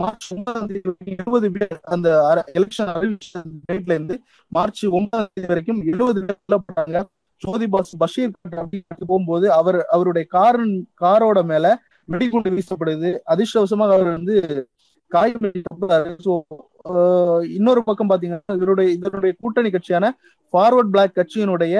மார்ச் 0.00 0.26
ஒன்பதாம் 0.34 0.66
தேதி 0.66 0.80
வரைக்கும் 0.82 1.12
எழுபது 1.16 1.48
பேர் 1.50 1.76
அந்த 1.86 2.08
எலெக்ஷன் 2.54 2.90
அறிவிச்ச 2.94 3.30
டேட்ல 3.68 3.94
இருந்து 3.94 4.16
மார்ச் 4.52 4.82
ஒன்பதாம் 4.90 5.30
தேதி 5.30 5.48
வரைக்கும் 5.52 5.80
எழுபது 5.86 6.20
பேர் 6.20 6.40
கொல்லப்பட்டாங்க 6.40 7.00
ஜோதி 7.42 7.66
பாஸ் 7.66 7.92
பஷீர் 7.96 8.32
அப்படின்னு 8.54 9.06
போகும்போது 9.06 9.46
அவர் 9.52 9.78
அவருடைய 9.90 10.24
காரன் 10.28 10.74
காரோட 11.02 11.40
மேல 11.44 11.66
வெடிகுண்டு 12.10 12.50
வீசப்படுது 12.50 13.10
அதிர்ஷ்டவசமாக 13.24 13.94
அவர் 13.94 14.10
வந்து 14.10 14.36
காயம் 15.10 15.46
ஸோ 16.24 16.32
இன்னொரு 17.48 17.80
பக்கம் 17.84 18.10
பாத்தீங்கன்னா 18.10 18.54
இவருடைய 18.54 18.88
இதனுடைய 18.92 19.32
கூட்டணி 19.40 19.70
கட்சியான 19.70 20.08
ஃபார்வர்ட் 20.54 20.92
பிளாக் 20.92 21.18
கட்சியினுடைய 21.18 21.74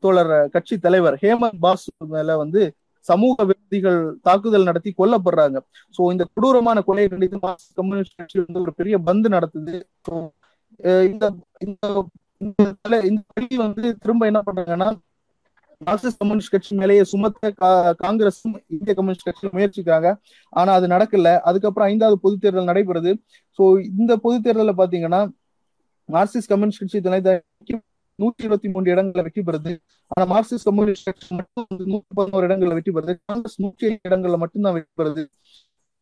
தோழர் 0.00 0.32
கட்சி 0.50 0.76
தலைவர் 0.78 1.16
ஹேமந்த் 1.22 1.60
பாஸ் 1.60 1.86
மேல 2.06 2.36
வந்து 2.36 2.62
சமூக 3.04 3.44
விரோதிகள் 3.44 3.98
தாக்குதல் 4.22 4.64
நடத்தி 4.64 4.90
கொல்லப்படுறாங்க 4.98 5.58
சோ 5.94 6.02
இந்த 6.12 6.24
கொடூரமான 6.34 6.82
கொலையை 6.86 7.08
கண்டித்து 7.08 7.38
மார்க்சிஸ்ட் 7.42 7.78
கம்யூனிஸ்ட் 7.78 8.18
கட்சி 8.18 8.38
வந்து 8.38 8.60
ஒரு 8.60 8.72
பெரிய 8.72 8.98
பந்து 8.98 9.28
நடத்துது 9.28 9.74
இந்த 11.04 11.24
இந்த 11.60 11.86
இந்த 12.70 12.96
வந்து 13.58 13.84
திரும்ப 13.94 14.26
என்ன 14.26 14.40
பண்றாங்கன்னா 14.42 14.90
மார்க்சிஸ்ட் 15.86 16.20
கம்யூனிஸ்ட் 16.22 16.52
கட்சி 16.54 16.72
மேலேயே 16.80 17.04
சுமத்த 17.12 17.50
காங்கிரஸும் 18.04 18.56
இந்திய 18.74 18.94
கம்யூனிஸ்ட் 18.98 19.26
கட்சியும் 19.28 19.54
முயற்சிக்கிறாங்க. 19.58 20.08
ஆனா 20.60 20.70
அது 20.78 20.86
நடக்கல. 20.94 21.30
அதுக்கப்புறம் 21.50 21.88
ஐந்தாவது 21.92 22.18
பொதுத் 22.24 22.42
தேர்தல் 22.44 22.70
நடைபெறுது. 22.70 23.12
சோ 23.58 23.62
இந்த 24.00 24.12
பொதுத் 24.24 24.44
தேர்தலில் 24.46 24.80
பாத்தீங்கன்னா 24.82 25.22
மார்க்சிஸ்ட் 26.08 26.52
கம்யூனிஸ்ட் 26.52 26.82
கட்சி 26.82 27.00
துணைக்கு 27.06 27.76
நூற்றி 28.18 28.44
இருபத்தி 28.46 28.68
மூன்று 28.72 28.88
இடங்களை 28.94 29.22
வெற்றி 29.26 29.42
பெறுது. 29.48 29.72
ஆனா 30.10 30.24
மார்க்சிஸ்ட் 30.32 30.68
கம்யூனிஸ்ட் 30.68 31.06
கட்சி 31.08 31.30
மட்டும் 31.38 31.66
வந்து 31.70 31.84
நூத்தி 31.92 32.12
பதினோரு 32.18 32.46
இடங்களை 32.48 32.74
வெற்றி 32.78 32.92
பெறுது. 32.96 33.14
காங்கிரஸ் 33.30 33.60
நூற்றி 33.64 33.86
ஏழு 33.88 34.00
இடங்கள்ல 34.08 34.38
மட்டும்தான் 34.42 34.74
வெற்றி 34.76 34.92
பெறுது. 35.00 35.24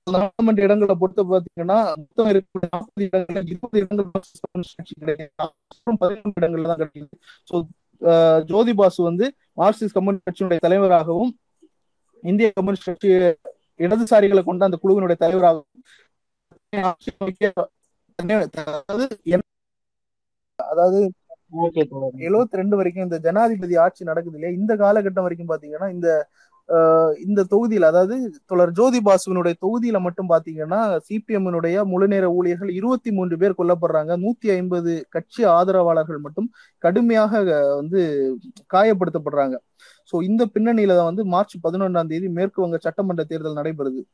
நாடாளுமன்ற 0.06 0.62
இடங்களை 0.66 0.94
பொறுத்த 1.00 1.22
பாத்தீங்கன்னா 1.32 1.76
மொத்தம் 2.00 2.30
இருக்கக்கூடிய 2.32 2.68
நாற்பது 2.74 3.04
இடங்கள்ல 3.08 3.42
இருபது 3.52 3.78
இடங்கள் 3.82 4.08
மார்க்சிஸ்ட் 4.12 4.42
கம்யூனிஸ்ட் 4.44 4.78
கட்சி 4.78 4.94
கிடையாது. 5.02 5.52
பதினொன்று 6.02 6.40
இடங்கள்ல 6.40 6.70
தான் 6.72 6.80
கிடைக்குது. 6.82 7.16
ஸோ 7.50 7.54
ஜோதி 8.50 8.74
பாசு 8.74 9.02
வந்து 9.02 9.26
மார்க்சிஸ்ட் 9.58 9.96
கம்யூனிஸ்ட் 9.96 10.28
கட்சியினுடைய 10.28 10.60
தலைவராகவும் 10.66 11.32
இந்திய 12.24 12.48
கம்யூனிஸ்ட் 12.56 12.88
கட்சி 12.90 13.08
இடதுசாரிகளை 13.80 14.42
கொண்ட 14.44 14.64
அந்த 14.68 14.78
குழுவினுடைய 14.82 15.18
தலைவராகவும் 15.20 15.66
அதாவது 20.58 20.98
எழுவத்தி 22.24 22.52
ரெண்டு 22.52 22.76
வரைக்கும் 22.78 23.06
இந்த 23.06 23.18
ஜனாதிபதி 23.24 23.74
ஆட்சி 23.84 24.02
நடக்குது 24.04 24.36
இல்லையா? 24.36 24.56
இந்த 24.58 24.72
காலகட்டம் 24.82 25.26
வரைக்கும் 25.26 25.50
பாத்தீங்கன்னா 25.50 25.88
இந்த 25.94 26.08
இந்த 27.26 27.44
தொகுதியில் 27.44 27.82
அதாவது 27.82 28.16
தொடர் 28.46 28.72
ஜோதி 28.72 29.00
பாசுவினுடைய 29.00 29.54
தொகுதியில 29.64 29.98
மட்டும் 30.00 30.28
பாத்தீங்கன்னா 30.28 30.80
சிபிஎம்னுடைய 31.08 31.84
முழுநேர 31.84 32.26
ஊழியர்கள் 32.38 32.70
இருபத்தி 32.70 33.10
மூன்று 33.12 33.36
பேர் 33.38 33.58
கொல்லப்படுறாங்க. 33.58 34.12
நூத்தி 34.24 34.48
ஐம்பது 34.58 34.92
கட்சி 35.10 35.44
ஆதரவாளர்கள் 35.44 36.18
மட்டும் 36.18 36.48
கடுமையாக 36.78 37.44
வந்து 37.76 38.02
காயப்படுத்தப்படுறாங்க. 38.74 39.56
சோ 40.12 40.22
இந்த 40.22 40.46
பின்னணியில 40.54 40.96
தான் 40.96 41.04
வந்து 41.04 41.24
மார்ச் 41.24 41.56
பதினொன்றாம் 41.68 42.06
தேதி 42.06 42.28
மேற்கு 42.28 42.60
வங்க 42.60 42.78
சட்டமன்ற 42.80 43.24
தேர்தல் 43.24 43.54
நடைபெறுது. 43.54 44.04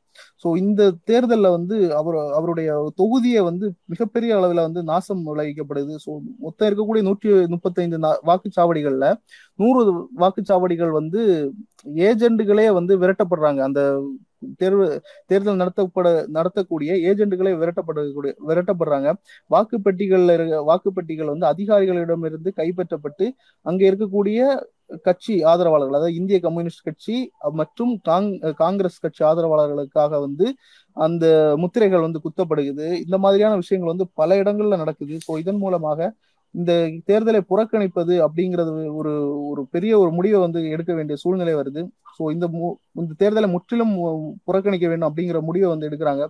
சோ 0.43 0.57
இந்த 0.57 0.93
தேர்தலில் 1.03 1.49
வந்து 1.49 1.95
அவர் 1.95 2.15
அவருடைய 2.15 2.91
தொகுதியை 2.95 3.43
வந்து 3.43 3.73
மிகப்பெரிய 3.85 4.35
அளவுல 4.35 4.53
வந்து 4.53 4.83
நாசம் 4.83 5.25
விளைவிக்கப்படுது. 5.25 5.95
சோ 6.05 6.19
மொத்தம் 6.39 6.69
இருக்கக்கூடிய 6.69 7.01
நூற்றி 7.01 7.47
முப்பத்தைந்து 7.47 7.97
நா- 7.97 8.19
வாக்குச்சாவடிகள்ல 8.25 9.13
நூறு 9.55 10.07
வாக்குச்சாவடிகள் 10.17 10.91
வந்து 10.91 11.51
ஏஜென்ட்டுகளே 11.95 12.73
வந்து 12.73 12.99
விரட்டப்படுறாங்க. 12.99 13.59
அந்த 13.59 14.07
தேர்வு 14.61 14.85
தேர்தல் 15.31 15.59
நடத்தப்பட 15.61 16.07
நடத்தக்கூடிய 16.37 16.91
ஏஜெண்டுகளே 17.09 17.53
விரட்டப்படக்கூடிய 17.61 18.33
விரட்டப்படுறாங்க. 18.49 19.09
வாக்குப்பெட்டிகள்ல 19.51 20.35
இருக்க 20.37 20.63
வாக்குப்பெட்டிகள் 20.71 21.33
வந்து 21.33 21.47
அதிகாரிகளிடமிருந்து 21.53 22.51
கைப்பற்றப்பட்டு 22.59 23.27
அங்க 23.65 23.81
இருக்கக்கூடிய 23.89 24.39
கட்சி 25.07 25.33
ஆதரவாளர்கள் 25.51 25.97
அதாவது 25.97 26.17
இந்திய 26.19 26.37
கம்யூனிஸ்ட் 26.45 26.85
கட்சி 26.87 27.15
மற்றும் 27.61 27.93
காங் 28.09 28.29
காங்கிரஸ் 28.61 29.01
கட்சி 29.05 29.21
ஆதரவாளர்களுக்காக 29.29 30.19
வந்து 30.25 30.45
அந்த 30.97 31.25
முத்திரைகள் 31.63 32.05
வந்து 32.05 32.19
குத்தப்படுகிறது. 32.25 32.87
இந்த 33.05 33.17
மாதிரியான 33.25 33.57
விஷயங்கள் 33.63 33.93
வந்து 33.93 34.07
பல 34.21 34.37
இடங்கள்ல 34.43 34.77
நடக்குது. 34.83 35.15
ஸோ 35.27 35.33
இதன் 35.43 35.61
மூலமாக 35.65 35.99
இந்த 36.55 36.71
தேர்தலை 37.09 37.41
புறக்கணிப்பது 37.51 38.13
அப்படிங்கிறது 38.25 38.71
ஒரு 38.99 39.13
ஒரு 39.51 39.61
பெரிய 39.75 39.93
ஒரு 40.03 40.11
முடிவை 40.17 40.39
வந்து 40.45 40.59
எடுக்க 40.75 40.91
வேண்டிய 40.93 41.15
சூழ்நிலை 41.23 41.53
வருது. 41.61 41.81
ஸோ 42.17 42.31
இந்த 42.31 42.47
மு- 42.47 42.77
இந்த 42.91 43.13
தேர்தலை 43.19 43.47
முற்றிலும் 43.47 43.93
புறக்கணிக்க 44.43 44.87
வேண்டும் 44.87 45.09
அப்படிங்கிற 45.09 45.41
முடிவை 45.41 45.69
வந்து 45.69 45.89
எடுக்கிறாங்க. 45.89 46.23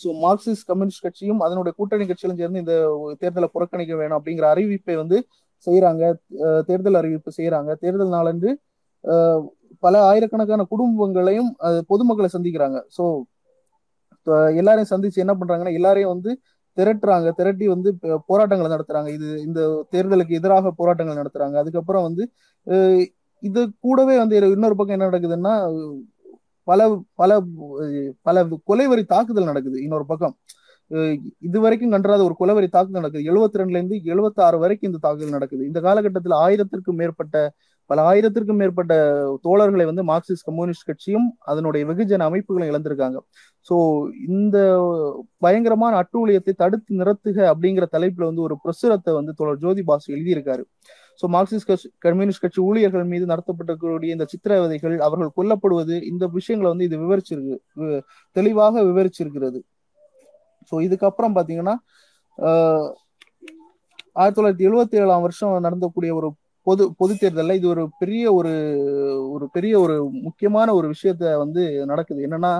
ஸோ 0.00 0.08
மார்க்சிஸ்ட் 0.22 0.66
கம்யூனிஸ்ட் 0.66 1.02
கட்சியும் 1.02 1.40
அதனுடைய 1.40 1.72
கூட்டணி 1.76 2.04
கட்சிகளும் 2.04 2.40
சேர்ந்து 2.40 2.62
இந்த 2.64 2.74
தேர்தலை 3.20 3.48
புறக்கணிக்க 3.52 3.94
வேணும் 3.96 4.18
அப்படிங்கிற 4.18 4.46
அறிவிப்பை 4.54 4.96
வந்து 4.96 5.18
செய்யறாங்க 5.66 6.02
தேர்தல் 6.66 6.94
அறிவிப்பு 6.94 7.30
செய்யறாங்க 7.36 7.70
தேர்தல் 7.74 8.08
நாளன்று 8.08 8.50
பல 9.78 9.94
ஆயிரக்கணக்கான 10.02 10.66
குடும்பங்களையும் 10.70 11.50
பொதுமக்களை 11.86 12.28
சந்திக்கிறாங்க. 12.32 12.78
ஸோ 12.96 13.04
எல்லாரையும் 14.56 14.92
சந்திச்சு 14.94 15.22
என்ன 15.24 15.34
பண்றாங்கன்னா 15.34 15.72
எல்லாரையும் 15.72 16.12
வந்து 16.12 16.30
திரட்டுறாங்க. 16.76 17.28
திரட்டி 17.34 17.66
வந்து 17.68 17.90
போராட்டங்களை 18.26 18.70
நடத்துறாங்க. 18.76 19.08
இது 19.08 19.28
இந்த 19.42 19.60
தேர்தலுக்கு 19.92 20.28
எதிராக 20.28 20.70
போராட்டங்கள் 20.70 21.20
நடத்துறாங்க. 21.20 21.56
அதுக்கப்புறம் 21.56 22.02
வந்து 22.02 22.24
இது 23.48 23.60
கூடவே 23.86 24.14
வந்து 24.22 24.36
இன்னொரு 24.56 24.76
பக்கம் 24.78 24.96
என்ன 24.96 25.08
நடக்குதுன்னா 25.10 25.54
பல 26.68 26.80
பல 27.20 27.32
பல 28.26 28.44
கொலைவரி 28.68 29.04
தாக்குதல் 29.14 29.50
நடக்குது 29.50 29.78
இன்னொரு 29.86 30.06
பக்கம். 30.12 30.34
இது 31.46 31.58
வரைக்கும் 31.64 31.92
கண்டாத 31.94 32.20
ஒரு 32.28 32.34
கொலைவரி 32.40 32.68
தாக்குதல் 32.74 33.00
நடக்குது. 33.00 33.28
எழுபத்தி 33.30 33.60
ரெண்டுல 33.60 33.78
இருந்து 33.80 33.96
எழுபத்தி 34.12 34.40
ஆறு 34.46 34.56
வரைக்கும் 34.64 34.88
இந்த 34.90 35.00
தாக்குதல் 35.04 35.36
நடக்குது. 35.36 35.62
இந்த 35.70 35.80
காலகட்டத்தில் 35.86 36.36
ஆயிரத்திற்கும் 36.44 36.98
மேற்பட்ட 37.00 37.36
பல 37.90 38.00
ஆயிரத்திற்கும் 38.10 38.60
மேற்பட்ட 38.60 38.94
தோழர்களை 39.46 39.84
வந்து 39.90 40.04
மார்க்சிஸ்ட் 40.10 40.46
கம்யூனிஸ்ட் 40.48 40.86
கட்சியும் 40.88 41.26
அதனுடைய 41.50 41.82
வெகுஜன 41.90 42.26
அமைப்புகளும் 42.30 42.70
இழந்திருக்காங்க. 42.72 43.18
சோ 43.68 43.76
இந்த 44.28 44.56
பயங்கரமான 45.44 45.92
அட்டூழியத்தை 46.02 46.54
தடுத்து 46.62 47.00
நிறுத்துக 47.00 47.38
அப்படிங்கிற 47.52 47.86
தலைப்புல 47.96 48.28
வந்து 48.30 48.46
ஒரு 48.48 48.56
பிரசுரத்தை 48.64 49.14
வந்து 49.18 49.34
தோழர் 49.40 49.62
ஜோதி 49.64 49.84
பாசு 49.90 50.08
எழுதியிருக்காரு. 50.16 50.64
சோ 51.20 51.26
மார்க்சிஸ்ட் 51.34 51.68
கட்சி 51.70 51.88
கம்யூனிஸ்ட் 52.06 52.42
கட்சி 52.44 52.60
ஊழியர்கள் 52.68 53.04
மீது 53.12 53.26
நடத்தப்பட்டிருக்கக்கூடிய 53.26 54.10
இந்த 54.16 54.26
சித்திரவதைகள் 54.32 54.96
அவர்கள் 55.06 55.30
கொல்லப்படுவது 55.38 55.96
இந்த 56.10 56.24
விஷயங்களை 56.38 56.68
வந்து 56.72 56.88
இது 56.88 56.96
விவரிச்சிருக்கு 57.04 57.56
தெளிவாக 58.36 58.82
விவரிச்சிருக்கிறது. 58.88 59.60
சோ 60.70 60.74
இதுக்கப்புறம் 60.86 61.36
பாத்தீங்கன்னா 61.38 61.76
ஆயிரத்தி 64.20 64.38
தொள்ளாயிரத்தி 64.38 64.66
எழுபத்தி 64.68 64.96
ஏழாம் 65.02 65.24
வருஷம் 65.26 65.64
நடந்தக்கூடிய 65.66 66.10
ஒரு 66.14 66.28
பொது 66.66 66.84
பொது 67.00 67.12
தேர்தல்ல 67.20 67.54
இது 67.58 67.66
ஒரு 67.72 67.82
பெரிய 68.00 68.24
ஒரு 68.38 68.52
ஒரு 69.34 69.46
பெரிய 69.56 69.74
ஒரு 69.84 69.96
முக்கியமான 70.26 70.68
ஒரு 70.78 70.86
விஷயத்த 70.94 71.24
வந்து 71.42 71.62
நடக்குது. 71.90 72.20
என்னன்னா 72.26 72.52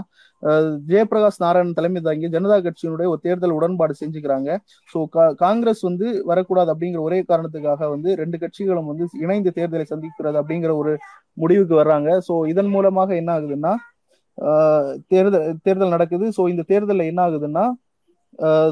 ஜெயபிரகாஷ் 0.90 1.40
நாராயண் 1.44 1.76
தலைமை 1.78 2.00
தாங்கி 2.08 2.26
ஜனதா 2.34 2.56
கட்சியினுடைய 2.66 3.06
ஒரு 3.12 3.20
தேர்தல் 3.26 3.56
உடன்பாடு 3.58 3.94
செஞ்சுக்கிறாங்க. 4.02 4.50
ஸோ 4.92 4.98
காங்கிரஸ் 5.44 5.82
வந்து 5.88 6.06
வரக்கூடாது 6.30 6.72
அப்படிங்கிற 6.74 7.02
ஒரே 7.08 7.18
காரணத்துக்காக 7.30 7.88
வந்து 7.94 8.12
ரெண்டு 8.22 8.38
கட்சிகளும் 8.42 8.90
வந்து 8.92 9.06
இணைந்து 9.24 9.52
தேர்தலை 9.58 9.86
சந்திக்கிறது 9.92 10.40
அப்படிங்கிற 10.42 10.74
ஒரு 10.82 10.94
முடிவுக்கு 11.42 11.76
வர்றாங்க. 11.82 12.10
ஸோ 12.28 12.36
இதன் 12.52 12.72
மூலமாக 12.76 13.10
என்ன 13.22 13.32
ஆகுதுன்னா 13.38 13.74
தேர்தல் 15.12 15.46
தேர்தல் 15.66 15.94
நடக்குது. 15.96 16.26
ஸோ 16.38 16.42
இந்த 16.54 16.64
தேர்தலில் 16.72 17.10
என்ன 17.12 17.20
ஆகுதுன்னா 17.28 17.66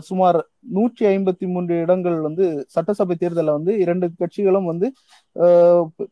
சுமார் 0.00 0.38
நூற்றி 0.76 1.04
ஐம்பத்தி 1.06 1.46
மூன்று 1.46 1.74
இடங்கள் 1.84 2.16
வந்து 2.20 2.44
சட்டசபை 2.66 3.14
தேர்தலில் 3.16 3.56
வந்து 3.56 3.72
இரண்டு 3.78 4.06
கட்சிகளும் 4.22 4.68
வந்து 4.70 4.86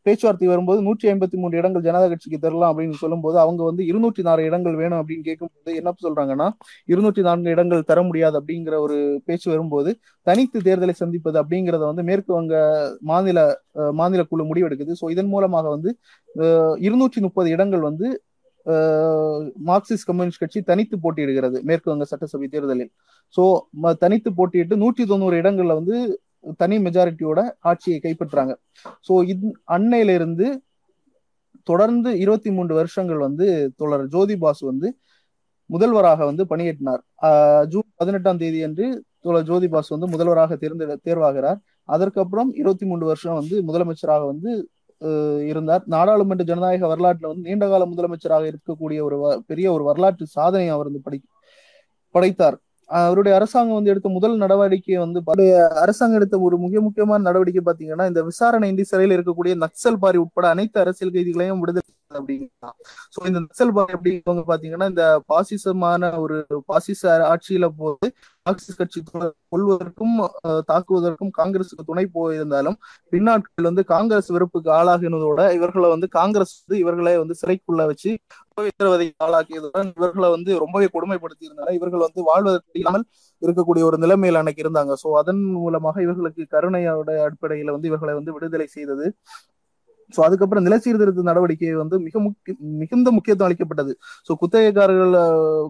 பேச்சுவார்த்தை 0.06 0.48
வரும்போது 0.52 0.80
நூற்றி 0.82 1.06
ஐம்பத்தி 1.12 1.36
மூன்று 1.36 1.60
இடங்கள் 1.60 1.86
ஜனதா 1.88 2.06
கட்சிக்கு 2.08 2.38
தரலாம் 2.38 2.70
அப்படின்னு 2.72 3.00
சொல்லும்போது 3.02 3.38
அவங்க 3.38 3.62
வந்து 3.64 3.82
இருநூற்றி 3.86 4.22
நாலு 4.22 4.42
இடங்கள் 4.44 4.76
வேணும் 4.82 5.00
அப்படின்னு 5.00 5.26
கேட்கும்போது 5.28 5.76
என்ன 5.80 5.94
சொல்றாங்கன்னா 6.06 6.48
இருநூற்றி 6.88 7.22
நான்கு 7.22 7.54
இடங்கள் 7.54 7.88
தர 7.90 8.02
முடியாது 8.02 8.38
அப்படிங்கிற 8.40 8.76
ஒரு 8.78 8.98
பேச்சு 9.24 9.48
வரும்போது 9.50 9.92
தனித்து 10.26 10.60
தேர்தலை 10.68 10.96
சந்திப்பது 11.02 11.38
அப்படிங்கிறத 11.42 11.84
வந்து 11.90 12.04
மேற்கு 12.10 12.32
வங்க 12.32 12.54
மாநில 13.02 13.38
மாநில 14.00 14.22
குழு 14.22 14.44
முடிவெடுக்குது. 14.50 14.92
ஸோ 15.00 15.06
இதன் 15.10 15.32
மூலமாக 15.34 15.68
வந்து 15.68 15.90
இருநூற்றி 16.80 17.20
முப்பது 17.20 17.48
இடங்கள் 17.50 17.88
வந்து 17.90 18.06
மார்க்சிஸ்ட் 19.68 20.08
கம்யூனிஸ்ட் 20.08 20.42
கட்சி 20.42 20.60
தனித்து 20.70 20.96
போட்டியிடுகிறது 21.04 21.58
மேற்கு 21.68 21.90
வங்க 21.92 22.06
சட்டசபை 22.12 22.48
தேர்தலில். 22.54 22.92
ஸோ 23.36 23.44
தனித்து 24.04 24.30
போட்டியிட்டு 24.38 24.76
நூற்றி 24.82 25.04
தொண்ணூறு 25.12 25.36
இடங்கள்ல 25.42 25.76
வந்து 25.80 25.96
தனி 26.62 26.76
மெஜாரிட்டியோட 26.86 27.40
ஆட்சியை 27.70 27.98
கைப்பற்றாங்க. 28.04 28.52
ஸோ 29.08 29.14
இது 29.32 29.48
அன்னையில 29.76 30.14
இருந்து 30.18 30.46
தொடர்ந்து 31.70 32.10
இருபத்தி 32.22 32.50
மூன்று 32.56 32.74
வருஷங்கள் 32.80 33.20
வந்து 33.26 33.46
தொடர் 33.80 34.04
ஜோதி 34.14 34.36
பாசு 34.44 34.62
வந்து 34.70 34.88
முதல்வராக 35.70 36.24
வந்து 36.30 36.44
பணியேற்றினார். 36.52 37.02
ஜூன் 37.72 37.88
பதினெட்டாம் 38.00 38.40
தேதி 38.40 38.60
அன்று 38.66 38.86
தோழர் 39.24 39.46
ஜோதி 39.50 39.68
பாஸ் 39.74 39.92
வந்து 39.94 40.08
முதல்வராக 40.14 40.56
தேர்ந்தெடு 40.62 40.94
தேர்வாகிறார். 41.08 41.58
அதற்கப்புறம் 41.94 42.50
இருபத்தி 42.60 42.84
மூன்று 42.90 43.06
வருஷம் 43.10 43.36
வந்து 43.40 43.56
முதலமைச்சராக 43.68 44.22
வந்து 44.32 44.50
இருந்தார். 45.50 45.84
நாடாளுமன்ற 45.94 46.44
ஜனநாயக 46.50 46.88
வரலாற்றுல 46.94 47.30
வந்து 47.32 47.46
நீண்டகால 47.48 47.86
முதலமைச்சராக 47.92 48.44
இருக்கக்கூடிய 48.52 48.98
ஒரு 49.08 49.16
பெரிய 49.50 49.66
ஒரு 49.72 49.84
வரலாற்று 49.90 50.26
சாதனை 50.36 50.68
அவர் 50.76 50.88
வந்து 50.90 51.04
படை 51.06 51.18
படைத்தார். 52.14 52.58
அவருடைய 52.90 53.32
அரசாங்கம் 53.38 53.78
வந்து 53.78 53.92
எடுத்த 53.92 54.08
முதல் 54.16 54.34
நடவடிக்கை 54.36 54.96
வந்து 55.04 55.20
அரசாங்கம் 55.84 56.18
எடுத்த 56.20 56.38
ஒரு 56.46 56.56
மிக 56.64 56.80
முக்கியமான 56.80 57.24
நடவடிக்கை 57.28 57.62
பாத்தீங்கன்னா 57.68 58.06
இந்த 58.10 58.22
விசாரணை 58.22 58.68
இந்தி 58.72 58.84
சிறையில் 58.90 59.14
இருக்கக்கூடிய 59.16 59.54
நக்சல் 59.64 60.00
பாரி 60.02 60.18
உட்பட 60.24 60.46
அனைத்து 60.54 60.78
அரசியல் 60.80 61.14
கைதிகளையும் 61.14 61.62
விடுதலை 61.62 61.88
செய்வது 62.12 62.72
சோ 63.14 63.20
இந்த 63.26 63.38
நக்சல் 63.40 63.72
அப்படிங்கிறவங்க 63.86 64.44
பாத்தீங்கன்னா 64.50 64.88
இந்த 64.88 65.06
பாசிசமான 65.26 66.12
ஒரு 66.18 66.38
பாசிச 66.66 67.02
ஆட்சியில 67.30 67.68
போது 67.80 68.08
மார்க்சிஸ்ட் 68.46 68.78
கட்சி 68.78 69.00
கொள்வதற்கும் 69.52 70.14
தாக்குவதற்கும் 70.70 71.32
காங்கிரசுக்கு 71.38 71.84
துணை 71.84 72.04
போயிருந்தாலும் 72.16 72.76
பின்னாட்கள் 73.12 73.68
வந்து 73.70 73.84
காங்கிரஸ் 73.84 74.30
வெறுப்புக்கு 74.30 74.70
ஆளாகினதோட 74.70 75.40
இவர்களை 75.54 75.90
வந்து 75.90 76.08
காங்கிரஸ் 76.18 76.54
வந்து 76.60 76.78
இவர்களை 76.80 77.12
வந்து 77.18 77.36
சிறைக்குள்ள 77.42 77.84
வச்சு 77.86 78.10
சித்திரவதைக்கு 78.58 79.24
ஆளாக்கியதுடன் 79.26 79.90
இவர்களை 79.98 80.28
வந்து 80.30 80.50
ரொம்பவே 80.58 80.88
கொடுமைப்படுத்தி 80.94 81.46
இருந்தாலும் 81.48 81.76
இவர்கள் 81.78 82.04
வந்து 82.06 82.22
வாழ்வதற்கு 82.22 82.78
இல்லாமல் 82.78 83.04
இருக்கக்கூடிய 83.42 83.82
ஒரு 83.82 83.96
நிலைமையில் 83.98 84.38
அன்னைக்கு 84.40 84.62
இருந்தாங்க. 84.64 84.92
சோ 85.02 85.08
அதன் 85.20 85.42
மூலமாக 85.56 86.02
இவர்களுக்கு 86.02 86.42
கருணையோட 86.54 87.10
அடிப்படையில 87.26 87.72
வந்து 87.76 87.90
இவர்களை 87.90 88.14
வந்து 88.14 88.34
விடுதலை 88.36 88.66
செய்தது 88.76 89.06
சோ 90.16 90.20
அதுக்கப்புறம் 90.26 90.64
நில 90.66 90.76
சீர்திருத்த 90.84 91.24
நடவடிக்கை 91.30 91.72
வந்து 91.82 91.96
மிக 92.06 92.16
முக்கிய 92.26 92.54
மிகுந்த 92.82 93.08
முக்கியத்துவம் 93.16 93.48
அளிக்கப்பட்டது. 93.48 93.92
சோ 94.28 94.32
குத்தகைக்காரர்கள் 94.42 95.14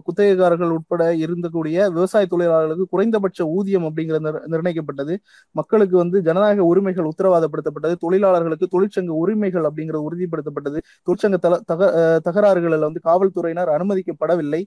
குத்தகைக்காரர்கள் 0.07 0.73
உட்பட 0.77 1.03
இருந்தக்கூடிய 1.25 1.77
விவசாய 1.97 2.25
தொழிலாளர்களுக்கு 2.33 2.87
குறைந்தபட்ச 2.93 3.39
ஊதியம் 3.57 3.87
அப்படிங்கிறது 3.89 4.21
நிர்ணயிக்கப்பட்டது. 4.53 5.15
மக்களுக்கு 5.55 5.95
வந்து 6.03 6.17
ஜனநாயக 6.29 6.65
உரிமைகள் 6.71 7.09
உத்தரவாதப்படுத்தப்பட்டது. 7.11 7.95
தொழிலாளர்களுக்கு 8.05 8.67
தொழிற்சங்க 8.75 9.13
உரிமைகள் 9.23 9.67
அப்படிங்கிறது 9.69 10.05
உறுதிப்படுத்தப்பட்டது. 10.09 10.79
தொழிற்சங்க 11.07 11.37
தல 11.45 11.59
தக 11.71 11.81
தகராறுகளில் 12.27 12.87
வந்து 12.87 13.01
காவல்துறையினர் 13.09 13.71
அனுமதிக்கப்படவில்லை. 13.77 14.61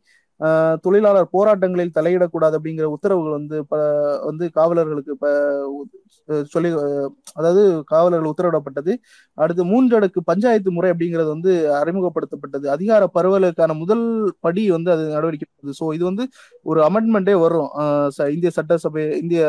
தொழிலாளர் 0.80 1.28
போராட்டங்களில் 1.32 1.95
தலையிடக்கூடாது 1.95 2.57
அப்படிங்கிற 2.62 2.82
உத்தரவுகள் 2.82 3.30
வந்து 3.30 3.66
ப- 3.66 4.24
வந்து 4.24 4.51
காவலர்களுக்கு 4.55 5.14
சொல்லி 6.45 6.70
அதாவது 7.34 7.82
காவலர்கள் 7.87 8.32
உத்தரவிடப்பட்டது. 8.32 8.93
அடுத்து 9.34 9.64
மூன்றடுக்கு 9.64 10.20
பஞ்சாயத்து 10.24 10.70
முறை 10.72 10.91
அப்படிங்கிறது 10.91 11.26
வந்து 11.26 11.53
அறிமுகப்படுத்தப்பட்டது. 11.74 12.66
அதிகார 12.66 13.11
பரவலுக்கான 13.14 13.76
முதல் 13.78 14.34
படி 14.41 14.70
வந்து 14.70 14.91
அது 14.91 15.09
நடவடிக்கை 15.09 15.74
ஸோ 15.80 15.95
இது 15.95 16.05
வந்து 16.05 16.28
ஒரு 16.62 16.80
அமெண்ட்மெண்டே 16.82 17.41
வரும். 17.41 17.68
ச- 18.18 18.28
இந்திய 18.28 18.51
சட்டசபை 18.51 19.20
இந்திய 19.20 19.43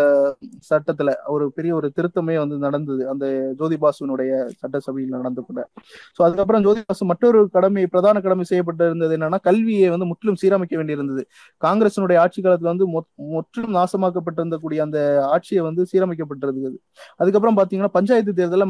சட்டத்துல 0.70 1.16
ஒரு 1.28 1.52
பெரிய 1.52 1.76
ஒரு 1.76 1.92
திருத்தமே 1.96 2.38
வந்து 2.38 2.58
நடந்தது. 2.58 3.10
அந்த 3.10 3.54
ஜோதி 3.58 3.78
பாசுனுடைய 3.78 4.46
சட்டசபையில் 4.58 5.12
நடந்து 5.12 5.42
கூட. 5.42 5.70
ஸோ 6.18 6.24
அதுக்கப்புறம் 6.24 6.64
ஜோதி 6.64 6.82
பாசு 6.86 7.06
மற்றொரு 7.06 7.50
கடமை 7.50 7.88
பிரதான 7.88 8.22
கடமை 8.22 8.46
செய்யப்பட்டிருந்தது 8.50 9.18
என்னன்னா 9.18 9.40
கல்வியை 9.42 9.90
வந்து 9.90 10.06
முற்றிலும் 10.06 10.38
சீரமைக்க 10.42 10.77
வேண்டியிருந்தது. 10.78 11.24
காங்கிரசினுடைய 11.62 12.18
ஆட்சி 12.18 12.42
காலத்துல 12.42 12.70
வந்து 12.72 13.00
மொ- 13.00 13.16
முற்றிலும் 13.16 13.76
நாசமாக்கப்பட்டிருந்தக்கூடிய 13.76 14.82
அந்த 14.82 15.26
ஆட்சியை 15.26 15.64
வந்து 15.64 15.86
சீரமைக்கப்பட்டிருந்தது 15.92 16.78
அதுக்கப்புறம் 17.16 17.58
பாத்தீங்கன்னா 17.58 17.88
பஞ்சாயத்து 17.88 18.34
தேர்தலில் 18.34 18.66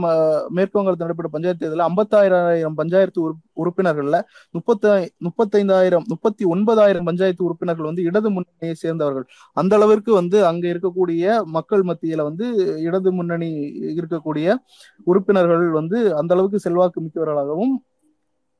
மேற்கு 0.49 0.79
வங்கத்தில் 0.79 1.07
நடைபெற்ற 1.07 1.27
பஞ்சாயத்து 1.27 1.67
தேர்தலில் 1.67 1.85
ஐம்பத்தாயிரம் 1.85 2.73
பஞ்சாயத்து 2.73 3.31
உறுப்பினர்கள்ல 3.31 4.21
முப்பத்தி 4.51 4.87
முப்பத்தைந்தாயிரம் 5.19 6.03
முப்பத்தி 6.03 6.45
ஒன்பதாயிரம் 6.45 7.03
பஞ்சாயத்து 7.03 7.43
உறுப்பினர்கள் 7.43 7.85
வந்து 7.85 8.03
இடது 8.03 8.29
முன்னணியை 8.29 8.73
சேர்ந்தவர்கள். 8.73 9.25
அந்த 9.53 9.75
அளவிற்கு 9.75 10.13
வந்து 10.13 10.45
அங்க 10.45 10.67
இருக்கக்கூடிய 10.67 11.43
மக்கள் 11.43 11.81
மத்தியில 11.81 12.21
வந்து 12.23 12.81
இடது 12.81 13.11
முன்னணி 13.11 13.49
இருக்கக்கூடிய 13.95 14.55
உறுப்பினர்கள் 15.03 15.69
வந்து 15.69 16.15
அந்த 16.15 16.33
அளவுக்கு 16.33 16.59
செல்வாக்கு 16.59 17.01
மிக்கவர்களாகவும் 17.01 17.75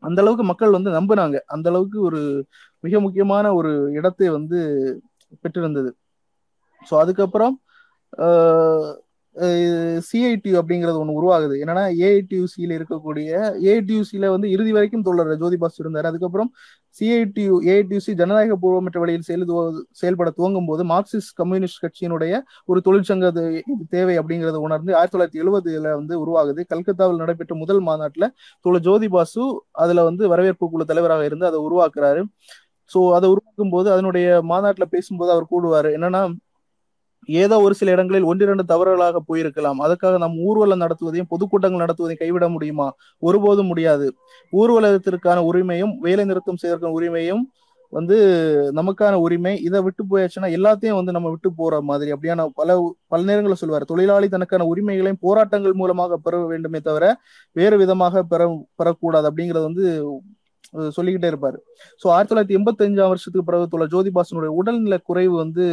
அந்த 0.03 0.21
அளவுக்கு 0.21 0.43
மக்கள் 0.43 0.75
வந்து 0.77 0.89
நம்பினாங்க. 0.91 1.37
அந்த 1.47 1.67
அளவுக்கு 1.69 1.99
ஒரு 2.01 2.21
மிக 2.83 2.99
முக்கியமான 2.99 3.45
ஒரு 3.53 3.71
இடத்தை 3.91 4.27
வந்து 4.29 4.57
பெற்றிருந்தது. 5.43 5.91
ஸோ 6.81 6.93
அதுக்கப்புறம் 6.99 7.55
சிஐடி 10.07 10.51
அப்படிங்கிறது 10.59 10.99
ஒன்று 11.01 11.17
உருவாகுது. 11.19 11.55
என்னன்னா 11.63 11.83
ஏஐடியூசியில் 12.05 12.73
இருக்கக்கூடிய 12.77 13.29
ஏஐடியூசியில 13.67 14.29
வந்து 14.35 14.47
இறுதி 14.55 14.71
வரைக்கும் 14.77 15.03
தோழர் 15.07 15.31
ஜோதிபாஸ் 15.43 15.79
இருந்தார். 15.81 16.07
அதுக்கப்புறம் 16.11 16.49
சிஐடியு 16.95 17.55
ஏஐடியூசி 17.71 18.11
ஜனநாயக 18.21 18.55
பூர்வமற்ற 18.63 18.99
வழியில் 19.03 19.25
செயல் 19.27 19.45
செயல்பட 20.01 20.29
துவங்கும் 20.37 20.69
போது 20.69 20.83
மார்க்சிஸ்ட் 20.93 21.33
கம்யூனிஸ்ட் 21.41 21.81
கட்சியினுடைய 21.83 22.33
ஒரு 22.71 22.81
தொழிற்சங்க 22.87 23.29
இது 23.31 23.43
தேவை 23.95 24.15
அப்படிங்கறத 24.21 24.59
உணர்ந்து 24.67 24.95
ஆயிரத்தி 24.99 25.15
தொள்ளாயிரத்தி 25.15 25.43
எழுபதுல 25.43 25.91
வந்து 25.99 26.15
உருவாகுது. 26.23 26.61
கல்கத்தாவில் 26.73 27.21
நடைபெற்ற 27.23 27.55
முதல் 27.63 27.81
மாநாட்டுல 27.89 28.27
தோழர் 28.65 28.85
ஜோதி 28.89 29.09
பாசு 29.17 29.43
அதுல 29.83 30.03
வந்து 30.09 30.23
வரவேற்பு 30.33 30.71
குழு 30.73 30.89
தலைவராக 30.93 31.25
இருந்து 31.29 31.49
அதை 31.51 31.61
உருவாக்குறாரு. 31.67 32.23
சோ 32.91 32.99
அதை 33.17 33.27
உருவாக்கும் 33.33 33.73
போது 33.75 33.87
அதனுடைய 33.95 34.27
மாநாட்டுல 34.51 34.85
பேசும்போது 34.95 35.31
அவர் 35.35 35.51
கூடுவாரு. 35.53 35.89
என்னன்னா 35.97 36.21
ஏதோ 37.27 37.55
ஒரு 37.59 37.75
சில 37.75 37.91
இடங்களில் 37.91 38.23
ஒன்றிரண்டு 38.23 38.63
தவறுகளாக 38.67 39.21
போயிருக்கலாம். 39.29 39.79
அதுக்காக 39.85 40.17
நாம் 40.17 40.37
ஊர்வலம் 40.47 40.83
நடத்துவதையும் 40.83 41.29
பொதுக்கூட்டங்கள் 41.33 41.83
நடத்துவதையும் 41.85 42.23
கைவிட 42.23 42.47
முடியுமா? 42.49 42.87
ஒருபோதும் 43.23 43.67
முடியாது. 43.67 44.07
ஊர்வலத்திற்கான 44.53 45.43
உரிமையும் 45.51 45.93
வேலை 45.99 46.25
நிறுத்தம் 46.25 46.61
செய்வதற்கான 46.63 46.95
உரிமையும் 46.99 47.43
வந்து 47.93 48.15
நமக்கான 48.73 49.13
உரிமை. 49.25 49.53
இதை 49.67 49.79
விட்டு 49.81 50.03
போயாச்சுன்னா 50.11 50.47
எல்லாத்தையும் 50.57 50.97
வந்து 50.99 51.11
நம்ம 51.11 51.29
விட்டு 51.29 51.49
போற 51.53 51.81
மாதிரி. 51.81 52.09
அப்படியான 52.15 52.47
பல 52.53 52.75
பல 53.07 53.21
நேரங்களில் 53.23 53.59
சொல்லுவார் 53.61 53.85
தொழிலாளி 53.85 54.27
தனக்கான 54.29 54.65
உரிமைகளையும் 54.73 55.21
போராட்டங்கள் 55.21 55.73
மூலமாக 55.73 56.17
பெற 56.17 56.37
வேண்டுமே 56.45 56.79
தவிர 56.79 57.05
வேறு 57.55 57.77
விதமாக 57.77 58.23
பெற 58.23 58.41
பெறக்கூடாது. 58.81 59.29
அப்படிங்கறது 59.31 59.63
வந்து 59.69 59.85
சொல்லிக்கிட்டே 60.95 61.29
இருப்பாரு. 61.31 61.57
ஸோ 62.01 62.05
ஆயிரத்தி 62.13 62.31
தொள்ளாயிரத்தி 62.31 62.57
எண்பத்தி 62.59 62.83
அஞ்சாம் 62.87 63.11
வருஷத்துக்கு 63.11 63.45
பிறகு 63.49 63.65
தொலை 63.73 63.85
ஜோதிபாசனுடைய 63.93 64.51
உடல்நல 64.59 64.95
குறைவு 65.09 65.35
வந்து 65.43 65.65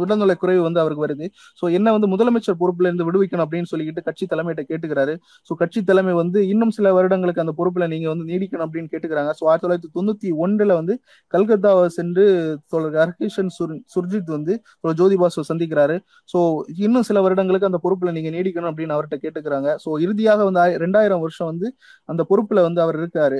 உடல்நல 0.00 0.34
குறைவு 0.42 0.62
வந்து 0.66 0.80
அவருக்கு 0.82 1.04
வருது. 1.06 1.26
ஸோ 1.60 1.64
என்ன 1.78 1.92
வந்து 1.96 2.08
முதலமைச்சர் 2.14 2.58
பொறுப்புல 2.62 2.88
இருந்து 2.90 3.06
விடுவிக்கணும் 3.08 3.44
அப்படின்னு 3.46 3.70
சொல்லிக்கிட்டு 3.72 4.04
கட்சி 4.08 4.26
தலைமையிட்ட 4.32 4.64
கேட்டுக்கிறாரு. 4.70 5.14
ஸோ 5.50 5.54
கட்சி 5.62 5.82
தலைமை 5.90 6.14
வந்து 6.22 6.40
இன்னும் 6.52 6.74
சில 6.78 6.92
வருடங்களுக்கு 6.98 7.44
அந்த 7.44 7.54
பொறுப்புல 7.60 7.88
நீங்க 7.94 8.08
வந்து 8.12 8.26
நீடிக்கணும் 8.30 8.66
அப்படின்னு 8.68 8.92
கேட்டுக்கிறாங்க. 8.94 9.32
ஸோ 9.40 9.44
ஆயிரத்தி 9.48 9.66
தொள்ளாயிரத்தி 9.66 9.92
தொண்ணூத்தி 9.98 10.30
ஒன்றுல 10.46 10.74
வந்து 10.80 10.96
கல்கத்தாவை 11.34 11.84
சென்று 11.98 12.24
தொழில் 12.74 12.98
ஹர்கிஷன் 13.02 13.52
சுர்ஜித் 13.94 14.34
வந்து 14.36 14.52
ஜோதிபாசு 15.02 15.46
சந்திக்கிறாரு. 15.52 15.98
ஸோ 16.34 16.38
இன்னும் 16.86 17.06
சில 17.10 17.20
வருடங்களுக்கு 17.26 17.70
அந்த 17.70 17.80
பொறுப்புல 17.84 18.12
நீங்க 18.18 18.30
நீடிக்கணும் 18.36 18.70
அப்படின்னு 18.72 18.96
அவர்கிட்ட 18.96 19.18
கேட்டுக்கிறாங்க. 19.24 19.70
ஸோ 19.84 19.98
இறுதியாக 20.06 20.44
வந்து 20.48 20.82
ரெண்டாயிரம் 20.84 21.22
வருஷம் 21.26 21.50
வந்து 21.52 21.68
அந்த 22.08 22.22
பொறுப்புல 22.30 22.62
வந்து 22.68 22.80
அவர் 22.84 22.98
இருக்காரு. 23.02 23.33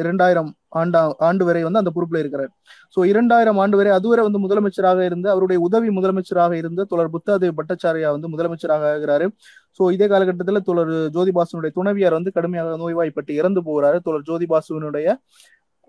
இரண்டாயிரம் 0.00 0.50
ஆண்டா 0.80 1.00
ஆண்டு 1.26 1.44
வரை 1.48 1.62
வந்து 1.66 1.80
அந்த 1.82 1.92
பொறுப்புல 1.96 2.20
இருக்கிறார். 2.22 2.50
சோ 2.94 3.00
இரண்டாயிரம் 3.12 3.58
ஆண்டு 3.62 3.76
வரை 3.80 3.90
அதுவரை 3.98 4.22
வந்து 4.26 4.40
முதலமைச்சராக 4.44 5.00
இருந்து 5.08 5.28
அவருடைய 5.34 5.58
உதவி 5.66 5.90
முதலமைச்சராக 5.98 6.54
இருந்த 6.62 6.86
தொடர் 6.92 7.12
புத்தாதேவ் 7.14 7.58
பட்டாச்சாரியா 7.60 8.10
வந்து 8.16 8.32
முதலமைச்சராக 8.34 8.86
ஆகிறாரு. 8.94 9.26
சோ 9.78 9.84
இதே 9.96 10.06
காலகட்டத்துல 10.12 10.62
தொடர் 10.70 10.92
ஜோதிபாசுனுடைய 11.16 11.72
துணைவியார் 11.78 12.18
வந்து 12.18 12.34
கடுமையாக 12.36 12.76
நோய்வாய்ப்பட்டு 12.84 13.32
இறந்து 13.40 13.62
போகிறாரு 13.68 13.98
தொடர் 14.08 14.26
ஜோதிபாசுனுடைய 14.30 15.08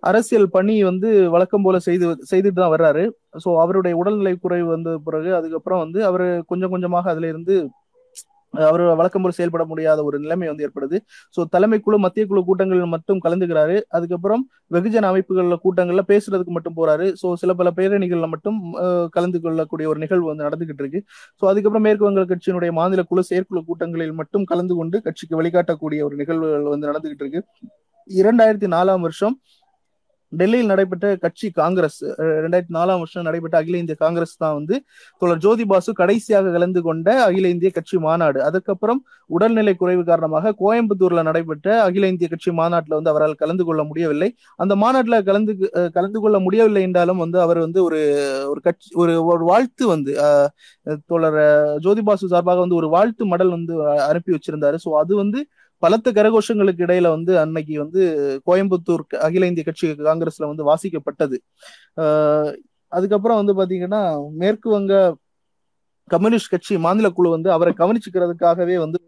அரசியல் 0.03 0.49
பணி 0.55 0.73
வந்து 0.89 1.09
வழக்கம் 1.33 1.63
போல 1.65 1.77
செய்து 1.85 2.05
செய்துட்டு 2.31 2.59
தான் 2.61 2.73
வர்றாரு. 2.73 3.03
ஸோ 3.43 3.49
அவருடைய 3.63 3.93
உடல்நிலை 4.01 4.33
குறைவு 4.43 4.67
வந்த 4.73 4.89
பிறகு 5.07 5.29
அதுக்கப்புறம் 5.37 5.81
வந்து 5.83 5.99
அவர் 6.09 6.25
கொஞ்சம் 6.51 6.73
கொஞ்சமாக 6.73 7.09
அதுல 7.13 7.29
இருந்து 7.33 7.55
அவர் 8.69 8.83
வழக்கம் 8.99 9.23
போல் 9.25 9.35
செயல்பட 9.37 9.63
முடியாத 9.71 9.99
ஒரு 10.09 10.17
நிலைமை 10.23 10.47
வந்து 10.51 10.65
ஏற்படுது. 10.67 10.97
ஸோ 11.35 11.43
தலைமை 11.55 11.79
குழு 11.85 11.97
மத்திய 12.05 12.25
குழு 12.31 12.41
கூட்டங்களில் 12.49 12.93
மட்டும் 12.95 13.21
கலந்துக்கிறாரு. 13.25 13.77
அதுக்கப்புறம் 13.97 14.43
வெகுஜன 14.75 15.09
அமைப்புகளில் 15.11 15.61
கூட்டங்கள்ல 15.65 16.03
பேசுறதுக்கு 16.11 16.55
மட்டும் 16.57 16.77
போறாரு. 16.79 17.07
ஸோ 17.21 17.33
சில 17.43 17.53
பல 17.61 17.71
பேரணிகள்ல 17.79 18.29
மட்டும் 18.35 18.57
கலந்து 19.17 19.39
கொள்ளக்கூடிய 19.45 19.87
ஒரு 19.93 20.01
நிகழ்வு 20.05 20.27
வந்து 20.31 20.47
நடந்துகிட்டு 20.47 20.83
இருக்கு. 20.85 21.01
ஸோ 21.41 21.45
அதுக்கப்புறம் 21.51 21.85
மேற்கு 21.87 22.07
வங்க 22.09 22.25
கட்சியினுடைய 22.33 22.73
மாநில 22.79 23.03
குழு 23.11 23.23
செயற்குழு 23.31 23.63
கூட்டங்களில் 23.69 24.17
மட்டும் 24.21 24.47
கலந்து 24.53 24.75
கொண்டு 24.81 24.97
கட்சிக்கு 25.07 25.39
வழிகாட்டக்கூடிய 25.41 26.01
ஒரு 26.09 26.17
நிகழ்வுகள் 26.21 26.73
வந்து 26.75 26.89
நடந்துகிட்டு 26.91 27.25
இருக்கு. 27.25 27.41
இரண்டாயிரத்தி 28.09 28.67
நாலாம் 28.73 29.03
வருஷம் 29.05 29.35
டெல்லியில் 30.35 30.71
நடைபெற்ற 30.71 30.93
கட்சி 31.23 31.47
காங்கிரஸ் 31.57 31.97
ரெண்டாயிரத்தி 32.41 32.75
நாலாம் 32.75 33.01
வருஷம் 33.01 33.25
நடைபெற்ற 33.27 33.55
அகில 33.61 33.79
இந்திய 33.81 33.97
காங்கிரஸ் 34.01 34.35
தான் 34.37 34.55
வந்து 34.57 34.75
தோழர் 35.21 35.41
ஜோதி 35.45 35.65
பாசு 35.67 35.91
கடைசியாக 35.99 36.51
கலந்து 36.55 36.81
கொண்ட 36.85 37.07
அகில 37.25 37.49
இந்திய 37.53 37.69
கட்சி 37.71 37.97
மாநாடு. 38.05 38.39
அதுக்கப்புறம் 38.47 38.99
உடல்நிலை 39.29 39.73
குறைவு 39.75 40.03
காரணமாக 40.05 40.53
கோயம்புத்தூர்ல 40.59 41.21
நடைபெற்ற 41.27 41.53
அகில 41.85 42.09
இந்திய 42.11 42.29
கட்சி 42.31 42.51
மாநாட்டில் 42.59 42.97
வந்து 42.97 43.11
அவரால் 43.13 43.39
கலந்து 43.41 43.65
கொள்ள 43.65 43.83
முடியவில்லை. 43.89 44.29
அந்த 44.59 44.73
மாநாட்டில் 44.81 44.93
கலந்து 45.27 45.53
கலந்து 45.95 46.19
கொள்ள 46.19 46.37
முடியவில்லை 46.45 46.83
என்றாலும் 46.87 47.21
வந்து 47.23 47.39
அவர் 47.45 47.59
வந்து 47.65 47.81
ஒரு 47.87 48.01
ஒரு 48.51 48.61
கட்சி 48.65 48.89
ஒரு 49.01 49.13
ஒரு 49.29 49.43
வாழ்த்து 49.49 49.83
வந்து 49.93 50.11
அஹ், 50.25 50.49
தோழர் 51.07 51.39
ஜோதி 51.85 52.03
பாசு 52.07 52.25
சார்பாக 52.29 52.59
வந்து 52.61 52.77
ஒரு 52.77 52.89
வாழ்த்து 52.93 53.23
மடல் 53.31 53.55
வந்து 53.55 53.73
அனுப்பி 54.09 54.33
வச்சிருந்தாரு. 54.35 54.77
ஸோ 54.83 54.91
அது 55.01 55.13
வந்து 55.17 55.39
பலத்த 55.83 56.11
கரகோஷங்களுக்கு 56.11 56.85
இடையில 56.85 57.07
வந்து 57.09 57.33
அன்னைக்கு 57.39 57.75
வந்து 57.79 58.01
கோயம்புத்தூர் 58.47 59.03
அகில 59.19 59.47
இந்திய 59.47 59.63
கட்சி 59.63 59.87
காங்கிரஸ்ல 60.09 60.49
வந்து 60.51 60.63
வாசிக்கப்பட்டது. 60.63 61.37
அதுக்கப்புறம் 62.91 63.39
வந்து 63.41 63.53
பாத்தீங்கன்னா 63.53 64.01
மேற்கு 64.37 64.69
வங்க 64.69 64.93
கம்யூனிஸ்ட் 66.07 66.49
கட்சி 66.49 66.77
மாநில 66.77 67.09
குழு 67.09 67.29
வந்து 67.29 67.51
அவரை 67.51 67.73
கவனிச்சுக்கிறதுக்காகவே 67.77 68.77
வந்து 68.77 68.99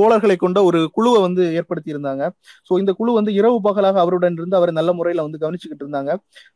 தோழர்களை 0.00 0.36
கொண்ட 0.36 0.62
ஒரு 0.62 0.88
குழுவை 0.92 1.20
வந்து 1.20 1.54
ஏற்படுத்தி 1.54 1.92
இருந்தாங்க 1.92 2.30
ஸோ 2.68 2.78
இந்த 2.78 2.92
குழு 2.92 3.12
வந்து 3.12 3.32
இரவு 3.32 3.60
பகலாக 3.60 4.00
அவருடன் 4.00 4.32
இருந்து 4.32 4.56
அவரை 4.56 4.74
நல்ல 4.74 4.92
முறையில 4.92 5.22
வந்து 5.22 5.38
கவனிச்சுக்கிட்டு 5.42 5.84
இருந்தாங்க. 5.84 6.10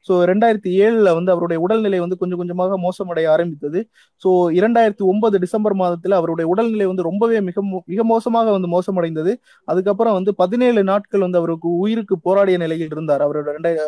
ஸோ 0.08 0.12
ரெண்டாயிரத்தி 0.12 0.80
ஏழுல 0.80 1.14
வந்து 1.14 1.32
அவருடைய 1.32 1.62
உடல்நிலை 1.62 2.00
வந்து 2.00 2.18
கொஞ்சம் 2.18 2.38
கொஞ்சமாக 2.38 2.78
மோசமடைய 2.78 3.30
ஆரம்பித்தது. 3.30 3.88
ஸோ 4.22 4.28
இரண்டாயிரத்தி 4.28 5.02
ஒன்பது 5.02 5.38
டிசம்பர் 5.38 5.74
மாதத்துல 5.74 6.10
அவருடைய 6.10 6.50
உடல்நிலை 6.50 6.86
வந்து 6.86 7.02
ரொம்பவே 7.02 7.40
மிக 7.40 7.62
மோ- 7.64 7.84
மிக 7.86 8.04
மோசமாக 8.04 8.50
வந்து 8.50 8.68
மோசமடைந்தது. 8.68 9.34
அதுக்கப்புறம் 9.64 10.12
வந்து 10.12 10.34
பதினேழு 10.34 10.84
நாட்கள் 10.84 11.20
வந்து 11.20 11.38
அவருக்கு 11.38 11.68
உயிருக்கு 11.76 12.18
போராடிய 12.18 12.58
நிலையில் 12.58 12.88
இருந்தார். 12.90 13.20
அவரோட 13.20 13.48
ரெண்டாயிர 13.58 13.78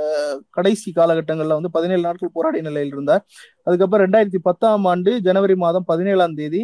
கடைசி 0.50 0.92
காலகட்டங்கள்ல 0.96 1.46
வந்து 1.46 1.70
பதினேழு 1.70 2.00
நாட்கள் 2.00 2.30
போராடிய 2.32 2.62
நிலையில் 2.62 2.92
இருந்தார். 2.92 3.24
அதுக்கப்புறம் 3.68 4.04
ரெண்டாயிரத்தி 4.06 4.40
பத்தாம் 4.48 4.84
ஆண்டு 4.84 5.10
ஜனவரி 5.26 5.54
மாதம் 5.64 5.88
பதினேழாம் 5.90 6.36
தேதி 6.40 6.60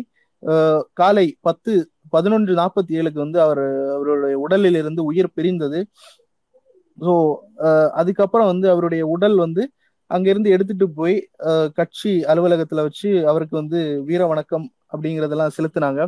காலை 0.92 1.26
பத்து 1.40 1.72
பதினொன்று 2.12 2.52
நாற்பத்தி 2.54 2.92
ஏழுக்கு 2.98 3.18
வந்து 3.22 3.38
அவர் 3.40 3.62
அவருடைய 3.94 4.36
உடலில் 4.38 4.78
இருந்து 4.82 5.02
உயிர் 5.10 5.34
பிரிந்தது. 5.36 5.80
ஸோ 6.98 7.12
அதுக்கப்புறம் 8.00 8.50
வந்து 8.52 8.66
அவருடைய 8.70 9.02
உடல் 9.14 9.36
வந்து 9.36 9.62
அங்கிருந்து 10.10 10.48
எடுத்துட்டு 10.56 10.86
போய் 10.98 11.16
கட்சி 11.78 12.12
அலுவலகத்துல 12.32 12.82
வச்சு 12.88 13.10
அவருக்கு 13.30 13.54
வந்து 13.62 13.78
வீர 14.08 14.22
வணக்கம் 14.26 14.66
அப்படிங்கறதெல்லாம் 14.94 15.54
செலுத்தினாங்க. 15.58 16.00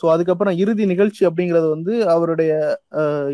ஸோ 0.00 0.06
அதுக்கப்புறம் 0.12 0.54
இறுதி 0.60 0.84
நிகழ்ச்சி 0.86 1.22
அப்படிங்கறது 1.28 1.68
வந்து 1.70 1.92
அவருடைய 2.14 2.52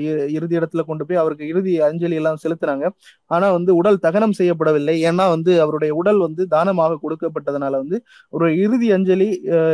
இ- 0.03 0.29
இறுதி 0.37 0.55
இடத்துல 0.59 0.83
கொண்டு 0.83 1.05
போய் 1.07 1.21
அவருக்கு 1.23 1.45
இறுதி 1.49 1.73
அஞ்சலி 1.81 2.17
எல்லாம் 2.17 2.41
செலுத்தினாங்க. 2.45 2.85
ஆனா 3.31 3.47
வந்து 3.51 3.73
உடல் 3.77 4.03
தகனம் 4.07 4.37
செய்யப்படவில்லை. 4.39 4.97
ஏன்னா 5.09 5.27
வந்து 5.31 5.53
அவருடைய 5.63 5.93
உடல் 6.01 6.21
வந்து 6.21 6.45
தானமாக 6.49 6.99
கொடுக்கப்பட்டதுனால 7.05 7.75
வந்து 7.83 7.99
ஒரு 8.33 8.49
இறுதி 8.61 8.91
அஞ்சலி 8.93 9.29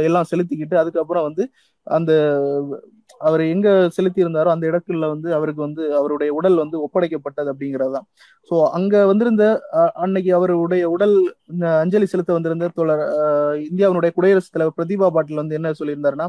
எல்லாம் 0.04 0.30
செலுத்திக்கிட்டு 0.32 0.76
அதுக்கப்புறம் 0.82 1.26
வந்து 1.28 1.46
அந்த 1.86 2.12
அவர் 3.20 3.42
எங்க 3.46 3.66
செலுத்தி 3.88 4.20
இருந்தாரோ 4.22 4.48
அந்த 4.48 4.66
இடத்துல 4.66 5.08
வந்து 5.08 5.28
அவருக்கு 5.34 5.60
வந்து 5.62 5.82
அவருடைய 5.96 6.30
உடல் 6.32 6.56
வந்து 6.56 6.76
ஒப்படைக்கப்பட்டது 6.82 7.50
அப்படிங்கறதுதான். 7.52 8.06
சோ 8.50 8.56
அங்க 8.72 9.06
வந்திருந்த 9.06 9.44
அஹ், 9.78 9.92
அன்னைக்கு 9.96 10.30
அவருடைய 10.34 10.84
உடல் 10.90 11.16
அஞ்சலி 11.76 12.06
செலுத்த 12.06 12.32
வந்திருந்த 12.32 12.68
தோழர் 12.74 13.04
இந்தியாவினுடைய 13.66 14.10
குடியரசுத் 14.14 14.52
தலைவர் 14.52 14.76
பிரதிபா 14.78 15.08
பாட்டில் 15.10 15.36
வந்து 15.36 15.54
என்ன 15.54 15.72
சொல்லியிருந்தாருன்னா 15.80 16.28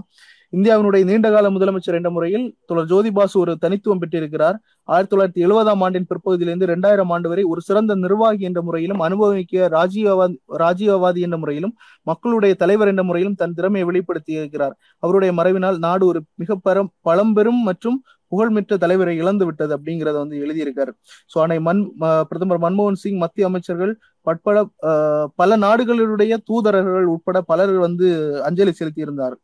இந்தியாவினுடைய 0.53 1.03
நீண்டகால 1.07 1.48
முதலமைச்சர் 1.53 1.98
என்ற 1.98 2.10
முறையில் 2.10 2.45
தொடர் 2.69 2.90
ஜோதி 2.90 3.10
பாசு 3.11 3.36
ஒரு 3.40 3.53
தனித்துவம் 3.64 4.02
பெற்றிருக்கிறார். 4.03 4.57
ஆயிரத்தி 4.90 5.11
தொள்ளாயிரத்தி 5.14 5.41
எழுபதாம் 5.45 5.82
ஆண்டின் 5.86 6.07
பிற்பகுதியிலிருந்து 6.10 6.68
இரண்டாயிரம் 6.68 7.11
ஆண்டு 7.14 7.28
வரை 7.30 7.44
ஒரு 7.52 7.61
சிறந்த 7.65 7.95
நிர்வாகி 8.03 8.44
என்ற 8.49 8.61
முறையிலும் 8.68 9.02
அனுபவிக்க 9.07 9.68
ராஜீவவாதி 9.74 10.36
ராஜீவவாதி 10.61 11.22
என்ற 11.28 11.38
முறையிலும் 11.38 11.74
மக்களுடைய 12.07 12.53
தலைவர் 12.61 12.91
என்ற 12.91 13.03
முறையிலும் 13.03 13.40
தன் 13.40 13.56
திறமையை 13.57 13.88
வெளிப்படுத்தி 13.90 14.34
இருக்கிறார் 14.40 14.76
அவருடைய 15.03 15.34
மறைவினால் 15.40 15.80
நாடு 15.86 16.06
ஒரு 16.07 16.22
மிக 16.44 16.60
பரம் 16.65 16.91
பழம்பெரும் 17.06 17.61
மற்றும் 17.68 17.98
புகழ்மிக்க 18.32 18.78
தலைவரை 18.78 19.14
இழந்து 19.19 19.45
விட்டது 19.48 19.72
அப்படிங்கிறத 19.76 20.18
வந்து 20.18 20.38
எழுதியிருக்காரு. 20.44 20.91
ஸோ 21.32 21.38
அன்னை 21.44 21.57
மன் 21.61 21.82
பிரதமர் 22.30 22.61
மன்மோகன் 22.64 23.02
சிங் 23.03 23.22
மத்திய 23.22 23.49
அமைச்சர்கள் 23.49 23.94
பட்பட 24.28 24.57
அஹ், 24.90 25.28
பல 25.36 25.57
நாடுகளுடைய 25.57 26.34
தூதரர்கள் 26.49 27.07
உட்பட 27.14 27.38
பலர் 27.52 27.74
வந்து 27.86 28.07
அஞ்சலி 28.48 28.74
செலுத்தியிருந்தார். 28.80 29.36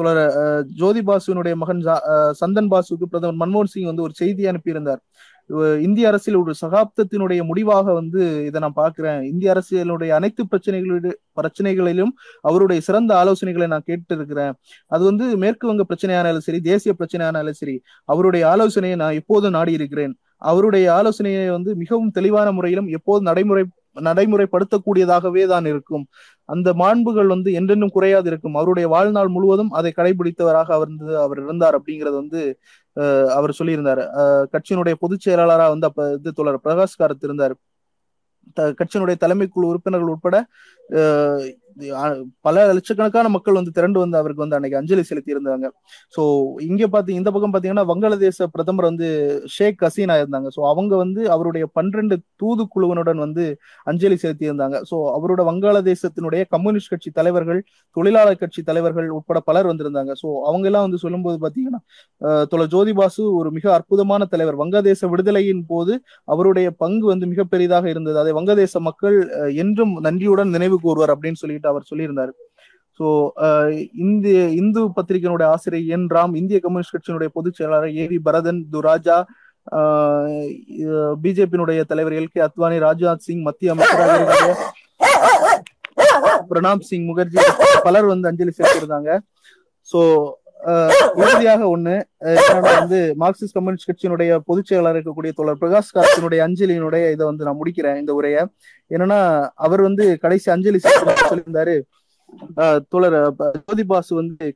தொடர 0.00 0.18
ஜோதி 0.80 1.02
பாசுவினுடைய 1.08 1.54
மகன் 1.62 1.82
சந்தன் 2.42 2.70
பாசுக்கு 2.72 3.06
பிரதமர் 3.12 3.40
மன்மோகன் 3.42 3.72
சிங் 3.74 3.90
வந்து 3.92 4.06
ஒரு 4.06 4.14
செய்தி 4.22 4.42
அனுப்பியிருந்தார். 4.52 5.02
இந்திய 5.86 6.08
அரசியல் 6.10 6.38
ஒரு 6.40 6.52
சகாப்தத்தினுடைய 6.60 7.40
முடிவாக 7.48 7.86
வந்து 7.98 8.20
இதை 8.48 8.58
நான் 8.64 8.76
பார்க்கிறேன். 8.80 9.20
இந்திய 9.30 9.48
அரசியலுடைய 9.54 10.10
அனைத்து 10.18 10.42
பிரச்சனைகளுடைய 10.52 11.14
பிரச்சனைகளிலும் 11.38 12.12
அவருடைய 12.48 12.80
சிறந்த 12.88 13.12
ஆலோசனைகளை 13.22 13.68
நான் 13.72 13.88
கேட்டு 13.90 14.14
இருக்கிறேன் 14.18 14.54
அது 14.94 15.02
வந்து 15.10 15.26
மேற்கு 15.44 15.66
வங்க 15.70 15.86
பிரச்சனையானாலும் 15.90 16.46
சரி 16.48 16.60
தேசிய 16.70 16.94
பிரச்சனையானாலும் 17.00 17.58
சரி 17.62 17.76
அவருடைய 18.08 18.44
ஆலோசனையை 18.52 18.98
நான் 19.02 19.18
எப்போதும் 19.22 19.56
நாடி 19.58 19.74
இருக்கிறேன் 19.80 20.14
அவருடைய 20.50 20.86
ஆலோசனையை 20.98 21.44
வந்து 21.56 21.70
மிகவும் 21.82 22.14
தெளிவான 22.18 22.48
முறையிலும் 22.58 22.90
எப்போதும் 22.98 23.28
நடைமுறை 23.30 23.64
நடைமுறைப்படுத்தக்கூடியதாகவே 24.06 25.42
தான் 25.52 25.66
இருக்கும். 25.70 26.04
அந்த 26.50 26.72
மாண்புகள் 26.74 27.26
வந்து 27.26 27.52
என்றென்றும் 27.52 27.90
குறையாது 27.90 28.28
இருக்கும். 28.28 28.54
அவருடைய 28.54 28.88
வாழ்நாள் 28.88 29.28
முழுவதும் 29.28 29.70
அதை 29.70 29.90
கடைபிடித்தவராக 29.96 30.70
அவர் 30.70 30.90
இருந்து 30.90 31.18
அவர் 31.18 31.40
இருந்தார் 31.42 31.78
அப்படிங்கறது 31.78 32.14
வந்து 32.14 32.42
அவர் 33.30 33.56
சொல்லியிருந்தார். 33.58 34.02
அஹ், 34.16 34.44
கட்சியினுடைய 34.52 34.94
பொதுச் 34.98 35.20
செயலாளராக 35.20 35.68
வந்து 35.68 35.86
அப்ப 35.86 36.12
இது 36.12 36.32
தோழர் 36.32 36.64
பிரகாஷ் 36.64 36.98
காரத் 36.98 37.22
இருந்தார். 37.22 37.54
த- 38.54 38.74
கட்சியினுடைய 38.78 39.16
தலைமை 39.16 39.46
குழு 39.48 39.66
உறுப்பினர்கள் 39.66 40.08
உட்பட 40.08 40.36
அஹ், 40.90 41.42
பல 42.46 42.64
லட்சக்கணக்கான 42.76 43.30
மக்கள் 43.36 43.58
வந்து 43.58 43.72
திரண்டு 43.78 43.98
வந்து 44.02 44.16
அவருக்கு 44.20 44.44
வந்து 44.44 44.56
அன்னைக்கு 44.58 44.78
அஞ்சலி 44.80 45.04
செலுத்தி 45.10 45.34
இருந்தாங்க 45.34 45.68
சோ 46.16 46.22
இங்க 46.68 46.88
பாத்தீங்க 46.94 47.20
இந்த 47.22 47.32
பக்கம் 47.34 47.54
பாத்தீங்கன்னா 47.54 47.84
வங்காளதேச 47.90 48.48
பிரதமர் 48.54 48.88
வந்து 48.90 49.08
ஷேக் 49.56 49.84
ஹசீனா 49.86 50.16
இருந்தாங்க. 50.22 50.48
சோ 50.56 50.60
அவங்க 50.72 50.92
வந்து 51.04 51.20
அவருடைய 51.36 51.66
பன்னிரண்டு 51.78 52.18
தூதுக்குழுவினுடன் 52.42 53.22
வந்து 53.26 53.44
அஞ்சலி 53.92 54.18
செலுத்தி 54.24 54.48
இருந்தாங்க 54.50 54.78
சோ 54.90 54.98
அவரோட 55.16 55.40
வங்காளதேசத்தினுடைய 55.50 56.42
கம்யூனிஸ்ட் 56.56 56.92
கட்சி 56.94 57.12
தலைவர்கள் 57.20 57.62
தொழிலாளர் 57.96 58.40
கட்சி 58.42 58.60
தலைவர்கள் 58.70 59.08
உட்பட 59.18 59.38
பலர் 59.48 59.70
வந்திருந்தாங்க. 59.70 60.12
சோ 60.22 60.28
அவங்க 60.48 60.66
எல்லாம் 60.70 60.86
வந்து 60.88 61.02
சொல்லும்போது 61.04 61.38
பாத்தீங்கன்னா 61.46 61.82
தொலை 62.52 62.66
ஜோதிபாசு 62.66 62.78
ஜோதி 62.80 62.92
பாசு 62.98 63.22
ஒரு 63.38 63.48
மிக 63.56 63.66
அற்புதமான 63.76 64.22
தலைவர். 64.32 64.56
வங்கதேச 64.60 65.08
விடுதலையின் 65.12 65.62
போது 65.70 65.92
அவருடைய 66.32 66.68
பங்கு 66.82 67.06
வந்து 67.10 67.26
மிக 67.32 67.42
பெரிதாக 67.52 67.84
இருந்தது. 67.92 68.16
அதை 68.22 68.32
வங்கதேச 68.38 68.80
மக்கள் 68.88 69.16
என்றும் 69.62 69.92
நன்றியுடன் 70.06 70.54
நினைவு 70.56 70.76
கூறுவார் 70.84 71.12
அப்படின்னு 71.14 71.40
சொல்லிட்டு 71.42 71.69
அவர் 71.72 71.90
சொல்லியிருந்தார். 71.90 72.32
ஸோ 73.00 73.06
இந்திய 74.06 74.38
இந்து 74.60 74.80
பத்திரிகையினுடைய 74.96 75.48
ஆசிரியர் 75.54 75.92
என் 75.96 76.08
ராம் 76.16 76.34
இந்திய 76.40 76.58
கம்யூனிஸ்ட் 76.64 76.94
கட்சியினுடைய 76.94 77.30
பொதுச் 77.36 77.58
செயலாளர் 77.58 77.94
ஏ 78.00 78.06
வி 78.12 78.18
பரதன் 78.26 78.60
துராஜா 78.74 79.16
பிஜேபியினுடைய 81.24 81.80
தலைவர் 81.90 82.16
எல் 82.20 82.32
கே 82.34 82.40
அத்வானி 82.48 82.78
ராஜ்நாத் 82.86 83.26
சிங் 83.26 83.44
மத்திய 83.48 83.74
அமைச்சராக 83.74 84.54
பிரணாப் 86.50 86.86
சிங் 86.88 87.06
முகர்ஜி 87.08 87.38
பலர் 87.84 88.06
வந்து 88.12 88.28
அஞ்சலி 88.30 88.52
செலுத்தியிருந்தாங்க. 88.54 89.10
ஸோ 89.88 90.00
இறுதியாக 91.16 91.76
ஒண்ணு 91.76 92.02
வந்து 92.62 93.14
மார்க்சிஸ்ட் 93.18 93.52
கம்யூனிஸ்ட் 93.52 93.90
கட்சியினுடைய 93.90 94.38
பொதுச் 94.44 94.64
செயலாளர் 94.64 95.02
இருக்கக்கூடிய 95.02 95.32
தோழர் 95.34 95.56
பிரகாஷ் 95.60 95.96
கார்த்தினுடைய 95.96 96.38
அஞ்சலியினுடைய 96.38 97.10
இதை 97.10 97.26
வந்து 97.26 97.44
நான் 97.44 97.56
முடிக்கிறேன் 97.64 97.96
இந்த 97.96 98.18
உரைய. 98.20 98.46
என்னன்னா 98.90 99.48
அவர் 99.54 99.80
வந்து 99.80 100.18
கடைசி 100.18 100.50
அஞ்சலி 100.50 100.78
சொல்லியிருந்தாரு. 100.82 101.80
தோழர் 102.88 103.34
ஜோதி 103.66 103.84
பாசு 103.84 104.14
வந்து 104.14 104.52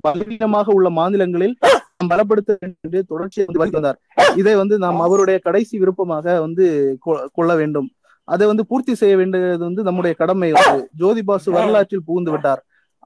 பலவீனமாக 0.00 0.72
உள்ள 0.72 0.90
மாநிலங்களில் 0.90 1.56
பலப்படுத்த 2.04 2.46
வேண்டும் 2.46 2.78
என்று 2.80 3.04
தொடர்ச்சியை 3.04 3.48
வந்து 3.52 3.70
வந்தார். 3.70 3.98
இதை 4.36 4.54
வந்து 4.54 4.78
நாம் 4.78 5.00
அவருடைய 5.00 5.38
கடைசி 5.38 5.78
விருப்பமாக 5.78 6.40
வந்து 6.40 6.98
கொ- 7.06 7.26
கொள்ள 7.32 7.54
வேண்டும். 7.54 7.90
அதை 8.24 8.46
வந்து 8.46 8.66
பூர்த்தி 8.66 8.94
செய்ய 8.94 9.16
வேண்டியது 9.16 9.58
வந்து 9.58 9.82
நம்முடைய 9.82 10.16
கடமை. 10.16 10.52
வந்து 10.52 10.90
ஜோதிபாசு 10.98 11.50
வரலாற்றில் 11.50 12.04
புகுந்து 12.04 12.30
விட்டார். 12.30 12.64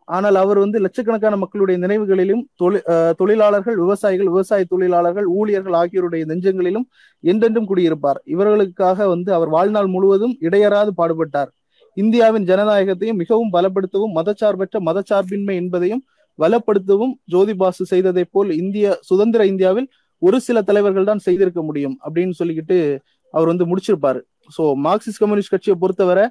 ஆனால் 0.09 0.37
அவர் 0.43 0.59
வந்து 0.63 0.79
லட்சக்கணக்கான 0.85 1.37
மக்களுடைய 1.43 1.77
நினைவுகளிலும் 1.85 2.43
தொழில் 2.61 2.85
தொழிலாளர்கள் 3.21 3.77
விவசாயிகள் 3.83 4.31
விவசாய 4.35 4.65
தொழிலாளர்கள் 4.73 5.27
ஊழியர்கள் 5.39 5.77
ஆகியோருடைய 5.81 6.25
நெஞ்சங்களிலும் 6.31 6.87
என்றென்றும் 7.25 7.69
குடியிருப்பார். 7.71 8.21
இவர்களுக்காக 8.35 9.09
வந்து 9.15 9.31
அவர் 9.39 9.51
வாழ்நாள் 9.57 9.91
முழுவதும் 9.95 10.35
இடையறாது 10.47 10.93
பாடுபட்டார். 11.01 11.51
இந்தியாவின் 11.97 12.49
ஜனநாயகத்தையும் 12.51 13.21
மிகவும் 13.23 13.53
பலப்படுத்தவும் 13.57 14.17
மதச்சார்பற்ற 14.19 14.79
மதச்சார்பின்மை 14.89 15.55
என்பதையும் 15.63 16.03
வலப்படுத்தவும் 16.39 17.15
ஜோதி 17.33 17.55
பாசு 17.61 17.85
செய்ததை 17.93 18.25
போல் 18.35 18.51
இந்திய 18.63 18.97
சுதந்திர 19.09 19.45
இந்தியாவில் 19.53 19.89
ஒரு 20.23 20.39
சில 20.45 20.59
தலைவர்கள் 20.69 21.09
தான் 21.09 21.25
செய்திருக்க 21.27 21.61
முடியும் 21.69 21.97
அப்படின்னு 22.07 22.35
சொல்லிக்கிட்டு 22.41 22.77
அவர் 23.35 23.51
வந்து 23.53 23.67
முடிச்சிருப்பாரு. 23.71 24.21
சோ 24.57 24.63
மார்க்சிஸ்ட் 24.85 25.21
கம்யூனிஸ்ட் 25.23 25.53
கட்சியை 25.55 25.75
பொறுத்தவரை 25.83 26.25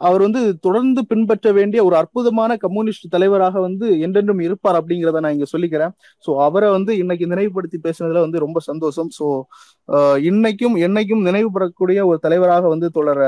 அவர் 0.00 0.22
வந்து 0.26 0.40
தொடர்ந்து 0.66 1.00
பின்பற்ற 1.10 1.48
வேண்டிய 1.58 1.80
ஒரு 1.88 1.96
அற்புதமான 2.00 2.56
கம்யூனிஸ்ட் 2.64 3.06
தலைவராக 3.14 3.60
வந்து 3.66 3.86
என்றென்றும் 4.06 4.42
இருப்பார் 4.46 4.78
அப்படிங்கிறத 4.80 5.20
நான் 5.24 5.36
இங்க 5.36 5.48
சொல்லிக்கிறேன். 5.54 5.92
சோ 6.24 6.30
அவரை 6.46 6.68
வந்து 6.76 6.92
இன்னைக்கு 7.02 7.26
நினைவுபடுத்தி 7.32 7.80
பேசுனதுல 7.86 8.22
வந்து 8.26 8.44
ரொம்ப 8.46 8.60
சந்தோஷம். 8.70 9.10
சோ 9.18 9.26
இன்னைக்கும் 10.30 10.76
என்னைக்கும் 10.86 11.26
நினைவுபடக்கூடிய 11.28 12.00
ஒரு 12.10 12.18
தலைவராக 12.26 12.64
வந்து 12.74 12.90
தொடர 12.98 13.20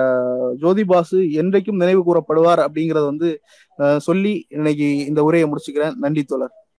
ஜோதிபாசு 0.64 1.20
என்றைக்கும் 1.42 1.80
நினைவு 1.82 2.02
கூறப்படுவார் 2.08 2.64
அப்படிங்கறத 2.66 3.06
வந்து 3.12 3.30
சொல்லி 4.08 4.34
இன்னைக்கு 4.58 4.88
இந்த 5.10 5.22
உரையை 5.28 5.46
முடிச்சுக்கிறேன். 5.50 5.96
நன்றி 6.04 6.24
தோழர். 6.32 6.54